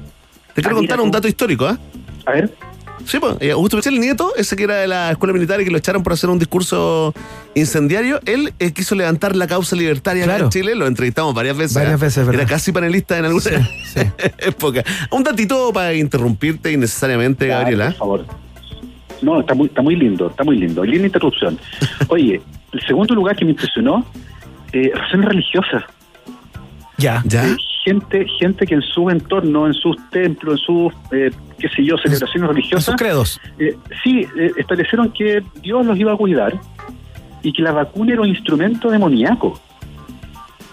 te 0.55 0.63
quiero 0.63 0.77
Ah, 0.77 0.81
contar 0.81 1.01
un 1.01 1.11
dato 1.13 1.29
histórico, 1.29 1.67
¿ah? 1.67 1.79
A 2.27 2.33
ver. 2.33 2.53
Sí, 3.05 3.19
pues, 3.21 3.37
eh, 3.39 3.53
Augusto 3.53 3.77
Pinochet, 3.77 3.93
el 3.93 4.01
nieto, 4.01 4.35
ese 4.37 4.57
que 4.57 4.65
era 4.65 4.77
de 4.79 4.89
la 4.89 5.13
escuela 5.13 5.33
militar 5.33 5.61
y 5.61 5.65
que 5.65 5.71
lo 5.71 5.79
echaron 5.79 6.03
por 6.03 6.13
hacer 6.15 6.29
un 6.31 6.41
discurso 6.41 7.15
incendiario, 7.55 8.19
él 8.27 8.53
eh, 8.59 8.73
quiso 8.73 8.97
levantar 8.97 9.37
la 9.37 9.47
causa 9.47 9.77
libertaria 9.77 10.25
Claro. 10.25 10.45
en 10.47 10.51
Chile, 10.51 10.75
lo 10.75 10.89
entrevistamos 10.89 11.33
varias 11.33 11.57
veces. 11.57 11.75
Varias 11.75 11.95
¿ah? 11.95 12.05
veces, 12.05 12.27
¿verdad? 12.27 12.43
Era 12.43 12.51
casi 12.51 12.73
panelista 12.73 13.17
en 13.19 13.27
alguna 13.27 13.45
época. 14.39 14.83
Un 15.13 15.23
datito 15.23 15.73
para 15.73 15.95
interrumpirte 15.95 16.73
innecesariamente, 16.73 17.47
Gabriela. 17.47 17.87
Por 17.91 17.97
favor. 17.99 18.27
No, 19.23 19.41
está 19.41 19.55
muy, 19.55 19.69
está 19.69 19.83
muy 19.83 19.97
lindo, 19.97 20.29
está 20.29 20.45
muy 20.45 20.57
lindo. 20.59 20.85
Linda 20.85 21.07
interrupción. 21.07 21.59
Oye, 22.09 22.41
el 22.73 22.81
segundo 22.87 23.15
lugar 23.15 23.37
que 23.37 23.45
me 23.45 23.53
impresionó, 23.53 24.05
eh, 24.73 24.91
razones 24.95 25.29
religiosas. 25.29 25.85
Ya. 26.99 27.23
¿Ya? 27.27 27.47
Eh, 27.47 27.57
gente, 27.87 28.27
gente 28.41 28.67
que 28.67 28.75
en 28.75 28.83
su 28.83 29.09
entorno, 29.11 29.67
en 29.67 29.75
sus 29.75 29.97
templos, 30.11 30.61
en 30.61 30.67
sus, 30.67 30.93
eh, 31.13 31.31
qué 31.59 31.69
sé 31.69 31.85
yo, 31.85 31.97
celebraciones 31.99 32.49
religiosas. 32.49 32.85
sus 32.85 32.97
credos. 32.97 33.41
eh, 33.59 33.77
sí, 34.03 34.27
eh, 34.37 34.51
establecieron 34.57 35.13
que 35.13 35.43
Dios 35.63 35.87
los 35.87 35.97
iba 35.99 36.13
a 36.13 36.17
cuidar 36.17 36.59
y 37.43 37.53
que 37.53 37.63
la 37.63 37.73
vacuna 37.73 38.13
era 38.13 38.23
un 38.23 38.29
instrumento 38.29 38.91
demoníaco. 38.91 39.59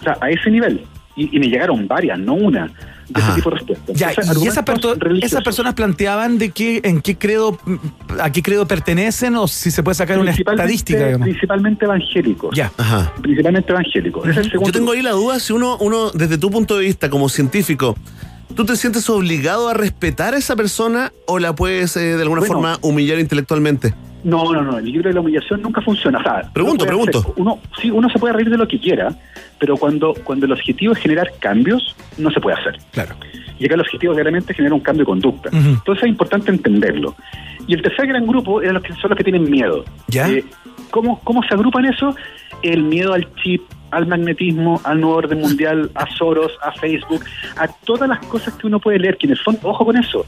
O 0.00 0.02
sea, 0.02 0.18
a 0.20 0.28
ese 0.30 0.50
nivel. 0.50 0.84
Y, 1.16 1.36
y 1.36 1.38
me 1.38 1.46
llegaron 1.46 1.86
varias, 1.86 2.18
no 2.18 2.34
una, 2.34 2.68
de 3.08 3.20
ese 3.20 3.32
tipo 3.34 3.50
de 3.50 3.56
respuestas. 3.56 3.96
Ya, 3.96 4.10
Entonces, 4.10 4.36
y 4.42 4.48
esa 4.48 4.64
esas 5.26 5.42
personas 5.44 5.74
planteaban 5.74 6.38
de 6.38 6.50
qué, 6.50 6.80
en 6.84 7.00
qué 7.00 7.16
credo, 7.16 7.58
a 8.20 8.30
qué 8.30 8.42
credo 8.42 8.66
pertenecen 8.66 9.36
o 9.36 9.46
si 9.48 9.70
se 9.70 9.82
puede 9.82 9.94
sacar 9.94 10.18
una 10.18 10.30
Principalmente- 10.32 10.62
estadística, 10.62 11.04
digamos. 11.06 11.28
Principalmente 11.28 11.84
evangélicos. 11.84 12.56
Ya. 12.56 12.72
Ajá. 12.76 13.12
Principalmente 13.20 13.72
evangélicos. 13.72 14.28
Es 14.28 14.36
el 14.36 14.50
Yo 14.52 14.72
tengo 14.72 14.92
ahí 14.92 15.02
la 15.02 15.12
duda 15.12 15.38
si 15.40 15.52
uno, 15.52 15.76
uno, 15.78 16.10
desde 16.12 16.38
tu 16.38 16.50
punto 16.50 16.78
de 16.78 16.84
vista 16.86 17.10
como 17.10 17.28
científico, 17.28 17.96
¿tú 18.54 18.64
te 18.64 18.76
sientes 18.76 19.08
obligado 19.10 19.68
a 19.68 19.74
respetar 19.74 20.34
a 20.34 20.38
esa 20.38 20.56
persona 20.56 21.12
o 21.26 21.38
la 21.38 21.54
puedes 21.54 21.96
eh, 21.96 22.16
de 22.16 22.22
alguna 22.22 22.40
Bueno. 22.40 22.54
forma 22.54 22.78
humillar 22.82 23.18
intelectualmente? 23.18 23.94
No, 24.24 24.52
no, 24.52 24.62
no. 24.62 24.78
El 24.78 24.86
libro 24.86 25.08
de 25.10 25.14
la 25.14 25.20
humillación 25.20 25.62
nunca 25.62 25.80
funciona. 25.82 26.18
O 26.18 26.22
sea, 26.22 26.42
Pregunto, 26.52 26.84
uno 26.84 26.88
pregunto. 26.88 27.18
hacer- 27.20 27.32
uno, 27.36 27.58
sí, 27.80 27.90
uno 27.90 28.08
se 28.08 28.18
puede 28.18 28.32
reír 28.34 28.50
de 28.50 28.56
lo 28.56 28.66
que 28.66 28.80
quiera, 28.80 29.14
pero 29.60 29.76
cuando, 29.76 30.14
cuando 30.24 30.46
el 30.46 30.52
objetivo 30.52 30.94
es 30.94 30.98
generar 30.98 31.30
cambios, 31.40 31.94
no 32.18 32.30
se 32.30 32.40
puede 32.40 32.56
hacer. 32.58 32.78
Claro. 32.92 33.14
Y 33.58 33.66
acá 33.66 33.74
el 33.74 33.82
objetivo 33.82 34.14
claramente 34.14 34.52
es 34.52 34.56
generar 34.56 34.72
un 34.72 34.80
cambio 34.80 35.02
de 35.02 35.06
conducta. 35.06 35.50
Entonces 35.52 36.02
es 36.04 36.08
importante 36.08 36.50
entenderlo. 36.50 37.14
Y 37.66 37.74
el 37.74 37.82
tercer 37.82 38.06
gran 38.08 38.26
grupo 38.26 38.60
eran 38.60 38.74
los 38.74 38.82
que 38.82 38.92
son 38.94 39.10
los 39.10 39.16
que 39.16 39.24
tienen 39.24 39.48
miedo. 39.48 39.84
¿Ya? 40.08 40.28
Eh, 40.28 40.44
¿cómo, 40.90 41.20
¿Cómo 41.20 41.42
se 41.44 41.54
agrupan 41.54 41.84
eso? 41.84 42.14
El 42.62 42.82
miedo 42.82 43.12
al 43.12 43.32
chip, 43.36 43.62
al 43.90 44.06
magnetismo, 44.06 44.80
al 44.84 45.00
nuevo 45.00 45.16
orden 45.18 45.40
mundial, 45.40 45.90
a 45.94 46.06
Soros, 46.16 46.52
a 46.62 46.72
Facebook, 46.72 47.22
a 47.56 47.68
todas 47.68 48.08
las 48.08 48.18
cosas 48.26 48.54
que 48.54 48.66
uno 48.66 48.80
puede 48.80 48.98
leer, 48.98 49.16
que 49.18 49.26
en 49.26 49.32
el 49.32 49.38
fondo, 49.38 49.60
ojo 49.68 49.84
con 49.84 49.96
eso, 49.96 50.26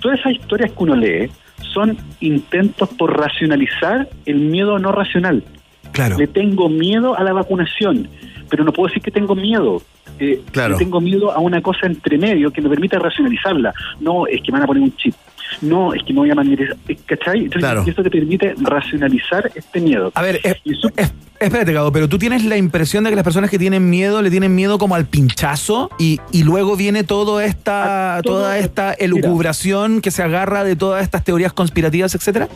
todas 0.00 0.20
esas 0.20 0.32
historias 0.32 0.70
que 0.70 0.84
uno 0.84 0.94
lee 0.94 1.28
son 1.76 1.98
intentos 2.20 2.88
por 2.88 3.18
racionalizar 3.18 4.08
el 4.24 4.36
miedo 4.36 4.78
no 4.78 4.92
racional. 4.92 5.44
Claro. 5.92 6.16
Le 6.16 6.26
tengo 6.26 6.70
miedo 6.70 7.18
a 7.18 7.22
la 7.22 7.34
vacunación, 7.34 8.08
pero 8.48 8.64
no 8.64 8.72
puedo 8.72 8.88
decir 8.88 9.02
que 9.02 9.10
tengo 9.10 9.34
miedo. 9.34 9.82
Eh, 10.18 10.40
Claro. 10.52 10.72
Le 10.72 10.78
tengo 10.78 11.02
miedo 11.02 11.32
a 11.32 11.38
una 11.38 11.60
cosa 11.60 11.86
entre 11.86 12.16
medio 12.16 12.50
que 12.50 12.62
me 12.62 12.70
permita 12.70 12.98
racionalizarla. 12.98 13.74
No, 14.00 14.26
es 14.26 14.40
que 14.40 14.50
me 14.50 14.58
van 14.58 14.62
a 14.62 14.66
poner 14.66 14.82
un 14.84 14.96
chip. 14.96 15.14
No, 15.60 15.94
es 15.94 16.02
que 16.02 16.12
me 16.12 16.20
voy 16.20 16.30
a 16.30 16.34
magnetizar. 16.34 16.76
Eh, 16.88 16.96
¿Cachai? 17.06 17.38
Entonces, 17.44 17.60
Claro. 17.60 17.84
y 17.86 17.90
esto 17.90 18.02
te 18.02 18.10
permite 18.10 18.54
racionalizar 18.60 19.50
este 19.54 19.80
miedo. 19.80 20.12
A 20.14 20.22
ver, 20.22 20.40
es- 20.44 20.56
es- 20.64 21.12
espérate, 21.40 21.72
Gabo, 21.72 21.92
pero 21.92 22.08
tú 22.08 22.18
tienes 22.18 22.44
la 22.44 22.56
impresión 22.56 23.04
de 23.04 23.10
que 23.10 23.16
las 23.16 23.24
personas 23.24 23.50
que 23.50 23.58
tienen 23.58 23.88
miedo 23.88 24.22
le 24.22 24.30
tienen 24.30 24.54
miedo 24.54 24.78
como 24.78 24.94
al 24.94 25.06
pinchazo 25.06 25.90
y, 25.98 26.20
y 26.32 26.42
luego 26.44 26.76
viene 26.76 27.04
todo 27.04 27.40
esta, 27.40 28.20
todo- 28.22 28.36
toda 28.40 28.58
esta 28.58 28.92
elucubración 28.92 30.00
que 30.00 30.10
se 30.10 30.22
agarra 30.22 30.64
de 30.64 30.76
todas 30.76 31.02
estas 31.02 31.24
teorías 31.24 31.52
conspirativas, 31.52 32.14
etcétera. 32.14 32.48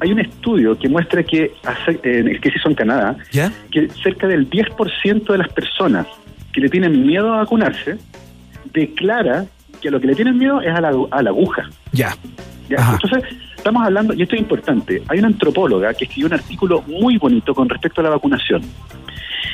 Hay 0.00 0.12
un 0.12 0.20
estudio 0.20 0.76
que 0.78 0.88
muestra 0.88 1.22
que, 1.22 1.52
hace- 1.64 1.98
eh, 2.02 2.38
que 2.42 2.50
se 2.50 2.58
hizo 2.58 2.68
en 2.68 2.74
Canadá, 2.74 3.16
¿Ya? 3.32 3.52
que 3.70 3.88
cerca 4.02 4.26
del 4.26 4.50
10% 4.50 5.32
de 5.32 5.38
las 5.38 5.48
personas 5.48 6.06
que 6.52 6.60
le 6.60 6.68
tienen 6.68 7.06
miedo 7.06 7.32
a 7.32 7.38
vacunarse 7.38 7.96
declara 8.72 9.46
que 9.84 9.88
a 9.88 9.90
lo 9.90 10.00
que 10.00 10.06
le 10.06 10.14
tienen 10.14 10.38
miedo 10.38 10.62
es 10.62 10.74
a 10.74 10.80
la, 10.80 10.92
a 11.10 11.22
la 11.22 11.30
aguja. 11.30 11.68
Ya. 11.92 12.16
¿ya? 12.70 12.92
Entonces, 12.94 13.36
estamos 13.54 13.84
hablando, 13.84 14.14
y 14.14 14.22
esto 14.22 14.34
es 14.34 14.40
importante, 14.40 15.02
hay 15.08 15.18
una 15.18 15.28
antropóloga 15.28 15.92
que 15.92 16.06
escribió 16.06 16.28
un 16.28 16.32
artículo 16.32 16.82
muy 16.88 17.18
bonito 17.18 17.54
con 17.54 17.68
respecto 17.68 18.00
a 18.00 18.04
la 18.04 18.10
vacunación. 18.10 18.62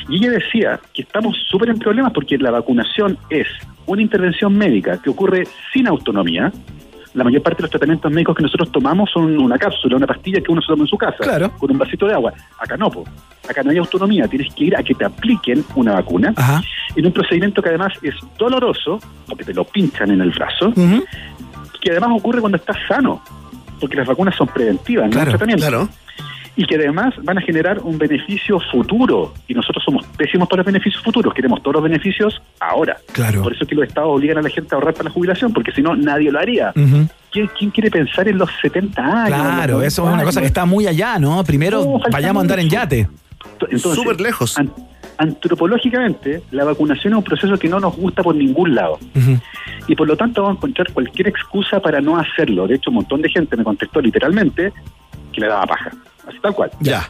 Y 0.07 0.17
ella 0.17 0.31
decía 0.31 0.79
que 0.93 1.01
estamos 1.01 1.37
súper 1.49 1.69
en 1.69 1.79
problemas 1.79 2.13
porque 2.13 2.37
la 2.37 2.49
vacunación 2.49 3.17
es 3.29 3.47
una 3.85 4.01
intervención 4.01 4.57
médica 4.57 5.01
que 5.01 5.09
ocurre 5.09 5.43
sin 5.73 5.87
autonomía. 5.87 6.49
La 7.13 7.23
mayor 7.25 7.41
parte 7.43 7.57
de 7.57 7.63
los 7.63 7.71
tratamientos 7.71 8.09
médicos 8.11 8.35
que 8.37 8.43
nosotros 8.43 8.71
tomamos 8.71 9.09
son 9.11 9.37
una 9.37 9.57
cápsula, 9.57 9.97
una 9.97 10.07
pastilla 10.07 10.39
que 10.41 10.51
uno 10.51 10.61
se 10.61 10.67
toma 10.67 10.83
en 10.83 10.87
su 10.87 10.97
casa, 10.97 11.17
Claro. 11.19 11.51
con 11.57 11.69
un 11.71 11.77
vasito 11.77 12.07
de 12.07 12.13
agua. 12.13 12.31
Acá 12.57 12.77
no, 12.77 12.89
po. 12.89 13.03
acá 13.49 13.63
no 13.63 13.71
hay 13.71 13.77
autonomía, 13.77 14.27
tienes 14.29 14.53
que 14.55 14.65
ir 14.65 14.77
a 14.77 14.83
que 14.83 14.93
te 14.93 15.03
apliquen 15.03 15.65
una 15.75 15.93
vacuna 15.95 16.33
Ajá. 16.37 16.61
en 16.95 17.05
un 17.05 17.11
procedimiento 17.11 17.61
que 17.61 17.67
además 17.69 17.91
es 18.01 18.15
doloroso, 18.37 18.99
porque 19.27 19.43
te 19.43 19.53
lo 19.53 19.65
pinchan 19.65 20.11
en 20.11 20.21
el 20.21 20.29
brazo, 20.31 20.73
que 21.81 21.91
además 21.91 22.11
ocurre 22.17 22.39
cuando 22.39 22.57
estás 22.57 22.77
sano, 22.87 23.21
porque 23.79 23.97
las 23.97 24.07
vacunas 24.07 24.35
son 24.35 24.47
preventivas, 24.47 25.05
no 25.07 25.11
Claro, 25.11 25.31
un 25.31 25.37
tratamiento. 25.37 25.67
claro. 25.67 25.89
Y 26.55 26.65
que 26.65 26.75
además 26.75 27.13
van 27.23 27.37
a 27.37 27.41
generar 27.41 27.79
un 27.79 27.97
beneficio 27.97 28.59
futuro. 28.71 29.33
Y 29.47 29.53
nosotros 29.53 29.83
somos 29.85 30.05
pésimos 30.17 30.49
para 30.49 30.57
los 30.59 30.65
beneficios 30.65 31.01
futuros, 31.01 31.33
queremos 31.33 31.61
todos 31.63 31.75
los 31.75 31.83
beneficios 31.83 32.41
ahora. 32.59 32.97
Claro. 33.13 33.41
Por 33.41 33.53
eso 33.53 33.63
es 33.63 33.69
que 33.69 33.75
los 33.75 33.87
estados 33.87 34.09
obligan 34.11 34.37
a 34.37 34.41
la 34.41 34.49
gente 34.49 34.73
a 34.73 34.77
ahorrar 34.77 34.93
para 34.93 35.05
la 35.05 35.11
jubilación, 35.11 35.53
porque 35.53 35.71
si 35.71 35.81
no, 35.81 35.95
nadie 35.95 36.29
lo 36.31 36.39
haría. 36.39 36.73
¿Quién, 37.31 37.49
quién 37.57 37.71
quiere 37.71 37.89
pensar 37.89 38.27
en 38.27 38.37
los 38.37 38.49
70 38.61 39.01
años? 39.01 39.27
Claro, 39.29 39.81
eso 39.81 40.01
es 40.01 40.07
una 40.07 40.11
90 40.23 40.25
cosa 40.25 40.41
que 40.41 40.47
está 40.47 40.65
muy 40.65 40.87
allá, 40.87 41.17
¿no? 41.19 41.41
Primero 41.45 41.83
No, 41.85 41.99
vayamos 42.11 42.41
a 42.41 42.43
andar 42.43 42.59
en 42.59 42.69
yate. 42.69 43.07
Entonces, 43.69 43.81
Súper 43.95 44.19
lejos. 44.19 44.57
an- 44.57 44.71
antropológicamente, 45.17 46.41
la 46.51 46.63
vacunación 46.63 47.13
es 47.13 47.17
un 47.17 47.23
proceso 47.23 47.57
que 47.57 47.67
no 47.69 47.79
nos 47.79 47.95
gusta 47.95 48.23
por 48.23 48.35
ningún 48.35 48.75
lado. 48.75 48.99
Y 49.87 49.95
por 49.95 50.07
lo 50.07 50.15
tanto 50.17 50.41
vamos 50.43 50.55
a 50.55 50.59
encontrar 50.59 50.91
cualquier 50.93 51.27
excusa 51.27 51.79
para 51.79 52.01
no 52.01 52.17
hacerlo. 52.17 52.67
De 52.67 52.75
hecho, 52.75 52.89
un 52.89 52.97
montón 52.97 53.21
de 53.21 53.29
gente 53.29 53.55
me 53.57 53.63
contestó 53.63 54.01
literalmente 54.01 54.71
que 55.31 55.41
le 55.41 55.47
daba 55.47 55.65
paja. 55.65 55.91
Así 56.31 56.39
tal 56.41 56.53
cual. 56.53 56.71
Ya. 56.79 57.09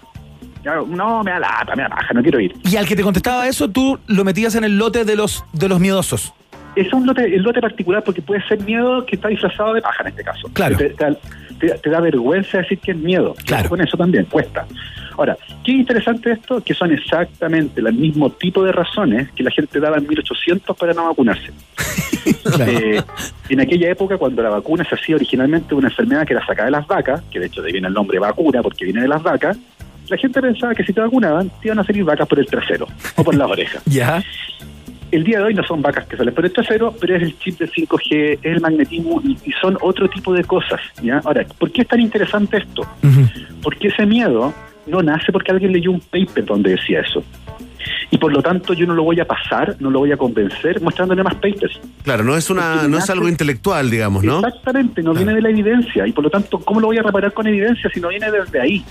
No, 0.64 1.24
me 1.24 1.32
da 1.32 1.40
lata, 1.40 1.76
me 1.76 1.84
da 1.84 1.90
paja, 1.90 2.14
no 2.14 2.22
quiero 2.22 2.40
ir. 2.40 2.54
Y 2.64 2.76
al 2.76 2.86
que 2.88 2.96
te 2.96 3.02
contestaba 3.02 3.48
eso, 3.48 3.70
tú 3.70 3.98
lo 4.08 4.24
metías 4.24 4.54
en 4.56 4.64
el 4.64 4.78
lote 4.78 5.06
de 5.06 5.16
los, 5.16 5.44
de 5.54 5.68
los 5.68 5.80
miedosos. 5.80 6.34
Es 6.76 6.94
un 6.94 7.06
lote, 7.06 7.24
el 7.36 7.42
lote 7.42 7.60
particular 7.62 8.04
porque 8.04 8.22
puede 8.22 8.46
ser 8.48 8.62
miedo 8.62 9.06
que 9.06 9.16
está 9.16 9.28
disfrazado 9.28 9.74
de 9.74 9.82
paja 9.82 10.04
en 10.04 10.10
este 10.10 10.24
caso. 10.24 10.48
Claro. 10.54 10.78
Te, 10.78 10.90
te- 10.92 11.18
te- 11.60 11.78
te 11.80 11.90
da 11.90 12.00
vergüenza 12.00 12.60
decir 12.60 12.80
que 12.80 12.92
es 12.92 12.98
miedo. 12.98 13.34
Claro. 13.46 13.70
Con 13.70 13.82
eso 13.82 13.98
también 13.98 14.26
cuesta. 14.26 14.66
Ahora, 15.22 15.38
¿qué 15.64 15.74
es 15.74 15.78
interesante 15.78 16.32
esto? 16.32 16.64
Que 16.64 16.74
son 16.74 16.92
exactamente 16.92 17.80
el 17.80 17.94
mismo 17.94 18.32
tipo 18.32 18.64
de 18.64 18.72
razones 18.72 19.30
que 19.34 19.44
la 19.44 19.52
gente 19.52 19.80
daba 19.80 19.98
en 19.98 20.08
1800 20.08 20.76
para 20.76 20.94
no 20.94 21.08
vacunarse. 21.08 21.52
Eh, 22.60 23.02
en 23.50 23.60
aquella 23.60 23.90
época, 23.90 24.18
cuando 24.18 24.44
la 24.44 24.50
vacuna 24.50 24.84
se 24.84 24.96
hacía 24.96 25.16
originalmente 25.16 25.74
una 25.74 25.88
enfermedad 25.88 26.26
que 26.26 26.34
era 26.34 26.46
sacada 26.46 26.66
de 26.66 26.72
las 26.72 26.86
vacas, 26.86 27.22
que 27.32 27.40
de 27.40 27.48
hecho 27.48 27.62
de 27.62 27.68
ahí 27.68 27.74
viene 27.74 27.88
el 27.88 27.94
nombre 27.94 28.20
vacuna 28.20 28.62
porque 28.62 28.86
viene 28.86 29.02
de 29.02 29.08
las 29.08 29.24
vacas, 29.24 29.58
la 30.08 30.18
gente 30.18 30.42
pensaba 30.42 30.76
que 30.76 30.84
si 30.84 30.94
te 30.94 31.02
vacunaban 31.02 31.50
te 31.62 31.68
iban 31.68 31.80
a 31.80 31.84
salir 31.84 32.04
vacas 32.04 32.28
por 32.28 32.40
el 32.40 32.46
trasero 32.46 32.88
o 33.16 33.24
por 33.24 33.36
las 33.36 33.50
orejas. 33.50 33.82
Ya. 33.86 34.24
El 35.12 35.24
día 35.26 35.40
de 35.40 35.46
hoy 35.46 35.54
no 35.54 35.64
son 35.64 35.82
vacas 35.82 36.08
que 36.08 36.16
salen 36.16 36.34
por 36.34 36.46
el 36.46 36.54
trasero, 36.54 36.94
pero 37.00 37.16
es 37.16 37.24
el 37.24 37.38
chip 37.38 37.60
del 37.60 37.70
5G, 37.70 38.40
es 38.42 38.46
el 38.46 38.62
magnetismo 38.62 39.22
y, 39.24 39.38
y 39.46 39.52
son 39.62 39.78
otro 39.82 40.10
tipo 40.10 40.34
de 40.34 40.44
cosas. 40.44 40.80
¿ya? 41.04 41.22
Ahora, 41.26 41.46
¿por 41.60 41.72
qué 41.72 41.82
es 41.82 41.88
tan 41.88 42.00
interesante 42.00 42.58
esto? 42.58 42.88
Porque 43.62 43.90
ese 43.90 44.06
miedo 44.06 44.54
no 44.88 45.02
nace 45.02 45.32
porque 45.32 45.52
alguien 45.52 45.74
leyó 45.74 45.92
un 45.92 46.00
paper 46.00 46.46
donde 46.46 46.72
decía 46.72 47.02
eso. 47.02 47.24
Y 48.10 48.18
por 48.18 48.32
lo 48.32 48.42
tanto 48.42 48.74
yo 48.74 48.86
no 48.86 48.94
lo 48.94 49.04
voy 49.04 49.20
a 49.20 49.26
pasar, 49.26 49.76
no 49.80 49.90
lo 49.90 50.00
voy 50.00 50.12
a 50.12 50.18
convencer 50.18 50.82
mostrándole 50.82 51.24
más 51.24 51.36
papers. 51.36 51.80
Claro, 52.04 52.24
no 52.24 52.36
es 52.36 52.50
una, 52.50 52.74
Porque 52.74 52.88
no 52.90 52.98
es 52.98 53.10
algo 53.10 53.28
intelectual, 53.28 53.90
digamos, 53.90 54.24
¿no? 54.24 54.38
Exactamente, 54.46 55.02
no 55.02 55.14
viene 55.14 55.34
de 55.34 55.42
la 55.42 55.50
evidencia. 55.50 56.06
Y 56.06 56.12
por 56.12 56.24
lo 56.24 56.30
tanto, 56.30 56.60
¿cómo 56.60 56.80
lo 56.80 56.88
voy 56.88 56.98
a 56.98 57.04
reparar 57.04 57.34
con 57.34 57.48
evidencia 57.48 57.90
si 57.94 58.00
no 58.00 58.10
viene 58.10 58.30
desde 58.30 58.60
ahí? 58.60 58.84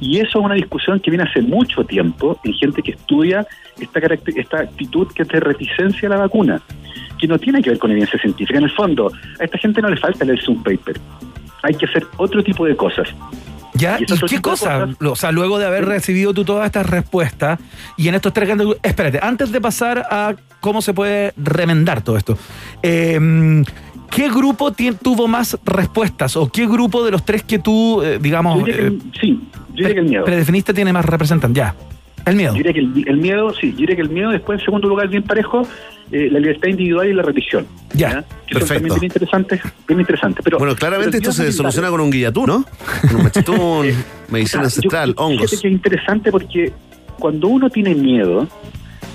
Y 0.00 0.18
eso 0.18 0.38
es 0.40 0.44
una 0.44 0.54
discusión 0.54 1.00
que 1.00 1.10
viene 1.10 1.24
hace 1.24 1.40
mucho 1.40 1.84
tiempo 1.84 2.38
en 2.44 2.52
gente 2.54 2.82
que 2.82 2.92
estudia 2.92 3.46
esta, 3.80 4.00
esta 4.36 4.58
actitud 4.60 5.08
que 5.14 5.22
es 5.22 5.28
de 5.28 5.40
reticencia 5.40 6.08
a 6.08 6.10
la 6.12 6.16
vacuna, 6.18 6.60
que 7.18 7.26
no 7.26 7.38
tiene 7.38 7.62
que 7.62 7.70
ver 7.70 7.78
con 7.78 7.90
evidencia 7.90 8.18
científica. 8.20 8.58
En 8.58 8.64
el 8.64 8.70
fondo, 8.72 9.10
a 9.40 9.44
esta 9.44 9.58
gente 9.58 9.80
no 9.80 9.88
le 9.88 9.96
falta 9.96 10.24
leerse 10.24 10.50
un 10.50 10.62
paper. 10.62 11.00
Hay 11.62 11.74
que 11.74 11.86
hacer 11.86 12.06
otro 12.18 12.42
tipo 12.44 12.64
de 12.66 12.76
cosas. 12.76 13.08
¿Ya? 13.74 13.96
Y 13.98 14.02
¿Y, 14.02 14.04
ese 14.04 14.14
otro 14.14 14.28
qué 14.28 14.40
cosa? 14.40 14.80
cosas- 14.80 14.96
O 15.02 15.16
sea, 15.16 15.32
luego 15.32 15.58
de 15.58 15.66
haber 15.66 15.84
recibido 15.84 16.32
tú 16.32 16.44
todas 16.44 16.66
estas 16.66 16.88
respuestas 16.88 17.58
y 17.96 18.08
en 18.08 18.14
estos 18.14 18.32
tres 18.32 18.48
grandes... 18.48 18.68
Espérate, 18.82 19.18
antes 19.22 19.52
de 19.52 19.60
pasar 19.60 20.06
a 20.10 20.34
cómo 20.60 20.80
se 20.82 20.94
puede 20.94 21.32
remendar 21.36 22.02
todo 22.02 22.16
esto, 22.16 22.38
eh, 22.82 23.18
¿qué 24.10 24.28
grupo 24.28 24.72
tuvo 25.02 25.28
más 25.28 25.58
respuestas 25.64 26.36
o 26.36 26.50
qué 26.50 26.66
grupo 26.66 27.04
de 27.04 27.10
los 27.10 27.24
tres 27.24 27.42
que 27.42 27.58
tú, 27.58 28.02
eh, 28.02 28.18
digamos, 28.20 28.60
Yo 28.60 28.66
diría 28.66 28.80
que 28.80 28.86
el- 28.88 28.94
eh, 28.94 28.98
sí, 29.20 29.40
yo 29.70 29.74
diría 29.74 29.94
que 29.94 30.00
el 30.00 30.06
miedo. 30.08 30.24
predefiniste 30.24 30.72
tiene 30.74 30.92
más 30.92 31.04
representantes? 31.04 31.56
Ya, 31.62 31.74
el 32.24 32.36
miedo. 32.36 32.52
Yo 32.52 32.58
diría 32.58 32.72
que 32.72 32.80
el, 32.80 33.08
el 33.08 33.16
miedo, 33.18 33.52
sí, 33.54 33.70
yo 33.72 33.76
diría 33.78 33.96
que 33.96 34.02
el 34.02 34.10
miedo, 34.10 34.30
después 34.30 34.58
en 34.60 34.64
segundo 34.64 34.88
lugar, 34.88 35.08
bien 35.08 35.22
parejo, 35.22 35.62
eh, 36.12 36.28
la 36.30 36.38
libertad 36.38 36.68
individual 36.68 37.08
y 37.08 37.12
la 37.14 37.22
religión. 37.22 37.66
Ya, 37.92 38.24
también 38.52 38.84
bien 38.84 39.04
interesantes, 39.04 39.60
bien 39.88 40.00
interesantes. 40.00 40.42
Pero, 40.44 40.58
Bueno, 40.58 40.74
claramente 40.76 41.18
pero 41.18 41.30
esto 41.30 41.42
se 41.42 41.52
soluciona 41.52 41.88
con 41.90 42.00
un 42.00 42.10
guillatú, 42.10 42.46
¿no? 42.46 42.64
Con 43.08 43.16
un 43.16 43.22
machetún, 43.24 43.86
medicina 44.30 44.62
Ah, 44.62 44.64
ancestral, 44.66 45.14
yo- 45.14 45.22
hongos. 45.24 45.50
Fíjate 45.50 45.62
que 45.62 45.68
es 45.68 45.72
interesante 45.72 46.30
porque 46.30 46.72
cuando 47.18 47.48
uno 47.48 47.70
tiene 47.70 47.94
miedo, 47.94 48.46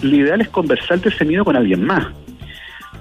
lo 0.01 0.15
ideal 0.15 0.41
es 0.41 0.49
conversar 0.49 0.99
de 0.99 1.09
ese 1.09 1.23
miedo 1.23 1.45
con 1.45 1.55
alguien 1.55 1.83
más. 1.85 2.07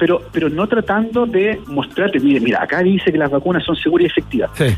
Pero, 0.00 0.22
pero 0.32 0.48
no 0.48 0.66
tratando 0.66 1.26
de 1.26 1.60
mostrarte, 1.66 2.18
mire, 2.18 2.40
mira, 2.40 2.62
acá 2.62 2.82
dice 2.82 3.12
que 3.12 3.18
las 3.18 3.30
vacunas 3.30 3.62
son 3.62 3.76
seguras 3.76 4.04
y 4.04 4.06
efectivas. 4.06 4.50
Sí. 4.54 4.74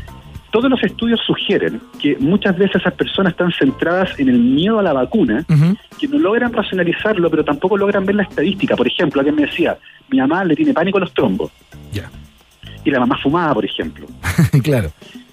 Todos 0.51 0.69
los 0.69 0.83
estudios 0.83 1.19
sugieren 1.25 1.81
que 1.99 2.15
muchas 2.19 2.55
veces 2.57 2.75
esas 2.81 2.93
personas 2.93 3.31
están 3.31 3.51
centradas 3.51 4.19
en 4.19 4.29
el 4.29 4.37
miedo 4.37 4.77
a 4.77 4.83
la 4.83 4.93
vacuna, 4.93 5.43
que 5.97 6.07
no 6.07 6.19
logran 6.19 6.53
racionalizarlo, 6.53 7.27
pero 7.31 7.43
tampoco 7.43 7.75
logran 7.75 8.05
ver 8.05 8.15
la 8.15 8.23
estadística. 8.23 8.75
Por 8.75 8.85
ejemplo, 8.85 9.21
alguien 9.21 9.35
me 9.35 9.47
decía, 9.47 9.77
mi 10.09 10.19
mamá 10.19 10.43
le 10.43 10.55
tiene 10.55 10.73
pánico 10.73 10.97
a 10.97 11.01
los 11.01 11.13
trombos. 11.13 11.51
Ya. 11.91 12.11
Y 12.83 12.91
la 12.91 12.99
mamá 12.99 13.17
fumaba, 13.17 13.53
por 13.55 13.65
ejemplo. 13.65 14.05
claro. 14.63 14.91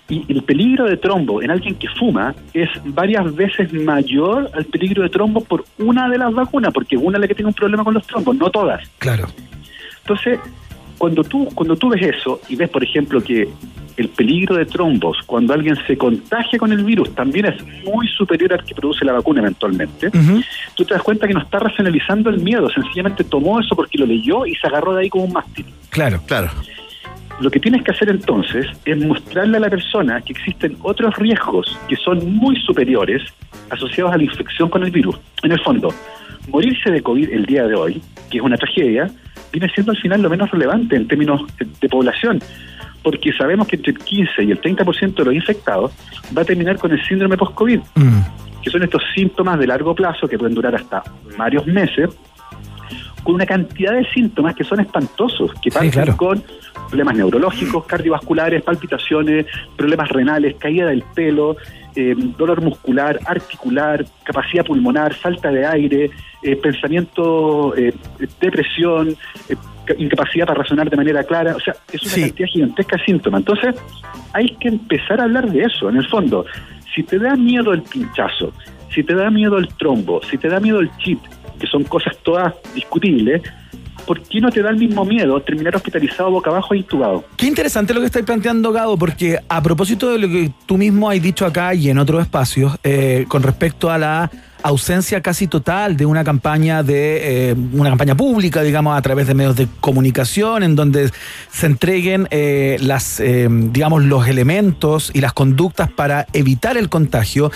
Y 0.09 0.25
el 0.29 0.43
peligro 0.43 0.87
de 0.87 0.97
trombo 0.97 1.43
en 1.43 1.51
alguien 1.51 1.75
que 1.75 1.89
fuma 1.89 2.35
es 2.55 2.69
varias 2.85 3.35
veces 3.35 3.73
mayor 3.73 4.51
al 4.55 4.65
peligro 4.65 5.03
de 5.03 5.09
trombo 5.09 5.43
por 5.45 5.65
una 5.79 6.09
de 6.09 6.19
las 6.19 6.33
vacunas, 6.33 6.73
porque 6.73 6.97
una 6.97 7.19
es 7.19 7.21
la 7.21 7.29
que 7.29 7.35
tiene 7.35 7.49
un 7.49 7.55
problema 7.55 7.85
con 7.85 7.95
los 7.95 8.07
trombos, 8.07 8.35
no 8.37 8.51
todas. 8.51 8.89
Claro. 8.99 9.29
Entonces, 10.11 10.41
cuando 10.99 11.23
tú, 11.23 11.49
cuando 11.55 11.77
tú 11.77 11.89
ves 11.91 12.03
eso 12.03 12.41
y 12.49 12.57
ves, 12.57 12.69
por 12.69 12.83
ejemplo, 12.83 13.23
que 13.23 13.49
el 13.97 14.09
peligro 14.09 14.57
de 14.57 14.67
trombos 14.67 15.19
cuando 15.25 15.55
alguien 15.55 15.77
se 15.87 15.97
contagia 15.97 16.59
con 16.59 16.73
el 16.73 16.83
virus 16.83 17.15
también 17.15 17.47
es 17.47 17.85
muy 17.85 18.09
superior 18.09 18.53
al 18.55 18.65
que 18.65 18.75
produce 18.75 19.05
la 19.05 19.13
vacuna 19.13 19.41
eventualmente, 19.41 20.11
tú 20.75 20.85
te 20.85 20.95
das 20.95 21.03
cuenta 21.05 21.29
que 21.29 21.35
no 21.35 21.41
está 21.41 21.61
racionalizando 21.61 22.29
el 22.29 22.41
miedo, 22.41 22.69
sencillamente 22.71 23.23
tomó 23.23 23.61
eso 23.61 23.77
porque 23.77 23.99
lo 23.99 24.07
leyó 24.07 24.47
y 24.47 24.57
se 24.57 24.67
agarró 24.67 24.95
de 24.95 25.03
ahí 25.03 25.11
como 25.11 25.27
un 25.27 25.33
mástil. 25.33 25.67
Claro. 25.91 26.21
Claro. 26.27 26.51
Lo 27.41 27.51
que 27.51 27.61
tienes 27.61 27.85
que 27.85 27.93
hacer 27.93 28.09
entonces 28.09 28.67
es 28.85 28.99
mostrarle 28.99 29.59
a 29.59 29.61
la 29.61 29.71
persona 29.71 30.21
que 30.23 30.33
existen 30.33 30.77
otros 30.83 31.15
riesgos 31.19 31.79
que 31.89 31.95
son 31.95 32.35
muy 32.35 32.57
superiores 32.63 33.23
asociados 33.71 34.13
a 34.13 34.17
la 34.17 34.25
infección 34.25 34.69
con 34.69 34.83
el 34.83 34.91
virus. 34.91 35.17
En 35.45 35.53
el 35.53 35.61
fondo, 35.61 35.95
morirse 36.49 36.91
de 36.91 37.01
COVID 37.01 37.31
el 37.31 37.47
día 37.47 37.65
de 37.67 37.75
hoy, 37.77 38.03
que 38.29 38.39
es 38.39 38.45
una 38.45 38.57
tragedia, 38.57 39.09
viene 39.53 39.69
siendo 39.75 39.93
al 39.93 39.99
final 39.99 40.23
lo 40.23 40.31
menos 40.31 40.51
relevante 40.51 40.97
en 40.97 41.07
términos 41.07 41.43
de, 41.59 41.89
población, 41.89 42.41
porque 43.03 43.33
sabemos 43.33 43.67
que 43.67 43.77
entre 43.77 43.93
el 43.93 43.99
15 43.99 44.45
y 44.45 44.51
el 44.51 44.61
30% 44.61 45.15
de 45.15 45.25
los 45.25 45.35
infectados 45.35 45.93
va 46.37 46.43
a 46.43 46.45
terminar 46.45 46.79
con 46.79 46.93
el 46.93 47.05
síndrome 47.07 47.37
post-COVID, 47.37 47.81
que 48.63 48.71
son 48.71 48.83
estos 48.83 49.03
síntomas 49.15 49.59
de 49.59 49.67
largo 49.67 49.95
plazo 49.95 50.29
que 50.29 50.39
pueden 50.39 50.55
durar 50.55 50.75
hasta 50.75 51.03
varios 51.37 51.67
meses, 51.67 52.11
con 53.23 53.35
una 53.35 53.47
cantidad 53.47 53.93
de 53.93 54.05
síntomas 54.11 54.55
que 54.55 54.65
son 54.65 54.81
espantosos, 54.81 55.53
que 55.61 55.71
parten 55.71 55.91
claro. 55.91 56.17
con 56.17 56.43
problemas 56.89 57.17
neurológicos, 57.17 57.85
cardiovasculares, 57.85 58.63
palpitaciones, 58.63 59.47
problemas 59.77 60.09
renales, 60.09 60.57
caída 60.59 60.87
del 60.87 61.03
pelo, 61.15 61.57
eh, 61.97 62.15
dolor 62.39 62.61
muscular, 62.63 63.19
articular, 63.27 64.05
capacidad 64.25 64.65
pulmonar, 64.65 65.15
falta 65.15 65.51
de 65.51 65.67
aire, 65.67 66.11
eh, 66.43 66.57
pensamiento, 66.57 67.77
eh, 67.77 67.93
depresión, 68.41 69.11
eh, 69.49 69.57
ca- 69.85 69.95
incapacidad 69.99 70.47
para 70.47 70.63
razonar 70.63 70.89
de 70.91 70.97
manera 70.97 71.23
clara. 71.25 71.57
O 71.57 71.61
sea, 71.61 71.75
es 71.93 72.03
una 72.03 72.11
cantidad 72.29 72.49
gigantesca 72.49 72.97
de 72.97 73.05
síntomas. 73.05 73.41
Entonces, 73.41 73.75
hay 74.33 74.49
que 74.61 74.69
empezar 74.69 75.21
a 75.21 75.25
hablar 75.25 75.51
de 75.51 75.63
eso, 75.65 75.89
en 75.89 75.97
el 75.97 76.07
fondo. 76.09 76.45
Si 76.95 77.03
te 77.03 77.19
da 77.19 77.37
miedo 77.37 77.73
el 77.73 77.83
pinchazo, 77.83 78.53
si 78.95 79.03
te 79.03 79.15
da 79.15 79.31
miedo 79.31 79.59
el 79.59 79.69
trombo, 79.69 80.21
si 80.29 80.37
te 80.39 80.49
da 80.49 80.61
miedo 80.61 80.81
el 80.81 80.91
chip, 80.99 81.21
que 81.59 81.67
son 81.67 81.85
cosas 81.85 82.17
todas 82.23 82.55
discutibles, 82.75 83.43
¿por 84.01 84.23
qué 84.23 84.41
no 84.41 84.51
te 84.51 84.63
da 84.63 84.71
el 84.71 84.77
mismo 84.77 85.05
miedo 85.05 85.41
terminar 85.43 85.77
hospitalizado 85.77 86.31
boca 86.31 86.51
abajo 86.51 86.75
e 86.75 86.79
intubado? 86.79 87.25
Qué 87.37 87.47
interesante 87.47 87.95
lo 87.95 88.01
que 88.01 88.07
estáis 88.07 88.25
planteando, 88.25 88.73
Gabo, 88.73 88.97
porque 88.97 89.39
a 89.49 89.63
propósito 89.63 90.11
de 90.11 90.19
lo 90.19 90.29
que 90.29 90.51
tú 90.67 90.77
mismo 90.77 91.11
has 91.11 91.21
dicho 91.21 91.47
acá 91.47 91.75
y 91.75 91.91
en 91.91 91.99
otros 91.99 92.23
espacios, 92.23 92.77
eh, 92.83 93.25
con 93.29 93.43
respecto 93.43 93.91
a 93.91 93.99
la 93.99 94.31
ausencia 94.63 95.23
casi 95.23 95.47
total 95.47 95.97
de 95.97 96.05
una 96.05 96.23
campaña 96.23 96.83
de 96.83 97.51
eh, 97.51 97.55
una 97.73 97.89
campaña 97.89 98.15
pública, 98.15 98.63
digamos, 98.63 98.97
a 98.97 99.01
través 99.01 99.27
de 99.27 99.35
medios 99.35 99.57
de 99.57 99.69
comunicación, 99.81 100.63
en 100.63 100.77
donde 100.77 101.11
se 101.51 101.67
entreguen 101.67 102.29
eh, 102.31 102.77
las, 102.81 103.23
digamos, 103.23 104.05
los 104.05 104.29
elementos 104.29 105.11
y 105.15 105.21
las 105.21 105.33
conductas 105.33 105.91
para 105.91 106.27
evitar 106.35 106.77
el 106.77 106.91
contagio, 106.91 107.51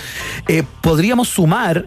podríamos 0.81 1.29
sumar 1.29 1.85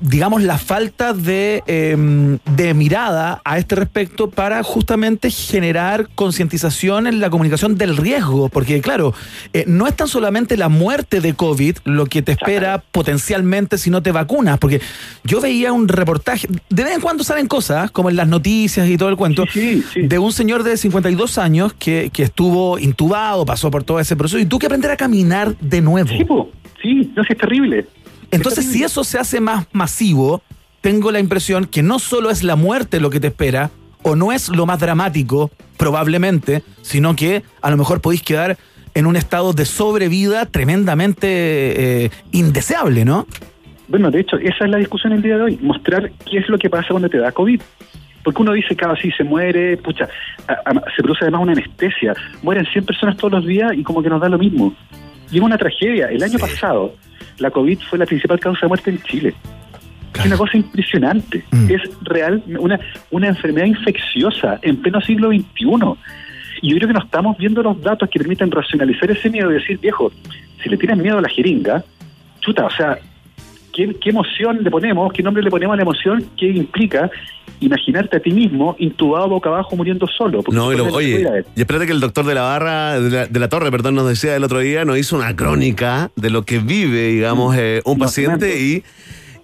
digamos, 0.00 0.42
la 0.42 0.58
falta 0.58 1.12
de, 1.12 1.62
eh, 1.66 2.38
de 2.56 2.74
mirada 2.74 3.40
a 3.44 3.58
este 3.58 3.74
respecto 3.74 4.28
para 4.30 4.62
justamente 4.62 5.30
generar 5.30 6.08
concientización 6.14 7.06
en 7.06 7.20
la 7.20 7.30
comunicación 7.30 7.76
del 7.76 7.96
riesgo, 7.96 8.48
porque 8.48 8.80
claro, 8.80 9.14
eh, 9.52 9.64
no 9.66 9.86
es 9.86 9.94
tan 9.96 10.08
solamente 10.08 10.56
la 10.56 10.68
muerte 10.68 11.20
de 11.20 11.34
COVID 11.34 11.78
lo 11.84 12.06
que 12.06 12.22
te 12.22 12.32
espera 12.32 12.82
potencialmente 12.90 13.78
si 13.78 13.90
no 13.90 14.02
te 14.02 14.12
vacunas, 14.12 14.58
porque 14.58 14.80
yo 15.24 15.40
veía 15.40 15.72
un 15.72 15.88
reportaje, 15.88 16.48
de 16.68 16.84
vez 16.84 16.94
en 16.94 17.00
cuando 17.00 17.24
salen 17.24 17.46
cosas, 17.46 17.90
como 17.90 18.10
en 18.10 18.16
las 18.16 18.28
noticias 18.28 18.88
y 18.88 18.96
todo 18.96 19.08
el 19.08 19.16
cuento, 19.16 19.44
de 19.94 20.18
un 20.18 20.32
señor 20.32 20.62
de 20.62 20.76
52 20.76 21.38
años 21.38 21.72
que, 21.72 22.10
que 22.12 22.24
estuvo 22.24 22.78
intubado, 22.78 23.46
pasó 23.46 23.70
por 23.70 23.84
todo 23.84 24.00
ese 24.00 24.16
proceso, 24.16 24.38
y 24.38 24.46
tuvo 24.46 24.60
que 24.60 24.66
aprender 24.66 24.90
a 24.90 24.96
caminar 24.96 25.56
de 25.58 25.80
nuevo. 25.80 26.10
Sí, 26.82 27.10
no 27.16 27.24
sé, 27.24 27.32
es 27.32 27.38
terrible. 27.38 27.86
Entonces, 28.30 28.66
si 28.66 28.82
eso 28.84 29.04
se 29.04 29.18
hace 29.18 29.40
más 29.40 29.66
masivo, 29.72 30.42
tengo 30.80 31.10
la 31.10 31.18
impresión 31.20 31.64
que 31.66 31.82
no 31.82 31.98
solo 31.98 32.30
es 32.30 32.42
la 32.42 32.56
muerte 32.56 33.00
lo 33.00 33.10
que 33.10 33.20
te 33.20 33.28
espera, 33.28 33.70
o 34.02 34.14
no 34.16 34.32
es 34.32 34.48
lo 34.48 34.66
más 34.66 34.78
dramático, 34.80 35.50
probablemente, 35.76 36.62
sino 36.82 37.16
que 37.16 37.42
a 37.62 37.70
lo 37.70 37.76
mejor 37.76 38.00
podéis 38.00 38.22
quedar 38.22 38.56
en 38.94 39.06
un 39.06 39.16
estado 39.16 39.52
de 39.52 39.64
sobrevida 39.64 40.46
tremendamente 40.46 42.04
eh, 42.06 42.10
indeseable, 42.32 43.04
¿no? 43.04 43.26
Bueno, 43.88 44.10
de 44.10 44.20
hecho, 44.20 44.36
esa 44.36 44.64
es 44.64 44.70
la 44.70 44.78
discusión 44.78 45.12
el 45.12 45.22
día 45.22 45.36
de 45.36 45.42
hoy, 45.42 45.58
mostrar 45.62 46.10
qué 46.30 46.38
es 46.38 46.48
lo 46.48 46.58
que 46.58 46.68
pasa 46.68 46.88
cuando 46.90 47.08
te 47.08 47.18
da 47.18 47.32
COVID. 47.32 47.60
Porque 48.22 48.42
uno 48.42 48.52
dice, 48.52 48.76
cada 48.76 48.96
sí 48.96 49.10
se 49.12 49.24
muere, 49.24 49.76
pucha, 49.78 50.08
a- 50.46 50.52
a- 50.70 50.84
se 50.94 51.02
produce 51.02 51.20
además 51.24 51.40
una 51.42 51.52
anestesia, 51.52 52.14
mueren 52.42 52.66
100 52.66 52.84
personas 52.84 53.16
todos 53.16 53.32
los 53.32 53.46
días 53.46 53.72
y 53.74 53.82
como 53.82 54.02
que 54.02 54.10
nos 54.10 54.20
da 54.20 54.28
lo 54.28 54.38
mismo. 54.38 54.74
Y 55.30 55.38
es 55.38 55.42
una 55.42 55.58
tragedia. 55.58 56.06
El 56.06 56.22
año 56.22 56.38
pasado, 56.38 56.94
la 57.38 57.50
COVID 57.50 57.78
fue 57.88 57.98
la 57.98 58.06
principal 58.06 58.40
causa 58.40 58.62
de 58.62 58.68
muerte 58.68 58.90
en 58.90 59.02
Chile. 59.02 59.34
Es 60.18 60.26
una 60.26 60.36
cosa 60.36 60.56
impresionante. 60.56 61.44
Es 61.68 61.82
real, 62.02 62.42
una, 62.58 62.80
una 63.10 63.28
enfermedad 63.28 63.66
infecciosa 63.66 64.58
en 64.62 64.76
pleno 64.76 65.00
siglo 65.00 65.28
XXI. 65.28 65.44
Y 66.62 66.70
yo 66.70 66.76
creo 66.76 66.88
que 66.88 66.94
no 66.94 67.04
estamos 67.04 67.36
viendo 67.38 67.62
los 67.62 67.80
datos 67.80 68.08
que 68.10 68.18
permiten 68.18 68.50
racionalizar 68.50 69.10
ese 69.10 69.30
miedo 69.30 69.50
y 69.50 69.54
decir, 69.54 69.78
viejo, 69.78 70.10
si 70.62 70.68
le 70.68 70.76
tienes 70.76 70.98
miedo 70.98 71.18
a 71.18 71.22
la 71.22 71.28
jeringa, 71.28 71.84
chuta, 72.40 72.66
o 72.66 72.70
sea, 72.70 72.98
¿qué, 73.78 73.94
qué 74.00 74.10
emoción 74.10 74.58
le 74.62 74.70
ponemos? 74.70 75.12
¿Qué 75.12 75.22
nombre 75.22 75.42
le 75.42 75.50
ponemos 75.50 75.74
a 75.74 75.76
la 75.76 75.82
emoción? 75.82 76.24
¿Qué 76.36 76.46
implica 76.48 77.10
imaginarte 77.60 78.16
a 78.16 78.20
ti 78.20 78.30
mismo 78.30 78.76
intubado 78.78 79.28
boca 79.28 79.48
abajo 79.48 79.76
muriendo 79.76 80.06
solo? 80.06 80.42
No, 80.50 80.72
y 80.72 80.76
lo- 80.76 80.84
que 80.86 80.90
oye, 80.90 81.44
y 81.56 81.60
espérate 81.60 81.86
que 81.86 81.92
el 81.92 82.00
doctor 82.00 82.24
de 82.26 82.34
la 82.34 82.42
barra, 82.42 83.00
de 83.00 83.10
la, 83.10 83.26
de 83.26 83.40
la 83.40 83.48
torre, 83.48 83.70
perdón, 83.70 83.94
nos 83.94 84.08
decía 84.08 84.34
el 84.36 84.44
otro 84.44 84.58
día, 84.58 84.84
nos 84.84 84.98
hizo 84.98 85.16
una 85.16 85.34
crónica 85.36 86.10
de 86.16 86.30
lo 86.30 86.42
que 86.42 86.58
vive, 86.58 87.08
digamos, 87.08 87.56
eh, 87.56 87.80
un 87.84 87.98
paciente 87.98 88.60
y, 88.60 88.82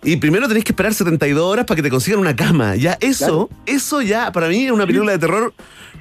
y 0.04 0.16
primero 0.16 0.48
tenés 0.48 0.64
que 0.64 0.72
esperar 0.72 0.92
72 0.94 1.42
horas 1.44 1.64
para 1.64 1.76
que 1.76 1.82
te 1.82 1.90
consigan 1.90 2.20
una 2.20 2.36
cama. 2.36 2.76
Ya 2.76 2.98
eso, 3.00 3.48
eso 3.66 4.02
ya 4.02 4.32
para 4.32 4.48
mí 4.48 4.66
es 4.66 4.72
una 4.72 4.86
película 4.86 5.12
de 5.12 5.18
terror 5.18 5.54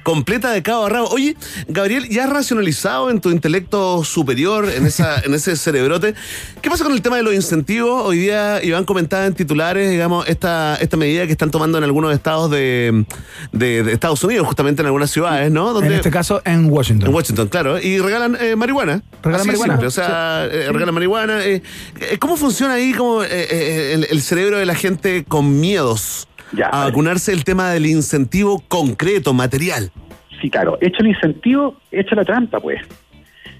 completa 0.04 0.52
de 0.52 0.62
cabo 0.62 0.86
a 0.86 0.88
rabo. 0.88 1.08
Oye, 1.08 1.36
Gabriel, 1.66 2.08
¿ya 2.08 2.24
has 2.24 2.30
racionalizado 2.30 3.10
en 3.10 3.20
tu 3.20 3.30
intelecto 3.30 4.04
superior, 4.04 4.68
en, 4.70 4.86
esa, 4.86 5.20
en 5.24 5.34
ese 5.34 5.56
cerebrote? 5.56 6.14
¿Qué 6.62 6.70
pasa 6.70 6.84
con 6.84 6.92
el 6.92 7.02
tema 7.02 7.16
de 7.16 7.24
los 7.24 7.34
incentivos? 7.34 8.02
Hoy 8.06 8.18
día 8.18 8.62
Iván 8.62 8.84
comentaba 8.84 9.26
en 9.26 9.34
titulares, 9.34 9.90
digamos, 9.90 10.28
esta, 10.28 10.76
esta 10.76 10.96
medida 10.96 11.26
que 11.26 11.32
están 11.32 11.50
tomando 11.50 11.78
en 11.78 11.84
algunos 11.84 12.14
estados 12.14 12.50
de, 12.52 13.04
de- 13.52 13.82
de 13.82 13.92
Estados 13.92 14.22
Unidos, 14.22 14.46
justamente 14.46 14.82
en 14.82 14.86
algunas 14.86 15.10
ciudades, 15.10 15.50
¿no? 15.50 15.82
En 15.82 15.90
este 15.92 16.10
caso, 16.10 16.40
en 16.44 16.70
Washington. 16.70 17.08
En 17.08 17.14
Washington, 17.14 17.48
claro. 17.48 17.80
Y 17.80 17.98
regalan 17.98 18.36
eh, 18.40 18.54
marihuana. 18.56 19.02
Regalan 19.22 19.40
Así 19.40 19.46
marihuana. 19.48 19.72
simple, 19.74 19.88
O 19.88 19.90
sea, 19.90 20.44
eh, 20.50 20.68
regalan 20.70 20.94
marihuana. 20.94 21.44
eh, 21.44 21.62
¿Cómo 22.20 22.36
funciona 22.36 22.74
ahí 22.74 22.92
como, 22.92 23.22
el, 23.24 24.06
el 24.10 24.22
cerebro 24.22 24.58
de 24.58 24.66
la 24.66 24.74
gente 24.74 25.24
con 25.26 25.58
miedos 25.60 26.28
a 26.62 26.84
vacunarse 26.84 27.32
el 27.32 27.44
tema 27.44 27.70
del 27.70 27.86
incentivo 27.86 28.62
concreto, 28.68 29.32
material? 29.32 29.90
Sí, 30.40 30.50
claro. 30.50 30.78
Hecho 30.80 30.98
el 31.00 31.08
incentivo, 31.08 31.76
hecha 31.90 32.14
la 32.14 32.24
trampa, 32.24 32.60
pues. 32.60 32.80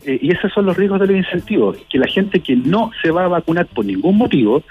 Eh, 0.04 0.18
y 0.20 0.32
esos 0.32 0.52
son 0.52 0.66
los 0.66 0.76
riesgos 0.76 1.00
de 1.00 1.06
los 1.06 1.16
incentivos, 1.16 1.78
que 1.88 1.98
la 1.98 2.06
gente 2.06 2.40
que 2.40 2.56
no 2.56 2.90
se 3.02 3.10
va 3.10 3.24
a 3.24 3.28
vacunar 3.28 3.66
por 3.66 3.84
ningún 3.84 4.18
motivo 4.18 4.62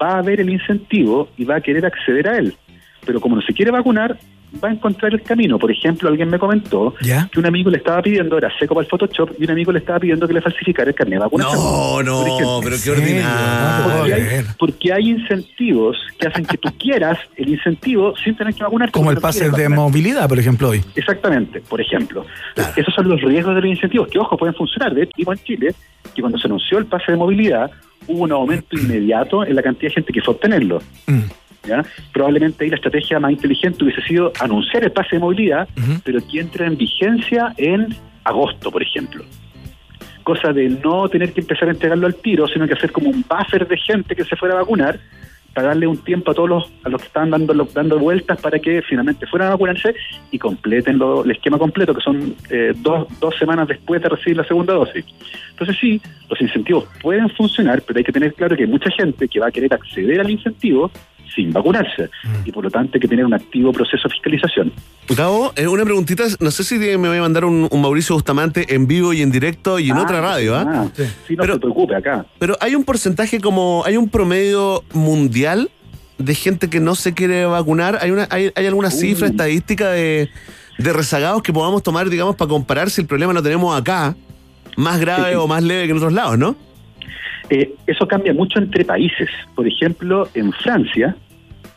va 0.00 0.18
a 0.18 0.22
ver 0.22 0.40
el 0.40 0.50
incentivo 0.50 1.28
y 1.36 1.44
va 1.44 1.56
a 1.56 1.60
querer 1.60 1.86
acceder 1.86 2.28
a 2.28 2.36
él. 2.36 2.54
Pero 3.06 3.20
como 3.20 3.36
no 3.36 3.42
se 3.42 3.54
quiere 3.54 3.70
vacunar, 3.70 4.18
va 4.62 4.68
a 4.68 4.72
encontrar 4.72 5.12
el 5.12 5.22
camino. 5.22 5.58
Por 5.58 5.70
ejemplo, 5.70 6.08
alguien 6.08 6.28
me 6.28 6.38
comentó 6.38 6.94
que 7.00 7.38
un 7.38 7.46
amigo 7.46 7.70
le 7.70 7.78
estaba 7.78 8.02
pidiendo, 8.02 8.38
era 8.38 8.50
seco 8.58 8.74
para 8.74 8.84
el 8.84 8.90
Photoshop, 8.90 9.30
y 9.38 9.44
un 9.44 9.50
amigo 9.50 9.72
le 9.72 9.78
estaba 9.78 10.00
pidiendo 10.00 10.26
que 10.26 10.34
le 10.34 10.40
falsificara 10.40 10.90
el 10.90 10.94
carnet 10.94 11.18
de 11.18 11.24
vacunación. 11.24 11.58
No, 11.58 12.02
no, 12.02 12.26
ejemplo. 12.26 12.60
pero 12.62 12.76
qué 12.82 12.90
ordinario. 12.90 13.98
Porque 13.98 14.14
hay, 14.14 14.44
porque 14.58 14.92
hay 14.92 15.10
incentivos 15.10 15.96
que 16.18 16.28
hacen 16.28 16.44
que 16.44 16.58
tú 16.58 16.70
quieras 16.78 17.18
el 17.36 17.48
incentivo 17.48 18.14
sin 18.16 18.36
tener 18.36 18.54
que 18.54 18.62
vacunarte. 18.62 18.92
Como 18.92 19.10
el 19.10 19.18
pase 19.18 19.50
de 19.50 19.68
movilidad, 19.68 20.28
por 20.28 20.38
ejemplo, 20.38 20.70
hoy. 20.70 20.82
Exactamente, 20.94 21.60
por 21.60 21.80
ejemplo. 21.80 22.24
Esos 22.76 22.94
son 22.94 23.08
los 23.08 23.20
riesgos 23.20 23.54
de 23.54 23.60
los 23.60 23.70
incentivos, 23.70 24.08
que 24.08 24.18
ojo, 24.18 24.36
pueden 24.36 24.54
funcionar. 24.54 24.94
De 24.94 25.02
hecho, 25.02 25.32
en 25.32 25.38
Chile 25.38 25.74
que 26.14 26.20
cuando 26.20 26.38
se 26.38 26.46
anunció 26.46 26.78
el 26.78 26.86
pase 26.86 27.12
de 27.12 27.18
movilidad, 27.18 27.70
hubo 28.06 28.24
un 28.24 28.32
aumento 28.32 28.76
inmediato 28.78 29.44
en 29.44 29.56
la 29.56 29.62
cantidad 29.62 29.90
de 29.90 29.94
gente 29.94 30.12
que 30.12 30.20
fue 30.20 30.34
a 30.34 30.36
obtenerlo. 30.36 30.80
¿Ya? 31.66 31.84
Probablemente 32.12 32.64
ahí 32.64 32.70
la 32.70 32.76
estrategia 32.76 33.18
más 33.20 33.32
inteligente 33.32 33.84
hubiese 33.84 34.02
sido 34.02 34.32
anunciar 34.40 34.84
el 34.84 34.92
pase 34.92 35.16
de 35.16 35.20
movilidad, 35.20 35.68
pero 36.04 36.20
que 36.30 36.40
entre 36.40 36.66
en 36.66 36.76
vigencia 36.76 37.54
en 37.56 37.94
agosto, 38.24 38.70
por 38.70 38.82
ejemplo. 38.82 39.24
Cosa 40.22 40.52
de 40.52 40.70
no 40.70 41.08
tener 41.08 41.32
que 41.32 41.40
empezar 41.42 41.68
a 41.68 41.72
entregarlo 41.72 42.06
al 42.06 42.14
tiro, 42.14 42.48
sino 42.48 42.66
que 42.66 42.72
hacer 42.74 42.92
como 42.92 43.10
un 43.10 43.24
buffer 43.28 43.68
de 43.68 43.76
gente 43.76 44.16
que 44.16 44.24
se 44.24 44.36
fuera 44.36 44.54
a 44.54 44.58
vacunar 44.60 44.98
para 45.52 45.68
darle 45.68 45.86
un 45.86 45.98
tiempo 45.98 46.32
a 46.32 46.34
todos 46.34 46.48
los, 46.48 46.72
a 46.82 46.88
los 46.88 47.00
que 47.00 47.06
estaban 47.06 47.30
dando, 47.30 47.52
dando 47.72 47.98
vueltas 47.98 48.40
para 48.40 48.58
que 48.58 48.82
finalmente 48.82 49.24
fueran 49.26 49.48
a 49.48 49.50
vacunarse 49.52 49.94
y 50.32 50.38
completen 50.38 50.98
lo- 50.98 51.24
el 51.24 51.30
esquema 51.30 51.58
completo, 51.58 51.94
que 51.94 52.00
son 52.00 52.34
eh, 52.50 52.72
dos, 52.74 53.06
dos 53.20 53.36
semanas 53.38 53.68
después 53.68 54.02
de 54.02 54.08
recibir 54.08 54.36
la 54.38 54.44
segunda 54.44 54.72
dosis. 54.72 55.04
Entonces 55.50 55.76
sí, 55.80 56.00
los 56.28 56.40
incentivos 56.40 56.86
pueden 57.00 57.28
funcionar, 57.30 57.82
pero 57.86 57.98
hay 57.98 58.04
que 58.04 58.10
tener 58.10 58.34
claro 58.34 58.56
que 58.56 58.64
hay 58.64 58.68
mucha 58.68 58.90
gente 58.90 59.28
que 59.28 59.38
va 59.38 59.46
a 59.46 59.52
querer 59.52 59.72
acceder 59.74 60.20
al 60.20 60.28
incentivo 60.30 60.90
sin 61.34 61.52
vacunarse 61.52 62.10
y 62.44 62.52
por 62.52 62.64
lo 62.64 62.70
tanto 62.70 62.92
hay 62.94 63.00
que 63.00 63.08
tener 63.08 63.24
un 63.24 63.34
activo 63.34 63.72
proceso 63.72 64.08
de 64.08 64.14
fiscalización. 64.14 64.72
Gabo, 65.08 65.52
eh, 65.56 65.66
una 65.66 65.84
preguntita, 65.84 66.24
no 66.40 66.50
sé 66.50 66.64
si 66.64 66.78
me 66.78 66.96
voy 66.96 67.18
a 67.18 67.22
mandar 67.22 67.44
un, 67.44 67.68
un 67.70 67.82
Mauricio 67.82 68.14
Bustamante 68.14 68.74
en 68.74 68.86
vivo 68.86 69.12
y 69.12 69.22
en 69.22 69.30
directo 69.30 69.78
y 69.78 69.90
en 69.90 69.96
Ah, 69.96 70.02
otra 70.02 70.20
radio, 70.20 70.56
¿ah? 70.56 70.64
ah, 70.66 70.88
sí, 71.26 71.36
no 71.36 71.44
se 71.44 71.58
preocupe 71.58 71.94
acá. 71.94 72.26
Pero 72.38 72.56
hay 72.60 72.74
un 72.74 72.84
porcentaje 72.84 73.40
como, 73.40 73.82
hay 73.84 73.96
un 73.96 74.08
promedio 74.08 74.82
mundial 74.92 75.70
de 76.18 76.34
gente 76.34 76.70
que 76.70 76.80
no 76.80 76.94
se 76.94 77.12
quiere 77.14 77.44
vacunar. 77.46 77.98
¿Hay, 78.00 78.10
una, 78.10 78.26
hay, 78.30 78.50
hay 78.54 78.66
alguna 78.66 78.90
cifra 78.90 79.26
estadística 79.26 79.90
de, 79.90 80.30
de 80.78 80.92
rezagados 80.92 81.42
que 81.42 81.52
podamos 81.52 81.82
tomar, 81.82 82.08
digamos, 82.08 82.36
para 82.36 82.48
comparar 82.48 82.90
si 82.90 83.00
el 83.00 83.06
problema 83.06 83.32
lo 83.32 83.42
tenemos 83.42 83.78
acá, 83.78 84.16
más 84.76 85.00
grave 85.00 85.30
sí. 85.30 85.36
o 85.36 85.46
más 85.46 85.62
leve 85.62 85.84
que 85.84 85.90
en 85.90 85.96
otros 85.96 86.12
lados, 86.12 86.38
¿no? 86.38 86.56
Eh, 87.50 87.74
eso 87.86 88.08
cambia 88.08 88.32
mucho 88.32 88.58
entre 88.58 88.84
países. 88.84 89.28
Por 89.54 89.66
ejemplo, 89.66 90.28
en 90.34 90.52
Francia 90.52 91.16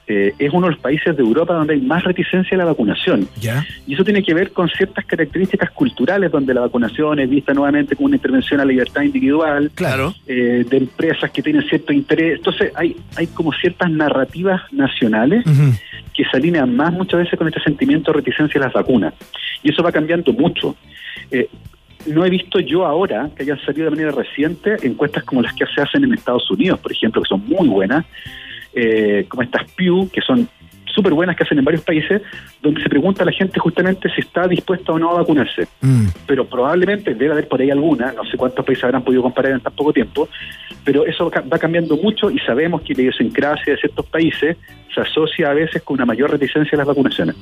eh, 0.07 0.33
es 0.39 0.53
uno 0.53 0.67
de 0.67 0.71
los 0.73 0.79
países 0.81 1.15
de 1.17 1.21
Europa 1.21 1.53
donde 1.53 1.73
hay 1.73 1.81
más 1.81 2.03
reticencia 2.03 2.55
a 2.55 2.59
la 2.59 2.65
vacunación. 2.65 3.27
¿Ya? 3.41 3.65
Y 3.85 3.93
eso 3.93 4.03
tiene 4.05 4.23
que 4.23 4.33
ver 4.33 4.51
con 4.51 4.69
ciertas 4.69 5.05
características 5.05 5.71
culturales 5.71 6.31
donde 6.31 6.53
la 6.53 6.61
vacunación 6.61 7.19
es 7.19 7.29
vista 7.29 7.53
nuevamente 7.53 7.95
como 7.95 8.05
una 8.07 8.15
intervención 8.15 8.59
a 8.61 8.65
la 8.65 8.71
libertad 8.71 9.01
individual, 9.01 9.69
Claro. 9.75 10.13
eh, 10.25 10.65
de 10.69 10.77
empresas 10.77 11.29
que 11.31 11.41
tienen 11.41 11.63
cierto 11.67 11.91
interés. 11.91 12.37
Entonces 12.37 12.71
hay, 12.75 12.95
hay 13.17 13.27
como 13.27 13.51
ciertas 13.53 13.91
narrativas 13.91 14.61
nacionales 14.71 15.43
que 16.13 16.23
se 16.23 16.37
alinean 16.37 16.75
más 16.75 16.93
muchas 16.93 17.19
veces 17.21 17.37
con 17.37 17.47
este 17.47 17.61
sentimiento 17.61 18.11
de 18.11 18.19
reticencia 18.19 18.61
a 18.61 18.65
las 18.65 18.73
vacunas. 18.73 19.13
Y 19.61 19.71
eso 19.71 19.83
va 19.83 19.91
cambiando 19.91 20.31
mucho. 20.33 20.75
Eh, 21.31 21.49
no 22.05 22.23
he 22.25 22.29
visto 22.29 22.59
yo 22.59 22.85
ahora 22.85 23.29
que 23.35 23.43
hayan 23.43 23.59
salido 23.65 23.85
de 23.85 23.91
manera 23.91 24.11
reciente 24.11 24.77
encuestas 24.83 25.23
como 25.25 25.41
las 25.41 25.53
que 25.53 25.65
se 25.65 25.81
hacen 25.81 26.05
en 26.05 26.13
Estados 26.13 26.49
Unidos, 26.49 26.79
por 26.79 26.91
ejemplo, 26.93 27.21
que 27.21 27.27
son 27.27 27.43
muy 27.45 27.67
buenas, 27.67 28.05
eh, 28.79 29.25
como 29.27 29.41
estas 29.41 29.69
Pew, 29.71 30.07
que 30.11 30.21
son 30.21 30.47
súper 30.85 31.13
buenas 31.13 31.35
que 31.35 31.43
hacen 31.43 31.57
en 31.57 31.65
varios 31.65 31.83
países, 31.83 32.21
donde 32.61 32.81
se 32.81 32.89
pregunta 32.89 33.23
a 33.23 33.25
la 33.25 33.31
gente 33.31 33.59
justamente 33.59 34.09
si 34.13 34.21
está 34.21 34.47
dispuesta 34.47 34.91
o 34.91 34.99
no 34.99 35.11
a 35.11 35.15
vacunarse. 35.15 35.67
Pero 36.25 36.45
probablemente 36.45 37.15
debe 37.15 37.33
haber 37.33 37.47
por 37.47 37.59
ahí 37.59 37.71
alguna, 37.71 38.13
no 38.13 38.23
sé 38.25 38.37
cuántos 38.37 38.63
países 38.65 38.83
habrán 38.83 39.03
podido 39.03 39.23
comparar 39.23 39.53
en 39.53 39.61
tan 39.61 39.73
poco 39.73 39.93
tiempo, 39.93 40.29
pero 40.83 41.05
eso 41.05 41.31
va 41.31 41.59
cambiando 41.59 41.97
mucho 41.97 42.29
y 42.29 42.39
sabemos 42.39 42.81
que 42.81 42.93
la 42.93 43.01
idiosincrasia 43.01 43.73
de 43.73 43.79
ciertos 43.79 44.05
países 44.05 44.57
se 44.93 45.01
asocia 45.01 45.49
a 45.49 45.53
veces 45.53 45.81
con 45.83 45.95
una 45.95 46.05
mayor 46.05 46.31
reticencia 46.31 46.75
a 46.75 46.77
las 46.77 46.87
vacunaciones. 46.87 47.35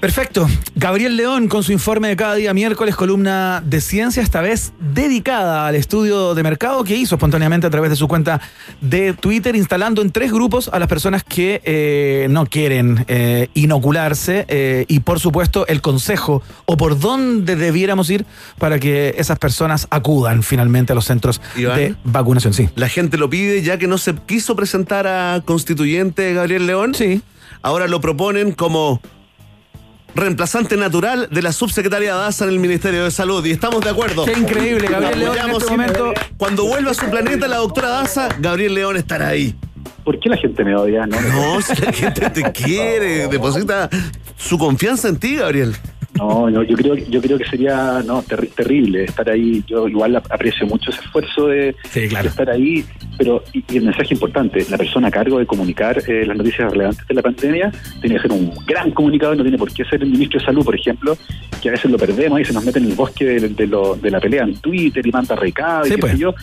Perfecto. 0.00 0.48
Gabriel 0.76 1.14
León 1.14 1.46
con 1.48 1.62
su 1.62 1.72
informe 1.72 2.08
de 2.08 2.16
cada 2.16 2.34
día 2.34 2.54
miércoles, 2.54 2.96
columna 2.96 3.62
de 3.62 3.82
ciencia, 3.82 4.22
esta 4.22 4.40
vez 4.40 4.72
dedicada 4.80 5.66
al 5.66 5.74
estudio 5.74 6.34
de 6.34 6.42
mercado 6.42 6.84
que 6.84 6.96
hizo 6.96 7.16
espontáneamente 7.16 7.66
a 7.66 7.70
través 7.70 7.90
de 7.90 7.96
su 7.96 8.08
cuenta 8.08 8.40
de 8.80 9.12
Twitter, 9.12 9.54
instalando 9.54 10.00
en 10.00 10.10
tres 10.10 10.32
grupos 10.32 10.70
a 10.72 10.78
las 10.78 10.88
personas 10.88 11.22
que 11.22 11.60
eh, 11.64 12.28
no 12.30 12.46
quieren 12.46 13.04
eh, 13.08 13.48
inocularse 13.52 14.46
eh, 14.48 14.86
y 14.88 15.00
por 15.00 15.20
supuesto 15.20 15.66
el 15.66 15.82
consejo 15.82 16.42
o 16.64 16.78
por 16.78 16.98
dónde 16.98 17.56
debiéramos 17.56 18.08
ir 18.08 18.24
para 18.58 18.78
que 18.78 19.14
esas 19.18 19.38
personas 19.38 19.86
acudan 19.90 20.42
finalmente 20.42 20.92
a 20.92 20.94
los 20.94 21.04
centros 21.04 21.42
Iván. 21.56 21.76
de 21.76 21.94
vacunación. 22.04 22.54
Sí. 22.54 22.70
La 22.74 22.88
gente 22.88 23.18
lo 23.18 23.28
pide 23.28 23.60
ya 23.60 23.76
que 23.76 23.86
no 23.86 23.98
se 23.98 24.14
quiso 24.14 24.56
presentar 24.56 25.06
a 25.06 25.42
constituyente 25.44 26.32
Gabriel 26.32 26.66
León. 26.66 26.94
Sí. 26.94 27.20
Ahora 27.60 27.86
lo 27.86 28.00
proponen 28.00 28.52
como 28.52 29.02
reemplazante 30.14 30.76
natural 30.76 31.28
de 31.30 31.42
la 31.42 31.52
subsecretaria 31.52 32.14
Daza 32.14 32.44
en 32.44 32.50
el 32.50 32.58
Ministerio 32.58 33.04
de 33.04 33.10
Salud. 33.10 33.44
Y 33.44 33.50
estamos 33.50 33.82
de 33.82 33.90
acuerdo. 33.90 34.24
Qué 34.24 34.32
increíble, 34.32 34.88
Gabriel 34.88 35.18
León 35.18 35.36
en 35.38 35.50
este 35.50 35.70
momento. 35.70 36.12
Cuando 36.36 36.64
vuelva 36.66 36.90
a 36.92 36.94
su 36.94 37.08
planeta 37.10 37.48
la 37.48 37.56
doctora 37.58 37.88
Daza, 37.88 38.28
Gabriel 38.38 38.74
León 38.74 38.96
estará 38.96 39.28
ahí. 39.28 39.54
¿Por 40.04 40.18
qué 40.18 40.28
la 40.28 40.36
gente 40.36 40.64
me 40.64 40.74
odia? 40.74 41.06
No, 41.06 41.20
No, 41.20 41.60
si 41.62 41.80
la 41.82 41.92
gente 41.92 42.30
te 42.30 42.52
quiere, 42.52 43.28
deposita 43.28 43.88
su 44.36 44.58
confianza 44.58 45.08
en 45.08 45.18
ti, 45.18 45.36
Gabriel. 45.36 45.76
No, 46.18 46.50
no, 46.50 46.62
yo 46.64 46.76
creo, 46.76 46.94
yo 46.96 47.20
creo 47.22 47.38
que 47.38 47.44
sería 47.44 48.02
no 48.04 48.22
terri- 48.24 48.50
terrible 48.50 49.04
estar 49.04 49.30
ahí. 49.30 49.62
Yo 49.66 49.86
igual 49.88 50.16
ap- 50.16 50.30
aprecio 50.30 50.66
mucho 50.66 50.90
ese 50.90 51.00
esfuerzo 51.00 51.46
de, 51.46 51.74
de 51.94 52.08
estar 52.28 52.50
ahí, 52.50 52.84
pero 53.16 53.42
y, 53.52 53.64
y 53.72 53.76
el 53.78 53.84
mensaje 53.84 54.14
importante, 54.14 54.66
la 54.68 54.76
persona 54.76 55.08
a 55.08 55.10
cargo 55.10 55.38
de 55.38 55.46
comunicar 55.46 56.02
eh, 56.08 56.26
las 56.26 56.36
noticias 56.36 56.70
relevantes 56.72 57.06
de 57.06 57.14
la 57.14 57.22
pandemia 57.22 57.72
tiene 58.00 58.16
que 58.16 58.22
ser 58.22 58.32
un 58.32 58.52
gran 58.66 58.90
comunicador, 58.90 59.36
no 59.36 59.42
tiene 59.44 59.56
por 59.56 59.72
qué 59.72 59.84
ser 59.84 60.02
el 60.02 60.10
ministro 60.10 60.40
de 60.40 60.46
Salud, 60.46 60.64
por 60.64 60.74
ejemplo, 60.74 61.16
que 61.62 61.68
a 61.68 61.72
veces 61.72 61.90
lo 61.90 61.96
perdemos 61.96 62.40
y 62.40 62.44
se 62.44 62.52
nos 62.52 62.64
mete 62.64 62.80
en 62.80 62.86
el 62.86 62.94
bosque 62.94 63.24
de, 63.24 63.48
de 63.48 63.66
lo- 63.68 63.94
de 63.94 64.10
la 64.10 64.20
pelea 64.20 64.42
en 64.42 64.56
Twitter 64.56 65.06
y 65.06 65.10
manda 65.12 65.36
recados 65.36 65.86
y 65.86 65.90
qué 65.92 65.98
pues. 65.98 66.12
sé 66.12 66.18
yo. 66.18 66.34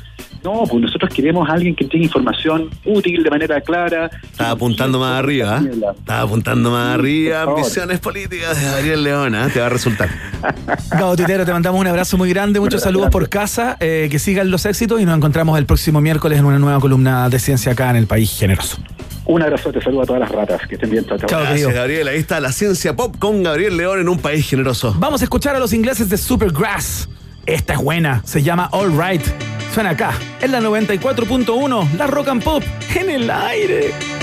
No, 0.43 0.63
pues 0.69 0.81
nosotros 0.81 1.13
queremos 1.13 1.49
a 1.49 1.53
alguien 1.53 1.75
que 1.75 1.85
tenga 1.85 2.05
información 2.05 2.69
útil 2.85 3.23
de 3.23 3.29
manera 3.29 3.61
clara. 3.61 4.09
Estaba 4.23 4.51
apuntando 4.51 4.99
más 4.99 5.19
arriba, 5.19 5.61
¿eh? 5.63 5.71
Estaba 5.97 6.21
apuntando 6.21 6.71
más 6.71 6.95
arriba. 6.95 7.41
Ambiciones 7.41 7.99
políticas 7.99 8.59
de 8.59 8.65
Gabriel 8.65 9.03
León, 9.03 9.35
¿eh? 9.35 9.49
Te 9.53 9.59
va 9.59 9.65
a 9.65 9.69
resultar. 9.69 10.09
Gabo 10.91 11.15
Titero, 11.15 11.45
te 11.45 11.51
mandamos 11.51 11.79
un 11.81 11.87
abrazo 11.87 12.17
muy 12.17 12.29
grande, 12.29 12.59
muchos 12.59 12.81
saludos 12.81 13.09
por 13.09 13.29
casa, 13.29 13.77
eh, 13.79 14.07
que 14.09 14.19
sigan 14.19 14.51
los 14.51 14.65
éxitos 14.65 15.01
y 15.01 15.05
nos 15.05 15.17
encontramos 15.17 15.57
el 15.57 15.65
próximo 15.65 16.01
miércoles 16.01 16.39
en 16.39 16.45
una 16.45 16.59
nueva 16.59 16.79
columna 16.79 17.29
de 17.29 17.39
ciencia 17.39 17.73
acá 17.73 17.89
en 17.89 17.97
el 17.97 18.07
País 18.07 18.37
Generoso. 18.37 18.77
Un 19.25 19.41
abrazo, 19.41 19.73
te 19.73 19.81
saludo 19.81 20.03
a 20.03 20.05
todas 20.05 20.21
las 20.21 20.31
ratas, 20.31 20.65
que 20.67 20.75
estén 20.75 20.89
bien. 20.89 21.05
Chao, 21.05 21.17
chao. 21.17 21.41
Gracias, 21.41 21.73
Gabriel. 21.73 22.07
Ahí 22.07 22.17
está 22.17 22.39
la 22.39 22.53
ciencia 22.53 22.95
pop 22.95 23.15
con 23.19 23.43
Gabriel 23.43 23.75
León 23.75 23.99
en 23.99 24.07
un 24.07 24.19
país 24.19 24.49
generoso. 24.49 24.95
Vamos 24.97 25.19
a 25.19 25.25
escuchar 25.25 25.53
a 25.55 25.59
los 25.59 25.73
ingleses 25.73 26.09
de 26.09 26.17
Supergrass. 26.17 27.09
Esta 27.47 27.75
es 27.75 27.79
buena, 27.79 28.21
se 28.25 28.43
llama 28.43 28.69
All 28.73 28.91
Right. 28.91 29.25
Suena 29.73 29.91
acá, 29.91 30.11
en 30.41 30.51
la 30.51 30.59
94.1, 30.59 31.93
la 31.93 32.05
Rock 32.05 32.27
and 32.27 32.43
Pop, 32.43 32.61
en 32.93 33.09
el 33.09 33.31
aire. 33.31 34.16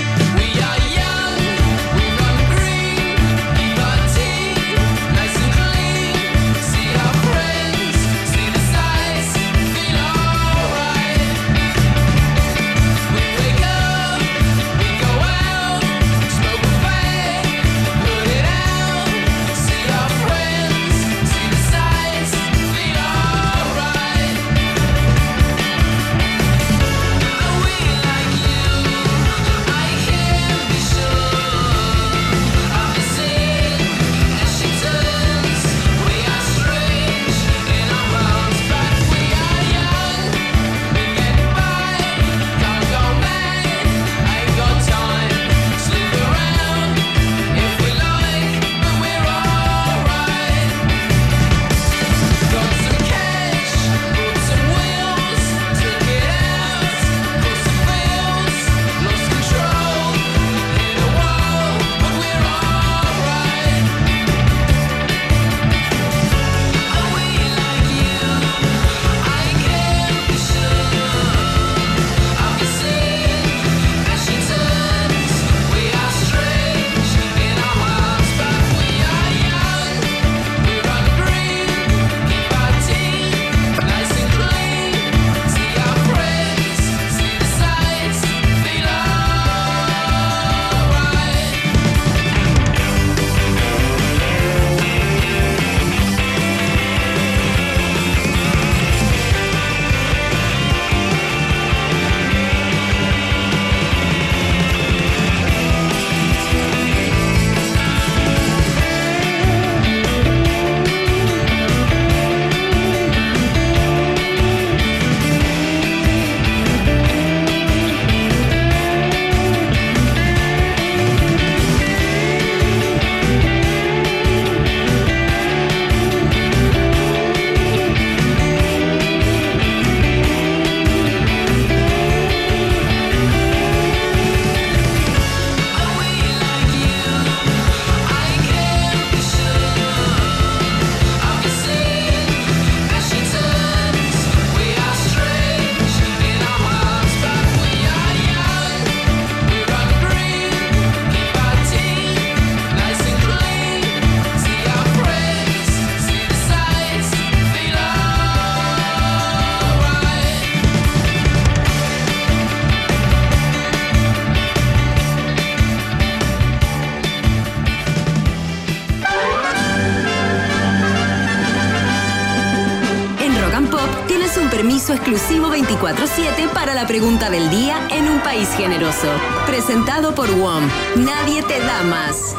24-7 175.85 176.49
para 176.51 176.73
la 176.73 176.87
pregunta 176.87 177.29
del 177.29 177.49
día 177.51 177.87
en 177.91 178.09
un 178.09 178.19
país 178.21 178.49
generoso. 178.57 179.07
Presentado 179.45 180.15
por 180.15 180.31
WOM. 180.31 180.67
Nadie 180.95 181.43
te 181.43 181.59
da 181.59 181.83
más. 181.83 182.35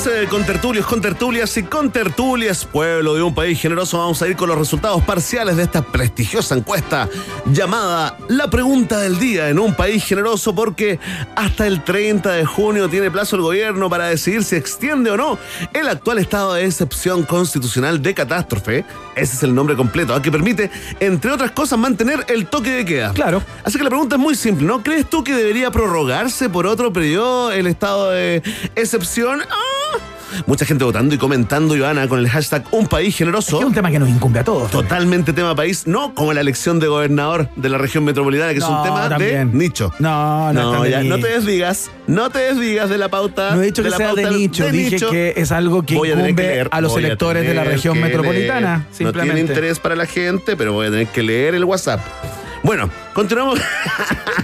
Es, 0.00 0.06
eh, 0.06 0.26
con 0.28 0.44
tertulios, 0.44 0.86
con 0.86 1.00
tertulias 1.00 1.56
y 1.56 1.62
con 1.62 1.90
tertulias, 1.90 2.64
pueblo 2.64 3.14
de 3.14 3.22
un 3.22 3.34
país 3.34 3.60
generoso, 3.60 3.98
vamos 3.98 4.20
a 4.22 4.28
ir 4.28 4.36
con 4.36 4.48
los 4.48 4.58
resultados 4.58 5.02
parciales 5.02 5.56
de 5.56 5.62
esta 5.62 5.82
prestigiosa 5.82 6.54
encuesta 6.54 7.08
llamada 7.46 8.16
La 8.28 8.48
Pregunta 8.48 8.98
del 8.98 9.18
Día 9.18 9.48
en 9.48 9.58
un 9.58 9.74
país 9.74 10.04
generoso 10.04 10.54
porque 10.54 10.98
hasta 11.34 11.66
el 11.66 11.82
30 11.82 12.30
de 12.32 12.44
junio 12.44 12.88
tiene 12.88 13.10
plazo 13.10 13.36
el 13.36 13.42
gobierno 13.42 13.90
para 13.90 14.06
decidir 14.06 14.44
si 14.44 14.56
extiende 14.56 15.10
o 15.10 15.16
no 15.16 15.38
el 15.72 15.88
actual 15.88 16.18
estado 16.18 16.54
de 16.54 16.66
excepción 16.66 17.24
constitucional 17.24 18.00
de 18.02 18.14
catástrofe, 18.14 18.84
ese 19.16 19.36
es 19.36 19.42
el 19.42 19.54
nombre 19.54 19.76
completo, 19.76 20.14
¿ah? 20.14 20.22
que 20.22 20.30
permite, 20.30 20.70
entre 21.00 21.30
otras 21.30 21.50
cosas, 21.50 21.78
mantener 21.78 22.24
el 22.28 22.46
toque 22.46 22.70
de 22.70 22.84
queda. 22.84 23.12
Claro. 23.12 23.42
Así 23.64 23.76
que 23.76 23.84
la 23.84 23.90
pregunta 23.90 24.16
es 24.16 24.20
muy 24.20 24.34
simple, 24.34 24.66
¿no? 24.66 24.82
¿Crees 24.82 25.08
tú 25.08 25.24
que 25.24 25.34
debería 25.34 25.70
prorrogarse 25.70 26.48
por 26.48 26.66
otro 26.66 26.92
periodo 26.92 27.50
el 27.52 27.66
estado 27.66 28.10
de 28.10 28.42
excepción? 28.76 29.42
¡Ah! 29.42 29.69
Mucha 30.46 30.64
gente 30.64 30.84
votando 30.84 31.14
y 31.14 31.18
comentando, 31.18 31.76
Ivana, 31.76 32.08
con 32.08 32.18
el 32.18 32.28
hashtag 32.28 32.64
Un 32.70 32.86
País 32.86 33.16
Generoso. 33.16 33.58
Es 33.58 33.64
un 33.64 33.74
tema 33.74 33.90
que 33.90 33.98
nos 33.98 34.08
incumbe 34.08 34.40
a 34.40 34.44
todos. 34.44 34.70
Totalmente 34.70 35.32
tema 35.32 35.54
país, 35.54 35.86
no 35.86 36.14
como 36.14 36.32
la 36.32 36.40
elección 36.40 36.80
de 36.80 36.88
gobernador 36.88 37.48
de 37.56 37.68
la 37.68 37.78
región 37.78 38.04
metropolitana, 38.04 38.52
que 38.52 38.58
es 38.58 38.64
un 38.64 38.74
No, 38.74 38.82
tema 38.82 39.08
también. 39.08 39.52
de 39.52 39.58
nicho. 39.58 39.92
No, 39.98 40.52
no, 40.52 40.82
de 40.82 40.90
ya, 40.90 41.02
no 41.02 41.16
nicho. 41.16 41.26
te 41.28 41.34
desdigas, 41.34 41.90
no 42.06 42.30
te 42.30 42.38
desdigas 42.38 42.88
de 42.90 42.98
la 42.98 43.08
pauta. 43.08 43.54
No 43.54 43.62
he 43.62 43.66
dicho 43.66 43.82
de 43.82 43.86
que 43.88 43.90
la 43.90 43.96
sea 43.96 44.14
de 44.14 44.22
pauta 44.22 44.36
nicho, 44.36 44.64
de 44.64 44.72
dije 44.72 44.90
nicho. 44.96 45.10
que 45.10 45.34
es 45.36 45.52
algo 45.52 45.82
que 45.82 45.94
Voy 45.94 46.10
a 46.10 46.14
incumbe 46.14 46.42
leer, 46.42 46.68
a 46.70 46.80
los 46.80 46.96
electores 46.96 47.46
de 47.46 47.54
la 47.54 47.64
región 47.64 47.94
que 47.94 48.00
metropolitana, 48.00 48.60
leer. 48.60 48.78
No 48.90 48.96
simplemente. 48.96 49.34
tiene 49.34 49.48
interés 49.52 49.78
para 49.78 49.96
la 49.96 50.06
gente, 50.06 50.56
pero 50.56 50.72
voy 50.72 50.86
a 50.86 50.90
tener 50.90 51.06
que 51.08 51.22
leer 51.22 51.54
el 51.54 51.64
WhatsApp. 51.64 52.00
Bueno, 52.62 52.90
continuamos. 53.14 53.58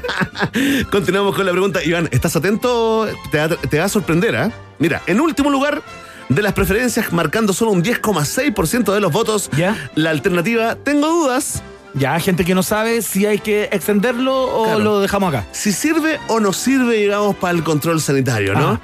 continuamos 0.90 1.34
con 1.34 1.44
la 1.46 1.52
pregunta. 1.52 1.82
Iván, 1.84 2.08
¿estás 2.12 2.34
atento? 2.36 3.06
Te 3.30 3.38
va, 3.38 3.48
te 3.48 3.78
va 3.78 3.84
a 3.84 3.88
sorprender, 3.88 4.36
¿ah? 4.36 4.50
Mira, 4.78 5.02
en 5.06 5.20
último 5.20 5.50
lugar 5.50 5.82
de 6.28 6.42
las 6.42 6.52
preferencias, 6.54 7.12
marcando 7.12 7.52
solo 7.52 7.70
un 7.72 7.84
10,6% 7.84 8.92
de 8.92 9.00
los 9.00 9.12
votos, 9.12 9.50
la 9.94 10.10
alternativa 10.10 10.74
Tengo 10.76 11.08
dudas. 11.08 11.62
Ya, 11.94 12.18
gente 12.20 12.44
que 12.44 12.54
no 12.54 12.62
sabe 12.62 13.00
si 13.00 13.24
hay 13.24 13.38
que 13.38 13.70
extenderlo 13.72 14.34
o 14.44 14.64
Claro. 14.64 14.78
lo 14.80 15.00
dejamos 15.00 15.32
acá. 15.32 15.46
Si 15.52 15.72
sirve 15.72 16.20
o 16.28 16.40
no 16.40 16.52
sirve, 16.52 16.96
digamos, 16.96 17.36
para 17.36 17.54
el 17.56 17.64
control 17.64 18.02
sanitario, 18.02 18.52
¿no? 18.52 18.68
Ajá. 18.72 18.80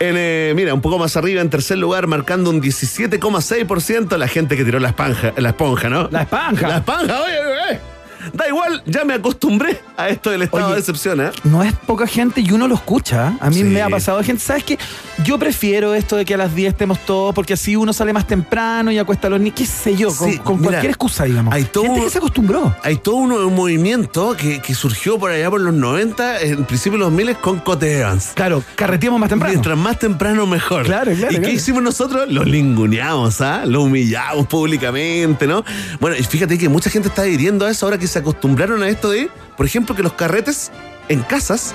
En, 0.00 0.16
eh, 0.18 0.52
mira, 0.54 0.74
un 0.74 0.82
poco 0.82 0.98
más 0.98 1.16
arriba, 1.16 1.40
en 1.40 1.48
tercer 1.48 1.78
lugar, 1.78 2.06
marcando 2.08 2.50
un 2.50 2.60
17,6% 2.60 4.18
la 4.18 4.28
gente 4.28 4.56
que 4.58 4.64
tiró 4.66 4.80
la 4.80 4.88
esponja, 4.88 5.32
la 5.36 5.48
esponja, 5.50 5.88
¿no? 5.88 6.08
La 6.10 6.22
esponja. 6.22 6.68
La 6.68 6.76
esponja, 6.78 7.22
oye, 7.22 7.38
oye. 7.70 7.80
Da 8.32 8.48
igual, 8.48 8.82
ya 8.86 9.04
me 9.04 9.14
acostumbré 9.14 9.80
a 9.96 10.08
esto 10.08 10.30
del 10.30 10.42
estado 10.42 10.66
Oye, 10.66 10.74
de 10.74 10.80
excepción, 10.80 11.20
¿eh? 11.20 11.30
No 11.44 11.62
es 11.62 11.72
poca 11.72 12.06
gente 12.06 12.40
y 12.40 12.50
uno 12.52 12.68
lo 12.68 12.74
escucha. 12.74 13.36
A 13.40 13.48
mí 13.50 13.56
Sí. 13.56 13.64
me 13.64 13.82
ha 13.82 13.88
pasado 13.88 14.22
gente. 14.22 14.42
¿Sabes 14.42 14.64
qué? 14.64 14.78
Yo 15.24 15.38
prefiero 15.38 15.94
esto 15.94 16.16
de 16.16 16.24
que 16.24 16.34
a 16.34 16.36
las 16.36 16.54
10 16.54 16.72
estemos 16.72 16.98
todos 17.04 17.34
porque 17.34 17.54
así 17.54 17.76
uno 17.76 17.92
sale 17.92 18.12
más 18.12 18.26
temprano 18.26 18.90
y 18.90 18.98
acuesta 18.98 19.26
a 19.26 19.30
los 19.30 19.40
niños. 19.40 19.54
¿Qué 19.56 19.66
sé 19.66 19.96
yo? 19.96 20.14
Con, 20.14 20.30
Sí, 20.32 20.38
con 20.38 20.56
mira, 20.56 20.70
cualquier 20.70 20.90
excusa, 20.90 21.24
digamos. 21.24 21.52
hay 21.54 21.64
todo 21.64 21.84
gente 21.84 22.00
que 22.02 22.10
se 22.10 22.18
acostumbró. 22.18 22.74
Hay 22.82 22.96
todo 22.96 23.16
un, 23.16 23.54
movimiento 23.54 24.36
que, 24.36 24.60
que 24.60 24.74
surgió 24.74 25.18
por 25.18 25.30
allá 25.30 25.50
por 25.50 25.60
los 25.60 25.74
90, 25.74 26.40
en 26.40 26.64
principio 26.64 26.92
de 26.98 27.04
los 27.04 27.10
2000 27.12 27.36
con 27.36 27.60
Cote 27.60 27.98
Evans. 28.00 28.30
Claro, 28.34 28.62
carreteamos 28.76 29.18
más 29.20 29.28
temprano. 29.28 29.52
Mientras 29.52 29.76
más 29.78 29.98
temprano, 29.98 30.46
mejor. 30.46 30.84
Claro, 30.84 31.12
claro, 31.14 31.36
¿Y 31.36 31.40
qué 31.40 31.52
hicimos 31.52 31.82
nosotros? 31.82 32.30
Lo 32.30 32.44
linguneamos, 32.44 33.40
¿ah? 33.40 33.64
Lo 33.66 33.82
humillamos 33.82 34.46
públicamente, 34.46 35.46
¿no? 35.46 35.64
Bueno, 36.00 36.16
y 36.18 36.22
fíjate 36.22 36.58
que 36.58 36.68
mucha 36.68 36.90
gente 36.90 37.08
está 37.08 37.22
adhiriendo 37.22 37.66
a 37.66 37.70
eso 37.70 37.86
ahora 37.86 37.98
que 37.98 38.06
se 38.12 38.18
acostumbraron 38.20 38.82
a 38.82 38.88
esto 38.88 39.10
de, 39.10 39.28
por 39.56 39.66
ejemplo, 39.66 39.94
que 39.96 40.02
los 40.02 40.12
carretes 40.12 40.70
en 41.08 41.22
casas, 41.22 41.74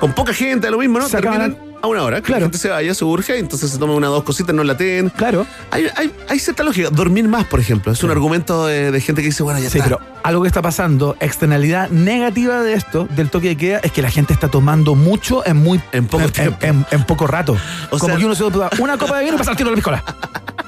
con 0.00 0.12
poca 0.14 0.32
gente, 0.32 0.66
a 0.68 0.70
lo 0.70 0.78
mismo, 0.78 0.98
¿no? 0.98 1.08
Se 1.08 1.16
acaban 1.16 1.40
Terminan 1.52 1.68
a 1.82 1.86
una 1.86 2.02
hora. 2.02 2.20
Claro. 2.22 2.40
la 2.40 2.46
gente 2.46 2.58
se 2.58 2.68
vaya, 2.70 2.92
se 2.94 3.04
urge, 3.04 3.38
entonces 3.38 3.70
se 3.70 3.78
toma 3.78 3.94
una 3.94 4.10
o 4.10 4.12
dos 4.14 4.24
cositas, 4.24 4.52
no 4.54 4.64
laten. 4.64 5.10
Claro. 5.10 5.46
Hay, 5.70 5.86
hay, 5.96 6.12
hay 6.28 6.38
cierta 6.40 6.62
lógica. 6.64 6.90
Dormir 6.90 7.28
más, 7.28 7.44
por 7.44 7.60
ejemplo. 7.60 7.92
Es 7.92 8.02
un 8.02 8.10
argumento 8.10 8.66
de, 8.66 8.90
de 8.90 9.00
gente 9.00 9.22
que 9.22 9.26
dice, 9.28 9.42
bueno, 9.44 9.60
ya 9.60 9.70
Sí, 9.70 9.78
está. 9.78 9.84
pero 9.96 10.00
algo 10.24 10.42
que 10.42 10.48
está 10.48 10.60
pasando, 10.62 11.16
externalidad 11.20 11.88
negativa 11.90 12.62
de 12.62 12.74
esto, 12.74 13.06
del 13.14 13.30
toque 13.30 13.48
de 13.48 13.56
queda, 13.56 13.78
es 13.78 13.92
que 13.92 14.02
la 14.02 14.10
gente 14.10 14.32
está 14.32 14.48
tomando 14.48 14.94
mucho 14.96 15.46
en 15.46 15.56
muy 15.58 15.80
En 15.92 16.06
poco 16.08 16.28
tiempo. 16.30 16.58
en- 16.62 16.84
en 16.90 17.04
poco 17.04 17.26
rato. 17.28 17.56
O 17.90 17.98
Como 17.98 18.06
sea- 18.12 18.16
que 18.18 18.24
uno 18.26 18.34
se 18.34 18.42
toma 18.50 18.70
una 18.80 18.98
copa 18.98 19.18
de 19.18 19.24
vino 19.24 19.36
y 19.36 19.38
pasa 19.38 19.52
al 19.52 19.56
tiro 19.56 19.70
de 19.70 19.76
la 19.76 19.76
piscola. 19.76 20.04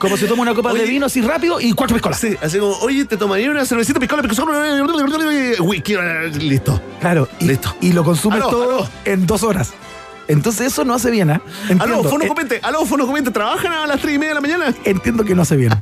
Como 0.00 0.16
se 0.16 0.26
toma 0.26 0.40
una 0.42 0.54
copa 0.54 0.72
de 0.72 0.86
vino 0.86 1.04
así 1.04 1.20
rápido 1.20 1.60
y 1.60 1.74
cuatro 1.74 1.94
piscolas. 1.94 2.18
Sí, 2.18 2.34
así 2.40 2.58
como, 2.58 2.72
oye, 2.78 3.04
te 3.04 3.18
tomaría 3.18 3.50
una 3.50 3.66
cervecita 3.66 4.00
piscola, 4.00 4.22
piscola, 4.22 4.82
whisky, 5.60 5.94
listo. 6.40 6.80
Claro, 7.00 7.28
y, 7.38 7.44
Listo. 7.44 7.76
y 7.82 7.92
lo 7.92 8.02
consumes 8.02 8.40
Aló, 8.40 8.48
todo 8.50 8.78
aló. 8.78 8.88
en 9.04 9.26
dos 9.26 9.42
horas. 9.42 9.74
Entonces 10.26 10.68
eso 10.68 10.86
no 10.86 10.94
hace 10.94 11.10
bien, 11.10 11.28
¿ah? 11.30 11.42
Aló, 11.68 11.72
Entiendo, 11.72 12.04
Fono 12.08 12.24
eh, 12.24 12.28
Comente, 12.28 12.60
aló, 12.62 12.86
Fono 12.86 13.06
Comente, 13.06 13.30
¿trabajan 13.30 13.72
a 13.74 13.86
las 13.86 14.00
3 14.00 14.14
y 14.14 14.18
media 14.18 14.28
de 14.30 14.34
la 14.36 14.40
mañana? 14.40 14.74
entiendo 14.84 15.22
que 15.22 15.34
no 15.34 15.42
hace 15.42 15.56
bien. 15.56 15.72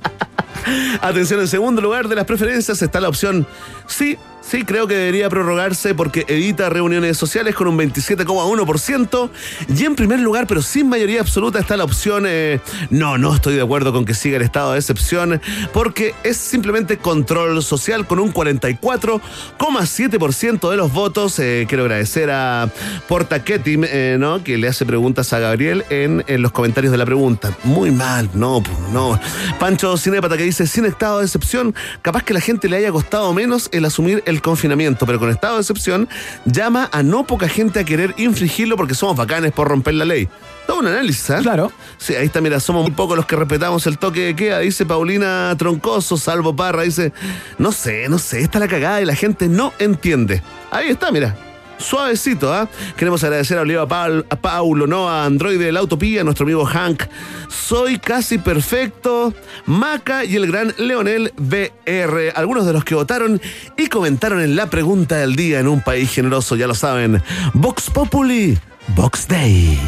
Atención, 1.00 1.38
en 1.38 1.46
segundo 1.48 1.80
lugar 1.80 2.08
de 2.08 2.16
las 2.16 2.24
preferencias 2.24 2.82
está 2.82 3.00
la 3.00 3.08
opción 3.08 3.46
sí, 3.88 4.16
sí, 4.48 4.64
creo 4.64 4.86
que 4.86 4.94
debería 4.94 5.28
prorrogarse 5.28 5.94
porque 5.94 6.24
evita 6.28 6.70
reuniones 6.70 7.18
sociales 7.18 7.54
con 7.54 7.68
un 7.68 7.76
27,1%. 7.78 9.28
Y 9.76 9.84
en 9.84 9.94
primer 9.94 10.20
lugar, 10.20 10.46
pero 10.46 10.62
sin 10.62 10.88
mayoría 10.88 11.20
absoluta, 11.20 11.58
está 11.58 11.76
la 11.76 11.84
opción 11.84 12.24
eh, 12.26 12.60
no, 12.90 13.18
no 13.18 13.34
estoy 13.34 13.56
de 13.56 13.62
acuerdo 13.62 13.92
con 13.92 14.06
que 14.06 14.14
siga 14.14 14.36
el 14.36 14.42
estado 14.42 14.72
de 14.72 14.78
excepción 14.78 15.40
porque 15.72 16.14
es 16.24 16.36
simplemente 16.36 16.98
control 16.98 17.62
social 17.62 18.06
con 18.06 18.20
un 18.20 18.32
44,7% 18.32 20.70
de 20.70 20.76
los 20.76 20.92
votos. 20.92 21.38
Eh, 21.38 21.66
quiero 21.68 21.84
agradecer 21.84 22.30
a 22.30 22.70
Porta 23.06 23.44
Ketim, 23.44 23.84
eh, 23.84 24.16
¿no? 24.18 24.42
que 24.42 24.56
le 24.56 24.66
hace 24.68 24.86
preguntas 24.86 25.30
a 25.32 25.38
Gabriel 25.40 25.84
en, 25.90 26.24
en 26.26 26.42
los 26.42 26.52
comentarios 26.52 26.92
de 26.92 26.98
la 26.98 27.06
pregunta. 27.06 27.56
Muy 27.64 27.90
mal, 27.90 28.30
no, 28.34 28.62
no. 28.92 29.18
Pancho 29.58 29.96
Cinépata 29.96 30.36
que 30.36 30.44
dice, 30.44 30.64
sin 30.66 30.84
estado 30.86 31.18
de 31.18 31.24
excepción, 31.26 31.74
capaz 32.02 32.22
que 32.22 32.34
la 32.34 32.40
gente 32.40 32.68
le 32.68 32.76
haya 32.76 32.92
costado 32.92 33.34
menos 33.34 33.68
el 33.78 33.84
asumir 33.84 34.22
el 34.26 34.42
confinamiento, 34.42 35.06
pero 35.06 35.18
con 35.18 35.30
estado 35.30 35.54
de 35.54 35.60
excepción 35.62 36.08
llama 36.44 36.88
a 36.92 37.02
no 37.02 37.26
poca 37.26 37.48
gente 37.48 37.80
a 37.80 37.84
querer 37.84 38.14
infringirlo 38.18 38.76
porque 38.76 38.94
somos 38.94 39.16
bacanes 39.16 39.52
por 39.52 39.68
romper 39.68 39.94
la 39.94 40.04
ley. 40.04 40.28
Todo 40.66 40.80
un 40.80 40.86
análisis, 40.86 41.30
¿ah? 41.30 41.38
Claro. 41.40 41.72
Sí, 41.96 42.14
ahí 42.14 42.26
está, 42.26 42.40
mira, 42.40 42.60
somos 42.60 42.82
muy 42.82 42.92
pocos 42.92 43.16
los 43.16 43.24
que 43.24 43.36
respetamos 43.36 43.86
el 43.86 43.98
toque 43.98 44.20
de 44.20 44.36
queda, 44.36 44.58
dice 44.58 44.84
Paulina 44.84 45.54
Troncoso, 45.56 46.18
Salvo 46.18 46.54
Parra, 46.54 46.82
dice, 46.82 47.12
no 47.56 47.72
sé, 47.72 48.08
no 48.08 48.18
sé, 48.18 48.40
está 48.40 48.58
la 48.58 48.68
cagada 48.68 49.00
y 49.00 49.06
la 49.06 49.14
gente 49.14 49.48
no 49.48 49.72
entiende. 49.78 50.42
Ahí 50.70 50.90
está, 50.90 51.10
mira. 51.10 51.47
Suavecito, 51.78 52.52
¿ah? 52.52 52.68
Queremos 52.96 53.22
agradecer 53.24 53.58
a 53.58 53.62
Oliva 53.62 53.82
a 53.82 54.36
Paulo, 54.36 54.86
¿no? 54.86 55.08
A 55.08 55.24
Android 55.24 55.58
de 55.58 55.72
la 55.72 55.82
Utopía, 55.82 56.20
a 56.20 56.24
nuestro 56.24 56.44
amigo 56.44 56.64
Hank. 56.64 57.04
Soy 57.48 57.98
casi 57.98 58.38
perfecto. 58.38 59.32
Maca 59.66 60.24
y 60.24 60.36
el 60.36 60.46
gran 60.46 60.74
Leonel 60.78 61.32
BR. 61.36 62.32
Algunos 62.34 62.66
de 62.66 62.72
los 62.72 62.84
que 62.84 62.94
votaron 62.94 63.40
y 63.76 63.88
comentaron 63.88 64.40
en 64.40 64.56
la 64.56 64.68
pregunta 64.68 65.16
del 65.16 65.36
día 65.36 65.60
en 65.60 65.68
un 65.68 65.82
país 65.82 66.12
generoso, 66.12 66.56
ya 66.56 66.66
lo 66.66 66.74
saben. 66.74 67.22
Vox 67.54 67.90
Populi, 67.90 68.58
Vox 68.96 69.28
Day. 69.28 69.78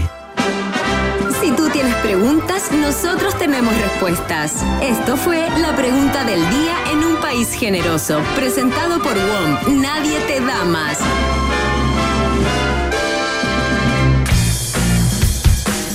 Si 1.40 1.50
tú 1.52 1.70
tienes 1.70 1.94
preguntas, 1.96 2.70
nosotros 2.70 3.36
tenemos 3.38 3.74
respuestas. 3.74 4.62
Esto 4.82 5.16
fue 5.16 5.48
la 5.58 5.74
pregunta 5.74 6.22
del 6.24 6.40
día 6.50 6.76
en 6.92 6.98
un 6.98 7.16
país 7.16 7.52
generoso, 7.54 8.20
presentado 8.36 9.02
por 9.02 9.14
WOM. 9.14 9.80
Nadie 9.80 10.18
te 10.26 10.40
da 10.40 10.64
más. 10.64 10.98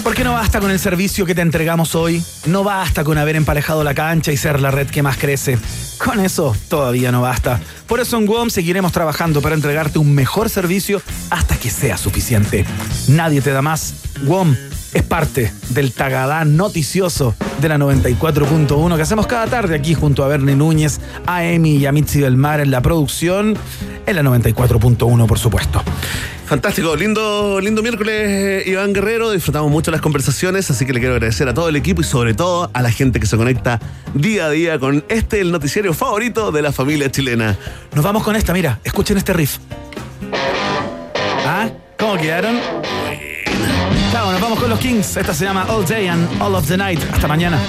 Porque 0.06 0.24
no 0.24 0.34
basta 0.34 0.60
con 0.60 0.70
el 0.70 0.78
servicio 0.78 1.26
que 1.26 1.34
te 1.34 1.42
entregamos 1.42 1.96
hoy, 1.96 2.24
no 2.46 2.64
basta 2.64 3.04
con 3.04 3.18
haber 3.18 3.36
emparejado 3.36 3.84
la 3.84 3.96
cancha 3.96 4.32
y 4.32 4.38
ser 4.38 4.62
la 4.62 4.70
red 4.70 4.88
que 4.88 5.02
más 5.02 5.18
crece. 5.18 5.58
Con 5.98 6.20
eso 6.20 6.56
todavía 6.70 7.12
no 7.12 7.22
basta. 7.22 7.60
Por 7.88 8.00
eso 8.00 8.20
en 8.20 8.28
WOM 8.28 8.52
seguiremos 8.52 8.92
trabajando 8.92 9.42
para 9.42 9.56
entregarte 9.56 9.98
un 9.98 10.14
mejor 10.14 10.52
servicio 10.52 11.02
hasta 11.32 11.58
que 11.58 11.72
sea 11.72 11.98
suficiente. 11.98 12.66
Nadie 13.08 13.42
te 13.42 13.50
da 13.50 13.64
más. 13.64 13.96
WOM 14.26 14.56
es 14.96 15.04
parte 15.04 15.52
del 15.70 15.92
Tagadá 15.92 16.46
noticioso 16.46 17.36
de 17.62 17.68
la 17.68 17.78
94.1 17.78 18.96
que 18.96 19.02
hacemos 19.02 19.28
cada 19.28 19.46
tarde 19.46 19.76
aquí 19.76 19.94
junto 19.94 20.24
a 20.24 20.28
Bernie 20.30 20.56
Núñez, 20.56 21.02
a 21.28 21.44
Emi 21.44 21.76
y 21.76 21.86
a 21.86 21.92
Mitzi 21.92 22.22
del 22.22 22.38
Mar 22.38 22.62
en 22.62 22.72
la 22.72 22.82
producción, 22.82 23.58
en 24.06 24.16
la 24.16 24.24
94.1 24.24 25.28
por 25.28 25.38
supuesto. 25.38 25.84
Fantástico, 26.46 26.96
lindo, 26.96 27.60
lindo 27.60 27.82
miércoles, 27.82 28.16
eh, 28.16 28.64
Iván 28.68 28.94
Guerrero. 28.94 29.32
Disfrutamos 29.32 29.70
mucho 29.70 29.92
las 29.92 30.00
conversaciones, 30.00 30.72
así 30.72 30.86
que 30.86 30.94
le 30.94 31.00
quiero 31.00 31.16
agradecer 31.16 31.50
a 31.50 31.54
todo 31.54 31.68
el 31.68 31.76
equipo 31.76 32.00
y 32.02 32.06
sobre 32.06 32.34
todo 32.34 32.70
a 32.72 32.82
la 32.82 32.92
gente 32.92 33.20
que 33.20 33.26
se 33.26 33.36
conecta 33.36 33.82
día 34.14 34.46
a 34.46 34.50
día 34.50 34.80
con 34.80 35.04
este, 35.10 35.42
el 35.42 35.52
noticiario 35.52 35.94
favorito 35.94 36.54
de 36.54 36.62
la 36.62 36.72
familia 36.72 37.12
chilena. 37.12 37.58
Nos 37.94 38.06
vamos 38.06 38.24
con 38.24 38.38
esta, 38.38 38.54
mira, 38.54 38.80
escuchen 38.86 39.18
este 39.18 39.34
riff. 39.34 39.58
¿Ah? 41.46 41.70
¿Cómo 41.98 42.16
quedaron? 42.16 42.56
Chao, 44.16 44.32
nos 44.32 44.40
vamos 44.40 44.58
con 44.62 44.70
los 44.70 44.80
Kings. 44.80 45.18
Esta 45.18 45.34
se 45.34 45.44
llama 45.44 45.66
All 45.68 45.86
Day 45.86 46.08
and 46.08 46.42
All 46.42 46.56
of 46.56 46.66
the 46.70 46.78
Night. 46.78 47.02
Hasta 47.12 47.28
mañana. 47.28 47.60